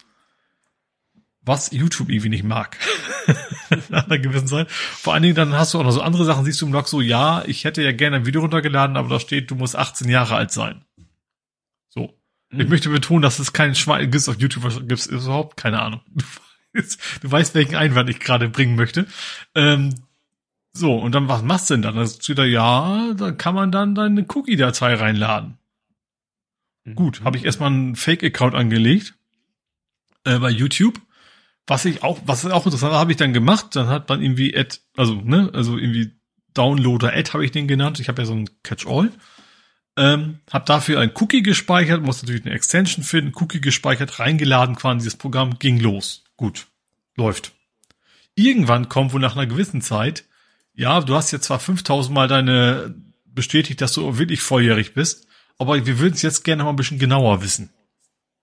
[1.41, 2.77] Was YouTube irgendwie nicht mag.
[3.89, 4.69] Nach einer gewissen Zeit.
[4.69, 6.87] Vor allen Dingen dann hast du auch noch so andere Sachen, siehst du im Blog
[6.87, 10.09] so, ja, ich hätte ja gerne ein Video runtergeladen, aber da steht, du musst 18
[10.09, 10.85] Jahre alt sein.
[11.87, 12.15] So.
[12.51, 16.01] Ich möchte betonen, dass es keinen Schwein gibt auf YouTube, gibt es überhaupt keine Ahnung.
[16.71, 19.07] Du weißt, du weißt, welchen Einwand ich gerade bringen möchte.
[19.55, 19.95] Ähm,
[20.73, 21.95] so, und dann, was machst du denn dann?
[21.95, 25.57] Da steht da, ja, dann kann man dann deine Cookie-Datei reinladen.
[26.95, 29.15] Gut, habe ich erstmal einen Fake-Account angelegt
[30.23, 30.99] äh, bei YouTube.
[31.67, 33.75] Was ich auch, was auch interessant war, habe ich dann gemacht.
[33.75, 36.11] Dann hat man irgendwie Ad, also ne, also irgendwie
[36.53, 37.99] Downloader Ad habe ich den genannt.
[37.99, 39.11] Ich habe ja so ein Catch-all.
[39.97, 45.05] Ähm, habe dafür ein Cookie gespeichert, muss natürlich eine Extension finden, Cookie gespeichert, reingeladen, quasi
[45.05, 46.23] das Programm ging los.
[46.37, 46.67] Gut,
[47.17, 47.51] läuft.
[48.33, 50.23] Irgendwann kommt wohl nach einer gewissen Zeit,
[50.79, 55.27] ja, du hast jetzt zwar 5000 Mal deine bestätigt, dass du wirklich volljährig bist,
[55.57, 57.69] aber wir würden es jetzt gerne mal ein bisschen genauer wissen.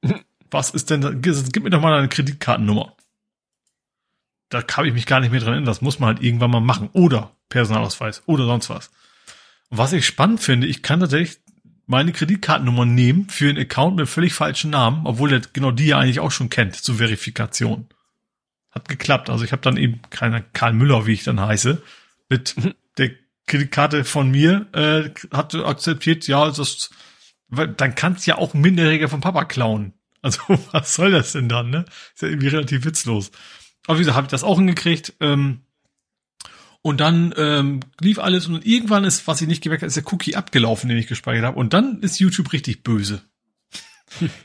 [0.51, 1.13] Was ist denn, da?
[1.13, 2.95] gib mir doch mal deine Kreditkartennummer.
[4.51, 6.61] Da kann ich mich gar nicht mehr dran erinnern, das muss man halt irgendwann mal
[6.61, 6.91] machen.
[6.93, 8.91] Oder Personalausweis oder sonst was.
[9.71, 11.39] Und was ich spannend finde, ich kann tatsächlich
[11.87, 15.99] meine Kreditkartennummer nehmen für einen Account mit völlig falschen Namen, obwohl er genau die ja
[15.99, 17.87] eigentlich auch schon kennt zur Verifikation.
[18.71, 19.31] Hat geklappt.
[19.31, 21.83] Also ich habe dann eben keiner Karl Müller, wie ich dann heiße,
[22.29, 22.55] mit
[22.99, 23.11] der
[23.47, 26.91] Kreditkarte von mir äh, hat akzeptiert, ja, das,
[27.49, 29.93] dann kannst ja auch ein Minderjähriger vom Papa klauen.
[30.23, 30.41] Also
[30.73, 31.85] was soll das denn dann, ne?
[32.15, 33.31] Ist ja irgendwie relativ witzlos.
[33.87, 35.13] Aber wie gesagt, habe ich das auch hingekriegt.
[35.21, 35.61] Ähm,
[36.83, 40.13] und dann ähm, lief alles und irgendwann ist, was ich nicht gemerkt habe, ist der
[40.13, 41.59] Cookie abgelaufen, den ich gespeichert habe.
[41.59, 43.23] Und dann ist YouTube richtig böse.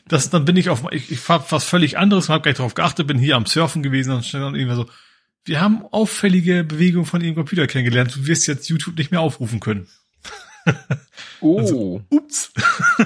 [0.08, 3.08] Das, dann bin ich auf, ich, ich hab was völlig anderes, habe nicht drauf geachtet,
[3.08, 4.90] bin hier am Surfen gewesen und stand dann irgendwann so,
[5.46, 9.60] wir haben auffällige Bewegungen von Ihrem Computer kennengelernt, du wirst jetzt YouTube nicht mehr aufrufen
[9.60, 9.88] können.
[11.44, 11.58] Oh.
[11.58, 12.54] Also, ups.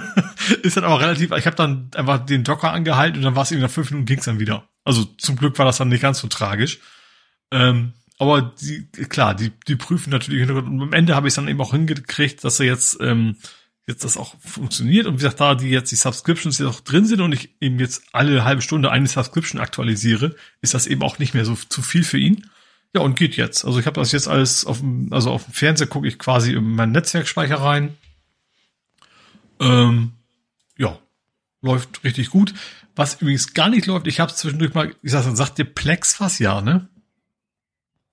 [0.62, 3.52] ist dann aber relativ, ich habe dann einfach den Docker angehalten und dann war es
[3.54, 4.68] eben nach fünf Minuten ging's dann wieder.
[4.84, 6.80] Also zum Glück war das dann nicht ganz so tragisch.
[7.52, 11.62] Ähm, aber die, klar, die, die prüfen natürlich und am Ende habe ich dann eben
[11.62, 13.38] auch hingekriegt, dass er jetzt ähm,
[13.88, 17.06] jetzt das auch funktioniert und wie gesagt, da die jetzt die Subscriptions jetzt auch drin
[17.06, 21.20] sind und ich eben jetzt alle halbe Stunde eine Subscription aktualisiere, ist das eben auch
[21.20, 22.50] nicht mehr so zu viel für ihn.
[22.96, 23.66] Ja, und geht jetzt.
[23.66, 26.54] Also ich habe das jetzt alles auf dem, also auf dem Fernseher gucke ich quasi
[26.54, 27.96] in meinen Netzwerkspeicher rein.
[29.60, 30.14] Ähm,
[30.78, 30.98] ja,
[31.62, 32.54] läuft richtig gut.
[32.96, 36.40] Was übrigens gar nicht läuft, ich habe zwischendurch mal, ich sag, sagt dir Plex was,
[36.40, 36.88] ja, ne?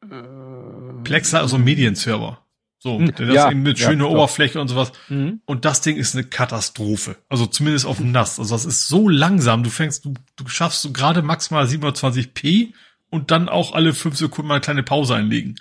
[0.02, 2.44] Äh, Plex, also Medienserver.
[2.82, 4.90] So, hm, das ja, eben mit ja, schöner Oberfläche und sowas.
[5.08, 5.40] Mhm.
[5.44, 7.14] Und das Ding ist eine Katastrophe.
[7.28, 8.40] Also zumindest auf dem NAS.
[8.40, 9.62] Also das ist so langsam.
[9.62, 12.72] Du fängst, du, du schaffst so gerade maximal 720p
[13.08, 15.60] und dann auch alle fünf Sekunden mal eine kleine Pause einlegen.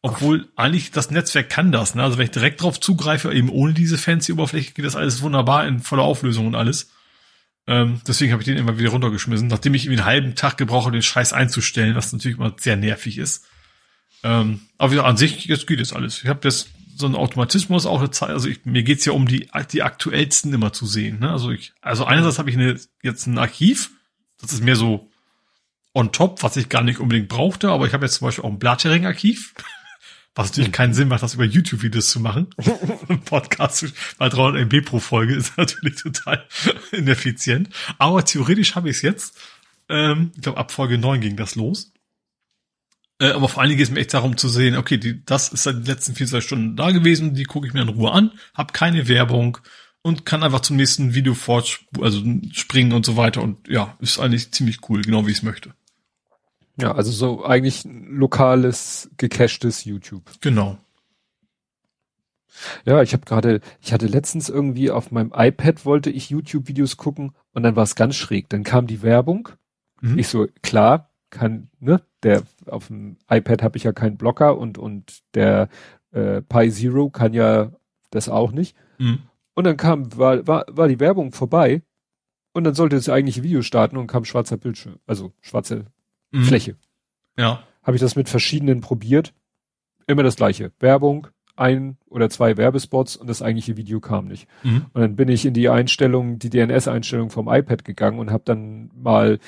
[0.00, 1.96] Obwohl eigentlich das Netzwerk kann das.
[1.96, 2.04] Ne?
[2.04, 5.66] Also wenn ich direkt drauf zugreife, eben ohne diese fancy Oberfläche, geht das alles wunderbar
[5.66, 6.92] in voller Auflösung und alles.
[7.66, 10.92] Ähm, deswegen habe ich den immer wieder runtergeschmissen, nachdem ich irgendwie einen halben Tag gebrauche,
[10.92, 13.44] den Scheiß einzustellen, was natürlich immer sehr nervig ist.
[14.22, 16.22] Ähm, aber wieder an sich, jetzt geht es alles.
[16.22, 19.28] Ich habe das so einen Automatismus auch eine Zeit, also ich, mir geht's ja um
[19.28, 21.20] die, die aktuellsten immer zu sehen.
[21.20, 21.30] Ne?
[21.30, 23.90] Also ich, also einerseits habe ich eine, jetzt ein Archiv,
[24.40, 25.10] das ist mehr so
[25.94, 28.50] on top, was ich gar nicht unbedingt brauchte, aber ich habe jetzt zum Beispiel auch
[28.50, 29.54] ein Blattering-Archiv.
[30.38, 32.48] Was natürlich keinen Sinn macht, das über YouTube-Videos zu machen.
[33.08, 33.86] Ein Podcast
[34.18, 36.46] bei 300 MB pro Folge ist natürlich total
[36.92, 37.70] ineffizient.
[37.96, 39.38] Aber theoretisch habe ich es jetzt.
[39.88, 41.90] Ähm, ich glaube, ab Folge 9 ging das los.
[43.18, 45.48] Äh, aber vor allen Dingen geht es mir echt darum zu sehen, okay, die, das
[45.48, 48.32] ist seit den letzten 24 Stunden da gewesen, die gucke ich mir in Ruhe an,
[48.54, 49.58] habe keine Werbung
[50.02, 52.22] und kann einfach zum nächsten Video fort, also
[52.52, 53.42] springen und so weiter.
[53.42, 55.74] Und ja, ist eigentlich ziemlich cool, genau wie ich es möchte.
[56.78, 60.30] Ja, also so eigentlich lokales, gecachtes YouTube.
[60.42, 60.78] Genau.
[62.84, 67.32] Ja, ich habe gerade, ich hatte letztens irgendwie auf meinem iPad wollte ich YouTube-Videos gucken
[67.52, 68.48] und dann war es ganz schräg.
[68.48, 69.48] Dann kam die Werbung.
[70.00, 70.18] Mhm.
[70.18, 74.78] Ich so, klar, kann, ne, der auf dem iPad habe ich ja keinen Blocker und
[74.78, 75.68] und der
[76.12, 77.72] äh, Pi Zero kann ja
[78.10, 78.76] das auch nicht.
[78.98, 79.20] Mhm.
[79.54, 81.82] Und dann kam, war, war, war die Werbung vorbei
[82.52, 85.86] und dann sollte das eigentliche Video starten und kam schwarzer Bildschirm, also schwarze
[86.30, 86.44] mhm.
[86.44, 86.76] Fläche.
[87.38, 87.62] Ja.
[87.82, 89.32] Habe ich das mit verschiedenen probiert.
[90.06, 90.72] Immer das gleiche.
[90.78, 94.46] Werbung, ein oder zwei Werbespots und das eigentliche Video kam nicht.
[94.62, 94.86] Mhm.
[94.92, 98.90] Und dann bin ich in die Einstellung, die DNS-Einstellung vom iPad gegangen und habe dann
[98.94, 99.38] mal,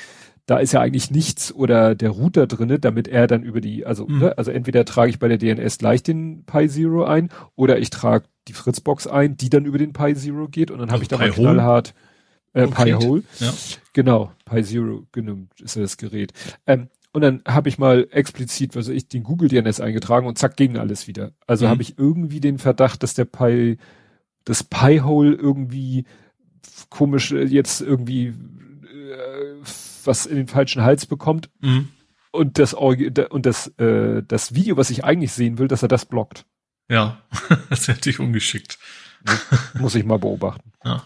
[0.49, 4.07] da ist ja eigentlich nichts oder der Router drinne, damit er dann über die, also,
[4.07, 4.19] mhm.
[4.19, 7.91] ne, also entweder trage ich bei der DNS gleich den Pi Zero ein oder ich
[7.91, 11.03] trage die Fritzbox ein, die dann über den Pi Zero geht und dann also habe
[11.03, 11.95] ich da mal knallhart
[12.55, 13.25] äh, Pi Hole.
[13.41, 13.53] Ja.
[13.93, 16.33] Genau, Pi Zero genommen ist ja das Gerät.
[16.67, 20.57] Ähm, und dann habe ich mal explizit, also ich den Google DNS eingetragen und zack
[20.57, 21.33] ging alles wieder.
[21.47, 21.71] Also mhm.
[21.71, 23.77] habe ich irgendwie den Verdacht, dass der Pi,
[24.47, 26.07] das Pi Hole irgendwie
[26.89, 29.55] komisch äh, jetzt irgendwie äh,
[30.09, 31.51] was in den falschen Hals bekommt.
[31.61, 31.91] Mhm.
[32.33, 36.05] Und das und das äh, das Video, was ich eigentlich sehen will, dass er das
[36.05, 36.45] blockt.
[36.91, 37.23] Ja,
[37.71, 38.79] das hätte ich ungeschickt.
[39.79, 40.73] Muss ich mal beobachten.
[40.85, 41.05] Ja.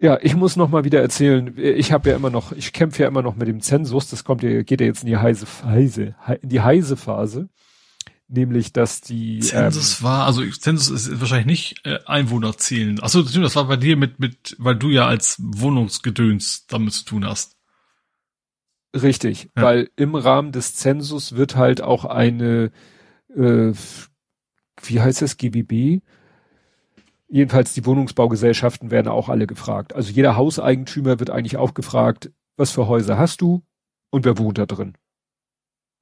[0.00, 3.08] Ja, ich muss noch mal wieder erzählen, ich habe ja immer noch, ich kämpfe ja
[3.08, 6.14] immer noch mit dem Zensus, das kommt ja, geht ja jetzt in die heiße Phase,
[6.42, 7.48] in die heiße Phase,
[8.28, 13.00] nämlich dass die Zensus ähm, war, also Zensus ist wahrscheinlich nicht äh, Einwohner zählen.
[13.00, 17.26] Achso, das war bei dir mit mit, weil du ja als Wohnungsgedöns damit zu tun
[17.26, 17.56] hast.
[18.94, 19.62] Richtig, ja.
[19.62, 22.70] weil im Rahmen des Zensus wird halt auch eine,
[23.34, 23.72] äh,
[24.82, 26.00] wie heißt das, GBB?
[27.28, 29.94] Jedenfalls die Wohnungsbaugesellschaften werden auch alle gefragt.
[29.94, 33.64] Also jeder Hauseigentümer wird eigentlich auch gefragt, was für Häuser hast du
[34.10, 34.94] und wer wohnt da drin.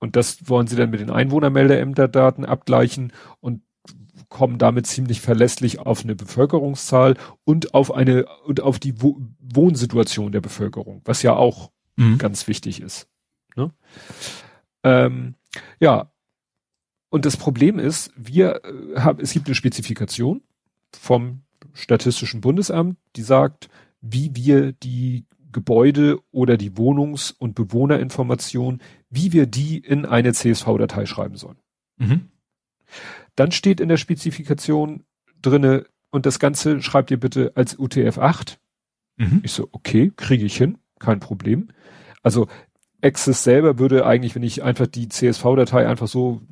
[0.03, 3.63] Und das wollen sie dann mit den Einwohnermeldeämterdaten abgleichen und
[4.29, 10.33] kommen damit ziemlich verlässlich auf eine Bevölkerungszahl und auf eine und auf die Wo Wohnsituation
[10.33, 12.19] der Bevölkerung, was ja auch mhm.
[12.19, 13.07] ganz wichtig ist.
[13.55, 13.71] Ne?
[14.83, 15.37] Ähm,
[15.79, 16.11] ja,
[17.09, 20.43] und das Problem ist, wir äh, haben, es gibt eine Spezifikation
[20.93, 21.43] vom
[21.75, 23.69] Statistischen Bundesamt, die sagt,
[24.01, 28.81] wie wir die Gebäude oder die Wohnungs- und Bewohnerinformation,
[29.13, 31.59] wie wir die in eine CSV-Datei schreiben sollen.
[31.99, 32.29] Mhm.
[33.37, 35.05] Dann steht in der Spezifikation
[35.41, 38.59] drinne, und das Ganze schreibt ihr bitte als UTF-8.
[39.17, 39.41] Mhm.
[39.45, 41.69] Ich so, okay, kriege ich hin, kein Problem.
[42.23, 42.49] Also
[43.01, 46.43] Access selber würde eigentlich, wenn ich einfach die CSV-Datei einfach so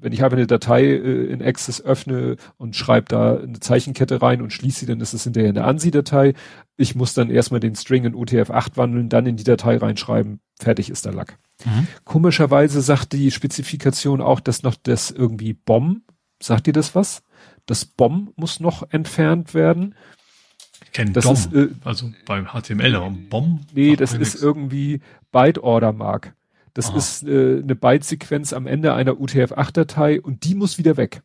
[0.00, 4.42] wenn ich einfach eine Datei äh, in Access öffne und schreibe da eine Zeichenkette rein
[4.42, 6.34] und schließe sie, dann ist es hinterher eine ANSI-Datei.
[6.76, 10.90] Ich muss dann erstmal den String in UTF-8 wandeln, dann in die Datei reinschreiben, fertig
[10.90, 11.38] ist der Lack.
[11.64, 11.86] Mhm.
[12.04, 16.02] Komischerweise sagt die Spezifikation auch, dass noch das irgendwie BOM,
[16.40, 17.22] sagt dir das was?
[17.66, 19.94] Das BOM muss noch entfernt werden.
[20.84, 23.60] Ich kenne Das DOM, ist, äh, also beim HTML, aber BOM.
[23.72, 24.34] Nee, das ist nix.
[24.42, 25.00] irgendwie
[25.32, 26.34] Byte Order Mark.
[26.74, 26.96] Das Aha.
[26.96, 31.22] ist äh, eine Byte-Sequenz am Ende einer UTF-8-Datei und die muss wieder weg.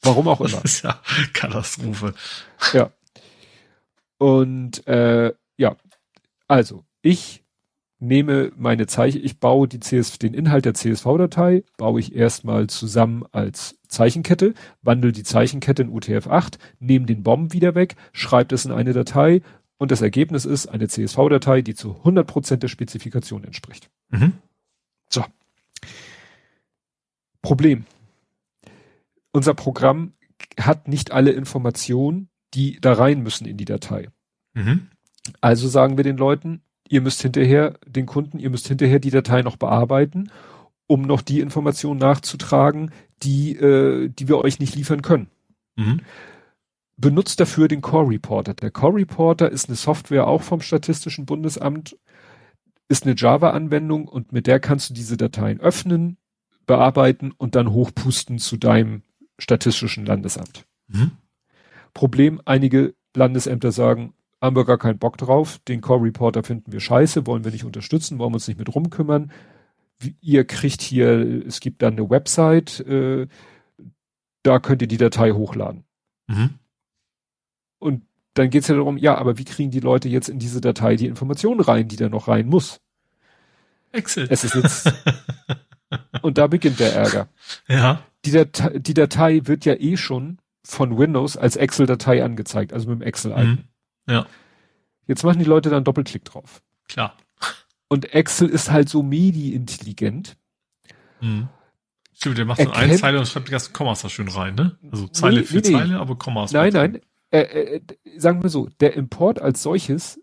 [0.00, 0.48] Warum auch immer.
[0.62, 0.98] Das ist ja
[1.32, 2.14] Katastrophe.
[2.72, 2.90] ja.
[4.18, 5.76] Und äh, ja,
[6.48, 7.42] also ich
[8.02, 13.24] nehme meine Zeichen, ich baue die CS, den Inhalt der CSV-Datei, baue ich erstmal zusammen
[13.32, 18.72] als Zeichenkette, wandle die Zeichenkette in UTF-8, nehme den BOM wieder weg, schreibe das in
[18.72, 19.42] eine Datei
[19.78, 23.88] und das Ergebnis ist eine CSV-Datei, die zu 100% der Spezifikation entspricht.
[24.10, 24.34] Mhm.
[27.42, 27.84] Problem.
[29.32, 30.14] Unser Programm
[30.58, 34.08] hat nicht alle Informationen, die da rein müssen in die Datei.
[34.54, 34.88] Mhm.
[35.40, 39.40] Also sagen wir den Leuten, ihr müsst hinterher, den Kunden, ihr müsst hinterher die Datei
[39.40, 40.30] noch bearbeiten,
[40.86, 42.90] um noch die Informationen nachzutragen,
[43.22, 45.28] die, äh, die wir euch nicht liefern können.
[45.76, 46.00] Mhm.
[46.98, 48.52] Benutzt dafür den Core Reporter.
[48.52, 51.96] Der Core Reporter ist eine Software auch vom Statistischen Bundesamt,
[52.88, 56.18] ist eine Java-Anwendung und mit der kannst du diese Dateien öffnen,
[56.66, 59.02] bearbeiten und dann hochpusten zu deinem
[59.38, 60.66] Statistischen Landesamt.
[60.88, 61.12] Mhm.
[61.94, 64.12] Problem, einige Landesämter sagen,
[64.42, 67.64] haben wir gar keinen Bock drauf, den Core Reporter finden wir scheiße, wollen wir nicht
[67.64, 69.30] unterstützen, wollen wir uns nicht mit rumkümmern.
[70.20, 73.28] Ihr kriegt hier, es gibt dann eine Website, äh,
[74.42, 75.84] da könnt ihr die Datei hochladen.
[76.26, 76.50] Mhm.
[77.78, 78.02] Und
[78.34, 81.06] dann geht's ja darum, ja, aber wie kriegen die Leute jetzt in diese Datei die
[81.06, 82.80] Informationen rein, die da noch rein muss?
[83.92, 84.26] Excel.
[84.28, 84.92] Es ist jetzt,
[86.22, 87.28] und da beginnt der Ärger.
[87.68, 88.02] ja.
[88.24, 93.00] Die Datei, die Datei wird ja eh schon von Windows als Excel-Datei angezeigt, also mit
[93.00, 93.50] dem Excel-Icon.
[93.50, 93.64] Mhm.
[94.08, 94.26] Ja,
[95.06, 96.62] Jetzt machen die Leute dann Doppelklick drauf.
[96.88, 97.16] klar.
[97.88, 100.36] Und Excel ist halt so medi-intelligent.
[101.20, 101.48] Mhm.
[102.14, 104.78] Stimmt, der macht so eine Zeile und schreibt die ganzen Kommas da schön rein, ne?
[104.90, 105.72] Also Zeile Nee, für nee, nee.
[105.74, 106.52] Zeile, aber Kommas.
[106.52, 107.00] Nein, nein.
[107.30, 110.20] Äh, äh, äh, sagen wir so, der Import als solches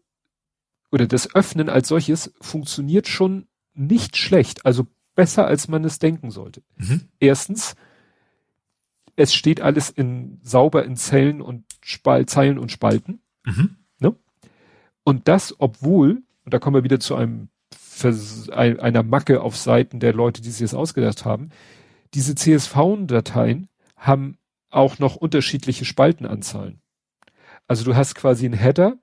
[0.91, 6.31] oder das Öffnen als solches funktioniert schon nicht schlecht, also besser als man es denken
[6.31, 6.63] sollte.
[6.77, 7.01] Mhm.
[7.19, 7.75] Erstens,
[9.15, 13.21] es steht alles in sauber in Zellen und Spal Zeilen und Spalten.
[13.45, 13.75] Mhm.
[15.05, 19.55] Und das, obwohl, und da kommen wir wieder zu einem Vers ein, einer Macke auf
[19.57, 21.49] Seiten der Leute, die sich das ausgedacht haben,
[22.13, 24.37] diese CSV-Dateien haben
[24.69, 26.81] auch noch unterschiedliche Spaltenanzahlen.
[27.67, 28.97] Also du hast quasi einen Header,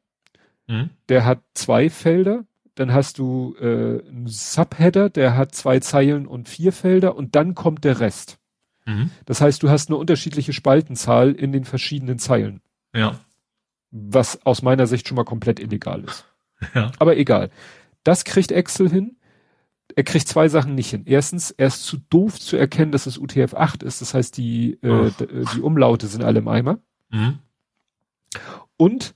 [0.69, 0.91] Mhm.
[1.09, 6.49] der hat zwei Felder, dann hast du äh, einen Subheader, der hat zwei Zeilen und
[6.49, 8.39] vier Felder und dann kommt der Rest.
[8.85, 9.11] Mhm.
[9.25, 12.61] Das heißt, du hast eine unterschiedliche Spaltenzahl in den verschiedenen Zeilen,
[12.95, 13.19] Ja.
[13.91, 16.25] Was aus meiner Sicht schon mal komplett illegal ist.
[16.75, 16.91] Ja.
[16.99, 17.51] Aber egal.
[18.03, 19.17] Das kriegt Excel hin.
[19.95, 21.03] Er kriegt zwei Sachen nicht hin.
[21.05, 24.01] Erstens, er ist zu doof zu erkennen, dass es UTF-8 ist.
[24.01, 25.05] Das heißt, die, äh, Oh.
[25.23, 26.79] äh, die Umlaute sind alle im Eimer.
[27.11, 27.41] Mhm.
[28.77, 29.15] Und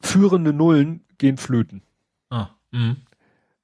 [0.00, 1.82] führende Nullen gehen flöten.
[2.30, 2.48] Ah.
[2.72, 2.96] Mhm.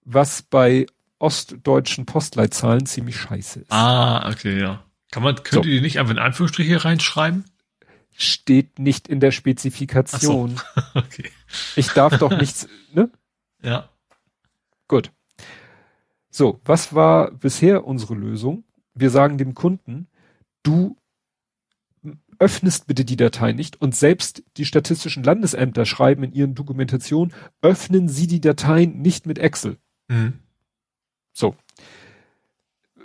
[0.04, 0.86] Was bei
[1.18, 3.72] ostdeutschen Postleitzahlen ziemlich scheiße ist.
[3.72, 4.84] ah, okay, ja.
[5.10, 5.68] Kann man, könnt So.
[5.68, 7.44] ihr die nicht einfach in Anführungsstriche reinschreiben?
[8.16, 10.60] Steht nicht in der Spezifikation.
[10.94, 11.30] Okay.
[11.76, 13.10] Ich darf doch nichts, ne?
[13.62, 13.90] Ja.
[14.88, 15.12] Gut.
[16.30, 18.64] So, was war bisher unsere Lösung?
[18.94, 20.08] Wir sagen dem Kunden,
[20.62, 20.96] du
[22.38, 28.08] öffnest bitte die Datei nicht und selbst die statistischen Landesämter schreiben in ihren Dokumentationen, öffnen
[28.08, 29.78] Sie die Dateien nicht mit Excel.
[30.08, 30.40] Mhm.
[31.32, 31.56] So.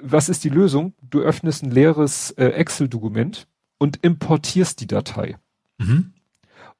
[0.01, 0.93] Was ist die Lösung?
[1.01, 3.47] Du öffnest ein leeres äh, Excel-Dokument
[3.81, 5.39] und importierst die Datei.
[5.79, 6.13] Mhm.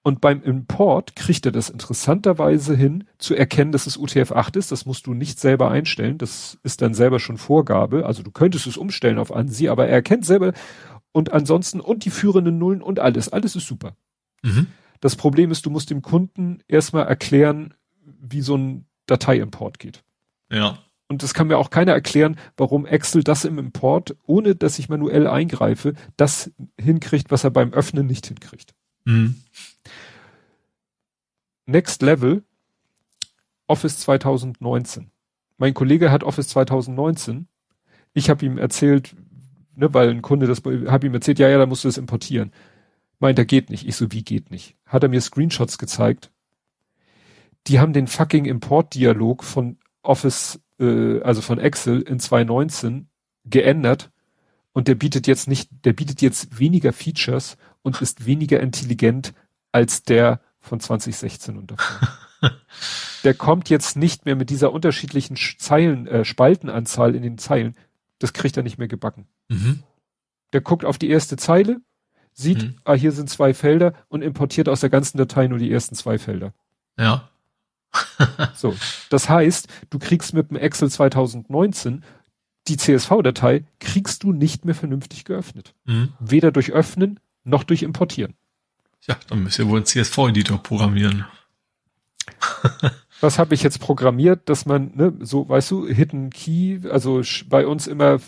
[0.04, 4.72] Und beim Import kriegt er das interessanterweise hin, zu erkennen, dass es UTF-8 ist.
[4.72, 6.20] Das musst du nicht selber einstellen.
[6.20, 8.06] Das ist dann selber schon Vorgabe.
[8.06, 10.54] Also du könntest es umstellen auf ANSI, aber er erkennt selber
[11.12, 13.30] und ansonsten und die führenden Nullen und alles.
[13.30, 13.96] Alles ist super.
[14.44, 14.68] Mhm.
[15.00, 17.74] Das Problem ist, du musst dem Kunden erstmal erklären,
[18.06, 20.04] wie so ein Dateiimport geht.
[20.52, 20.78] Ja.
[21.12, 24.88] Und das kann mir auch keiner erklären, warum Excel das im Import, ohne dass ich
[24.88, 28.74] manuell eingreife, das hinkriegt, was er beim Öffnen nicht hinkriegt.
[29.04, 29.36] Mhm.
[31.66, 32.46] Next Level,
[33.68, 35.12] Office 2019.
[35.58, 37.50] Mein Kollege hat Office 2019.
[38.14, 39.14] Ich habe ihm erzählt,
[39.76, 42.54] ne, weil ein Kunde das, habe ihm erzählt, ja, ja, da musst du das importieren.
[43.20, 43.86] Meint er, geht nicht.
[43.86, 44.78] Ich so, wie geht nicht?
[44.86, 46.32] Hat er mir Screenshots gezeigt.
[47.68, 53.08] Die haben den fucking Import-Dialog von Office, äh, also von Excel in 2019
[53.46, 54.12] geändert
[54.74, 59.34] und der bietet jetzt nicht, der bietet jetzt weniger Features und ist weniger intelligent
[59.72, 62.10] als der von 2016 und davor.
[63.24, 67.76] der kommt jetzt nicht mehr mit dieser unterschiedlichen Sch- Zeilen, äh, Spaltenanzahl in den Zeilen.
[68.20, 69.28] Das kriegt er nicht mehr gebacken.
[69.50, 69.84] Mhm.
[70.54, 71.82] Der guckt auf die erste Zeile
[72.34, 72.76] sieht, Mhm.
[72.84, 76.18] ah, hier sind zwei Felder und importiert aus der ganzen Datei nur die ersten zwei
[76.18, 76.54] Felder.
[76.98, 77.30] Ja.
[78.56, 78.76] So.
[79.10, 82.04] Das heißt, du kriegst mit dem Excel 2019
[82.68, 85.74] die CSV-Datei kriegst du nicht mehr vernünftig geöffnet.
[85.86, 86.14] Mhm.
[86.20, 88.36] Weder durch Öffnen noch durch Importieren.
[89.08, 91.26] Ja, dann müsst ihr wohl einen CSV-Editor programmieren.
[93.20, 97.66] Was habe ich jetzt programmiert, dass man, ne, so, weißt du, Hidden Key, also bei
[97.66, 98.20] uns immer,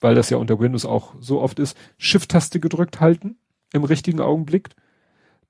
[0.00, 3.36] weil das ja unter Windows auch so oft ist, Shift-Taste gedrückt halten
[3.72, 4.70] im richtigen Augenblick,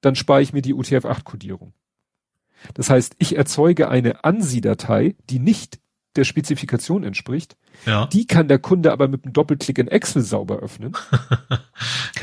[0.01, 1.73] dann spare ich mir die UTF-8-Kodierung.
[2.73, 5.78] Das heißt, ich erzeuge eine ANSI-Datei, die nicht
[6.17, 8.07] der Spezifikation entspricht, Ja.
[8.07, 10.97] die kann der Kunde aber mit einem Doppelklick in Excel sauber öffnen.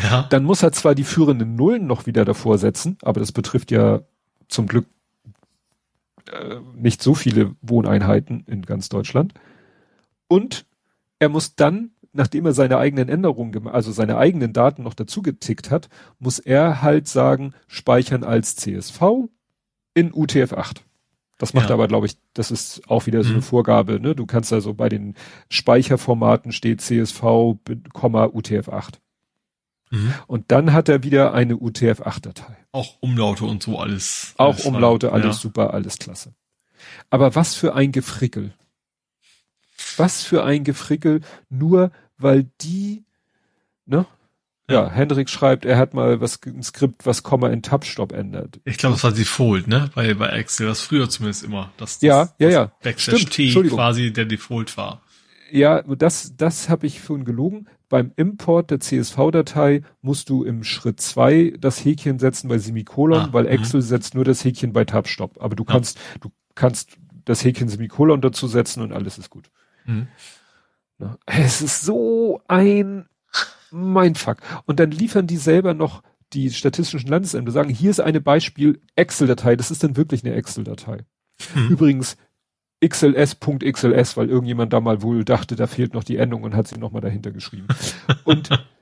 [0.03, 0.23] Ja.
[0.31, 4.01] Dann muss er zwar die führenden Nullen noch wieder davor setzen, aber das betrifft ja
[4.47, 4.87] zum Glück
[6.31, 9.33] äh, nicht so viele Wohneinheiten in ganz Deutschland.
[10.27, 10.65] Und
[11.19, 15.69] er muss dann, nachdem er seine eigenen Änderungen, also seine eigenen Daten noch dazu getickt
[15.69, 15.87] hat,
[16.17, 19.01] muss er halt sagen, speichern als CSV
[19.93, 20.77] in UTF-8.
[21.37, 21.73] Das macht Ja.
[21.75, 23.43] aber, glaube ich, das ist auch wieder so eine Mhm.
[23.43, 23.99] Vorgabe.
[23.99, 24.13] Ne?
[24.15, 25.15] Du kannst also bei den
[25.49, 27.57] Speicherformaten steht CSV,
[27.93, 28.99] Komma, UTF-8.
[29.89, 30.13] Mhm.
[30.27, 32.55] Und dann hat er wieder eine UTF-8-Datei.
[32.71, 34.33] Auch Umlaute und so alles.
[34.37, 35.21] Auch alles Umlaute, dran.
[35.23, 36.33] alles super, alles klasse.
[37.09, 38.53] Aber was für ein Gefrickel.
[39.97, 43.03] Was für ein Gefrickel, nur weil die,
[43.85, 44.05] ne?
[44.73, 44.89] Ja.
[44.89, 48.59] Hendrik schreibt, er hat mal was, ein Skript, was Komma in Tab-Stop ändert.
[48.65, 49.89] Ich glaube, das war Default, ne?
[49.95, 51.71] Bei, bei Excel, das früher zumindest immer.
[51.77, 52.71] Das, das, Ja, ja, ja.
[52.83, 55.01] Backslash T quasi der Default war.
[55.51, 57.67] Ja, das, das habe ich vorhin gelogen.
[57.89, 63.29] Beim Import der CSV-Datei musst du im Schritt zwei das Häkchen setzen bei Semikolon, Ah,
[63.33, 63.49] weil mhm.
[63.49, 65.41] Excel setzt nur das Häkchen bei Tab-Stop.
[65.41, 65.73] Aber du Ja.
[65.73, 69.49] kannst, du kannst das Häkchen Semikolon dazu setzen und alles ist gut.
[69.85, 70.07] Mhm.
[71.25, 73.07] Es ist so ein
[73.71, 74.37] Mindfuck.
[74.65, 79.55] Und dann liefern die selber noch die statistischen Landesämter, sagen, hier ist eine Beispiel Excel-Datei.
[79.55, 81.05] Das ist dann wirklich eine Excel-Datei.
[81.53, 81.69] Hm.
[81.69, 82.17] Übrigens
[82.85, 86.79] XLS.XLS, weil irgendjemand da mal wohl dachte, da fehlt noch die Endung und hat sie
[86.79, 87.67] nochmal dahinter geschrieben.
[88.23, 88.49] Und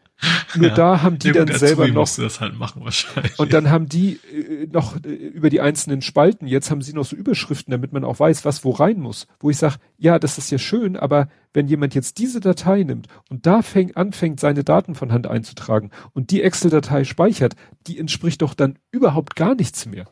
[0.55, 0.75] nur Ja.
[0.75, 3.37] da haben die Ja, dann gut, selber Azubi noch das halt machen wahrscheinlich.
[3.39, 7.05] und dann haben die äh, noch äh, über die einzelnen Spalten, jetzt haben sie noch
[7.05, 9.27] so Überschriften, damit man auch weiß, was wo rein muss.
[9.39, 13.07] Wo ich sage, ja, das ist ja schön, aber wenn jemand jetzt diese Datei nimmt
[13.29, 17.55] und da fängt, anfängt, seine Daten von Hand einzutragen und die Excel-Datei speichert,
[17.87, 20.05] die entspricht doch dann überhaupt gar nichts mehr.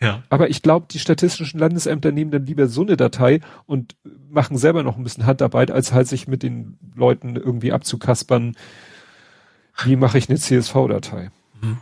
[0.00, 0.22] ja.
[0.30, 3.94] Aber ich glaube, die statistischen Landesämter nehmen dann lieber so eine Datei und
[4.30, 8.56] machen selber noch ein bisschen Handarbeit, als halt sich mit den Leuten irgendwie abzukaspern,
[9.84, 11.30] wie mache ich eine CSV-Datei.
[11.60, 11.78] Mhm.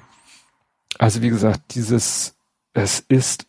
[0.99, 2.37] Also wie gesagt, dieses,
[2.73, 3.47] es ist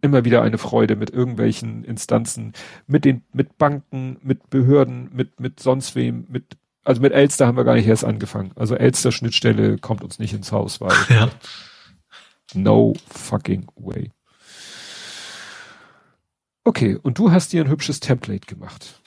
[0.00, 2.52] immer wieder eine Freude mit irgendwelchen Instanzen,
[2.86, 7.56] mit den, mit Banken, mit Behörden, mit, mit sonst wem, mit, also mit Elster haben
[7.56, 8.52] wir gar nicht erst angefangen.
[8.54, 11.30] Also Elster Schnittstelle kommt uns nicht ins Haus, weil Ja.
[12.52, 14.12] No fucking way.
[16.64, 19.00] Okay, und du hast dir ein hübsches Template gemacht.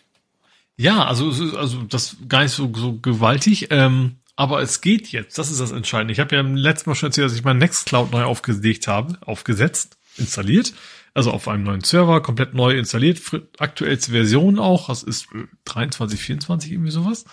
[0.76, 5.38] Ja, also, also das gar nicht so, so gewaltig, ähm, aber es geht jetzt.
[5.38, 6.14] Das ist das Entscheidende.
[6.14, 9.18] Ich habe ja im letzten Mal schon erzählt, dass ich mein Nextcloud neu aufgelegt habe,
[9.26, 10.74] aufgesetzt, installiert.
[11.16, 13.20] Also auf einem neuen Server, komplett neu installiert,
[13.58, 14.90] aktuellste Version auch.
[14.90, 17.26] Das ist äh, 23, 24, irgendwie sowas.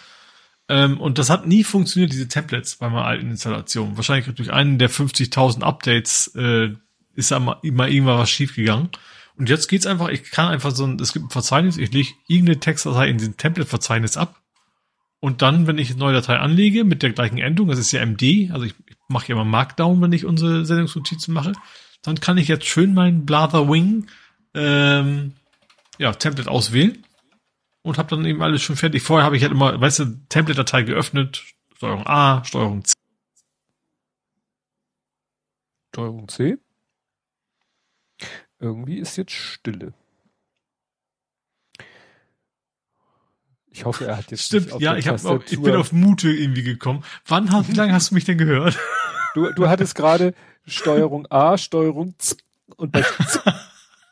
[0.71, 3.99] Ähm, und das hat nie funktioniert, diese Templates bei meiner alten Installation.
[3.99, 6.71] Wahrscheinlich durch einen der 50.000 Updates äh,
[7.15, 8.89] ist da mal, mal irgendwann was schiefgegangen.
[9.37, 12.09] Und jetzt geht's einfach, ich kann einfach so ein, es gibt ein Verzeichnis, ich lege
[12.29, 14.41] irgendeine Textdatei in diesem Template-Verzeichnis ab.
[15.25, 18.05] Und dann, wenn ich eine neue Datei anlege mit der gleichen Endung, das ist ja
[18.05, 21.53] MD, also ich, ich mache ja immer Markdown, wenn ich unsere Sendungsnotizen mache,
[22.03, 24.07] dann kann ich jetzt schön mein Blather Wing
[24.53, 25.33] ähm,
[25.97, 27.03] ja, Template auswählen
[27.81, 29.03] und habe dann eben alles schon fertig.
[29.03, 31.43] Vorher habe ich halt immer, weißt du, Template-Datei geöffnet,
[31.75, 32.93] Steuerung A, Steuerung C.
[35.95, 36.59] Steuerung C.
[38.59, 39.95] Irgendwie ist jetzt Stille.
[43.75, 45.19] Ich hoffe, er hat jetzt Stimmt, ja, ich, hab,
[45.51, 47.03] ich bin auf Mute irgendwie gekommen.
[47.27, 48.79] Wann wie lange hast du mich denn gehört?
[49.35, 50.33] Du, du hattest gerade
[50.65, 52.39] Steuerung A, Steuerung Z
[52.77, 53.43] und bei Z,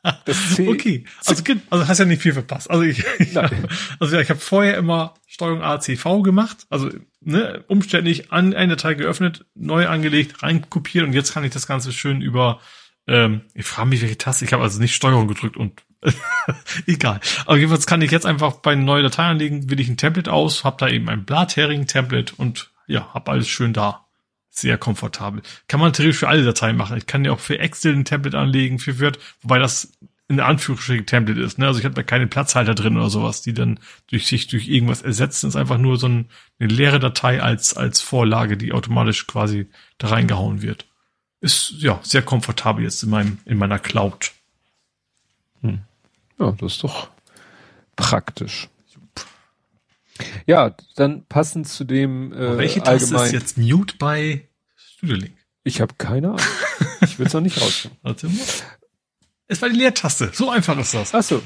[0.25, 0.69] das C.
[0.69, 2.69] Okay, also, also hast ja nicht viel verpasst.
[2.71, 3.69] Also ich, ich Nein.
[4.01, 8.95] also ja, ich habe vorher immer Steuerung ACV gemacht, also ne, umständlich an eine Datei
[8.95, 12.61] geöffnet, neu angelegt, reinkopiert und jetzt kann ich das Ganze schön über
[13.07, 15.83] ähm, ich frage mich, welche Taste, ich habe also nicht Steuerung gedrückt und
[16.87, 17.21] egal.
[17.47, 20.65] Aber jedenfalls kann ich jetzt einfach bei neuen Datei anlegen, wähle ich ein Template aus,
[20.65, 24.07] habe da eben ein Blathering-Template und ja, habe alles schön da.
[24.55, 25.41] Sehr komfortabel.
[25.67, 26.99] Kann man theoretisch für alle Dateien machen.
[26.99, 29.93] Ich kann ja auch für Excel ein Template anlegen, für Word, wobei das
[30.29, 31.59] in Anführungsstrichen Template ist.
[31.59, 31.67] Ne?
[31.67, 35.03] Also ich habe da keine Platzhalter drin oder sowas, die dann durch sich durch irgendwas
[35.03, 35.47] ersetzen.
[35.49, 39.69] Es ist einfach nur so ein, eine leere Datei als, als Vorlage, die automatisch quasi
[39.99, 40.87] da reingehauen wird.
[41.41, 44.33] Ist ja sehr komfortabel jetzt in meinem, in meiner Cloud.
[45.63, 45.81] Hm.
[46.43, 47.09] Ja, das ist doch
[47.95, 48.69] praktisch.
[50.45, 55.37] Ja, dann passend zu dem äh, Welche Taste ist jetzt Mute bei Studio Link?
[55.63, 56.41] Ich habe keine Ahnung.
[57.01, 57.99] ich will es noch nicht rausfinden.
[58.03, 58.45] Warte mal.
[59.47, 60.31] Es war die Leertaste.
[60.33, 61.15] So einfach ist das.
[61.15, 61.43] Ach so.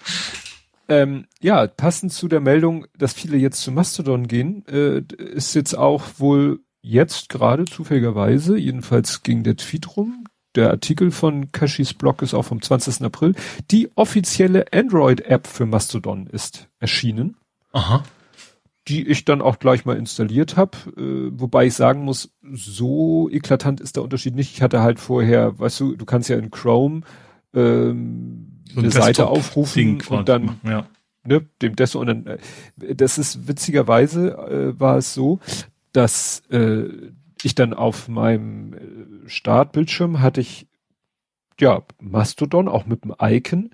[0.88, 5.74] ähm, ja, passend zu der Meldung, dass viele jetzt zu Mastodon gehen, äh, ist jetzt
[5.74, 10.23] auch wohl jetzt gerade zufälligerweise, jedenfalls ging der Tweet rum,
[10.54, 13.02] der Artikel von Kashis Blog ist auch vom 20.
[13.02, 13.34] April,
[13.70, 17.36] die offizielle Android-App für Mastodon ist erschienen.
[17.72, 18.04] Aha.
[18.86, 23.80] Die ich dann auch gleich mal installiert habe, äh, wobei ich sagen muss, so eklatant
[23.80, 24.52] ist der Unterschied nicht.
[24.52, 27.00] Ich hatte halt vorher, weißt du, du kannst ja in Chrome
[27.54, 30.86] ähm, so eine Seite aufrufen und dann ja.
[31.24, 35.38] ne, dem Desktop und dann äh, das ist witzigerweise äh, war es so,
[35.92, 36.84] dass äh,
[37.44, 40.66] ich dann auf meinem äh, Startbildschirm hatte ich
[41.60, 43.70] ja Mastodon auch mit dem Icon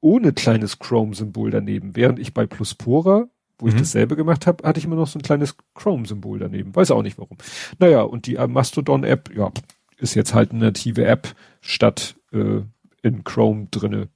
[0.00, 1.96] ohne kleines Chrome-Symbol daneben.
[1.96, 3.72] Während ich bei Pluspora, wo mhm.
[3.72, 6.76] ich dasselbe gemacht habe, hatte ich immer noch so ein kleines Chrome-Symbol daneben.
[6.76, 7.38] Weiß auch nicht warum.
[7.78, 9.50] Naja, und die Mastodon-App, ja,
[9.96, 12.60] ist jetzt halt eine native App statt äh,
[13.02, 14.08] in Chrome drinne.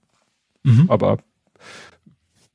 [0.63, 0.87] Mhm.
[0.89, 1.19] Aber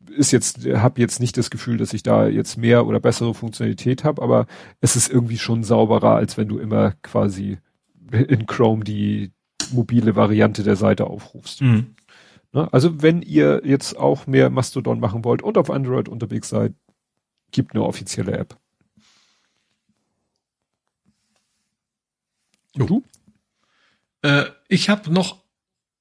[0.10, 4.04] ist jetzt, habe jetzt nicht das Gefühl, dass ich da jetzt mehr oder bessere Funktionalität
[4.04, 4.48] habe, aber
[4.82, 7.58] es ist irgendwie schon sauberer, als wenn du immer quasi
[8.12, 9.32] in Chrome die
[9.72, 11.62] mobile Variante der Seite aufrufst.
[11.62, 11.96] Mhm.
[12.54, 12.72] Ne?
[12.72, 16.74] Also wenn ihr jetzt auch mehr Mastodon machen wollt und auf Android unterwegs seid,
[17.52, 18.58] gibt eine offizielle App.
[22.76, 23.04] Und du?
[24.22, 25.44] Äh, ich habe noch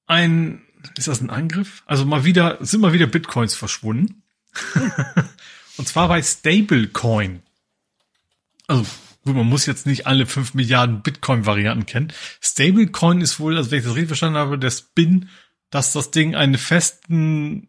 [0.07, 0.64] ein,
[0.97, 1.83] ist das ein Angriff?
[1.85, 4.23] Also mal wieder, sind mal wieder Bitcoins verschwunden.
[5.77, 7.41] und zwar bei Stablecoin.
[8.67, 8.85] Also
[9.23, 12.13] gut, man muss jetzt nicht alle fünf Milliarden Bitcoin-Varianten kennen.
[12.41, 15.29] Stablecoin ist wohl, also wenn ich das richtig verstanden habe, der Spin
[15.75, 17.67] dass das Ding eine festen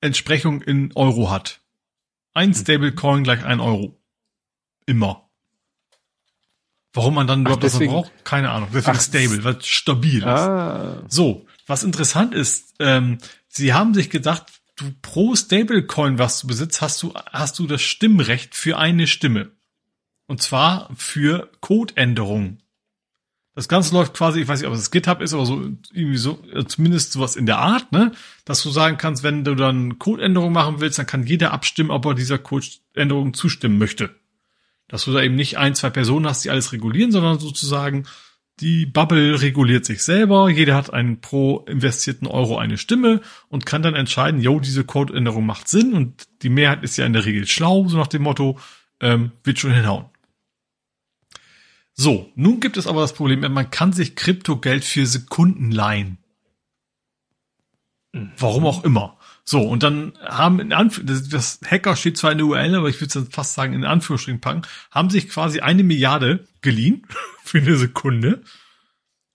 [0.00, 1.60] Entsprechung in Euro hat.
[2.34, 3.98] Ein Stablecoin gleich ein Euro.
[4.84, 5.30] Immer.
[6.92, 8.68] Warum man dann überhaupt das braucht, keine Ahnung.
[8.74, 11.02] Deswegen Ach, stable, weil stabil ah.
[11.06, 11.12] ist.
[11.14, 13.18] So, was interessant ist, ähm,
[13.48, 17.80] sie haben sich gedacht, du pro Stablecoin, was du besitzt, hast du, hast du das
[17.80, 19.52] Stimmrecht für eine Stimme.
[20.26, 22.62] Und zwar für Codeänderungen.
[23.54, 25.60] Das Ganze läuft quasi, ich weiß nicht, ob es GitHub ist, aber so
[25.92, 26.34] irgendwie so,
[26.66, 28.12] zumindest sowas in der Art, ne?
[28.44, 32.04] Dass du sagen kannst, wenn du dann Codeänderungen machen willst, dann kann jeder abstimmen, ob
[32.06, 34.14] er dieser Codeänderung zustimmen möchte.
[34.88, 38.06] Dass du da eben nicht ein, zwei Personen hast, die alles regulieren, sondern sozusagen
[38.60, 40.50] die Bubble reguliert sich selber.
[40.50, 45.46] Jeder hat einen pro investierten Euro eine Stimme und kann dann entscheiden, jo, diese Codeänderung
[45.46, 48.58] macht Sinn und die Mehrheit ist ja in der Regel schlau, so nach dem Motto,
[49.00, 50.06] ähm, wird schon hinhauen.
[51.94, 56.18] So, nun gibt es aber das Problem, man kann sich Kryptogeld für Sekunden leihen.
[58.12, 59.18] Warum auch immer.
[59.50, 63.00] So, und dann haben in Anf das Hacker steht zwar in der URL, aber ich
[63.00, 64.62] würde es fast sagen in Anführungsstrichen packen,
[64.92, 67.04] haben sich quasi eine Milliarde geliehen
[67.42, 68.42] für eine Sekunde,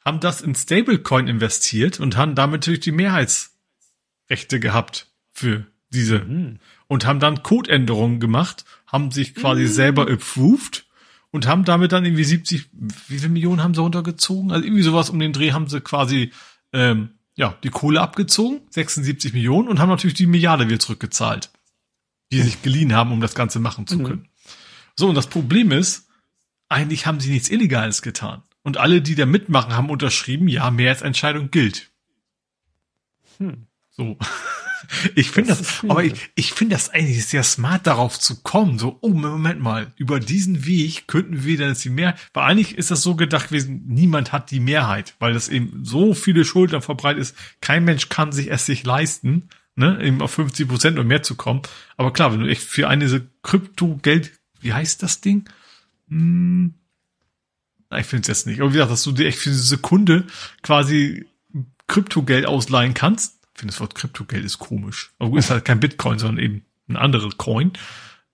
[0.05, 6.59] haben das in Stablecoin investiert und haben damit natürlich die Mehrheitsrechte gehabt für diese mhm.
[6.87, 9.67] und haben dann Codeänderungen gemacht, haben sich quasi mhm.
[9.67, 10.85] selber approved
[11.31, 12.69] und haben damit dann irgendwie 70,
[13.09, 14.53] wie viel Millionen haben sie runtergezogen?
[14.53, 16.31] Also irgendwie sowas um den Dreh haben sie quasi
[16.71, 21.51] ähm, ja die Kohle abgezogen, 76 Millionen und haben natürlich die Milliarde wieder zurückgezahlt,
[22.31, 24.03] die sich geliehen haben, um das Ganze machen zu mhm.
[24.03, 24.21] können.
[24.21, 24.29] Mhm.
[24.97, 26.07] So, und das Problem ist,
[26.69, 28.41] eigentlich haben sie nichts Illegales getan.
[28.63, 31.91] Und alle, die da mitmachen, haben unterschrieben, ja, Mehrheitsentscheidung gilt.
[33.37, 33.67] Hm.
[33.91, 34.17] So.
[35.15, 38.79] Ich finde das, das aber ich, ich finde das eigentlich sehr smart, darauf zu kommen.
[38.79, 42.77] So, oh, Moment mal, über diesen Weg könnten wir dann jetzt die Mehrheit, weil eigentlich
[42.77, 46.81] ist das so gedacht gewesen, niemand hat die Mehrheit, weil das eben so viele Schultern
[46.81, 47.35] verbreitet ist.
[47.61, 51.35] Kein Mensch kann sich es sich leisten, ne, eben auf 50 Prozent und mehr zu
[51.35, 51.61] kommen.
[51.97, 54.31] Aber klar, wenn du echt für eine Krypto-Geld,
[54.61, 55.47] wie heißt das Ding?
[56.09, 56.73] Hm,
[57.95, 58.61] ich finde es jetzt nicht.
[58.61, 60.25] Aber wie gesagt, dass du dir echt für eine Sekunde
[60.61, 61.25] quasi
[61.87, 65.13] Kryptogeld ausleihen kannst, finde das Wort Kryptogeld ist komisch.
[65.17, 67.71] Aber gut, ist halt kein Bitcoin, sondern eben ein anderer Coin.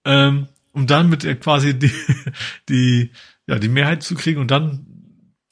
[0.03, 1.91] Ähm, um dann mit quasi die,
[2.69, 3.11] die,
[3.47, 4.85] ja, die Mehrheit zu kriegen und dann,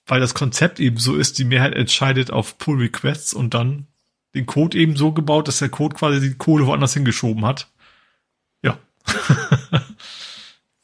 [0.06, 3.88] weil das Konzept eben so ist, die Mehrheit entscheidet auf Pull Requests und dann
[4.34, 7.70] den Code eben so gebaut, dass der Code quasi die Kohle woanders hingeschoben hat.
[8.64, 8.78] Ja.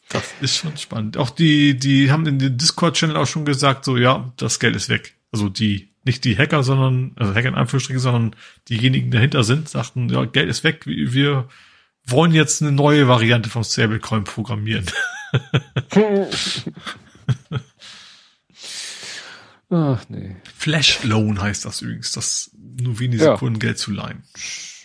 [0.10, 1.18] das ist schon spannend.
[1.18, 4.90] Auch die, die haben in den Discord-Channel auch schon gesagt, so, ja, das Geld ist
[4.90, 5.16] weg.
[5.32, 8.36] Also die nicht die Hacker, sondern, also Hacker in Anführungsstrichen, sondern
[8.70, 11.48] diejenigen dahinter sind, sagten, ja, Geld ist weg, wir
[12.06, 14.86] wollen jetzt eine neue Variante vom Stablecoin programmieren.
[19.70, 20.36] Ach nee.
[20.56, 23.34] Flash Loan heißt das übrigens, das nur wenige ja.
[23.34, 24.24] Sekunden Geld zu leihen.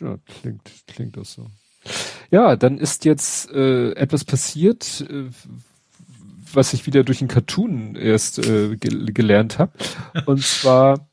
[0.01, 1.51] Ja, klingt, klingt das so.
[2.31, 5.29] Ja, dann ist jetzt äh, etwas passiert, äh,
[6.53, 9.73] was ich wieder durch einen Cartoon erst äh, ge gelernt habe.
[10.27, 11.10] Und zwar,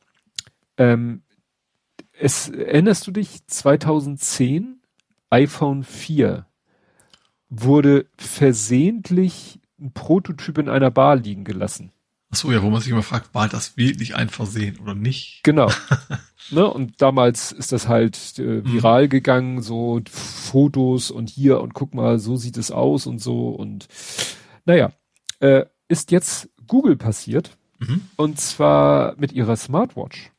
[0.78, 1.22] ähm,
[2.18, 4.80] es, erinnerst du dich, 2010
[5.30, 6.46] iPhone 4
[7.50, 11.92] wurde versehentlich ein Prototyp in einer Bar liegen gelassen.
[12.30, 15.40] Ach so, ja, wo man sich immer fragt, war das wirklich ein Versehen oder nicht?
[15.44, 15.70] Genau.
[16.50, 19.08] ne, und damals ist das halt äh, viral mhm.
[19.08, 23.88] gegangen, so Fotos und hier und guck mal, so sieht es aus und so und
[24.66, 24.92] naja,
[25.40, 28.02] äh, ist jetzt Google passiert mhm.
[28.16, 30.30] und zwar mit ihrer Smartwatch.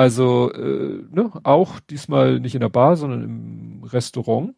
[0.00, 4.54] Also äh, ne, auch diesmal nicht in der Bar, sondern im Restaurant.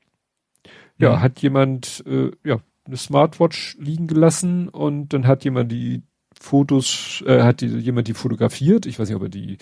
[0.98, 1.20] Ja, mhm.
[1.20, 6.02] hat jemand äh, ja eine Smartwatch liegen gelassen und dann hat jemand die
[6.40, 8.86] Fotos, äh, hat die, jemand die fotografiert.
[8.86, 9.58] Ich weiß nicht, ob er die,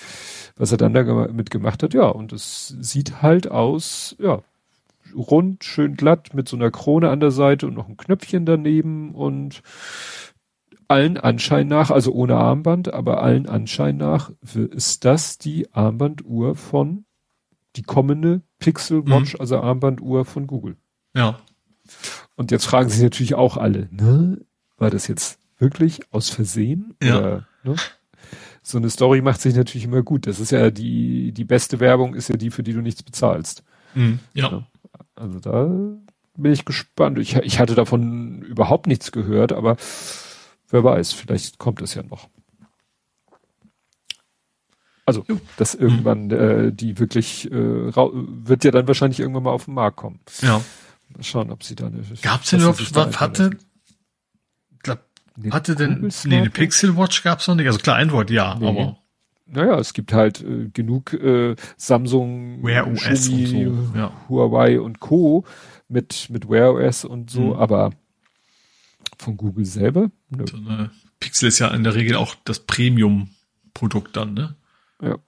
[0.55, 1.95] was er dann damit gemacht hat.
[1.95, 4.43] Ja, und es sieht halt aus, ja,
[5.15, 9.15] rund, schön glatt mit so einer Krone an der Seite und noch ein Knöpfchen daneben
[9.15, 9.63] und
[10.91, 17.05] allen Anschein nach, also ohne Armband, aber allen Anschein nach ist das die Armbanduhr von
[17.77, 19.41] die kommende Pixel Watch, mhm.
[19.41, 20.77] also Armbanduhr von Google.
[21.15, 21.39] Ja.
[22.35, 24.41] Und jetzt fragen sich natürlich auch alle, ne?
[24.79, 26.95] War das jetzt wirklich aus Versehen?
[27.03, 27.19] Ja.
[27.19, 27.77] Oder, ne?
[28.63, 30.27] So eine Story macht sich natürlich immer gut.
[30.27, 33.63] Das ist ja die, die beste Werbung ist ja die, für die du nichts bezahlst.
[33.95, 34.19] Mhm.
[34.35, 34.51] Ja.
[34.51, 34.67] ja.
[35.15, 35.67] Also da
[36.37, 37.19] bin ich gespannt.
[37.19, 39.77] Ich, ich hatte davon überhaupt nichts gehört, aber
[40.71, 42.29] wer weiß, vielleicht kommt es ja noch.
[45.07, 45.25] Also,
[45.57, 49.97] dass irgendwann äh, die wirklich äh, wird ja dann wahrscheinlich irgendwann mal auf den Markt
[49.97, 50.21] kommen.
[50.41, 50.61] Ja.
[51.09, 52.03] Mal schauen, ob sie da eine.
[52.23, 53.51] Gab's denn überhaupt, was hatte,
[54.85, 55.01] glaub,
[55.37, 57.67] nee, hatte denn, nee, eine Pixel Watch gab's noch nicht.
[57.67, 58.69] Also klar, Android, ja, nee.
[58.69, 58.99] aber.
[59.47, 64.13] Naja, es gibt halt äh, genug äh, Samsung, Wear OS Xiaomi, und so, ja.
[64.29, 65.45] Huawei und Co.
[65.89, 67.53] mit, mit Wear OS und so, mhm.
[67.55, 67.91] aber
[69.21, 70.11] von Google selber?
[70.29, 70.45] Nö.
[70.47, 70.91] So eine
[71.21, 74.57] Pixel ist ja in der Regel auch das Premium-Produkt dann, ne?
[75.03, 75.19] Ja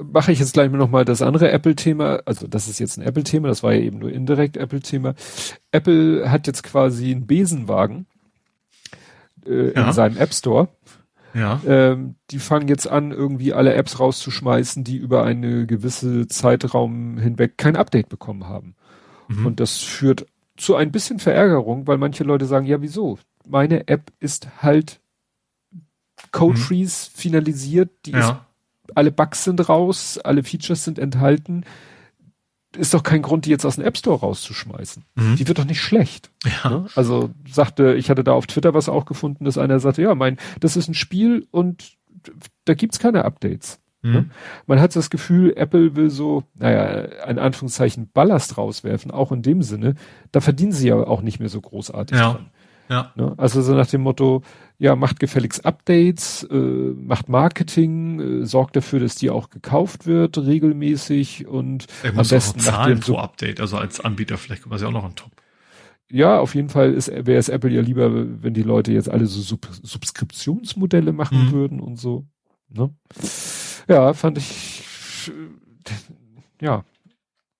[0.00, 2.20] mache ich jetzt gleich mal nochmal das andere Apple-Thema.
[2.24, 5.14] Also das ist jetzt ein Apple-Thema, das war ja eben nur indirekt Apple-Thema.
[5.70, 8.06] Apple hat jetzt quasi einen Besenwagen
[9.46, 9.86] äh, ja.
[9.86, 10.68] in seinem App Store.
[11.34, 11.60] Ja.
[11.66, 17.56] Ähm, die fangen jetzt an, irgendwie alle Apps rauszuschmeißen, die über eine gewisse Zeitraum hinweg
[17.56, 18.74] kein Update bekommen haben.
[19.28, 19.46] Mhm.
[19.46, 23.18] Und das führt zu ein bisschen Verärgerung, weil manche Leute sagen, ja, wieso?
[23.46, 25.00] Meine App ist halt
[26.30, 27.18] Code Freeze mhm.
[27.18, 28.20] finalisiert, die ja.
[28.20, 28.34] ist
[28.94, 31.64] alle Bugs sind raus, alle Features sind enthalten.
[32.76, 35.04] Ist doch kein Grund, die jetzt aus dem App Store rauszuschmeißen.
[35.14, 35.36] Mhm.
[35.36, 36.30] Die wird doch nicht schlecht.
[36.44, 36.70] Ja.
[36.70, 36.86] Ne?
[36.94, 40.38] Also sagte, ich hatte da auf Twitter was auch gefunden, dass einer sagte, ja, mein,
[40.60, 41.96] das ist ein Spiel und
[42.64, 43.78] da gibt's keine Updates.
[44.02, 44.22] Ne?
[44.22, 44.30] Mhm.
[44.66, 49.62] Man hat das Gefühl, Apple will so, naja, in Anführungszeichen Ballast rauswerfen, auch in dem
[49.62, 49.94] Sinne.
[50.32, 52.32] Da verdienen sie ja auch nicht mehr so großartig ja.
[52.32, 52.50] dran.
[52.88, 53.12] Ja.
[53.14, 53.34] Ne?
[53.38, 54.42] Also so nach dem Motto,
[54.78, 60.36] ja, macht gefälligst Updates, äh, macht Marketing, äh, sorgt dafür, dass die auch gekauft wird
[60.36, 64.74] regelmäßig und er am besten auch zahlen pro so Update, also als Anbieter vielleicht kommt
[64.74, 65.30] das ja auch noch an top.
[66.10, 68.10] Ja, auf jeden Fall wäre es Apple ja lieber,
[68.42, 71.52] wenn die Leute jetzt alle so Sub Subskriptionsmodelle machen mhm.
[71.52, 72.26] würden und so.
[72.68, 72.90] Ne?
[73.88, 74.84] Ja, fand ich
[76.60, 76.84] ja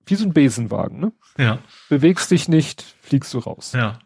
[0.07, 1.13] wie so ein Besenwagen, ne?
[1.39, 1.59] Ja.
[1.89, 3.73] Bewegst dich nicht, fliegst du raus.
[3.73, 3.99] Ja.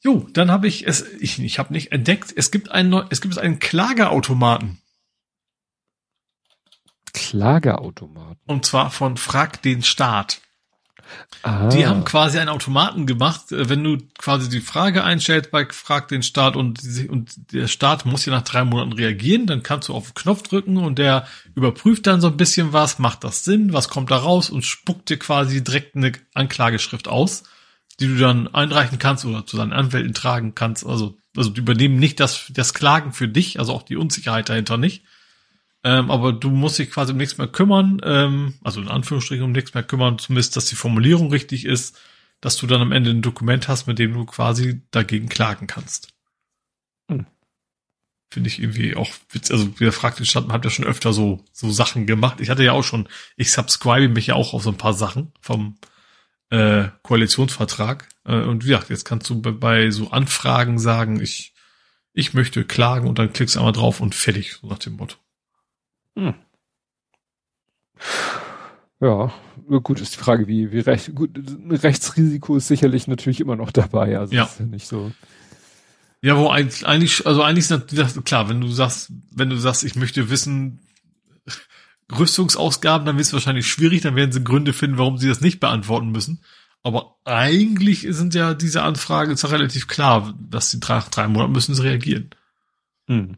[0.00, 3.38] Jo, dann habe ich es, ich, ich habe nicht entdeckt, es gibt einen, es gibt
[3.38, 4.82] einen Klageautomaten.
[7.12, 8.40] Klageautomaten.
[8.46, 10.42] Und zwar von Frag den Staat.
[11.42, 11.68] Ah.
[11.68, 16.08] Die haben quasi einen Automaten gemacht, äh, wenn du quasi die Frage einstellst bei Frag
[16.08, 19.94] den Staat und, und der Staat muss ja nach drei Monaten reagieren, dann kannst du
[19.94, 23.72] auf den Knopf drücken und der überprüft dann so ein bisschen was, macht das Sinn,
[23.72, 27.44] was kommt da raus und spuckt dir quasi direkt eine Anklageschrift aus
[28.00, 30.84] die du dann einreichen kannst oder zu deinen Anwälten tragen kannst.
[30.84, 34.76] Also, also die übernehmen nicht das, das Klagen für dich, also auch die Unsicherheit dahinter
[34.76, 35.04] nicht.
[35.84, 39.52] Ähm, aber du musst dich quasi um nichts mehr kümmern, ähm, also in Anführungsstrichen um
[39.52, 41.98] nichts mehr kümmern, zumindest, dass die Formulierung richtig ist,
[42.40, 46.08] dass du dann am Ende ein Dokument hast, mit dem du quasi dagegen klagen kannst.
[47.10, 47.26] Hm.
[48.32, 49.52] Finde ich irgendwie auch witzig.
[49.52, 52.40] Also, wir fragt den Stadt, hat ja schon öfter so, so Sachen gemacht.
[52.40, 55.32] Ich hatte ja auch schon, ich subscribe mich ja auch auf so ein paar Sachen
[55.40, 55.76] vom,
[56.50, 58.08] äh, Koalitionsvertrag.
[58.24, 61.54] Äh, und wie gesagt, jetzt kannst du bei, bei so Anfragen sagen, ich
[62.14, 65.16] ich möchte klagen und dann klickst du einmal drauf und fertig, so nach dem Motto.
[66.16, 66.34] Hm.
[69.00, 69.32] Ja,
[69.82, 73.70] gut, ist die Frage, wie, wie recht, gut, ein Rechtsrisiko ist sicherlich natürlich immer noch
[73.70, 74.44] dabei, also ja.
[74.44, 75.12] ist ja nicht so.
[76.22, 80.30] Ja, wo eigentlich, also eigentlich ist klar, wenn du sagst, wenn du sagst, ich möchte
[80.30, 80.80] wissen,
[82.10, 85.60] Rüstungsausgaben, dann wird es wahrscheinlich schwierig, dann werden sie Gründe finden, warum sie das nicht
[85.60, 86.42] beantworten müssen.
[86.82, 91.74] Aber eigentlich sind ja diese Anfragen jetzt relativ klar, dass sie drei, drei Monate müssen
[91.74, 92.30] sie reagieren.
[93.06, 93.36] Hm.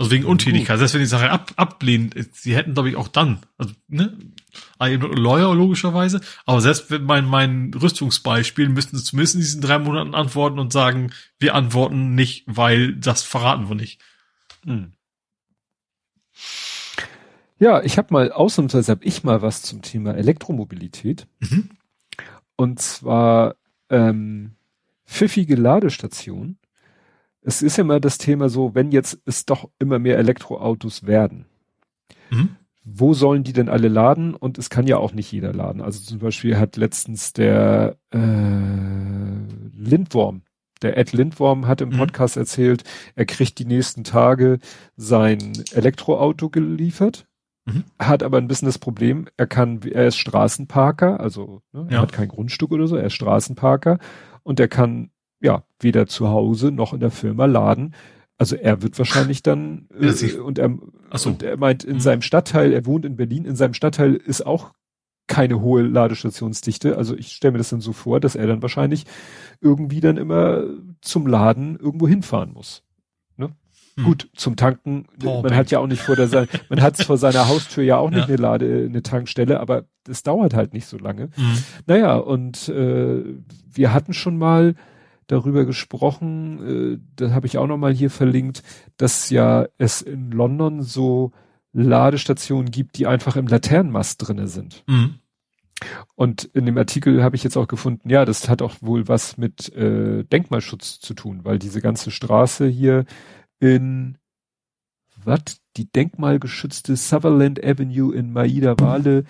[0.00, 0.78] Also wegen Untätigkeit.
[0.78, 4.16] Selbst wenn die Sache ab, ablehnen, sie hätten, glaube ich, auch dann, also, ne,
[4.78, 10.14] Lawyer logischerweise, aber selbst wenn mein, mein Rüstungsbeispiel, müssten sie zumindest in diesen drei Monaten
[10.14, 14.00] antworten und sagen, wir antworten nicht, weil das verraten wir nicht.
[14.64, 14.94] Hm.
[17.58, 21.26] Ja, ich habe mal, ausnahmsweise habe ich mal was zum Thema Elektromobilität.
[21.40, 21.68] Mhm.
[22.56, 23.56] Und zwar
[23.90, 24.52] ähm,
[25.04, 26.56] pfiffige Ladestation.
[27.42, 31.46] Es ist ja immer das Thema so, wenn jetzt es doch immer mehr Elektroautos werden.
[32.30, 32.56] Mhm.
[32.84, 34.34] Wo sollen die denn alle laden?
[34.34, 35.80] Und es kann ja auch nicht jeder laden.
[35.80, 38.18] Also zum Beispiel hat letztens der äh,
[39.76, 40.42] Lindworm,
[40.82, 41.98] der Ed Lindworm hat im mhm.
[41.98, 42.42] Podcast mhm.
[42.42, 44.58] erzählt, er kriegt die nächsten Tage
[44.96, 47.26] sein Elektroauto geliefert
[47.66, 47.84] Mhm.
[47.98, 52.00] Hat aber ein bisschen das Problem, er kann, er ist Straßenparker, also ne, er ja.
[52.00, 53.98] hat kein Grundstück oder so, er ist Straßenparker
[54.42, 55.10] und er kann
[55.40, 57.94] ja weder zu Hause noch in der Firma laden.
[58.38, 60.70] Also er wird wahrscheinlich dann äh, und, er,
[61.14, 61.28] so.
[61.28, 62.00] und er meint in mhm.
[62.00, 64.72] seinem Stadtteil, er wohnt in Berlin, in seinem Stadtteil ist auch
[65.26, 66.96] keine hohe Ladestationsdichte.
[66.96, 69.04] Also ich stelle mir das dann so vor, dass er dann wahrscheinlich
[69.60, 70.64] irgendwie dann immer
[71.00, 72.82] zum Laden irgendwo hinfahren muss.
[74.00, 74.04] Mhm.
[74.04, 75.44] Gut, zum Tanken, Powerbank.
[75.44, 78.20] man hat ja auch nicht vor der, man hat vor seiner Haustür ja auch nicht
[78.20, 78.26] ja.
[78.26, 81.26] eine Lade, eine Tankstelle, aber es dauert halt nicht so lange.
[81.36, 81.58] Mhm.
[81.86, 83.22] Naja, und äh,
[83.72, 84.74] wir hatten schon mal
[85.30, 88.62] darüber gesprochen, äh, da habe ich auch noch mal hier verlinkt,
[88.96, 91.32] dass ja es in London so
[91.72, 94.82] Ladestationen gibt, die einfach im Laternenmast drinne sind.
[94.86, 95.16] Mhm.
[96.14, 99.38] Und in dem Artikel habe ich jetzt auch gefunden, ja, das hat auch wohl was
[99.38, 103.06] mit äh, Denkmalschutz zu tun, weil diese ganze Straße hier
[103.60, 104.18] in
[105.24, 105.60] was?
[105.76, 109.24] Die denkmalgeschützte Sutherland Avenue in Maida Wale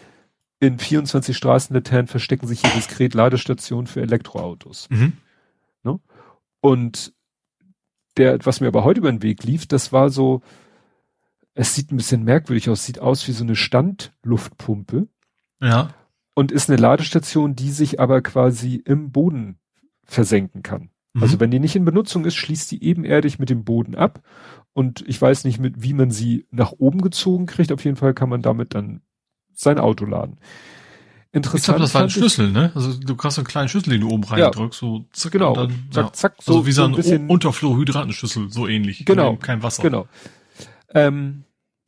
[0.58, 4.88] in 24 Straßenlaternen verstecken sich hier diskret Ladestationen für Elektroautos.
[4.90, 5.14] Mhm.
[6.60, 7.12] Und
[8.16, 10.42] der, was mir aber heute über den Weg lief, das war so,
[11.54, 15.08] es sieht ein bisschen merkwürdig aus, sieht aus wie so eine Standluftpumpe.
[15.60, 15.94] Ja.
[16.34, 19.58] Und ist eine Ladestation, die sich aber quasi im Boden
[20.04, 20.90] versenken kann.
[21.12, 21.22] Mhm.
[21.22, 24.22] Also wenn die nicht in Benutzung ist, schließt die ebenerdig mit dem Boden ab.
[24.72, 27.72] Und ich weiß nicht, mit wie man sie nach oben gezogen kriegt.
[27.72, 29.02] Auf jeden Fall kann man damit dann
[29.52, 30.38] sein Auto laden.
[31.32, 31.60] Interessant.
[31.60, 32.72] Ich glaube, das war ein Schlüssel, ne?
[32.74, 35.54] Also du hast einen kleinen Schlüssel, den du oben reindrückst, ja, so zack, genau.
[35.54, 36.12] Dann, zack, ja.
[36.12, 39.04] zack, so, also wie so ein, so ein Unterflurhydrantenschlüssel, so ähnlich.
[39.04, 39.36] Genau.
[39.36, 39.82] Kein Wasser.
[39.82, 40.08] Genau.
[40.92, 41.44] Ähm,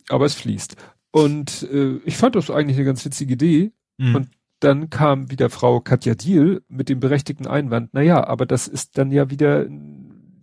[0.09, 0.77] aber es fließt.
[1.11, 3.73] Und äh, ich fand das eigentlich eine ganz witzige Idee.
[3.99, 4.15] Mhm.
[4.15, 4.29] Und
[4.61, 8.97] dann kam wieder Frau Katja Diel mit dem berechtigten Einwand, na ja, aber das ist
[8.97, 9.67] dann ja wieder,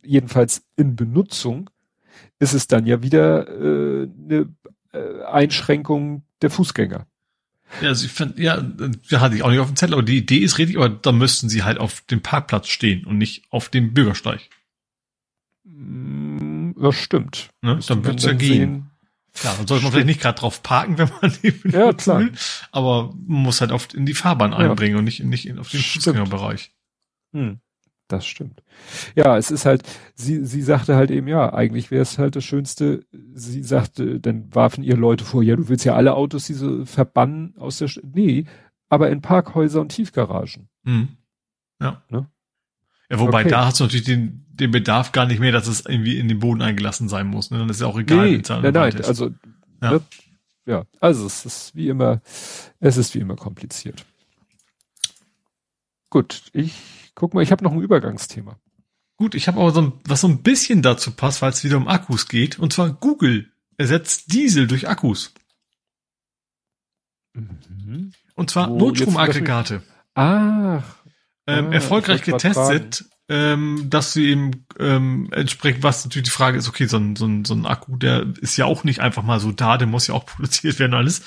[0.04, 1.70] jedenfalls in Benutzung,
[2.38, 4.54] ist es dann ja wieder äh, eine
[4.92, 7.06] äh, Einschränkung der Fußgänger.
[7.82, 10.18] Ja, also ich fand, ja, da hatte ich auch nicht auf dem Zettel, aber die
[10.18, 13.70] Idee ist richtig, aber da müssten sie halt auf dem Parkplatz stehen und nicht auf
[13.70, 14.42] dem Bürgersteig.
[15.64, 17.50] Mm, das stimmt.
[17.62, 17.80] Ne?
[17.88, 18.50] Dann wird es ja gehen.
[18.50, 18.90] Sehen,
[19.34, 22.20] Klar, dann sollte man vielleicht nicht gerade drauf parken, wenn man die ja, klar.
[22.20, 22.34] will,
[22.72, 25.00] aber man muss halt oft in die Fahrbahn einbringen ja.
[25.00, 26.72] und nicht, nicht auf den Fußgängerbereich.
[27.34, 27.60] Hm,
[28.10, 28.64] das stimmt.
[29.16, 29.84] Ja, es ist halt,
[30.16, 34.54] sie, sie sagte halt eben, ja, eigentlich wäre es halt das Schönste, sie sagte, dann
[34.54, 38.02] warfen ihr Leute vor, ja, du willst ja alle Autos diese verbannen aus der, St
[38.04, 38.46] nee,
[38.90, 40.70] aber in Parkhäuser und Tiefgaragen.
[40.84, 41.10] Hm.
[41.80, 42.04] Ja.
[42.10, 42.28] Ne?
[43.10, 43.50] Ja, wobei okay.
[43.50, 46.40] da hast du natürlich den, den Bedarf gar nicht mehr, dass es irgendwie in den
[46.40, 47.52] Boden eingelassen sein muss.
[47.52, 47.60] Ne?
[47.60, 48.30] Dann ist ja auch egal.
[48.30, 49.32] Nee, nein, nein, also
[49.82, 49.92] ja.
[49.92, 50.02] Ne?
[50.66, 52.22] ja, also es ist wie immer,
[52.80, 54.06] es ist wie immer kompliziert.
[56.10, 58.58] Gut, ich guck mal, ich habe noch ein Übergangsthema.
[59.18, 61.78] Gut, ich habe aber so ein, was so ein bisschen dazu passt, weil es wieder
[61.78, 65.34] um Akkus geht, und zwar Google ersetzt Diesel durch Akkus.
[67.34, 68.14] Mhm.
[68.36, 69.84] Und zwar Notstromaggregate.
[70.16, 70.84] Ach,
[71.48, 76.70] ähm, ah, erfolgreich getestet, ähm, dass sie eben ähm, entsprechend, was natürlich die Frage ist,
[76.70, 79.42] okay, so ein, so, ein, so ein Akku, der ist ja auch nicht einfach mal
[79.42, 81.24] so da, der muss ja auch produziert werden alles.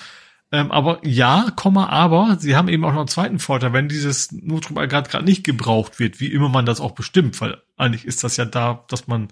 [0.52, 4.32] Ähm, aber ja, Komma, aber sie haben eben auch noch einen zweiten Vorteil, wenn dieses
[4.32, 8.36] Notstromaggregat gerade nicht gebraucht wird, wie immer man das auch bestimmt, weil eigentlich ist das
[8.36, 9.28] ja da, dass man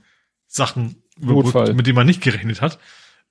[0.46, 2.78] Sachen überbrückt, mit denen man nicht gerechnet hat,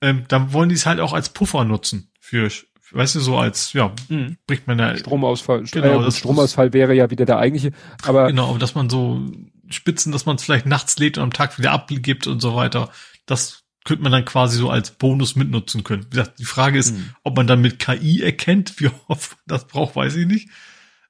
[0.00, 2.48] ähm, dann wollen die es halt auch als Puffer nutzen für
[2.92, 4.36] weißt du, so als, ja, mhm.
[4.46, 4.96] bricht man da.
[4.96, 5.64] Stromausfall.
[5.70, 8.28] Genau, äh, das Stromausfall wäre ja wieder der eigentliche, aber.
[8.28, 9.20] Genau, dass man so
[9.68, 12.90] Spitzen, dass man es vielleicht nachts lädt und am Tag wieder abgibt und so weiter.
[13.26, 13.59] Das
[13.90, 16.06] könnte man dann quasi so als Bonus mitnutzen können.
[16.06, 17.12] Wie gesagt, die Frage ist, mhm.
[17.24, 20.48] ob man dann mit KI erkennt, wie oft man das braucht, weiß ich nicht.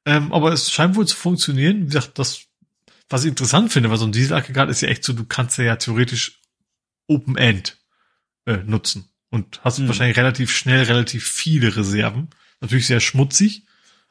[0.06, 1.82] Ähm, aber es scheint wohl zu funktionieren.
[1.82, 2.46] Wie gesagt, das,
[3.10, 5.64] was ich interessant finde, weil so ein Dieselaggregat ist ja echt so, du kannst ja,
[5.64, 6.40] ja theoretisch
[7.06, 7.76] Open End
[8.46, 9.88] äh, nutzen und hast mhm.
[9.88, 12.28] wahrscheinlich relativ schnell relativ viele Reserven.
[12.62, 13.66] Natürlich sehr schmutzig,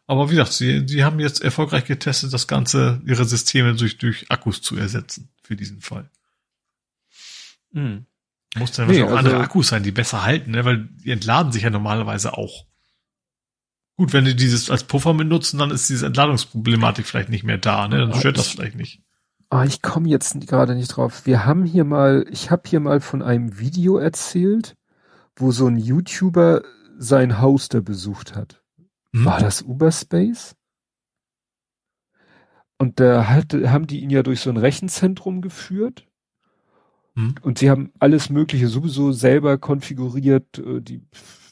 [0.05, 4.29] aber wie gesagt, sie, sie haben jetzt erfolgreich getestet, das Ganze, ihre Systeme durch, durch
[4.29, 6.07] Akkus zu ersetzen für diesen Fall.
[7.71, 8.05] Mhm.
[8.57, 10.65] Muss dann nee, auch also, andere Akkus sein, die besser halten, ne?
[10.65, 12.65] weil die entladen sich ja normalerweise auch.
[13.95, 17.87] Gut, wenn die dieses als Puffer benutzen, dann ist diese Entladungsproblematik vielleicht nicht mehr da,
[17.87, 17.97] ne?
[17.97, 19.03] Dann stört das vielleicht nicht.
[19.49, 21.25] Ah, ich komme jetzt gerade nicht drauf.
[21.25, 24.77] Wir haben hier mal, ich habe hier mal von einem Video erzählt,
[25.35, 26.61] wo so ein YouTuber
[26.97, 28.63] sein da besucht hat.
[29.13, 29.25] Hm?
[29.25, 30.55] War das Uberspace?
[32.77, 36.08] Und da hat, haben die ihn ja durch so ein Rechenzentrum geführt
[37.15, 37.35] hm?
[37.41, 41.01] Und sie haben alles Mögliche sowieso selber konfiguriert, äh, die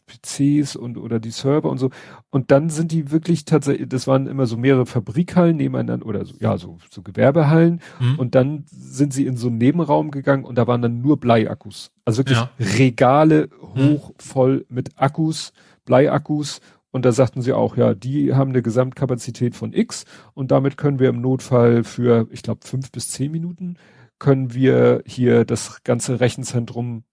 [0.07, 1.89] PCs und oder die Server und so.
[2.29, 6.35] Und dann sind die wirklich tatsächlich, das waren immer so mehrere Fabrikhallen nebeneinander oder so,
[6.39, 7.81] ja, so, so Gewerbehallen.
[7.99, 8.15] Mhm.
[8.17, 11.91] Und dann sind sie in so einen Nebenraum gegangen und da waren dann nur Bleiakkus.
[12.05, 12.49] Also wirklich ja.
[12.59, 13.89] Regale hm.
[13.89, 15.51] hoch voll mit Akkus,
[15.85, 16.61] Bleiakkus.
[16.89, 20.99] Und da sagten sie auch, ja, die haben eine Gesamtkapazität von X und damit können
[20.99, 23.75] wir im Notfall für, ich glaube, fünf bis zehn Minuten
[24.19, 27.03] können wir hier das ganze Rechenzentrum,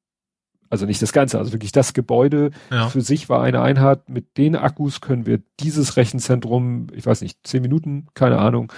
[0.70, 2.88] also nicht das ganze, also wirklich das Gebäude ja.
[2.88, 4.08] für sich war eine Einheit.
[4.08, 8.72] Mit den Akkus können wir dieses Rechenzentrum, ich weiß nicht, zehn Minuten, keine Ahnung,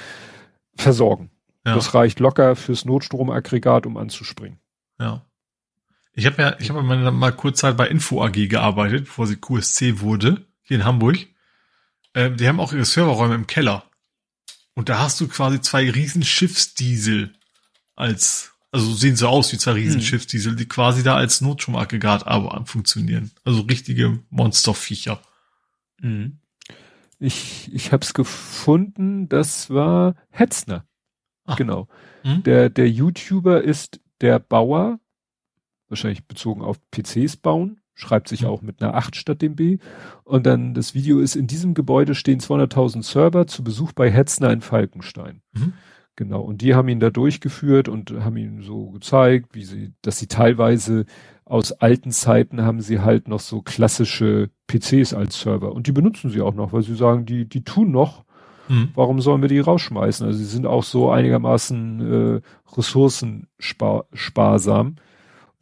[0.75, 1.31] versorgen.
[1.65, 1.75] Ja.
[1.75, 4.59] Das reicht locker fürs Notstromaggregat, um anzuspringen.
[5.01, 5.25] Ja.
[6.13, 9.37] Ich habe ja, ich habe mal, mal kurz Zeit bei Info AG gearbeitet, bevor sie
[9.37, 11.19] QSC wurde, hier in Hamburg.
[12.15, 13.85] Ähm, die haben auch ihre Serverräume im Keller.
[14.75, 17.36] Und da hast du quasi zwei riesen Schiffsdiesel
[17.97, 23.33] als, also sehen so aus wie zwei Riesenschiffsdiesel, die quasi da als Notstromaggregat aber funktionieren.
[23.45, 25.21] Also richtige Monsterviecher.
[26.01, 26.39] Mhm.
[27.19, 30.85] Ich, ich hab's gefunden, das war Hetzner.
[31.47, 31.57] Ach.
[31.57, 31.89] Genau.
[32.23, 32.43] Mhm.
[32.43, 35.01] Der, der YouTuber ist der Bauer,
[35.89, 38.49] wahrscheinlich bezogen auf PCs bauen, schreibt sich mhm.
[38.49, 39.79] auch mit einer 8 statt dem B.
[40.25, 44.51] Und dann das Video ist, in diesem Gebäude stehen 200.000 Server zu Besuch bei Hetzner
[44.53, 45.41] in Falkenstein.
[45.53, 45.73] Mhm.
[46.17, 46.41] Genau.
[46.41, 50.27] Und die haben ihn da durchgeführt und haben ihm so gezeigt, wie sie, dass sie
[50.27, 51.05] teilweise
[51.45, 55.73] aus alten Zeiten haben sie halt noch so klassische PCs als Server.
[55.73, 58.25] Und die benutzen sie auch noch, weil sie sagen, die, die tun noch.
[58.69, 58.89] Mhm.
[58.95, 60.27] Warum sollen wir die rausschmeißen?
[60.27, 62.41] Also sie sind auch so einigermaßen äh,
[62.77, 64.97] ressourcensparsam.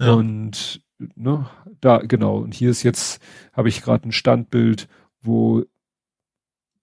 [0.00, 0.14] Ja.
[0.14, 0.80] Und
[1.16, 1.46] ne,
[1.80, 2.38] da, genau.
[2.38, 4.88] Und hier ist jetzt, habe ich gerade ein Standbild,
[5.20, 5.64] wo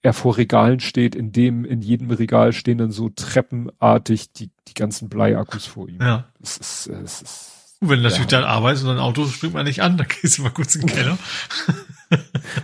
[0.02, 4.74] er vor Regalen steht, in dem in jedem Regal stehen dann so treppenartig die, die
[4.74, 6.02] ganzen Bleiakkus vor ihm.
[6.02, 6.26] Ja.
[6.42, 8.42] Es ist, es ist, wenn du natürlich ja.
[8.42, 10.82] dann arbeitest und dein Auto springt man nicht an, dann gehst du mal kurz in
[10.82, 11.18] den Keller.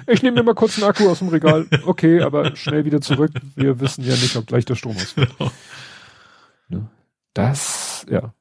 [0.07, 1.67] Ich nehme mir mal kurz einen Akku aus dem Regal.
[1.85, 3.31] Okay, aber schnell wieder zurück.
[3.55, 5.37] Wir wissen ja nicht, ob gleich der Strom ausfällt.
[5.37, 5.51] Genau.
[6.67, 6.89] Ne?
[7.33, 8.33] Das, ja.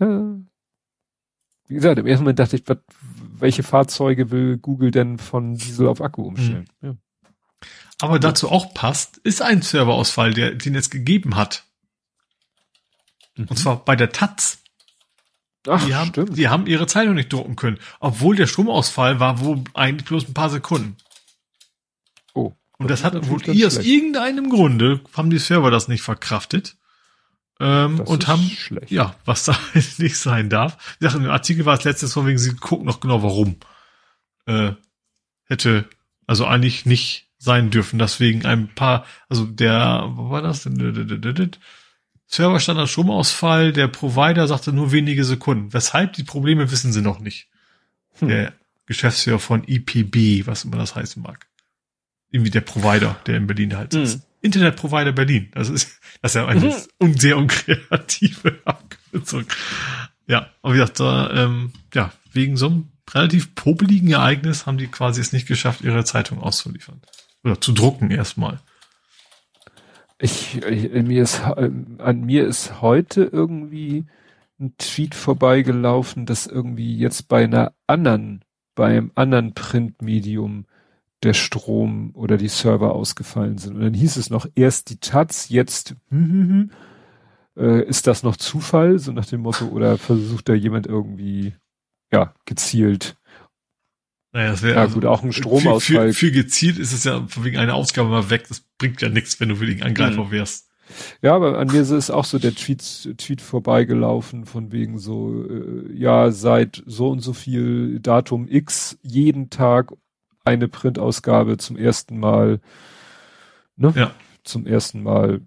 [0.00, 0.34] ja.
[1.68, 2.64] Wie gesagt, im ersten Moment dachte ich,
[3.38, 6.68] welche Fahrzeuge will Google denn von Diesel auf Akku umstellen?
[6.80, 6.88] Hm.
[6.88, 6.96] Ja.
[8.00, 11.64] Aber dazu auch passt, ist ein Serverausfall, der den es gegeben hat.
[13.36, 13.46] Mhm.
[13.46, 14.58] Und zwar bei der Taz.
[15.66, 16.36] Ach, die haben, stimmt.
[16.36, 20.34] Die haben ihre Zeitung nicht drucken können, obwohl der Stromausfall war wo eigentlich bloß ein
[20.34, 20.96] paar Sekunden.
[22.34, 22.52] Oh.
[22.78, 26.76] Und das, das hat wohl aus irgendeinem Grunde haben die Server das nicht verkraftet.
[27.60, 28.92] Ähm, und haben, schlecht.
[28.92, 30.76] ja, was da nicht sein darf.
[31.00, 33.56] Ich dachte, im Artikel war es letztes von wegen, sie gucken noch genau warum.
[34.46, 34.72] Äh,
[35.44, 35.88] hätte,
[36.26, 37.98] also eigentlich nicht sein dürfen.
[37.98, 40.68] Deswegen ein paar, also der, wo war das?
[42.26, 45.72] Server stand als Stromausfall, der Provider sagte nur wenige Sekunden.
[45.72, 47.48] Weshalb die Probleme wissen sie noch nicht.
[48.18, 48.28] Hm.
[48.28, 48.52] Der
[48.86, 51.46] Geschäftsführer von IPB, was immer das heißen mag.
[52.30, 54.02] Irgendwie der Provider, der in Berlin halt hm.
[54.02, 54.28] ist.
[54.40, 55.50] Internetprovider Berlin.
[55.52, 57.18] Das ist, das ist ja eine mhm.
[57.18, 59.46] sehr unkreative Abkürzung.
[60.26, 64.86] Ja, aber wie gesagt, da, ähm, ja, wegen so einem relativ popeligen Ereignis haben die
[64.86, 67.00] quasi es nicht geschafft, ihre Zeitung auszuliefern.
[67.44, 68.60] Oder zu drucken erstmal.
[70.20, 74.06] Ich, ich, mir ist, an mir ist heute irgendwie
[74.58, 78.44] ein Tweet vorbeigelaufen, dass irgendwie jetzt bei einer anderen,
[78.74, 80.66] beim anderen Printmedium
[81.22, 83.76] der Strom oder die Server ausgefallen sind.
[83.76, 86.70] Und dann hieß es noch erst die Taz, jetzt hm, hm, hm,
[87.56, 91.54] äh, ist das noch Zufall, so nach dem Motto, oder versucht da jemand irgendwie
[92.12, 93.16] ja gezielt
[94.38, 95.80] naja, das wäre ja, also gut, auch ein Stromausfall.
[95.80, 98.46] Für, für, für, gezielt ist es ja von wegen einer Ausgabe mal weg.
[98.48, 100.30] Das bringt ja nichts, wenn du für den Angreifer mhm.
[100.30, 100.68] wärst.
[101.22, 105.92] Ja, aber an mir ist auch so der Tweet, Tweet vorbeigelaufen von wegen so, äh,
[105.92, 109.92] ja, seit so und so viel Datum X jeden Tag
[110.44, 112.60] eine Printausgabe zum ersten Mal,
[113.74, 113.92] ne?
[113.96, 114.14] Ja.
[114.44, 115.40] Zum ersten Mal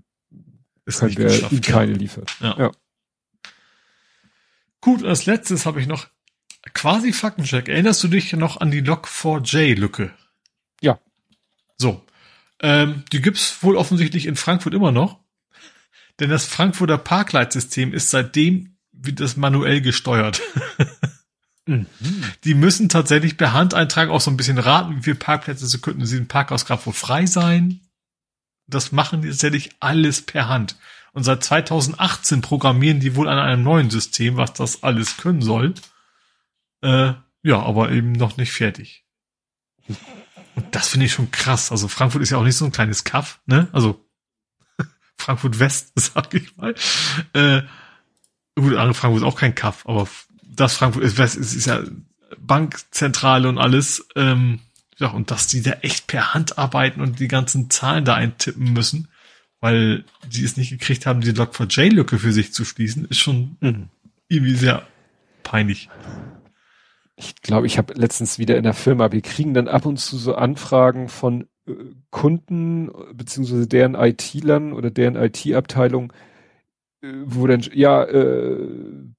[0.83, 1.71] Ist können wir ihm ja.
[1.71, 2.25] keine liefern.
[2.41, 2.55] Ja.
[2.59, 2.71] Ja.
[4.81, 6.07] Gut, als letztes habe ich noch
[6.73, 7.69] quasi Faktencheck.
[7.69, 10.13] Erinnerst du dich noch an die Log4j-Lücke?
[10.81, 10.99] Ja.
[11.77, 12.05] So.
[12.59, 15.19] Ähm, die gibt's wohl offensichtlich in Frankfurt immer noch.
[16.19, 20.41] Denn das Frankfurter Parkleitsystem ist seitdem wie das manuell gesteuert.
[21.67, 21.85] Mhm.
[22.43, 25.79] Die müssen tatsächlich per Hand eintragen, auch so ein bisschen raten, wie viele Parkplätze sie
[25.79, 27.81] könnten in diesem Parkhaus gerade wohl frei sein.
[28.67, 30.75] Das machen die tatsächlich alles per Hand.
[31.13, 35.75] Und seit 2018 programmieren die wohl an einem neuen System, was das alles können soll.
[36.81, 39.03] Äh, ja, aber eben noch nicht fertig.
[40.55, 41.71] Und das finde ich schon krass.
[41.71, 43.67] Also Frankfurt ist ja auch nicht so ein kleines Kaff, ne?
[43.71, 44.05] Also
[45.17, 46.75] Frankfurt West, sag ich mal.
[47.33, 47.61] Äh,
[48.55, 50.07] gut, andere Frankfurt ist auch kein Kaff, aber
[50.43, 51.81] das Frankfurt ist West ist, ist ja
[52.37, 54.07] Bankzentrale und alles.
[54.15, 54.59] Ähm,
[54.97, 58.71] ja, und dass die da echt per Hand arbeiten und die ganzen Zahlen da eintippen
[58.71, 59.07] müssen,
[59.59, 63.89] weil die es nicht gekriegt haben, die Log4j-Lücke für sich zu schließen, ist schon Mhm.
[64.27, 64.87] irgendwie sehr
[65.43, 65.89] peinlich.
[67.15, 70.17] Ich glaube, ich habe letztens wieder in der Firma, wir kriegen dann ab und zu
[70.17, 71.73] so Anfragen von äh,
[72.09, 76.13] Kunden äh, beziehungsweise deren IT-Lern oder deren IT-Abteilung,
[77.01, 78.67] äh, wo dann, ja, äh,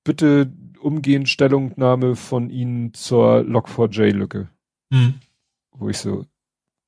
[0.04, 4.48] bitte umgehend Stellungnahme von Ihnen zur Log4j-Lücke.
[4.92, 5.14] Hm.
[5.72, 6.26] Wo ich so,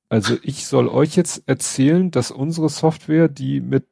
[0.09, 3.85] also ich soll euch jetzt erzählen, dass unsere Software, die mit,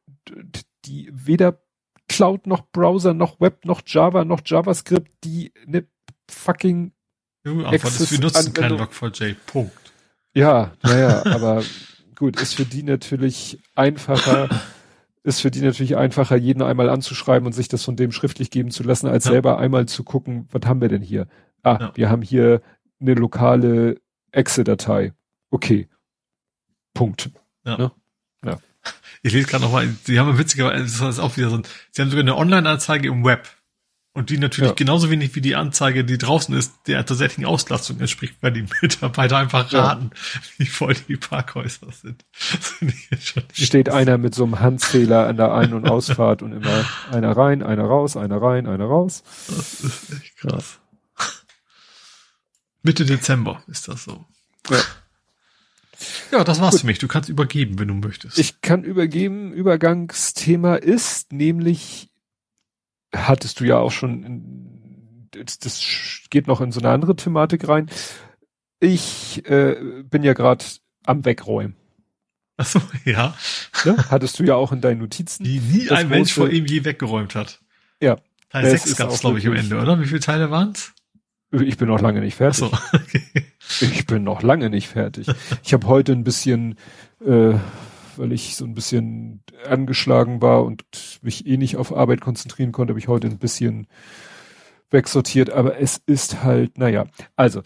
[0.86, 1.60] die weder
[2.08, 5.88] Cloud noch Browser noch Web noch Java noch JavaScript, die eine
[6.30, 6.92] fucking
[7.46, 8.88] Junge wir nutzen kein Anwendung.
[8.88, 9.36] Log4j.
[9.46, 9.74] Punkt.
[10.34, 11.64] Ja, naja, aber
[12.16, 14.50] gut, ist für die natürlich einfacher,
[15.24, 18.72] ist für die natürlich einfacher, jeden einmal anzuschreiben und sich das von dem schriftlich geben
[18.72, 19.32] zu lassen, als Ja.
[19.32, 21.28] selber einmal zu gucken, was haben wir denn hier?
[21.64, 21.92] Ah, Ja.
[21.96, 22.62] wir haben hier
[23.00, 25.14] eine lokale Excel-Datei.
[25.50, 25.88] Okay.
[26.94, 27.30] Punkt.
[29.26, 32.10] Ich lese gerade nochmal, sie haben witzigerweise, das ist auch wieder so ein, sie haben
[32.10, 33.48] sogar eine Online-Anzeige im Web.
[34.16, 34.76] Und die natürlich Ja.
[34.76, 39.38] genauso wenig wie die Anzeige, die draußen ist, der tatsächlichen Auslastung entspricht, weil die Mitarbeiter
[39.38, 39.86] einfach Ja.
[39.86, 40.12] raten,
[40.58, 42.24] wie voll die Parkhäuser sind.
[43.54, 47.64] Steht einer mit so einem Handzähler an der Ein- und Ausfahrt und immer einer rein,
[47.64, 49.24] einer raus, einer rein, einer raus.
[49.48, 50.80] Das ist echt krass.
[52.84, 54.26] Mitte Dezember ist das so.
[54.70, 54.78] Ja.
[56.32, 57.00] Ja, das war's für mich.
[57.00, 58.38] Du kannst übergeben, wenn du möchtest.
[58.38, 62.10] Ich kann übergeben, Übergangsthema ist, nämlich,
[63.16, 65.82] hattest du ja auch schon, in, das, das
[66.30, 67.90] geht noch in so eine andere Thematik rein.
[68.80, 70.66] Ich äh, bin ja gerade
[71.06, 71.76] am Wegräumen.
[72.58, 73.36] Achso, ja.
[73.86, 73.98] Ne?
[74.10, 75.44] Hattest du ja auch in deinen Notizen.
[75.44, 77.60] Die nie ein Mensch vor ihm je weggeräumt hat.
[78.00, 78.18] Ja.
[78.50, 80.00] Teil Es 6 ist gab's, auch glaube ich, am Ende, oder?
[80.00, 80.94] Wie viele Teile waren's?
[81.52, 82.64] Ich bin noch lange nicht fertig.
[82.64, 83.24] Achso, okay.
[83.82, 85.28] Ich bin noch lange nicht fertig.
[85.64, 86.78] Ich habe heute ein bisschen,
[87.26, 87.54] äh,
[88.18, 90.84] weil ich so ein bisschen angeschlagen war und
[91.22, 93.88] mich eh nicht auf Arbeit konzentrieren konnte, habe ich heute ein bisschen
[94.90, 95.50] wegsortiert.
[95.52, 97.62] Aber es ist halt, naja, also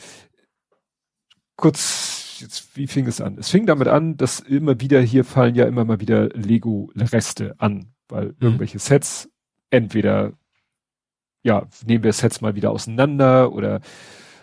[1.56, 3.38] kurz, jetzt, wie fing es an?
[3.38, 7.94] Es fing damit an, dass immer wieder hier fallen ja immer mal wieder Lego-Reste an,
[8.08, 9.30] weil irgendwelche Sets
[9.70, 10.34] entweder
[11.44, 13.80] ja, nehmen wir Sets mal wieder auseinander oder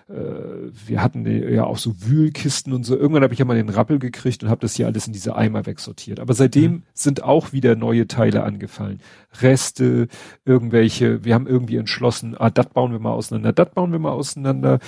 [0.06, 2.94] wir hatten ja auch so Wühlkisten und so.
[2.96, 5.34] Irgendwann habe ich ja mal den Rappel gekriegt und habe das hier alles in diese
[5.34, 6.20] Eimer wegsortiert.
[6.20, 6.82] Aber seitdem Mhm.
[6.92, 9.00] sind auch wieder neue Teile angefallen.
[9.40, 10.08] Reste,
[10.44, 14.12] irgendwelche, wir haben irgendwie entschlossen, ah, das bauen wir mal auseinander, das bauen wir mal
[14.12, 14.78] auseinander.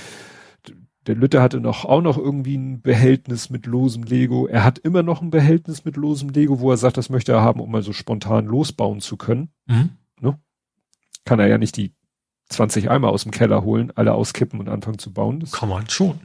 [1.06, 4.46] Der Lütte hatte noch auch noch irgendwie ein Behältnis mit losem Lego.
[4.48, 7.42] Er hat immer noch ein Behältnis mit losem Lego, wo er sagt, das möchte er
[7.42, 9.90] haben, um mal so spontan losbauen zu können Mhm.
[11.24, 11.92] kann er ja nicht die
[12.48, 15.40] 20 Eimer aus dem Keller holen, alle auskippen und anfangen zu bauen.
[15.40, 16.20] Das Kann man schon.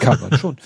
[0.00, 0.56] kann man schon.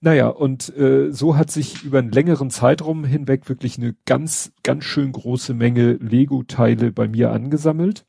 [0.00, 4.84] Naja, und äh, so hat sich über einen längeren Zeitraum hinweg wirklich eine ganz, ganz
[4.84, 8.04] schön große Menge Lego-Teile bei mir angesammelt,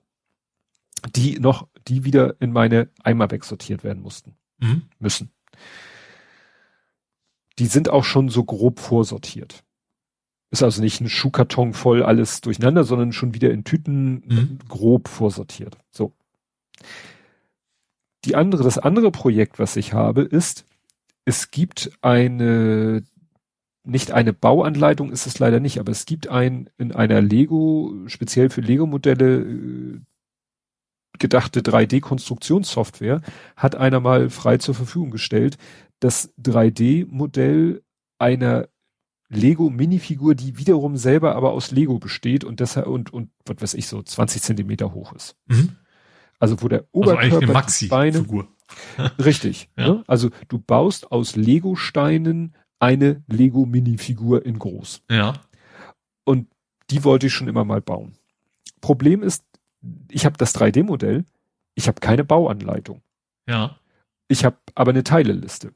[1.15, 4.83] die noch, die wieder in meine Eimer wegsortiert werden mussten, Mhm.
[4.99, 5.31] müssen.
[7.57, 9.63] Die sind auch schon so grob vorsortiert.
[10.49, 14.59] Ist also nicht ein Schuhkarton voll alles durcheinander, sondern schon wieder in Tüten Mhm.
[14.69, 15.77] grob vorsortiert.
[15.91, 16.13] So.
[18.25, 20.65] Die andere, das andere Projekt, was ich habe, ist,
[21.25, 23.03] es gibt eine,
[23.83, 28.49] nicht eine Bauanleitung ist es leider nicht, aber es gibt ein, in einer Lego, speziell
[28.49, 29.99] für Lego-Modelle, äh,
[31.19, 33.21] gedachte 3D-Konstruktionssoftware,
[33.55, 35.57] hat einer mal frei zur Verfügung gestellt,
[35.99, 37.81] das 3D-Modell
[38.19, 38.67] einer
[39.29, 43.73] Lego Minifigur, die wiederum selber aber aus Lego besteht und deshalb und und was weiß
[43.73, 45.35] ich so 20 Zentimeter hoch ist.
[45.47, 45.75] Mhm.
[46.39, 48.25] Also wo der Also Oberkörper, eine die Beine,
[49.19, 49.69] richtig.
[49.77, 49.87] Ja.
[49.87, 50.03] Ne?
[50.07, 55.33] Also du baust aus Lego Steinen eine Lego Minifigur in groß Ja.
[56.25, 56.47] und
[56.89, 58.13] die wollte ich schon immer mal bauen.
[58.81, 59.43] Problem ist,
[60.09, 61.25] ich habe das 3D-Modell,
[61.75, 63.01] ich habe keine Bauanleitung.
[63.47, 63.77] Ja.
[64.27, 65.73] Ich habe aber eine Teileliste.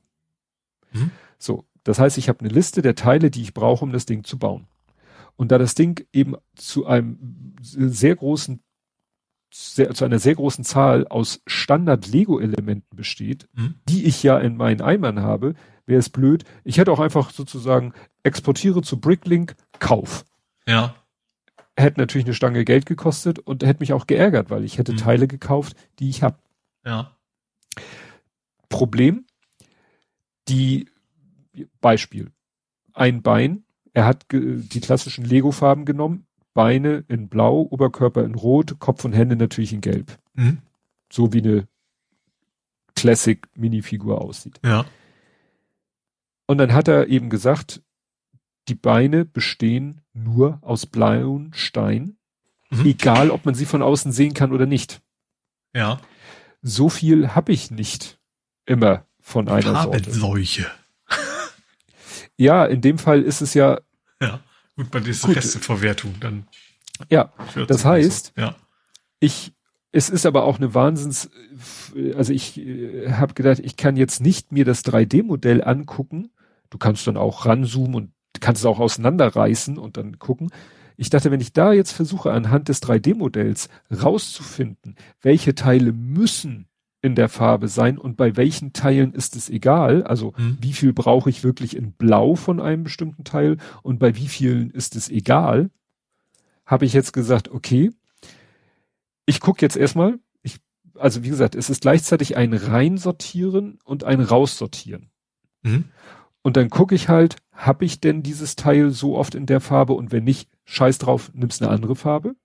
[0.93, 1.11] Mhm.
[1.37, 4.23] So, das heißt, ich habe eine Liste der Teile, die ich brauche, um das Ding
[4.23, 4.67] zu bauen.
[5.35, 8.61] Und da das Ding eben zu einem sehr großen,
[9.53, 13.75] sehr, zu einer sehr großen Zahl aus Standard-Lego-Elementen besteht, Mhm.
[13.89, 16.43] die ich ja in meinen Eimern habe, wäre es blöd.
[16.63, 17.93] Ich hätte auch einfach sozusagen
[18.23, 20.25] exportiere zu Bricklink, Kauf.
[20.67, 20.95] Ja.
[21.75, 24.97] Hätte natürlich eine Stange Geld gekostet und hätte mich auch geärgert, weil ich hätte Mhm.
[24.97, 26.37] Teile gekauft, die ich habe.
[26.85, 27.15] Ja.
[28.69, 29.25] Problem,
[30.47, 30.87] die
[31.79, 32.31] Beispiel,
[32.93, 39.05] ein Bein, er hat die klassischen Lego-Farben genommen, Beine in blau, Oberkörper in rot, Kopf
[39.05, 40.17] und Hände natürlich in gelb.
[40.33, 40.59] Mhm.
[41.11, 41.67] So wie eine
[42.95, 44.59] Classic-Minifigur aussieht.
[44.63, 44.85] Ja.
[46.47, 47.81] Und dann hat er eben gesagt,
[48.67, 52.17] die Beine bestehen nur aus blauen Stein,
[52.69, 52.85] Mhm.
[52.85, 55.01] egal ob man sie von außen sehen kann oder nicht.
[55.75, 55.99] Ja.
[56.61, 58.19] So viel habe ich nicht
[58.65, 60.11] immer von einer Sorte.
[62.41, 63.79] Ja, in dem Fall ist es ja,
[64.21, 64.39] Ja.
[64.75, 65.35] Gut, bei dieser.
[65.35, 66.47] Resteverwertung dann.
[67.09, 68.55] ja, 14 Das heißt- Ja.
[69.19, 69.53] ich,
[69.91, 71.29] es ist aber auch eine Wahnsinns,
[72.15, 76.31] also ich äh, habe gedacht, ich kann jetzt nicht mir das 3D-Modell angucken.
[76.69, 80.49] Du kannst dann auch ranzoomen und kannst es auch auseinanderreißen und dann gucken.
[80.97, 86.67] Ich dachte, wenn ich da jetzt versuche, anhand des 3D-Modells rauszufinden, welche Teile müssen
[87.01, 90.57] in der Farbe sein und bei welchen Teilen ist es egal, also Mhm.
[90.61, 94.69] wie viel brauche ich wirklich in Blau von einem bestimmten Teil und bei wie vielen
[94.69, 95.71] ist es egal,
[96.65, 97.91] habe ich jetzt gesagt, okay,
[99.25, 100.57] ich gucke jetzt erstmal, ich,
[100.97, 105.09] also wie gesagt, es ist gleichzeitig ein Reinsortieren und ein Raussortieren.
[105.63, 105.85] Mhm.
[106.43, 109.93] Und dann gucke ich halt, habe ich denn dieses Teil so oft in der Farbe
[109.93, 112.35] und wenn nicht, scheiß drauf, nimmst eine andere Farbe.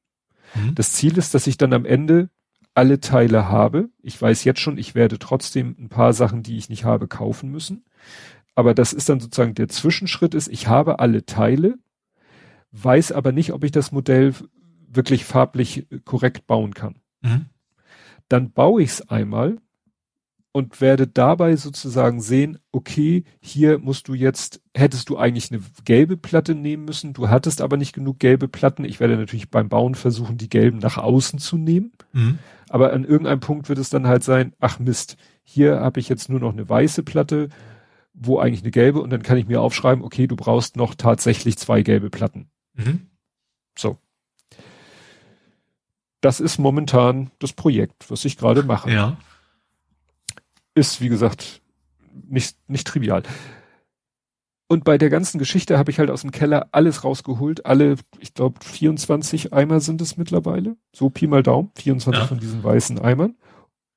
[0.54, 0.74] Mhm.
[0.74, 2.28] Das Ziel ist, dass ich dann am Ende
[2.76, 3.88] alle Teile habe.
[4.02, 7.50] Ich weiß jetzt schon, ich werde trotzdem ein paar Sachen, die ich nicht habe, kaufen
[7.50, 7.84] müssen.
[8.54, 11.78] Aber das ist dann sozusagen der Zwischenschritt ist, ich habe alle Teile,
[12.72, 14.34] weiß aber nicht, ob ich das Modell
[14.88, 17.00] wirklich farblich korrekt bauen kann.
[17.22, 17.46] Mhm.
[18.28, 19.58] Dann baue ich es einmal
[20.56, 26.16] und werde dabei sozusagen sehen, okay, hier musst du jetzt, hättest du eigentlich eine gelbe
[26.16, 28.86] Platte nehmen müssen, du hattest aber nicht genug gelbe Platten.
[28.86, 31.92] Ich werde natürlich beim Bauen versuchen, die gelben nach außen zu nehmen.
[32.14, 32.38] Mhm.
[32.70, 36.30] Aber an irgendeinem Punkt wird es dann halt sein, ach Mist, hier habe ich jetzt
[36.30, 37.50] nur noch eine weiße Platte,
[38.14, 41.58] wo eigentlich eine gelbe und dann kann ich mir aufschreiben, okay, du brauchst noch tatsächlich
[41.58, 42.48] zwei gelbe Platten.
[42.72, 43.08] Mhm.
[43.78, 43.98] So.
[46.22, 48.90] Das ist momentan das Projekt, was ich gerade mache.
[48.90, 49.18] Ja.
[50.76, 51.62] Ist, wie gesagt,
[52.28, 53.24] nicht, nicht trivial.
[54.68, 57.66] Und bei der ganzen Geschichte habe ich halt aus dem Keller alles rausgeholt.
[57.66, 60.76] Alle, ich glaube, 24 Eimer sind es mittlerweile.
[60.94, 61.70] So Pi mal Daumen.
[61.76, 62.26] 24 Ja.
[62.26, 63.36] von diesen weißen Eimern.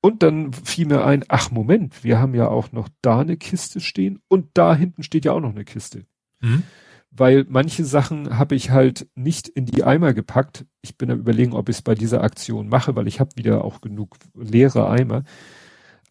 [0.01, 3.81] Und dann fiel mir ein, ach Moment, wir haben ja auch noch da eine Kiste
[3.81, 6.05] stehen und da hinten steht ja auch noch eine Kiste.
[6.39, 6.63] Mhm.
[7.11, 10.65] Weil manche Sachen habe ich halt nicht in die Eimer gepackt.
[10.81, 13.65] Ich bin am überlegen, ob ich es bei dieser Aktion mache, weil ich habe wieder
[13.65, 15.23] auch genug leere Eimer.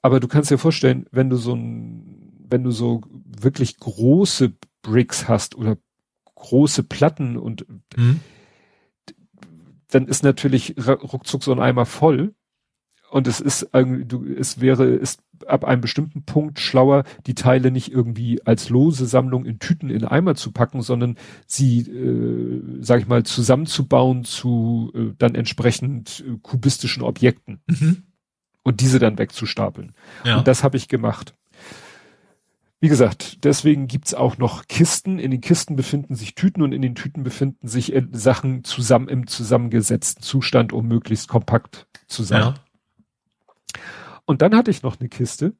[0.03, 4.53] Aber du kannst dir vorstellen, wenn du so ein, wenn du so wirklich große
[4.83, 5.77] Bricks hast oder
[6.35, 8.21] große Platten und Mhm.
[9.91, 12.35] dann ist natürlich ruckzuck so ein Eimer voll.
[13.11, 17.71] Und es ist irgendwie, du, es wäre, ist ab einem bestimmten Punkt schlauer, die Teile
[17.71, 23.01] nicht irgendwie als lose Sammlung in Tüten in Eimer zu packen, sondern sie, äh, sag
[23.01, 28.03] ich mal, zusammenzubauen zu äh, dann entsprechend äh, kubistischen Objekten Mhm.
[28.69, 29.95] Und diese dann wegzustapeln.
[30.25, 30.37] Ja.
[30.37, 31.33] Und das habe ich gemacht.
[32.81, 35.19] Wie gesagt, deswegen gibt's auch noch Kisten.
[35.19, 39.09] In den Kisten befinden sich Tüten und in den Tüten befinden sich äh, Sachen zusammen
[39.09, 42.43] im zusammengesetzten Zustand, um möglichst kompakt zu sein.
[42.43, 42.55] ja.
[44.27, 45.55] Und dann hatte ich noch eine Kiste.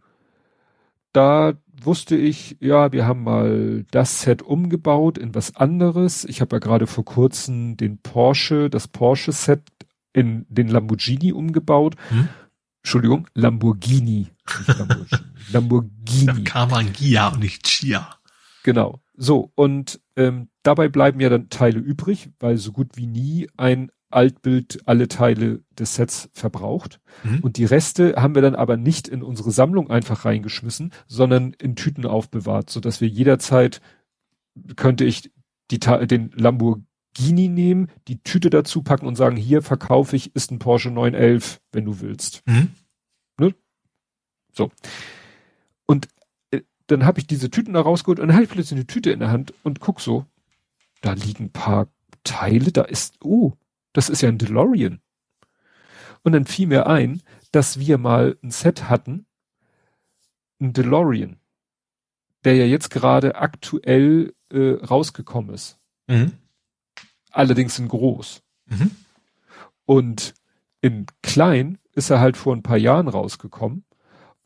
[1.15, 6.27] Da wusste ich, ja, wir haben mal das Set umgebaut in was anderes.
[6.27, 9.63] Ich habe ja gerade vor kurzem den Porsche, das Porsche Set
[10.13, 11.97] in den Lamborghini umgebaut.
[12.11, 12.29] Hm?
[12.83, 14.29] Entschuldigung, Lamborghini.
[14.67, 15.07] Lamborghini.
[15.53, 16.45] Lamborghini.
[16.45, 18.09] kam ein Gia und nicht Chia.
[18.63, 19.01] Genau.
[19.17, 23.91] So, und ähm, dabei bleiben ja dann Teile übrig, weil so gut wie nie ein
[24.11, 27.01] Altbild alle Teile des Sets verbraucht.
[27.25, 27.41] Mhm.
[27.41, 31.77] Und die Reste haben wir dann aber nicht in unsere Sammlung einfach reingeschmissen, sondern in
[31.77, 33.81] Tüten aufbewahrt, so dass wir jederzeit
[34.77, 35.31] könnte ich
[35.71, 36.88] die, den Lamborghini
[37.49, 41.85] nehmen, die Tüte dazu packen und sagen, hier verkaufe ich, ist ein Porsche 911, wenn
[41.85, 42.43] du willst.
[42.47, 42.71] Mhm.
[43.39, 43.55] Ne?
[44.53, 44.71] So.
[45.87, 46.09] Und
[46.51, 49.11] äh, dann habe ich diese Tüten da rausgeholt und dann habe ich plötzlich eine Tüte
[49.11, 50.27] in der Hand und guck so,
[51.01, 51.89] da liegen ein paar
[52.25, 53.53] Teile, da ist, oh,
[53.93, 55.01] das ist ja ein DeLorean.
[56.23, 57.23] Und dann fiel mir ein,
[57.53, 59.27] dass wir mal ein Set hatten,
[60.61, 61.39] ein DeLorean,
[62.45, 65.79] der ja jetzt gerade aktuell äh, rausgekommen ist.
[66.07, 66.33] Mhm.
[67.31, 68.43] Allerdings in groß.
[68.67, 68.91] Mhm.
[69.85, 70.35] Und
[70.81, 73.85] in klein ist er halt vor ein paar Jahren rausgekommen.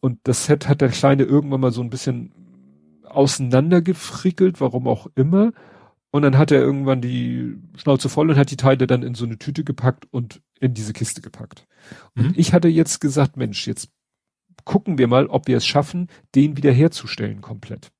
[0.01, 2.33] Und das Set hat der Kleine irgendwann mal so ein bisschen
[3.05, 5.53] auseinandergefrickelt, warum auch immer.
[6.11, 9.25] Und dann hat er irgendwann die Schnauze voll und hat die Teile dann in so
[9.25, 11.67] eine Tüte gepackt und in diese Kiste gepackt.
[12.15, 12.35] Und mhm.
[12.37, 13.91] ich hatte jetzt gesagt, Mensch, jetzt
[14.65, 17.93] gucken wir mal, ob wir es schaffen, den wiederherzustellen komplett.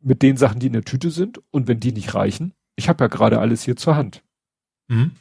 [0.00, 1.40] Mit den Sachen, die in der Tüte sind.
[1.50, 4.22] Und wenn die nicht reichen, ich habe ja gerade alles hier zur Hand.
[4.88, 5.12] Mhm.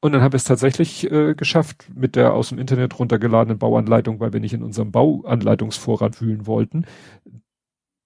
[0.00, 4.20] Und dann habe ich es tatsächlich äh, geschafft mit der aus dem Internet runtergeladenen Bauanleitung,
[4.20, 6.84] weil wir nicht in unserem Bauanleitungsvorrat wühlen wollten,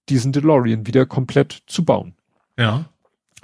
[0.09, 2.15] diesen DeLorean wieder komplett zu bauen.
[2.57, 2.85] Ja.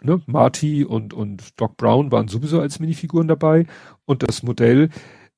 [0.03, 3.65] Ne, Marty und, und Doc Brown waren sowieso als Minifiguren dabei
[4.05, 4.89] und das Modell,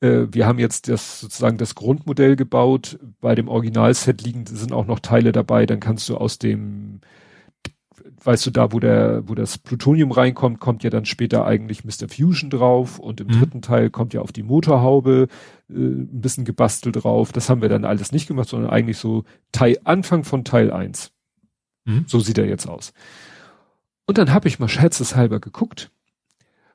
[0.01, 2.99] äh, wir haben jetzt das sozusagen das Grundmodell gebaut.
[3.21, 5.65] Bei dem Originalset liegen sind auch noch Teile dabei.
[5.65, 7.01] Dann kannst du aus dem,
[8.23, 12.09] weißt du, da wo der, wo das Plutonium reinkommt, kommt ja dann später eigentlich Mr.
[12.09, 13.31] Fusion drauf und im mhm.
[13.31, 15.27] dritten Teil kommt ja auf die Motorhaube
[15.69, 17.31] äh, ein bisschen gebastelt drauf.
[17.31, 21.11] Das haben wir dann alles nicht gemacht, sondern eigentlich so Teil Anfang von Teil 1.
[21.85, 22.05] Mhm.
[22.07, 22.93] So sieht er jetzt aus.
[24.05, 25.91] Und dann habe ich mal scherzeshalber geguckt.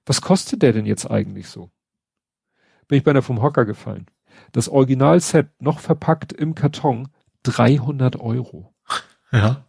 [0.07, 1.71] Was kostet der denn jetzt eigentlich so?
[2.89, 4.07] Bin ich beinahe vom Hocker gefallen.
[4.53, 7.09] Das Originalset noch verpackt im Karton
[7.45, 8.75] 300 Euro.
[9.33, 9.65] Ja.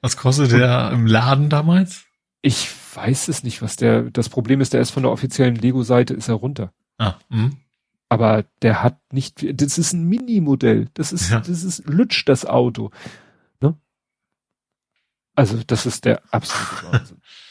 [0.00, 2.04] Was kostet der im Laden damals?
[2.42, 6.14] Ich weiß es nicht, was der, das Problem ist, der ist von der offiziellen Lego-Seite,
[6.14, 6.72] ist er runter.
[6.98, 7.50] Ah, mh.
[8.08, 10.88] Aber der hat nicht, das ist ein Mini-Modell.
[10.94, 11.40] Das ist, ja.
[11.40, 12.90] das ist lutsch, das Auto.
[15.40, 17.22] Also das ist der absolute Wahnsinn.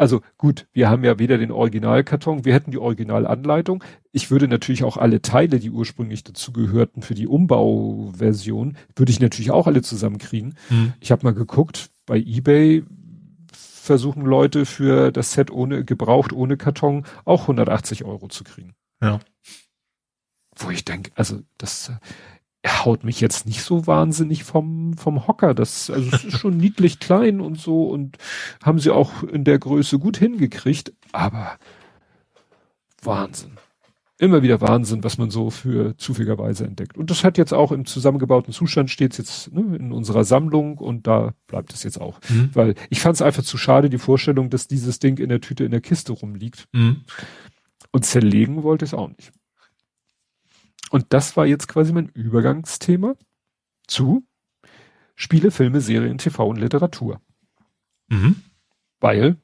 [0.00, 3.84] Also gut, wir haben ja weder den Originalkarton, wir hätten die Originalanleitung.
[4.12, 9.50] Ich würde natürlich auch alle Teile, die ursprünglich dazugehörten für die Umbauversion, würde ich natürlich
[9.50, 10.54] auch alle zusammenkriegen.
[10.68, 10.94] Hm.
[11.00, 12.82] Ich habe mal geguckt, bei eBay
[13.52, 18.72] versuchen Leute für das Set ohne gebraucht, ohne Karton auch 180 Euro zu kriegen.
[19.02, 19.20] Ja.
[20.56, 21.92] Wo ich denke, also das,
[22.66, 25.54] haut mich jetzt nicht so wahnsinnig vom, vom Hocker.
[25.54, 28.18] Das, also es ist schon niedlich klein und so und
[28.62, 31.58] haben sie auch in der Größe gut hingekriegt, aber
[33.02, 33.52] Wahnsinn.
[34.18, 36.98] Immer wieder Wahnsinn, was man so für zufälligerweise entdeckt.
[36.98, 41.06] Und das hat jetzt auch im zusammengebauten Zustand steht jetzt ne, in unserer Sammlung und
[41.06, 42.20] da bleibt es jetzt auch.
[42.28, 42.50] Mhm.
[42.52, 45.64] Weil ich fand es einfach zu schade, die Vorstellung, dass dieses Ding in der Tüte
[45.64, 46.68] in der Kiste rumliegt.
[46.72, 47.04] Mhm.
[47.92, 49.32] Und zerlegen wollte ich es auch nicht.
[50.90, 53.14] Und das war jetzt quasi mein Übergangsthema
[53.86, 54.26] zu
[55.14, 57.20] Spiele, Filme, Serien, TV und Literatur.
[58.08, 58.42] Mhm.
[59.00, 59.36] Weil.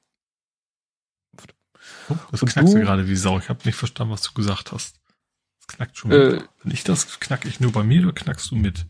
[2.08, 3.39] Oh, das knackt du, gerade wie Sau.
[3.39, 5.00] Ich habe nicht verstanden, was du gesagt hast.
[5.58, 6.10] Das knackt schon.
[6.10, 8.86] Äh, Wenn ich das knacke ich nur bei mir oder knackst du mit?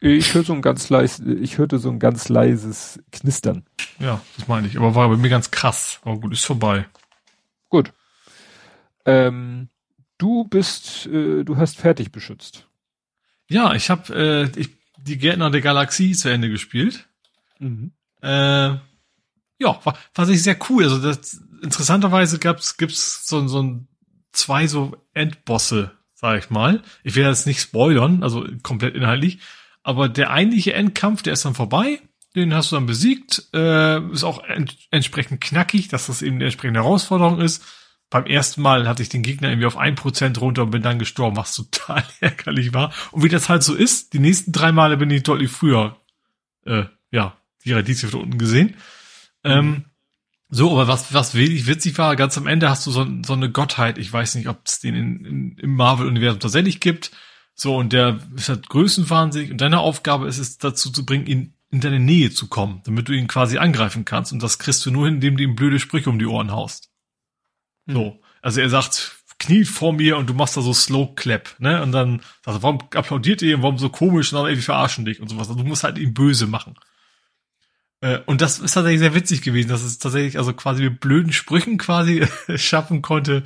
[0.00, 3.64] Ich hörte so ein ganz leis, ich hörte so ein ganz leises Knistern.
[3.98, 4.76] Ja, das meine ich.
[4.76, 6.00] Aber war bei mir ganz krass.
[6.02, 6.86] Aber gut, ist vorbei.
[7.68, 7.92] Gut.
[9.04, 9.70] Ähm,
[10.18, 12.66] du bist, äh, du hast fertig beschützt.
[13.48, 17.08] Ja, ich habe äh, ich, die Gärtner der Galaxie zu Ende gespielt.
[17.58, 17.92] Mhm.
[18.20, 18.28] Äh,
[19.60, 20.84] ja, war, war sich sehr cool.
[20.84, 23.88] Also das, interessanterweise gab's gibt's so, so ein,
[24.32, 26.82] zwei so Endbosse, sag ich mal.
[27.04, 29.38] Ich will jetzt nicht spoilern, also komplett inhaltlich.
[29.82, 32.00] Aber der eigentliche Endkampf, der ist dann vorbei.
[32.36, 33.48] Den hast du dann besiegt.
[33.54, 37.64] Äh, ist auch ent entsprechend knackig, dass das eben eine entsprechende Herausforderung ist
[38.10, 40.98] beim ersten Mal hatte ich den Gegner irgendwie auf ein Prozent runter und bin dann
[40.98, 42.92] gestorben, was total ärgerlich war.
[43.12, 45.96] Und wie das halt so ist, die nächsten drei Male bin ich deutlich früher,
[46.64, 48.76] äh, ja, die Radieschen von unten gesehen.
[49.44, 49.50] Mhm.
[49.50, 49.84] Ähm,
[50.50, 53.50] so, aber was, was wenig witzig war, ganz am Ende hast du so, so eine
[53.50, 57.10] Gottheit, ich weiß nicht, ob es den in, in, im Marvel-Universum tatsächlich gibt.
[57.54, 61.54] So, und der ist halt größenwahnsinnig und deine Aufgabe ist es, dazu zu bringen, ihn
[61.70, 64.32] in deine Nähe zu kommen, damit du ihn quasi angreifen kannst.
[64.32, 66.87] Und das kriegst du nur hin, indem du ihm blöde Sprüche um die Ohren haust.
[67.88, 68.20] So.
[68.42, 71.82] Also er sagt, kniet vor mir und du machst da so Slow Clap, ne?
[71.82, 75.20] Und dann sagt er, warum applaudiert ihr, warum so komisch und dann irgendwie verarschen dich
[75.20, 75.48] und sowas.
[75.48, 76.74] Also du musst halt ihn böse machen.
[78.00, 81.32] Äh, und das ist tatsächlich sehr witzig gewesen, dass es tatsächlich also quasi mit blöden
[81.32, 82.26] Sprüchen quasi
[82.56, 83.42] schaffen konnte,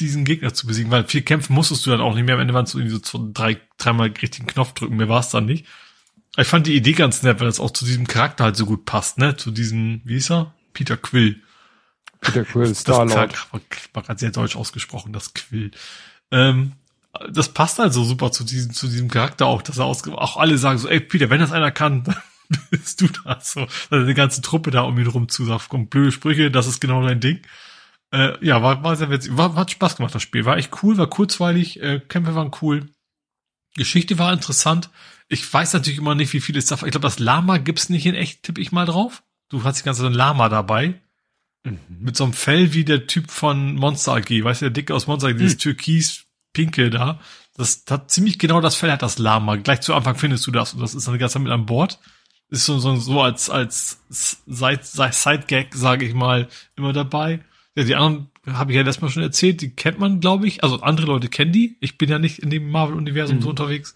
[0.00, 2.34] diesen Gegner zu besiegen, weil viel kämpfen musstest du dann auch nicht mehr.
[2.34, 5.46] Am Ende waren es irgendwie so drei, dreimal richtigen Knopf drücken, mehr war es dann
[5.46, 5.66] nicht.
[6.36, 8.84] Ich fand die Idee ganz nett, weil das auch zu diesem Charakter halt so gut
[8.84, 9.36] passt, ne?
[9.36, 10.54] Zu diesem, wie ist er?
[10.72, 11.42] Peter Quill.
[12.20, 13.34] Peter Quill, Star-Lord.
[13.92, 15.70] War gerade sehr deutsch ausgesprochen, das Quill.
[16.30, 16.72] Ähm,
[17.30, 20.36] das passt halt so super zu diesem, zu diesem Charakter auch, dass er aus, auch
[20.36, 22.22] alle sagen so, ey Peter, wenn das einer kann, dann
[22.70, 23.66] bist du das so.
[23.90, 26.80] Also die ganze Truppe da um ihn rum zu sagt, komm, blöde Sprüche, das ist
[26.80, 27.40] genau dein Ding.
[28.12, 29.36] Äh, ja, war, war sehr witzig.
[29.36, 30.44] War, hat Spaß gemacht, das Spiel.
[30.44, 32.88] War echt cool, war kurzweilig, äh, Kämpfe waren cool.
[33.76, 34.90] Geschichte war interessant.
[35.28, 36.88] Ich weiß natürlich immer nicht, wie viel es davon.
[36.88, 39.22] Ich glaube, das Lama gibt's nicht in echt, tippe ich mal drauf.
[39.48, 41.00] Du hast die ganze Zeit ein Lama dabei.
[41.64, 41.78] Mhm.
[42.00, 44.30] Mit so einem Fell wie der Typ von Monster AG.
[44.30, 45.60] Weißt du, der Dicke aus Monster AG, dieses mhm.
[45.60, 47.20] Türkis-Pinke da.
[47.56, 49.56] Das hat ziemlich genau das Fell hat das Lama.
[49.56, 51.66] Gleich zu Anfang findest du das und das ist dann die ganze Zeit mit an
[51.66, 51.98] Bord.
[52.48, 57.44] Ist so, so, so als, als Side-Gag, sage ich mal, immer dabei.
[57.76, 60.64] Ja, die anderen habe ich ja letztes Mal schon erzählt, die kennt man, glaube ich.
[60.64, 61.76] Also andere Leute kennen die.
[61.80, 63.42] Ich bin ja nicht in dem Marvel-Universum mhm.
[63.42, 63.94] so unterwegs.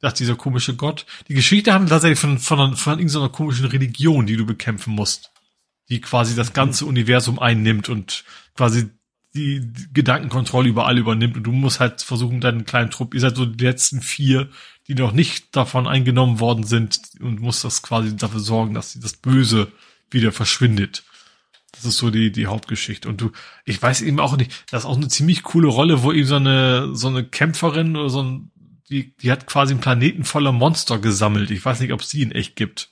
[0.00, 1.04] Das dieser komische Gott.
[1.28, 5.30] Die Geschichte handelt tatsächlich von, von, von irgendeiner komischen Religion, die du bekämpfen musst.
[5.90, 6.86] Die quasi das ganze.
[6.86, 8.24] Universum einnimmt und
[8.56, 8.90] quasi
[9.34, 9.62] die
[9.92, 13.46] Gedankenkontrolle über alle übernimmt und du musst halt versuchen, deinen kleinen Trupp, ihr seid so
[13.46, 14.48] die letzten vier,
[14.88, 19.12] die noch nicht davon eingenommen worden sind und musst das quasi dafür sorgen, dass das
[19.12, 19.70] Böse
[20.10, 21.04] wieder verschwindet.
[21.72, 23.08] Das ist so die, die Hauptgeschichte.
[23.08, 23.30] Und du,
[23.64, 26.36] ich weiß eben auch nicht, das ist auch eine ziemlich coole Rolle, wo eben so
[26.36, 28.50] eine, so eine Kämpferin oder so ein,
[28.88, 31.52] die, die hat quasi einen Planeten voller Monster gesammelt.
[31.52, 32.90] Ich weiß nicht, ob es die in echt gibt.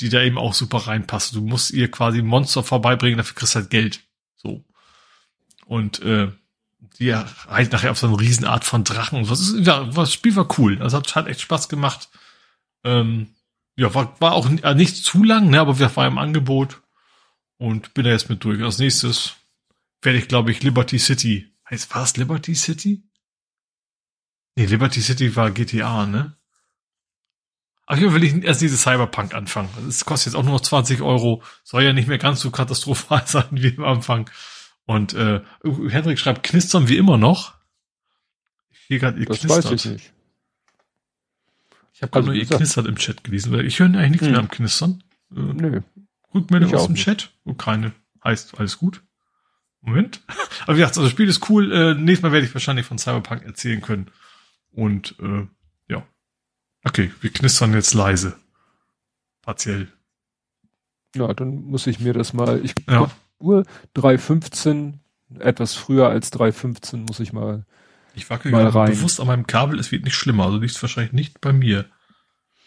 [0.00, 1.34] Die da eben auch super reinpasst.
[1.34, 4.00] Du musst ihr quasi Monster vorbeibringen, dafür kriegst du halt Geld.
[4.36, 4.64] So.
[5.66, 6.32] Und, äh,
[6.98, 9.18] die reicht nachher auf so eine Riesenart von Drachen.
[9.18, 10.76] Und was ist, ja, das Spiel war cool.
[10.76, 12.08] Das hat, hat echt Spaß gemacht.
[12.84, 13.34] Ähm,
[13.76, 16.82] ja, war, war auch nicht zu lang, ne, aber wir war im Angebot
[17.58, 18.62] und bin da jetzt mit durch.
[18.62, 19.34] Als nächstes
[20.02, 21.52] werde ich, glaube ich, Liberty City.
[21.68, 23.02] Heißt, war es Liberty City?
[24.56, 26.36] Nee, Liberty City war GTA, ne?
[27.86, 29.68] Ach ja, will ich erst diese Cyberpunk anfangen.
[29.86, 31.42] Das kostet jetzt auch nur noch 20 Euro.
[31.64, 34.30] Soll ja nicht mehr ganz so katastrophal sein wie am Anfang.
[34.86, 37.54] Und äh, Hendrik schreibt, knistern wie immer noch.
[38.70, 39.64] Ich sehe gerade, ihr das knistert.
[39.64, 40.12] weiß ich nicht.
[41.92, 44.26] Ich habe gerade also, nur ihr knistert im Chat gelesen, weil ich höre eigentlich nichts
[44.26, 44.32] hm.
[44.32, 45.04] mehr am Knistern.
[45.30, 45.80] Äh, Nö.
[46.34, 47.04] Rückmeldung aus dem nicht.
[47.04, 47.32] Chat.
[47.44, 47.92] Und keine
[48.24, 49.02] heißt alles gut.
[49.82, 50.22] Moment.
[50.62, 51.70] Aber wie gesagt, also das Spiel ist cool.
[51.70, 54.10] Äh, nächstes Mal werde ich wahrscheinlich von Cyberpunk erzählen können.
[54.70, 55.46] Und äh.
[56.84, 58.36] Okay, wir knistern jetzt leise.
[59.42, 59.88] Partiell.
[61.16, 62.60] Ja, dann muss ich mir das mal.
[62.64, 63.10] Ich ja.
[63.38, 63.64] Uhr
[63.96, 64.94] 3.15,
[65.38, 67.64] etwas früher als 3.15 muss ich mal.
[68.14, 68.90] Ich wackel mal rein.
[68.90, 70.44] bewusst an meinem Kabel, es wird nicht schlimmer.
[70.44, 71.86] Also liegt wahrscheinlich nicht bei mir.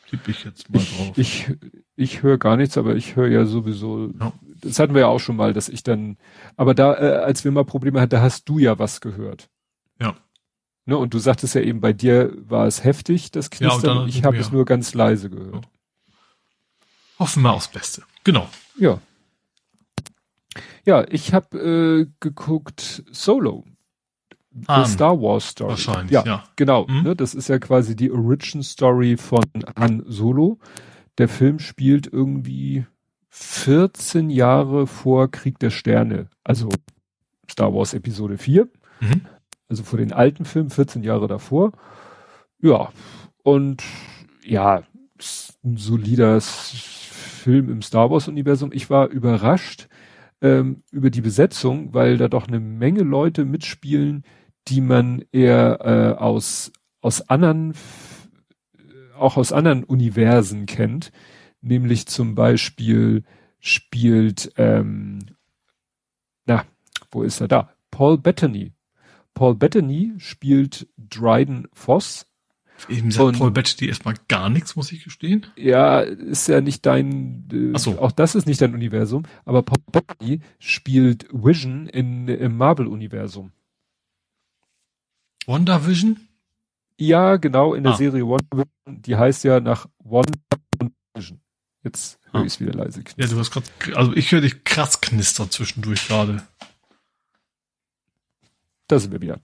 [0.10, 1.18] Tippe ich jetzt mal drauf.
[1.18, 1.48] Ich,
[1.96, 4.14] ich höre gar nichts, aber ich höre ja sowieso.
[4.20, 4.34] Ja.
[4.62, 6.18] Das hatten wir ja auch schon mal, dass ich dann.
[6.56, 9.50] Aber da, äh, als wir mal Probleme hatten, da hast du ja was gehört.
[10.88, 13.98] Ne, und du sagtest ja eben, bei dir war es heftig, das Knistern.
[13.98, 15.66] Ja, ich habe es nur ganz leise gehört.
[15.66, 15.72] Ja.
[17.20, 18.04] Hoffen wir aufs Beste.
[18.24, 18.48] Genau.
[18.78, 19.02] Ja.
[20.86, 23.66] Ja, ich habe äh, geguckt Solo.
[24.70, 24.86] Han.
[24.86, 25.72] Star Wars Story.
[25.72, 26.24] Wahrscheinlich, ja.
[26.26, 26.44] ja.
[26.56, 26.88] Genau.
[26.88, 27.04] Mhm.
[27.04, 29.44] Ne, das ist ja quasi die Origin Story von
[29.78, 30.58] Han Solo.
[31.18, 32.86] Der Film spielt irgendwie
[33.30, 36.30] 14 Jahre vor Krieg der Sterne.
[36.46, 36.70] Also
[37.52, 38.70] Star Wars Episode 4.
[39.02, 39.28] Mhm.
[39.70, 41.72] Also vor den alten Filmen, 14 Jahre davor.
[42.60, 42.92] Ja.
[43.44, 43.84] Und
[44.44, 44.84] ja,
[45.64, 48.72] ein solider Film im Star Wars Universum.
[48.74, 49.88] Ich war überrascht
[50.42, 54.24] ähm, über die Besetzung, weil da doch eine Menge Leute mitspielen,
[54.68, 56.72] die man eher äh, aus,
[57.02, 57.74] aus anderen,
[59.18, 61.12] auch aus anderen Universen kennt.
[61.62, 63.24] Nämlich zum Beispiel
[63.60, 65.20] spielt, ähm,
[66.46, 66.66] na,
[67.12, 67.74] wo ist er da?
[67.92, 68.74] Paul Bettany.
[69.38, 72.26] Paul Bettany spielt Dryden Voss.
[72.90, 75.46] Eben sagt und, Paul Bettany erstmal gar nichts, muss ich gestehen.
[75.56, 78.00] Ja, ist ja nicht dein, äh, Ach so.
[78.00, 83.52] auch das ist nicht dein Universum, aber Paul Bettany spielt Vision in, im Marvel-Universum.
[85.46, 86.20] WandaVision?
[86.98, 87.98] Ja, genau, in der ah.
[87.98, 89.04] Serie WandaVision.
[89.04, 91.42] Die heißt ja nach WandaVision.
[91.84, 92.44] Jetzt höre ah.
[92.44, 93.04] ich es wieder leise.
[93.04, 93.24] Knistern.
[93.24, 96.42] Ja, du hast gerade, also ich höre dich krass knistern zwischendurch gerade.
[98.88, 99.40] Da sind wir wieder.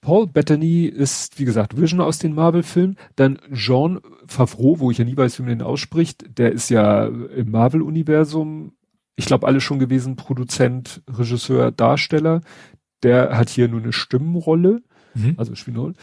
[0.00, 2.96] Paul Bettany ist, wie gesagt, Vision aus den Marvel-Filmen.
[3.14, 7.06] Dann Jean Favreau, wo ich ja nie weiß, wie man den ausspricht, der ist ja
[7.06, 8.72] im Marvel-Universum,
[9.14, 12.40] ich glaube, alle schon gewesen, Produzent, Regisseur, Darsteller.
[13.04, 14.82] Der hat hier nur eine Stimmenrolle
[15.14, 15.34] mhm.
[15.36, 15.94] also Spinol.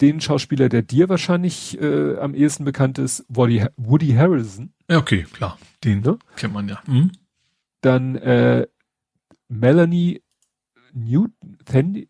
[0.00, 4.72] Den Schauspieler, der dir wahrscheinlich äh, am ehesten bekannt ist, Woody, Woody Harrison.
[4.90, 5.58] Ja, okay, klar.
[5.84, 6.18] Den ne?
[6.36, 6.82] kennt man ja.
[6.86, 7.12] Mhm.
[7.80, 8.66] Dann äh,
[9.48, 10.22] Melanie
[10.92, 12.06] Newton,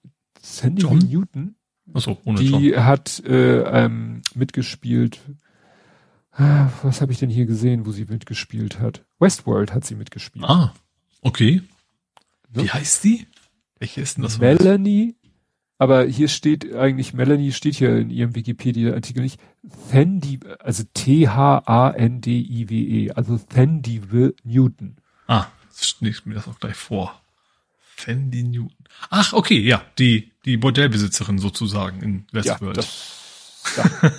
[0.46, 1.56] Sandy, Sandy Newton.
[1.92, 2.84] Achso, ohne Die John.
[2.84, 5.18] hat äh, ähm, mitgespielt.
[6.32, 9.04] Ah, Was habe ich denn hier gesehen, wo sie mitgespielt hat?
[9.18, 10.44] Westworld hat sie mitgespielt.
[10.44, 10.72] Ah,
[11.22, 11.62] okay.
[12.54, 12.64] Ne?
[12.64, 13.26] Wie heißt die?
[13.78, 14.38] Welche ist denn das?
[14.38, 15.16] Melanie,
[15.78, 19.38] aber hier steht eigentlich, Melanie steht hier in ihrem Wikipedia-Artikel nicht.
[19.90, 21.50] Thandy, also T-H-A-N-D-I-W-E,
[23.12, 24.00] also Thandy
[24.44, 24.96] Newton.
[25.26, 27.20] Ah, das ich mir das auch gleich vor.
[27.96, 28.76] Fendi Newton.
[29.10, 32.78] Ach, okay, ja, die, die Bordellbesitzerin sozusagen in Westworld.
[32.78, 33.16] das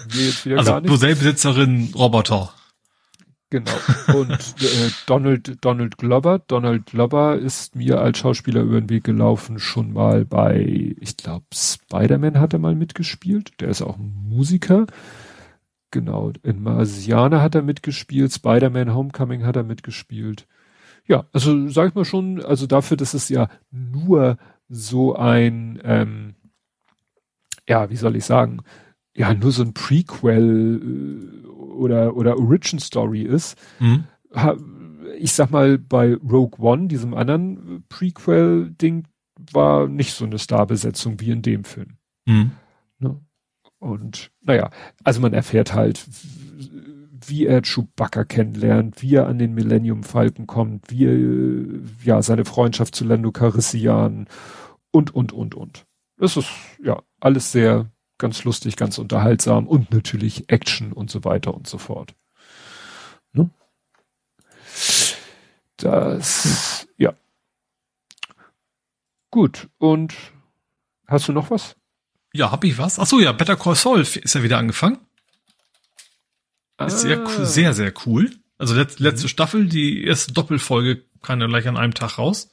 [0.10, 0.82] wir jetzt wieder also.
[0.82, 2.54] Bordellbesitzerin Roboter.
[3.50, 3.72] Genau.
[4.14, 9.58] Und äh, Donald, Donald Glover, Donald Glover ist mir als Schauspieler über den Weg gelaufen,
[9.58, 13.54] schon mal bei, ich glaube, Spider-Man hat er mal mitgespielt.
[13.62, 14.86] Der ist auch ein Musiker.
[15.92, 16.34] Genau.
[16.44, 20.46] In Marsianer hat er mitgespielt, Spider-Man Homecoming hat er mitgespielt.
[21.06, 24.38] Ja, also sag ich mal schon, also dafür, dass es ja nur
[24.70, 26.36] so ein, ähm,
[27.68, 28.60] ja, wie soll ich sagen,
[29.16, 34.06] ja, nur so ein Prequel äh, oder, oder Origin Story ist, Mhm.
[35.20, 39.08] ich sag mal, bei Rogue One, diesem anderen Prequel-Ding,
[39.52, 41.98] war nicht so eine Starbesetzung wie in dem Film.
[42.26, 42.52] Mhm.
[43.00, 43.20] Ne?
[43.80, 44.70] Und naja,
[45.04, 46.04] also man erfährt halt,
[47.28, 52.46] wie er Chewbacca kennenlernt, wie er an den Millennium Falcon kommt, wie er, ja, seine
[52.46, 54.28] Freundschaft zu Lando Calrissian
[54.98, 55.86] und, und, und, und.
[56.20, 56.50] Es ist,
[56.84, 61.78] ja, alles sehr ganz lustig, ganz unterhaltsam und natürlich Action und so weiter und so
[61.78, 62.16] fort.
[63.32, 63.52] Ne?
[65.78, 67.14] Das, ja.
[69.30, 70.16] Gut, und
[71.06, 71.76] hast du noch was?
[72.34, 72.98] Ja, hab ich was?
[72.98, 74.98] Ach so, ja, Better Call Saul ist ja wieder angefangen.
[76.84, 77.24] Ist sehr, Ah.
[77.26, 78.32] cool- sehr, sehr cool.
[78.58, 82.50] Also letz, letzte Staffel, die erste Doppelfolge kam ja gleich an einem Tag raus.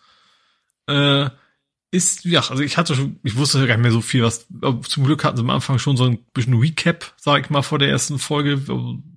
[0.87, 1.31] Äh,
[1.95, 4.47] ist, ja, also ich hatte schon, ich wusste gar nicht mehr so viel, was,
[4.89, 7.79] zum Glück hatten sie am Anfang schon so ein bisschen Recap, sag ich mal, vor
[7.79, 8.61] der ersten Folge,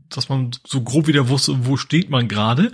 [0.09, 2.71] dass man so grob wieder wusste, wo steht man gerade.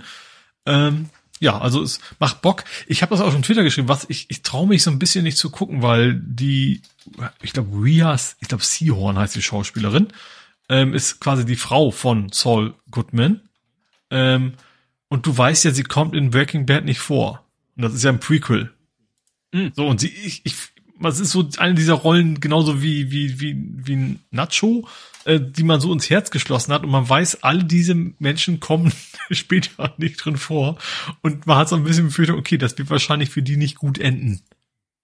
[0.66, 1.08] Ähm,
[1.40, 2.64] ja, also es macht Bock.
[2.86, 5.24] Ich habe das auch schon Twitter geschrieben, was ich, ich traue mich so ein bisschen
[5.24, 6.82] nicht zu gucken, weil die,
[7.42, 10.08] ich glaube, Rhea, ich glaube, Seahorn heißt die Schauspielerin,
[10.68, 13.40] ähm, ist quasi die Frau von Saul Goodman.
[14.10, 14.54] Ähm,
[15.08, 17.44] und du weißt ja, sie kommt in Breaking Bad nicht vor.
[17.76, 18.73] Und das ist ja ein Prequel.
[19.54, 19.72] Mhm.
[19.74, 20.54] So, und sie, ich, ich,
[20.98, 24.88] was ist so eine dieser Rollen genauso wie, wie, wie, wie ein Nacho,
[25.24, 28.92] äh, die man so ins Herz geschlossen hat und man weiß, alle diese Menschen kommen
[29.30, 30.76] später nicht drin vor
[31.22, 33.98] und man hat so ein bisschen Befürchtung, okay, das wird wahrscheinlich für die nicht gut
[33.98, 34.40] enden.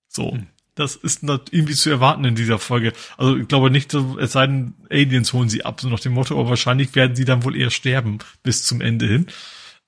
[0.09, 0.37] So.
[0.77, 2.93] Das ist irgendwie zu erwarten in dieser Folge.
[3.19, 6.39] Also ich glaube nicht, es sei denn, Aliens holen sie ab, so nach dem Motto,
[6.39, 9.27] aber wahrscheinlich werden sie dann wohl eher sterben bis zum Ende hin.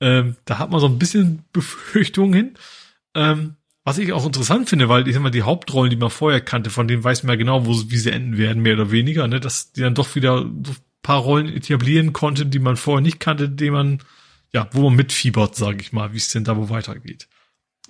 [0.00, 2.54] Ähm, da hat man so ein bisschen Befürchtungen hin.
[3.14, 6.70] Ähm, was ich auch interessant finde, weil ich mal, die Hauptrollen, die man vorher kannte,
[6.70, 9.40] von denen weiß man ja genau, wo, wie sie enden werden, mehr oder weniger, ne,
[9.40, 13.48] dass die dann doch wieder so paar Rollen etablieren konnte, die man vorher nicht kannte,
[13.48, 13.98] die man,
[14.52, 17.28] ja, wo man mitfiebert, sage ich mal, wie es denn da wo weitergeht.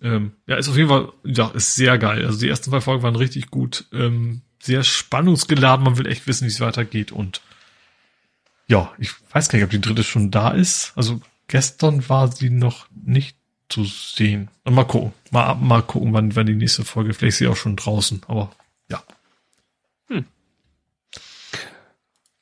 [0.01, 2.25] Ähm, ja, ist auf jeden Fall, ja, ist sehr geil.
[2.25, 6.47] Also die ersten zwei Folgen waren richtig gut, ähm, sehr spannungsgeladen, man will echt wissen,
[6.47, 7.43] wie es weitergeht und
[8.67, 10.93] ja, ich weiß gar nicht, ob die dritte schon da ist.
[10.97, 13.37] Also gestern war sie noch nicht
[13.73, 14.49] zu sehen.
[14.69, 15.13] Mal gucken.
[15.31, 17.15] Mal, mal gucken, wann, wann die nächste Folge.
[17.15, 18.51] Vielleicht ist sie auch schon draußen, aber
[18.91, 19.03] ja.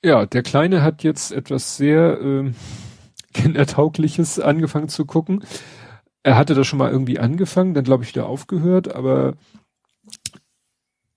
[0.04, 2.54] Ja, der Kleine hat jetzt etwas sehr ähm,
[3.34, 5.44] Kindertaugliches angefangen zu gucken.
[6.22, 9.34] Er hatte das schon mal irgendwie angefangen, dann glaube ich wieder aufgehört, aber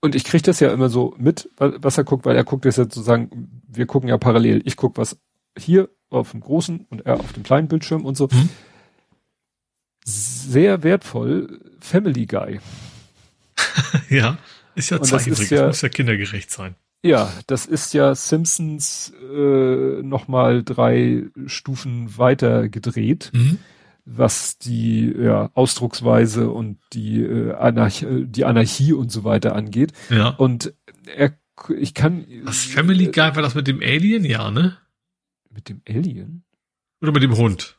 [0.01, 2.65] und ich kriege das ja immer so mit, wa- was er guckt, weil er guckt
[2.65, 4.61] das ja sozusagen, wir gucken ja parallel.
[4.65, 5.17] Ich gucke was
[5.57, 8.27] hier auf dem großen und er auf dem kleinen Bildschirm und so.
[8.31, 8.49] Mhm.
[10.05, 12.59] Sehr wertvoll, Family Guy.
[14.09, 14.37] ja.
[14.75, 16.75] Ist ja Zeichentrick, ja- muss ja kindergerecht sein.
[17.05, 23.57] Ja, das ist ja Simpsons äh, nochmal drei Stufen weiter gedreht, Mhm.
[24.05, 29.91] was die ja, Ausdrucksweise und die, äh, Anarch die Anarchie und so weiter angeht.
[30.09, 30.29] Ja.
[30.29, 30.73] Und
[31.13, 31.37] er,
[31.77, 34.77] ich kann Das Family Guy war das mit dem Alien, ja, ne?
[35.49, 36.45] mit dem Alien,
[37.01, 37.77] Oder mit dem Hund?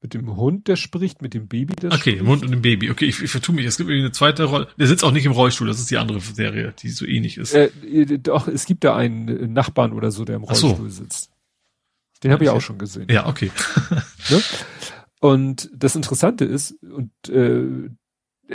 [0.00, 2.22] Mit dem Hund, der spricht, mit dem Baby, der Okay, spricht.
[2.26, 2.90] Hund und dem Baby.
[2.90, 3.66] Okay, ich, ich vertue mich.
[3.66, 4.68] Es gibt irgendwie eine zweite Rolle.
[4.78, 5.66] Der sitzt auch nicht im Rollstuhl.
[5.66, 7.52] Das ist die andere Serie, die so ähnlich ist.
[7.54, 10.68] Äh, äh, doch, es gibt da einen äh, Nachbarn oder so, der im Ach so.
[10.68, 11.30] Rollstuhl sitzt.
[12.22, 13.08] Den habe ich auch schon gesehen.
[13.10, 13.50] ja, okay.
[14.30, 14.42] Ne?
[15.20, 17.88] Und das Interessante ist, und äh,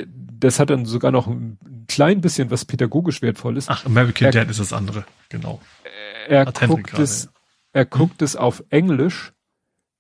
[0.06, 1.58] das hat dann sogar noch ein
[1.88, 3.68] klein bisschen was pädagogisch wertvolles.
[3.70, 5.06] Ach, American Er- Dad ist das andere.
[5.30, 5.62] Genau.
[6.28, 7.30] er hat Hendrik guckt gerade, es,
[7.74, 9.34] er guckt es auf Englisch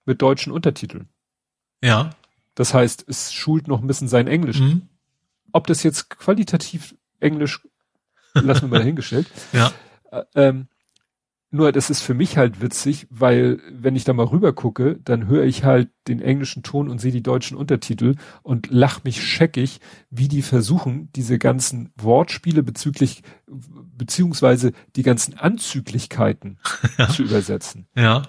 [0.05, 1.09] mit deutschen Untertiteln.
[1.83, 2.11] Ja.
[2.55, 4.59] Das heißt, es schult noch ein bisschen sein Englisch.
[4.59, 4.83] Mhm.
[5.51, 7.61] Ob das jetzt qualitativ Englisch,
[8.33, 9.27] lassen wir mal dahingestellt.
[9.51, 9.71] Ja.
[10.11, 10.67] Äh, ähm,
[11.51, 15.27] Nur das ist für mich halt witzig, weil wenn ich da mal rüber gucke, dann
[15.27, 19.79] höre ich halt den englischen Ton und sehe die deutschen Untertitel und lach mich scheckig,
[20.09, 23.21] wie die versuchen, diese ganzen Wortspiele bezüglich,
[23.95, 26.57] beziehungsweise die ganzen Anzüglichkeiten
[26.97, 27.09] Ja.
[27.09, 27.87] zu übersetzen.
[27.95, 28.23] Ja.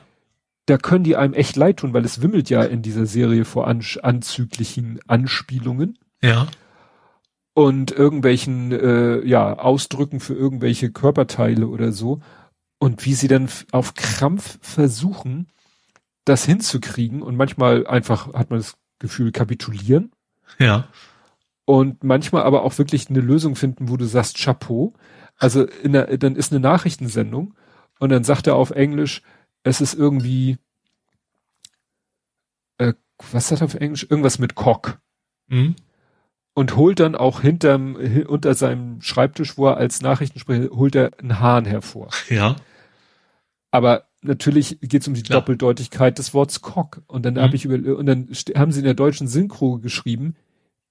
[0.66, 3.66] Da können die einem echt leid tun, weil es wimmelt ja in dieser Serie vor
[3.66, 6.46] an, anzüglichen Anspielungen Ja.
[7.52, 12.20] und irgendwelchen äh, ja Ausdrücken für irgendwelche Körperteile oder so
[12.78, 15.48] und wie sie dann auf Krampf versuchen
[16.24, 20.12] das hinzukriegen und manchmal einfach hat man das Gefühl kapitulieren
[20.58, 20.88] Ja.
[21.66, 24.94] und manchmal aber auch wirklich eine Lösung finden, wo du sagst Chapeau.
[25.36, 27.54] Also in der, dann ist eine Nachrichtensendung
[27.98, 29.20] und dann sagt er auf Englisch,
[29.64, 30.58] es ist irgendwie
[32.78, 32.94] äh,
[33.32, 34.06] was sagt er auf Englisch?
[34.08, 34.98] Irgendwas mit Cock
[35.48, 35.76] Mhm.
[36.54, 41.10] und holt dann auch hinterm, hi- unter seinem Schreibtisch, wo er als Nachrichtensprecher, holt er
[41.18, 42.08] einen Hahn hervor.
[42.30, 42.56] Ja.
[43.70, 45.40] Aber natürlich geht es um die Klar.
[45.40, 47.02] Doppeldeutigkeit des Wortes Cock.
[47.08, 47.40] Und dann Mhm.
[47.40, 50.34] habe ich über, und dann haben sie in der deutschen Synchro geschrieben,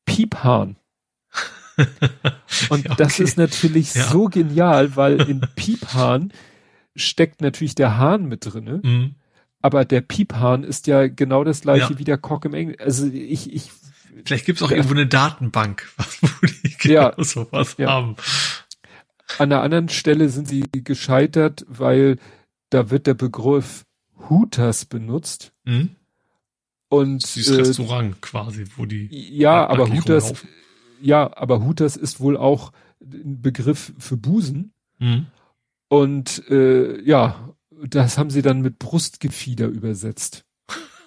[0.06, 0.76] Piephahn.
[2.70, 3.24] Und Ja, das okay.
[3.24, 4.04] ist natürlich Ja.
[4.04, 6.32] so genial, weil in Piephahn
[6.96, 9.16] steckt natürlich der Hahn mit drinne, Mhm.
[9.62, 12.00] aber der Piephahn ist ja genau das gleiche Ja.
[12.00, 12.82] wie der Cock im Englischen.
[12.82, 13.72] Also ich, ich,
[14.26, 14.78] Vielleicht gibt's auch Ja.
[14.78, 15.90] irgendwo eine Datenbank,
[16.22, 17.10] wo die Ja.
[17.10, 17.90] genau sowas Ja.
[17.90, 18.16] haben.
[19.40, 22.18] An einer anderen Stelle sind sie gescheitert, weil
[22.70, 23.86] da wird der Begriff
[24.30, 25.96] Hooters benutzt Mhm.
[26.90, 29.08] und Dieses äh, Restaurant quasi, wo die.
[29.12, 30.50] ja, aber Hooters, rumlaufen.
[31.02, 35.26] ja, aber Hooters ist wohl auch ein Begriff für Busen Mhm.
[35.94, 37.54] Und äh, ja,
[37.88, 40.44] das haben sie dann mit Brustgefieder übersetzt,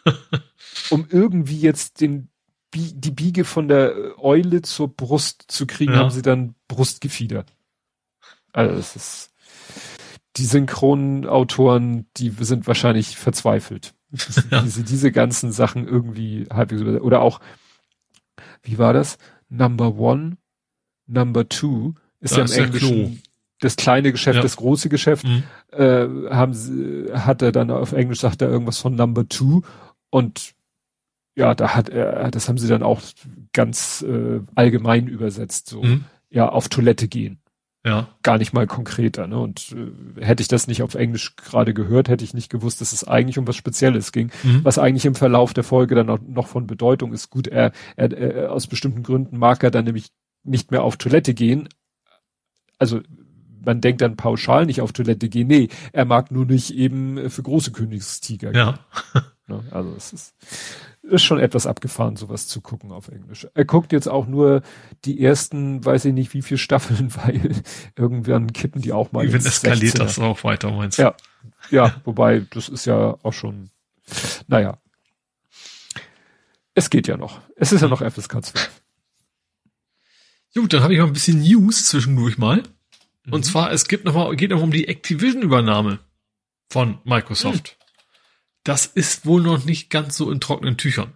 [0.90, 2.28] um irgendwie jetzt den
[2.74, 5.98] die Biege von der äh, Eule zur Brust zu kriegen, Ja.
[6.00, 7.46] haben sie dann Brustgefieder.
[8.52, 9.32] Also es ist
[10.36, 13.94] die synchronen Autoren, die sind wahrscheinlich verzweifelt,
[14.50, 14.62] Ja.
[14.64, 17.40] wie sie diese ganzen Sachen irgendwie halbwegs oder auch
[18.62, 19.16] wie war das?
[19.48, 20.36] Number one,
[21.06, 23.22] number two ist Da ja im Englischen
[23.60, 24.42] das kleine Geschäft, Ja.
[24.42, 25.24] das große Geschäft.
[25.26, 25.42] Mhm.
[25.72, 29.62] Äh, haben sie, hat er dann auf Englisch sagt er irgendwas von number two
[30.10, 30.52] und
[31.36, 33.00] ja, da hat er, das haben sie dann auch
[33.52, 36.04] ganz äh, allgemein übersetzt, so Mhm.
[36.30, 37.38] ja auf Toilette gehen
[37.84, 38.08] Ja.
[38.22, 39.26] gar nicht mal konkreter.
[39.26, 39.38] Ne?
[39.38, 39.74] Und
[40.18, 43.04] äh, hätte ich das nicht auf Englisch gerade gehört, hätte ich nicht gewusst, dass es
[43.06, 44.64] eigentlich um was Spezielles ging, Mhm.
[44.64, 47.30] was eigentlich im Verlauf der Folge dann noch, noch von Bedeutung ist.
[47.30, 50.08] Gut, er, er, er aus bestimmten Gründen mag er dann nämlich
[50.42, 51.68] nicht mehr auf Toilette gehen.
[52.78, 53.00] Also
[53.66, 55.48] man denkt dann pauschal nicht auf Toilette gehen.
[55.48, 58.60] Nee, er mag nur nicht eben für große Königstiger gehen.
[58.60, 58.78] Ja.
[59.48, 59.62] Ne?
[59.70, 60.34] Also es ist,
[61.02, 63.46] ist schon etwas abgefahren, sowas zu gucken auf Englisch.
[63.54, 64.62] Er guckt jetzt auch nur
[65.04, 67.52] die ersten, weiß ich nicht, wie viele Staffeln, weil
[67.96, 69.20] irgendwann kippen die auch mal.
[69.20, 69.98] Irgendwann ins eskaliert 16er.
[69.98, 71.02] das auch weiter, meinst du?
[71.02, 71.16] Ja.
[71.70, 73.70] Ja, wobei, das ist ja auch schon,
[74.48, 74.78] naja.
[76.74, 77.40] Es geht ja noch.
[77.54, 78.82] Es ist ja noch FSK 12.
[80.54, 82.62] Gut, dann habe ich mal ein bisschen News zwischendurch mal.
[83.30, 83.44] Und Mhm.
[83.44, 85.98] zwar, es gibt noch mal, geht noch um die Activision-Übernahme
[86.70, 87.76] von Microsoft.
[88.64, 91.12] Das ist wohl noch nicht ganz so in trockenen Tüchern.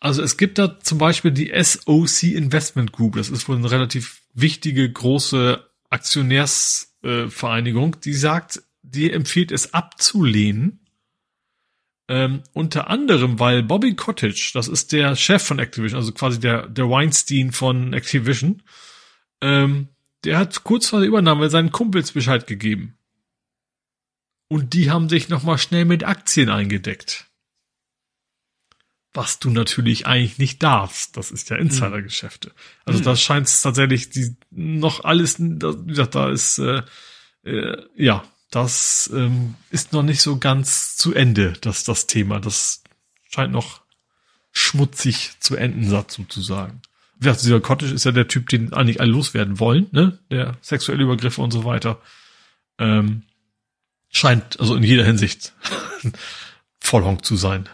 [0.00, 3.16] Also es gibt da zum Beispiel die SOC Investment Group.
[3.16, 10.86] Das ist wohl eine relativ wichtige, große Aktionärsvereinigung, äh, die sagt, die empfiehlt es abzulehnen.
[12.08, 16.66] Ähm, unter anderem, weil Bobby Cottage, das ist der Chef von Activision, also quasi der,
[16.66, 18.62] der Weinstein von Activision,
[19.42, 19.88] ähm,
[20.24, 22.96] der hat kurz vor der Übernahme seinen Kumpels Bescheid gegeben.
[24.48, 27.26] Und die haben sich nochmal schnell mit Aktien eingedeckt.
[29.12, 31.16] Was du natürlich eigentlich nicht darfst.
[31.16, 32.52] Das ist ja Insidergeschäfte.
[32.84, 33.04] Also Mhm.
[33.04, 36.82] das scheint es tatsächlich die noch alles, da- wie gesagt, da ist äh,
[37.44, 42.38] äh, ja, das ähm, ist noch nicht so ganz zu Ende, das das Thema.
[42.40, 42.82] Das
[43.28, 43.82] scheint noch
[44.52, 46.82] schmutzig zu enden, sozusagen.
[47.20, 50.18] Gesagt, dieser Cottage ist ja der Typ, den eigentlich alle loswerden wollen, ne?
[50.30, 52.00] Der sexuelle Übergriffe und so weiter.
[52.78, 53.22] Ähm,
[54.08, 55.52] scheint also in jeder Hinsicht
[56.80, 57.68] Vollhonk zu sein.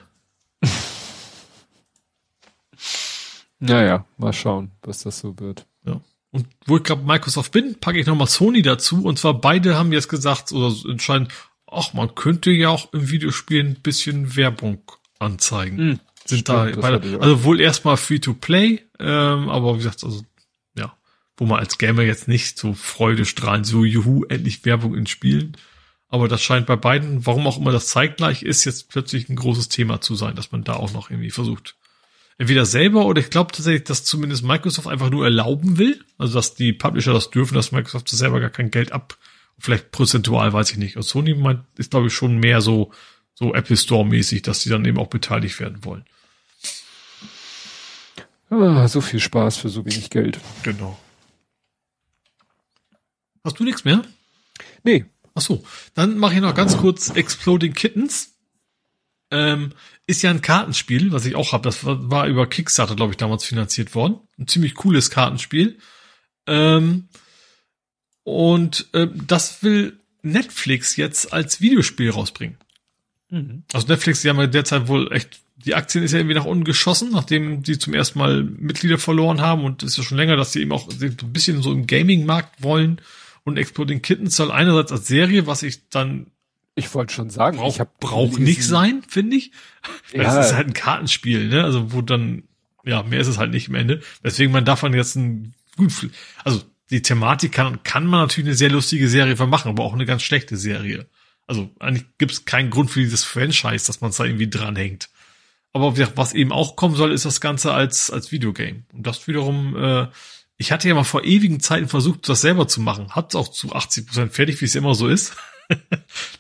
[3.59, 5.67] Naja, mal schauen, was das so wird.
[5.85, 6.01] Ja.
[6.31, 9.05] Und wo ich gerade Microsoft bin, packe ich nochmal Sony dazu.
[9.05, 11.29] Und zwar beide haben jetzt gesagt, oder so entscheiden,
[11.67, 14.83] ach, man könnte ja auch im Videospiel ein bisschen Werbung
[15.19, 15.79] anzeigen.
[15.79, 20.23] Hm, Sind stimmt, da beide, also wohl erstmal Free-to-Play, ähm, aber wie gesagt, also
[20.77, 20.97] ja,
[21.37, 25.57] wo man als Gamer jetzt nicht so Freude strahlen, so juhu, endlich Werbung in Spielen.
[26.09, 29.69] Aber das scheint bei beiden, warum auch immer das zeitgleich ist, jetzt plötzlich ein großes
[29.69, 31.77] Thema zu sein, dass man da auch noch irgendwie versucht.
[32.39, 36.55] Entweder selber oder ich glaube tatsächlich, dass zumindest Microsoft einfach nur erlauben will, also dass
[36.55, 39.19] die Publisher das dürfen, dass Microsoft selber gar kein Geld ab
[39.59, 40.97] Vielleicht prozentual, weiß ich nicht.
[40.97, 42.93] Und Sony meint, ist, glaube ich, schon mehr so,
[43.35, 46.05] so Apple Store-mäßig, dass sie dann eben auch beteiligt werden wollen.
[48.51, 50.39] Ah, so viel Spaß für so wenig Geld.
[50.63, 50.99] Genau.
[53.45, 54.03] Hast du nichts mehr?
[54.83, 55.05] Nee.
[55.35, 55.63] Ach so,
[55.95, 58.33] dann mache ich noch ganz kurz Exploding Kittens.
[59.31, 59.73] Ähm,
[60.07, 61.65] ist ja ein Kartenspiel, was ich auch habe.
[61.65, 64.21] Das war, war über Kickstarter, glaube ich, damals finanziert worden.
[64.39, 65.79] Ein ziemlich cooles Kartenspiel.
[66.47, 67.09] Ähm,
[68.23, 72.57] und äh, das will Netflix jetzt als Videospiel rausbringen.
[73.31, 73.65] Mhm.
[73.73, 76.65] Also Netflix, die haben ja derzeit wohl echt, die Aktien ist ja irgendwie nach unten
[76.65, 80.37] geschossen, nachdem sie zum ersten Mal Mitglieder verloren haben und es ist ja schon länger,
[80.37, 83.01] dass sie eben auch ein bisschen so im Gaming-Markt wollen.
[83.45, 86.27] Und Exploding Kittens soll einerseits als Serie, was ich dann
[86.79, 89.51] ich wollte schon sagen, brauch, ich habe braucht nicht sein, finde ich.
[90.13, 90.25] Ja.
[90.25, 91.65] Das ist halt ein Kartenspiel, ne?
[91.65, 92.43] Also wo dann
[92.85, 94.03] ja mehr ist es halt nicht im Ende.
[94.23, 96.11] Deswegen man davon jetzt ein gut,
[96.45, 100.05] also die Thematik kann kann man natürlich eine sehr lustige Serie vermachen, aber auch eine
[100.05, 101.07] ganz schlechte Serie.
[101.47, 105.09] Also eigentlich gibt es keinen Grund für dieses Franchise, dass man es da irgendwie dranhängt.
[105.77, 108.85] Aber was eben auch kommen soll, ist das Ganze als als Videogame.
[108.93, 110.07] Und das wiederum äh,
[110.59, 113.11] ich hatte ja mal vor ewigen Zeiten versucht, das selber zu machen.
[113.11, 115.37] Hat auch zu 80 Prozent fertig, wie es immer so ist.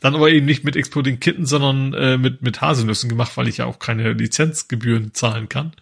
[0.00, 3.58] Dann aber eben nicht mit Exploding Kitten, sondern äh, mit, mit Haselnüssen gemacht, weil ich
[3.58, 5.72] ja auch keine Lizenzgebühren zahlen kann.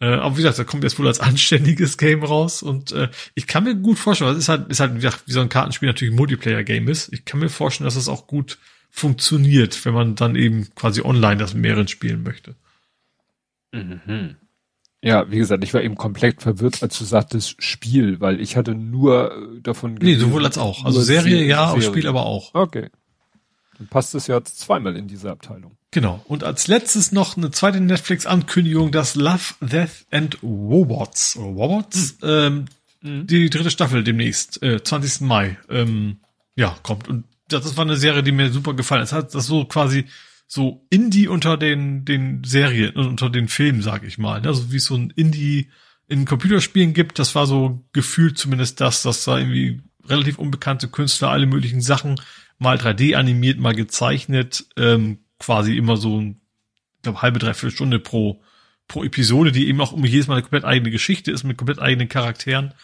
[0.00, 3.46] Äh, aber wie gesagt, da kommt jetzt wohl als anständiges Game raus und äh, ich
[3.46, 5.88] kann mir gut vorstellen, das ist halt, ist halt wie, gesagt, wie so ein Kartenspiel
[5.88, 7.12] natürlich ein Multiplayer-Game ist.
[7.12, 8.58] Ich kann mir vorstellen, dass es das auch gut
[8.90, 12.54] funktioniert, wenn man dann eben quasi online das mit mehreren spielen möchte.
[13.72, 14.36] Mhm.
[15.02, 18.74] Ja, wie gesagt, ich war eben komplett verwirrt, als du sagtest Spiel, weil ich hatte
[18.74, 20.20] nur äh, davon gelesen.
[20.20, 20.84] Nee, sowohl als auch.
[20.84, 21.82] Also Serie ja, Serie.
[21.82, 22.54] Spiel aber auch.
[22.54, 22.90] Okay.
[23.78, 25.78] Dann passt es ja zweimal in diese Abteilung.
[25.90, 26.22] Genau.
[26.28, 31.36] Und als letztes noch eine zweite Netflix-Ankündigung, das Love, Death and Robots.
[31.40, 32.18] Robots?
[32.20, 32.28] Mhm.
[32.28, 32.64] Ähm,
[33.00, 33.26] mhm.
[33.26, 35.22] Die dritte Staffel demnächst, äh, 20.
[35.22, 36.18] Mai, ähm,
[36.56, 37.08] ja, kommt.
[37.08, 39.08] Und das war eine Serie, die mir super gefallen hat.
[39.08, 40.04] Das hat das so quasi
[40.52, 44.44] so Indie unter den, den Serien, unter den Filmen, sag ich mal.
[44.44, 45.68] Also wie es so ein Indie
[46.08, 51.28] in Computerspielen gibt, das war so gefühlt zumindest das, dass da irgendwie relativ unbekannte Künstler
[51.30, 52.20] alle möglichen Sachen
[52.58, 56.34] mal 3D animiert, mal gezeichnet, ähm, quasi immer so, ich
[57.02, 58.42] glaube, halbe, dreiviertel Stunde pro,
[58.88, 61.78] pro Episode, die eben auch um jedes Mal eine komplett eigene Geschichte ist, mit komplett
[61.78, 62.74] eigenen Charakteren.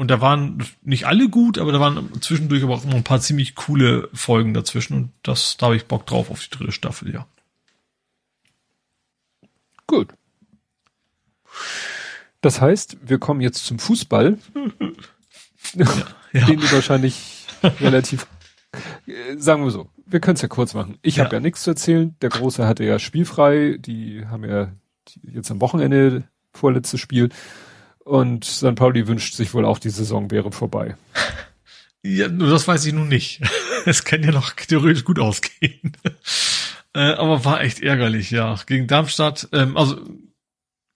[0.00, 3.20] Und da waren nicht alle gut, aber da waren zwischendurch aber auch immer ein paar
[3.20, 4.94] ziemlich coole Folgen dazwischen.
[4.94, 7.26] Und das, da habe ich Bock drauf auf die dritte Staffel, ja.
[9.86, 10.14] Gut.
[12.40, 14.38] Das heißt, wir kommen jetzt zum Fußball.
[15.74, 15.86] ja,
[16.32, 16.46] ja.
[16.46, 18.26] Den du wahrscheinlich relativ,
[19.06, 20.98] äh, sagen wir so, wir können es ja kurz machen.
[21.02, 21.24] Ich ja.
[21.24, 22.16] habe ja nichts zu erzählen.
[22.22, 23.76] Der Große hatte ja spielfrei.
[23.78, 24.72] Die haben ja
[25.24, 27.28] jetzt am Wochenende vorletztes Spiel.
[28.10, 28.74] Und St.
[28.74, 30.96] Pauli wünscht sich wohl auch, die Saison wäre vorbei.
[32.02, 33.42] Ja, nur das weiß ich nun nicht.
[33.84, 35.92] Es kann ja noch theoretisch gut ausgehen.
[36.94, 38.58] äh, aber war echt ärgerlich, ja.
[38.66, 40.00] Gegen Darmstadt, ähm, also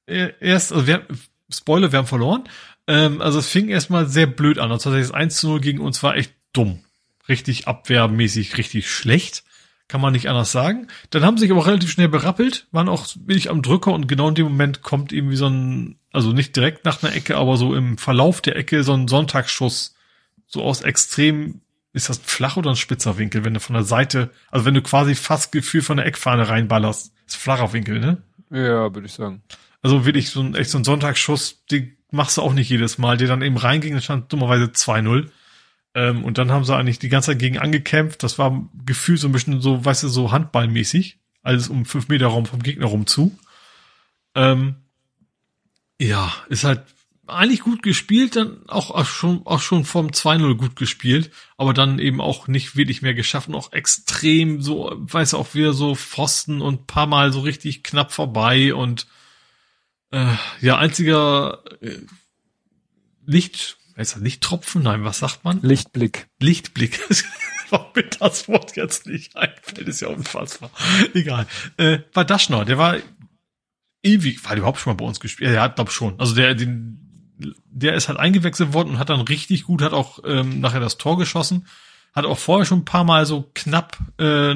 [0.07, 1.07] erst, also wir,
[1.51, 2.45] Spoiler, wir haben verloren.
[2.87, 4.73] Ähm, also es fing erstmal sehr blöd an.
[4.73, 6.81] Also das 1 zu 0 gegen uns war echt dumm.
[7.29, 9.45] Richtig abwehrmäßig, richtig schlecht.
[9.87, 10.89] Kann man nicht anders sagen.
[11.11, 14.29] Dann haben sie sich aber relativ schnell berappelt, waren auch wirklich am Drücker und genau
[14.29, 17.75] in dem Moment kommt irgendwie so ein, also nicht direkt nach einer Ecke, aber so
[17.75, 19.95] im Verlauf der Ecke so ein Sonntagsschuss.
[20.47, 21.61] So aus extrem,
[21.93, 24.75] ist das ein flach oder ein spitzer Winkel, wenn du von der Seite, also wenn
[24.75, 27.13] du quasi fast Gefühl von der Eckfahne reinballerst.
[27.27, 28.23] Ist flacher Winkel, ne?
[28.51, 29.43] Ja, würde ich sagen.
[29.83, 33.17] Also wirklich so ein, echt so ein Sonntagsschuss, die machst du auch nicht jedes Mal,
[33.17, 35.29] der dann eben reinging, dann stand dummerweise 2-0.
[35.95, 38.23] Ähm, und dann haben sie eigentlich die ganze Zeit gegen angekämpft.
[38.23, 41.19] Das war gefühlt so ein bisschen so, weißt du, so handballmäßig.
[41.43, 43.37] Alles um fünf Meter Raum vom Gegner rum zu.
[44.35, 44.77] Ähm,
[46.01, 46.83] ja, ist halt
[47.27, 51.99] eigentlich gut gespielt, dann auch, auch schon, auch schon vom 2-0 gut gespielt, aber dann
[51.99, 56.61] eben auch nicht wirklich mehr geschafft und auch extrem so, weiß auch wieder so Pfosten
[56.61, 59.07] und paar Mal so richtig knapp vorbei und
[60.11, 62.01] äh, ja, einziger äh,
[63.25, 64.83] Licht, Heißt das Lichttropfen?
[64.83, 65.61] Nein, was sagt man?
[65.63, 66.27] Lichtblick.
[66.41, 67.01] Lichtblick.
[67.71, 70.71] Warum mir das Wort jetzt nicht einfällt, ist ja unfassbar.
[71.15, 71.47] Egal.
[71.77, 72.97] Äh, war Daschner, der war
[74.03, 75.53] ewig, war der überhaupt schon mal bei uns gespielt?
[75.53, 76.19] Ja, hat glaub schon.
[76.19, 76.99] Also der, den,
[77.67, 80.99] der ist halt eingewechselt worden und hat dann richtig gut, hat auch ähm, nachher das
[80.99, 81.67] Tor geschossen.
[82.13, 84.55] Hat auch vorher schon ein paar Mal so knapp äh,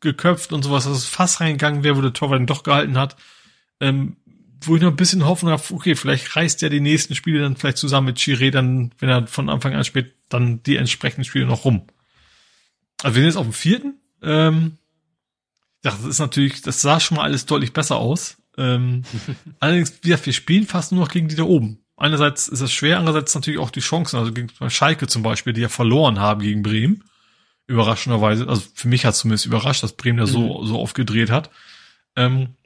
[0.00, 3.16] geköpft und sowas, dass es fast reingegangen wäre, wo der Torwart ihn doch gehalten hat.
[3.80, 4.16] Ähm,
[4.66, 7.56] wo ich noch ein bisschen Hoffnung habe, okay, vielleicht reißt er die nächsten Spiele dann
[7.56, 11.46] vielleicht zusammen mit Chiré dann, wenn er von Anfang an spielt, dann die entsprechenden Spiele
[11.46, 11.86] noch rum.
[13.02, 13.94] Also wir sind jetzt auf dem vierten.
[14.22, 14.78] Ähm,
[15.84, 18.36] ja, das ist natürlich, das sah schon mal alles deutlich besser aus.
[18.56, 19.02] Ähm,
[19.60, 21.80] allerdings, ja, wir spielen fast nur noch gegen die da oben.
[21.96, 25.60] Einerseits ist es schwer, andererseits natürlich auch die Chancen, also gegen Schalke zum Beispiel, die
[25.60, 27.04] ja verloren haben gegen Bremen.
[27.66, 30.66] Überraschenderweise, also für mich hat es zumindest überrascht, dass Bremen da so, Mhm.
[30.66, 31.50] so aufgedreht hat.
[32.16, 32.56] Ähm,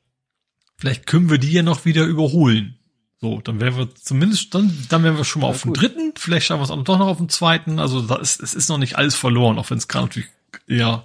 [0.78, 2.76] vielleicht können wir die ja noch wieder überholen.
[3.20, 6.12] So, dann wären wir zumindest, dann, dann wären wir schon mal Ja, auf dem dritten,
[6.16, 7.80] vielleicht schaffen wir es auch doch noch auf dem zweiten.
[7.80, 10.28] Also da ist, es ist noch nicht alles verloren, auch wenn es gerade natürlich
[10.68, 11.04] eher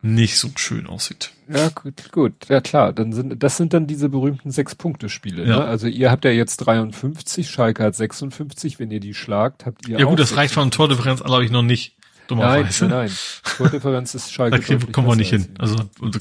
[0.00, 1.32] nicht so schön aussieht.
[1.48, 2.34] Ja, gut, gut.
[2.48, 2.92] Ja, klar.
[2.92, 5.46] Dann sind, das sind dann diese berühmten Sechs-Punkte-Spiele.
[5.46, 5.58] Ja.
[5.58, 5.64] Ne?
[5.64, 8.78] Also ihr habt ja jetzt 53, Schalke hat 56.
[8.78, 10.76] Wenn ihr die schlagt, habt ihr Ja gut, das reicht von 56.
[10.76, 11.96] Tordifferenz, glaube ich, noch nicht.
[12.30, 12.86] Nein, Dummerweise.
[12.86, 13.10] nein.
[13.58, 15.48] Tordifferenz ist Schalke Da deutlich kommen wir nicht hin.
[15.58, 15.76] Also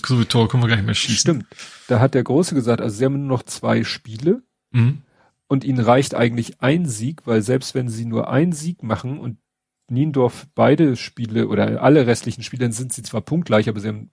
[0.06, 1.18] so wie Tor können wir gar nicht mehr schießen.
[1.18, 1.46] Stimmt.
[1.88, 5.02] Da hat der Große gesagt, also sie haben nur noch zwei Spiele Mhm.
[5.48, 9.38] und ihnen reicht eigentlich ein Sieg, weil selbst wenn sie nur einen Sieg machen und
[9.90, 14.12] Niendorf beide Spiele oder alle restlichen Spiele, dann sind sie zwar punktgleich, aber sie haben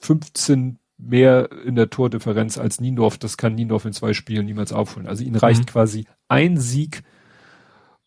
[0.00, 3.18] 15 mehr in der Tordifferenz als Niendorf.
[3.18, 5.08] Das kann Niendorf in zwei Spielen niemals aufholen.
[5.08, 5.66] Also ihnen reicht Mhm.
[5.66, 7.02] quasi ein Sieg,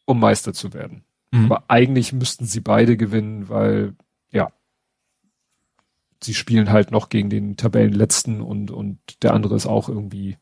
[0.06, 1.04] um Meister zu werden.
[1.32, 1.46] Mhm.
[1.46, 3.96] Aber eigentlich müssten sie beide gewinnen, weil,
[4.32, 4.52] ja,
[6.24, 10.38] sie spielen halt noch gegen den Tabellenletzten und, und der andere ist auch irgendwie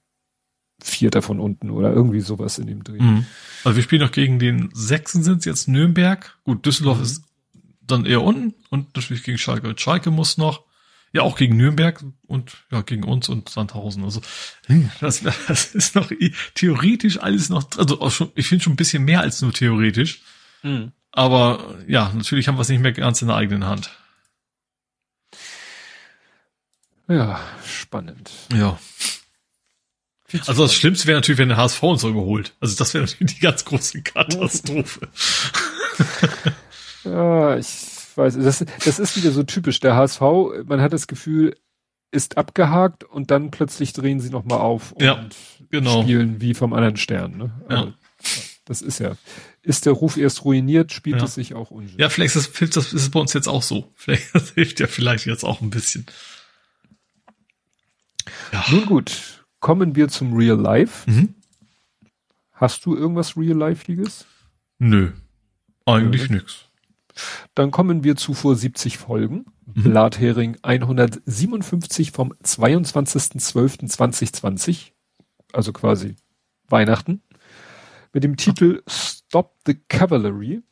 [0.82, 3.02] Vierter von unten oder irgendwie sowas in dem Dreh.
[3.02, 3.26] Mhm.
[3.64, 6.38] Also wir spielen noch gegen den Sechsen sind es jetzt Nürnberg.
[6.44, 7.04] Gut, Düsseldorf Mhm.
[7.04, 7.24] ist
[7.82, 9.68] dann eher unten und natürlich gegen Schalke.
[9.68, 10.64] Und Schalke muss noch,
[11.14, 14.04] ja auch gegen Nürnberg und ja gegen uns und Sandhausen.
[14.04, 14.22] Also
[14.68, 16.12] hm, das, das ist noch
[16.56, 20.22] theoretisch alles noch, also auch schon, ich finde schon ein bisschen mehr als nur theoretisch.
[20.66, 20.92] Mhm.
[21.12, 23.92] Aber ja, natürlich haben wir es nicht mehr ganz in der eigenen Hand.
[27.08, 28.32] Ja, spannend.
[28.54, 28.80] Ja.
[30.48, 30.74] Also das.
[30.74, 32.54] Schlimmste wäre natürlich, wenn der HSV uns so überholt.
[32.60, 35.08] Also das wäre natürlich die ganz große Katastrophe.
[37.06, 37.68] Ja, ich
[38.16, 39.80] weiß, das, das ist wieder so typisch.
[39.80, 40.22] Der HSV,
[40.66, 41.56] man hat das Gefühl,
[42.10, 45.24] ist abgehakt und dann plötzlich drehen sie nochmal auf und Ja,
[45.70, 46.02] genau.
[46.02, 47.38] spielen wie vom anderen Stern.
[47.38, 47.52] Ne?
[47.70, 47.76] Ja.
[47.78, 47.94] Also,
[48.66, 49.16] das ist ja.
[49.66, 51.24] Ist der Ruf erst ruiniert, spielt Ja.
[51.26, 51.98] es sich auch unschön.
[52.00, 53.92] Ja, vielleicht ist das, das ist bei uns jetzt auch so.
[53.96, 56.06] Vielleicht das hilft ja vielleicht jetzt auch ein bisschen.
[58.54, 58.64] Ja.
[58.72, 61.10] Nun gut, kommen wir zum Real Life.
[61.10, 61.34] Mhm.
[62.54, 64.26] Hast du irgendwas Real Lifeiges?
[64.80, 65.12] Nö.
[65.86, 66.66] Eigentlich Ja, nix.
[67.54, 69.46] Dann kommen wir zu vor 70 Folgen.
[69.66, 69.84] Mhm.
[69.84, 74.92] Blathering 157 vom 22.12.2020.
[75.54, 76.16] Also quasi
[76.68, 77.22] Weihnachten.
[78.16, 80.64] Mit dem Titel Stop the Cavalry.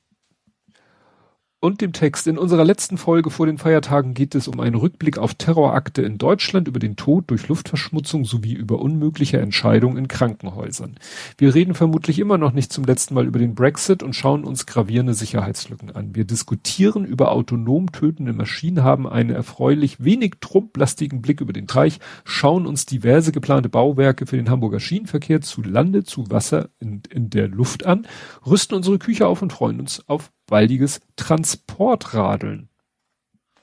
[1.63, 2.27] Und dem Text.
[2.27, 6.17] In unserer letzten Folge vor den Feiertagen geht es um einen Rückblick auf Terrorakte in
[6.17, 10.97] Deutschland, über den Tod durch Luftverschmutzung sowie über unmögliche Entscheidungen in Krankenhäusern.
[11.37, 14.65] Wir reden vermutlich immer noch nicht zum letzten Mal über den Brexit und schauen uns
[14.65, 16.13] gravierende Sicherheitslücken an.
[16.15, 22.01] Wir diskutieren über autonom tötende Maschinen, haben einen erfreulich wenig trumplastigen Blick über den Teich,
[22.25, 27.29] schauen uns diverse geplante Bauwerke für den Hamburger Schienenverkehr zu Lande, zu Wasser in, in
[27.29, 28.05] der Luft an,
[28.45, 32.69] rüsten unsere Küche auf und freuen uns auf baldiges Transportradeln.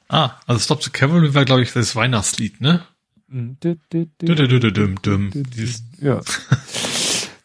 [0.09, 2.83] Ah, also Stop the Cavalry war, glaube ich, das Weihnachtslied, ne?
[6.01, 6.21] Ja.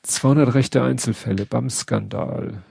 [0.02, 2.64] 200 rechte Einzelfälle beim Skandal.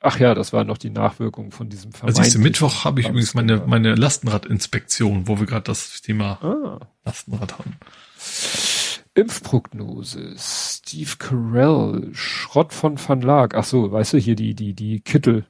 [0.00, 3.34] Ach ja, das war noch die Nachwirkung von diesem Also vermeintlichen Mittwoch habe ich übrigens
[3.34, 6.86] meine, meine Lastenradinspektion, wo wir gerade das Thema Ah.
[7.04, 7.76] Lastenrad haben.
[9.12, 10.34] Impfprognose.
[10.38, 13.54] Steve Carell, Schrott von Van Laak.
[13.54, 15.44] Ach so, weißt du, hier die, die, die Kittel.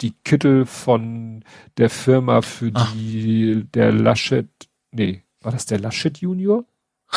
[0.00, 1.44] Die Kittel von
[1.76, 2.88] der Firma, für Ah.
[2.94, 4.46] die der Laschet,
[4.92, 6.64] nee, war das der Laschet Junior?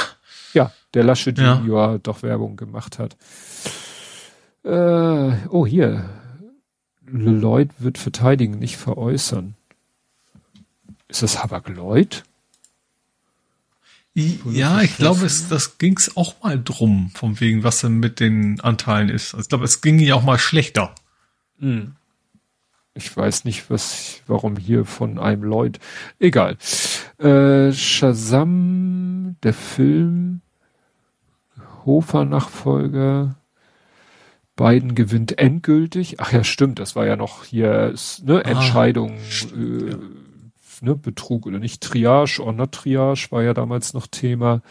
[0.53, 1.56] Ja, der Laschet Ja.
[1.60, 3.16] Junior doch Werbung gemacht hat.
[4.66, 6.10] Äh, oh, hier.
[7.06, 9.56] Lloyd wird verteidigen, nicht veräußern.
[11.08, 12.24] Ist das Habak Lloyd?
[14.14, 18.60] Ja, ich glaube, es, das ging's auch mal drum, von wegen, was denn mit den
[18.60, 19.34] Anteilen ist.
[19.34, 20.93] Also ich glaube, es ging ja auch mal schlechter.
[21.60, 21.95] Hm.
[22.94, 25.80] Ich weiß nicht, was, warum hier von einem Lloyd.
[26.20, 26.58] Egal.
[27.18, 30.42] Äh, Shazam, der Film,
[31.86, 33.36] Hofer-Nachfolger,
[34.56, 36.20] Biden gewinnt endgültig.
[36.20, 39.98] Ach ja, stimmt, das war ja noch hier, ne, Ah, Entscheidung, stimmt, äh, ja.
[40.82, 44.61] ne, Betrug oder nicht, Triage or not Triage war ja damals noch Thema.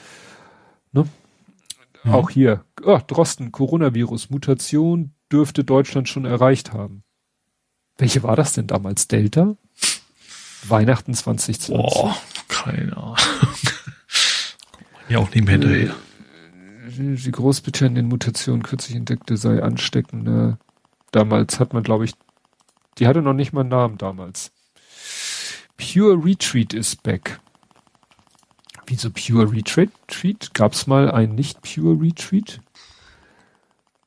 [0.92, 1.06] Ne?
[2.04, 2.12] Mhm.
[2.12, 7.02] Auch hier, oh, Drosten, Coronavirus, Mutation dürfte Deutschland schon erreicht haben.
[8.00, 9.08] Welche war das denn damals?
[9.08, 9.56] Delta?
[10.66, 11.76] Weihnachten 2020.
[11.76, 12.16] Boah,
[12.48, 13.16] keine Ahnung.
[15.10, 15.94] ja, auch nicht mehr hinterher.
[16.96, 20.58] Die Großbritannien-Mutation kürzlich entdeckte sei ansteckender.
[21.12, 22.12] Damals hat man, glaube ich,
[22.96, 24.50] die hatte noch nicht mal einen Namen damals.
[25.76, 27.38] Pure Retreat ist back.
[28.86, 30.54] Wieso Pure Retreat?
[30.54, 32.60] Gab es mal ein nicht Pure Retreat?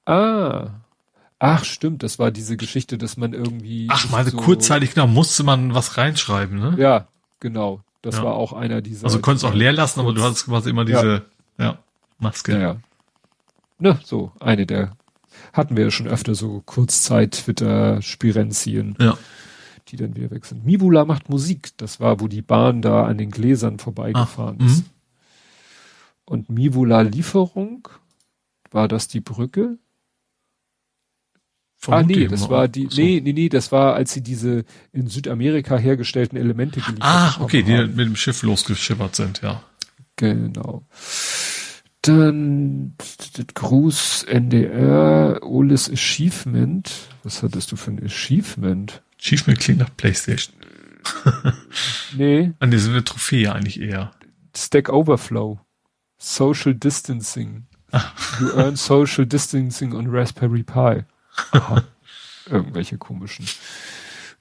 [0.08, 0.83] Ah.
[1.46, 3.88] Ach, stimmt, das war diese Geschichte, dass man irgendwie.
[3.90, 6.76] Ach, mal so, kurzzeitig, da musste man was reinschreiben, ne?
[6.78, 7.08] Ja,
[7.42, 7.82] genau.
[8.02, 8.24] Das Ja.
[8.24, 9.06] war auch einer dieser.
[9.06, 11.24] Also du konntest auch leer lassen, aber du hattest quasi immer diese,
[11.58, 11.80] ja,
[12.18, 12.54] Maske.
[12.54, 12.78] Ja, ja.
[13.80, 14.96] Ne, so, eine der
[15.52, 16.62] hatten wir ja schon öfter so
[17.74, 19.18] Kurzzeit-Twitter-Spirenzien, Ja.
[19.90, 20.66] die dann wieder weg sind.
[20.66, 21.72] Mibula macht Musik.
[21.78, 24.78] Das war, wo die Bahn da an den Gläsern vorbeigefahren Ah, ist.
[24.80, 24.86] mhm.
[26.26, 27.88] Und Mivula Lieferung,
[28.72, 29.78] war das die Brücke?
[31.90, 32.50] Ah, nee, das mal.
[32.50, 33.02] war die, So.
[33.02, 37.64] nee, nee, nee, das war, als sie diese in Südamerika hergestellten Elemente geliefert Ah, okay,
[37.64, 37.96] die haben.
[37.96, 39.64] mit dem Schiff losgeschippert sind, ja.
[40.16, 40.84] Genau.
[42.02, 42.96] Dann
[43.54, 46.92] Gruß NDR, Oles Achievement.
[47.24, 49.02] Was hattest du für ein Achievement?
[49.20, 50.56] Achievement klingt nach Playstation.
[52.16, 54.12] Nee, An diese eine Trophäe eigentlich eher.
[54.56, 55.60] Stack Overflow.
[56.18, 57.66] Social Distancing.
[58.40, 61.04] You earn Social Distancing on Raspberry Pi.
[62.50, 63.46] Irgendwelche komischen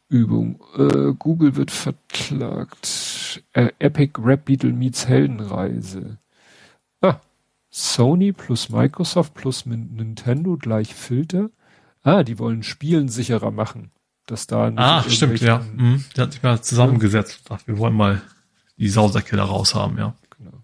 [0.09, 0.59] Übungen.
[0.77, 3.43] Äh, Google wird verklagt.
[3.53, 6.19] Äh, Epic Rap Beetle meets Heldenreise.
[7.01, 7.21] Ah,
[7.71, 11.51] Sony plus Microsoft plus Nintendo gleich Filter.
[12.03, 13.91] Ah, die wollen Spielen sicherer machen.
[14.27, 15.59] Dass da nicht Ah, stimmt, ja.
[15.59, 16.05] Mhm.
[16.17, 17.39] Die hat sich mal zusammengesetzt.
[17.39, 18.21] und gesagt, Wir wollen mal
[18.77, 20.15] die Sausäcke da raus haben, ja.
[20.39, 20.63] Genau.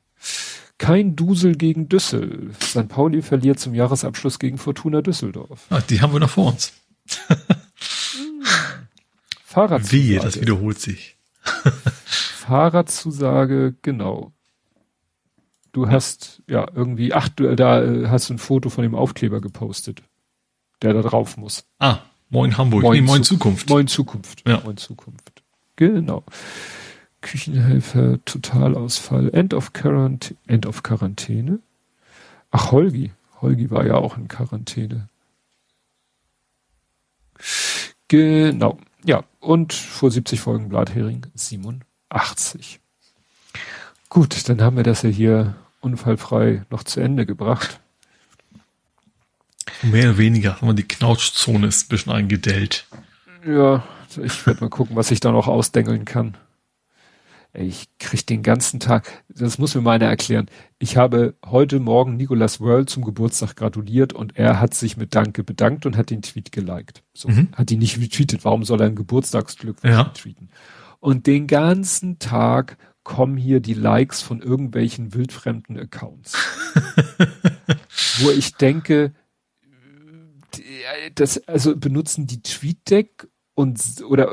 [0.78, 2.50] Kein Dusel gegen Düssel.
[2.62, 2.88] St.
[2.88, 5.66] Pauli verliert zum Jahresabschluss gegen Fortuna Düsseldorf.
[5.70, 6.72] Ah, die haben wir noch vor uns.
[9.44, 9.92] Fahrradzusage.
[9.92, 11.16] Wehe, das wiederholt sich.
[12.04, 14.32] Fahrradzusage, genau.
[15.72, 19.40] Du hast ja irgendwie, ach, du, da äh, hast du ein Foto von dem Aufkleber
[19.40, 20.02] gepostet,
[20.82, 21.64] der da drauf muss.
[21.78, 21.98] Ah,
[22.30, 22.82] Moin Hamburg.
[22.82, 23.68] Moin nee, Moin Zu- Zukunft.
[23.70, 24.46] Moin Zukunft.
[24.46, 24.60] Ja.
[24.64, 25.42] Moin Zukunft.
[25.76, 26.24] Genau.
[27.20, 31.60] Küchenhelfer, Totalausfall, End of Quarant End of Quarantäne.
[32.50, 33.12] Ach, Holgi.
[33.40, 35.08] Holgi war ja auch in Quarantäne.
[38.08, 38.78] Genau.
[39.04, 42.80] Ja, und vor 70 Folgen Blathering 87.
[44.08, 47.80] Gut, dann haben wir das ja hier unfallfrei noch zu Ende gebracht.
[49.82, 50.54] Mehr oder weniger.
[50.54, 52.86] Sagen wir, die Knautschzone ist ein bisschen eingedellt.
[53.46, 53.84] Ja,
[54.22, 56.36] ich werde mal gucken, was ich da noch ausdengeln kann.
[57.60, 60.46] Ich krieg den ganzen Tag, das muss mir mal einer erklären.
[60.78, 65.42] Ich habe heute Morgen Nicolas World zum Geburtstag gratuliert und er hat sich mit Danke
[65.42, 67.02] bedankt und hat den Tweet geliked.
[67.14, 67.48] So, Mhm.
[67.52, 68.44] hat ihn nicht retweetet.
[68.44, 70.04] Warum soll er ein Geburtstagsglückwunsch Ja.
[70.04, 70.50] tweeten?
[71.00, 76.34] Und den ganzen Tag kommen hier die Likes von irgendwelchen wildfremden Accounts.
[78.20, 79.14] wo ich denke,
[81.14, 84.32] das, also benutzen die TweetDeck und oder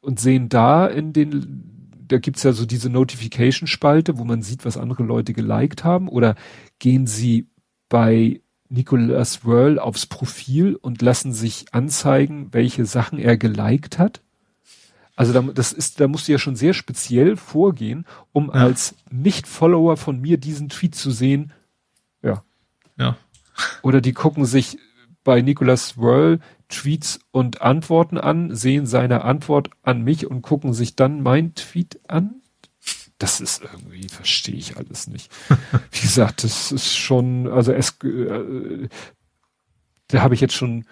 [0.00, 1.71] und sehen da in den,
[2.12, 6.34] da gibt's ja so diese Notification-Spalte, wo man sieht, was andere Leute geliked haben, oder
[6.78, 7.48] gehen sie
[7.88, 14.22] bei Nicolas Whirl aufs Profil und lassen sich anzeigen, welche Sachen er geliked hat?
[15.14, 18.52] Also da, das ist, da musst du ja schon sehr speziell vorgehen, um Ja.
[18.54, 21.52] als Nicht-Follower von mir diesen Tweet zu sehen.
[22.22, 22.42] Ja,
[22.96, 23.16] Ja.
[23.82, 24.78] oder die gucken sich
[25.24, 26.40] bei Nicolas Whirl
[26.72, 32.00] Tweets und Antworten an, sehen seine Antwort an mich und gucken sich dann mein Tweet
[32.08, 32.42] an.
[33.18, 35.30] Das ist irgendwie, verstehe ich alles nicht.
[35.92, 38.88] Wie gesagt, das ist schon, also es, äh,
[40.08, 40.86] da habe ich jetzt schon,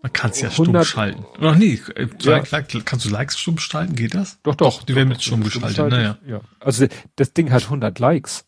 [0.00, 1.24] Man kann es ja stumm 100 schalten.
[1.38, 2.40] Oder nee, äh, Ja.
[2.40, 3.96] kannst du Likes stumm schalten?
[3.96, 4.38] Geht das?
[4.44, 4.82] doch, doch.
[4.84, 5.98] die werden mit stumm geschaltet, geschaltet.
[5.98, 6.18] naja.
[6.26, 6.40] Ja.
[6.60, 8.46] Also das Ding hat 100 Likes.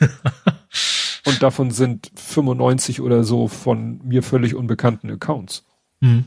[1.26, 5.64] und davon sind 95 oder so von mir völlig unbekannten Accounts.
[6.00, 6.24] Mhm.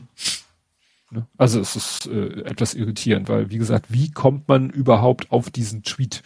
[1.10, 1.26] Ne?
[1.36, 5.82] Also es ist äh, etwas irritierend, weil wie gesagt, wie kommt man überhaupt auf diesen
[5.82, 6.22] Tweet,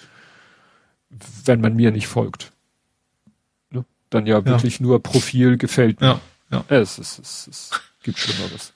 [1.44, 2.52] wenn man mir nicht folgt?
[3.70, 3.84] Ne?
[4.10, 6.20] Dann ja, wirklich nur Profil gefällt mir.
[6.50, 6.76] Ja, ja.
[6.76, 7.70] Es, ist, es, es
[8.02, 8.72] gibt Schlimmeres.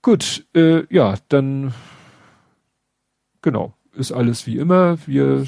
[0.00, 1.74] Gut, äh, ja, dann
[3.42, 4.98] genau, ist alles wie immer.
[5.06, 5.44] Wir,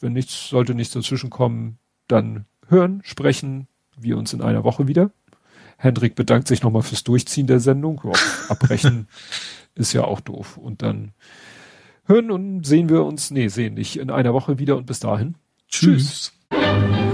[0.00, 5.10] wenn nichts, sollte nichts dazwischen kommen, dann hören, sprechen wir uns in einer Woche wieder.
[5.78, 8.00] Hendrik bedankt sich nochmal fürs Durchziehen der Sendung.
[8.04, 8.12] Ja,
[8.48, 9.08] abbrechen
[9.74, 10.56] ist ja auch doof.
[10.56, 11.12] Und dann
[12.04, 15.36] hören und sehen wir uns, nee, sehen nicht, in einer Woche wieder und bis dahin.
[15.68, 16.32] Tschüss.
[16.50, 17.07] Tschüss.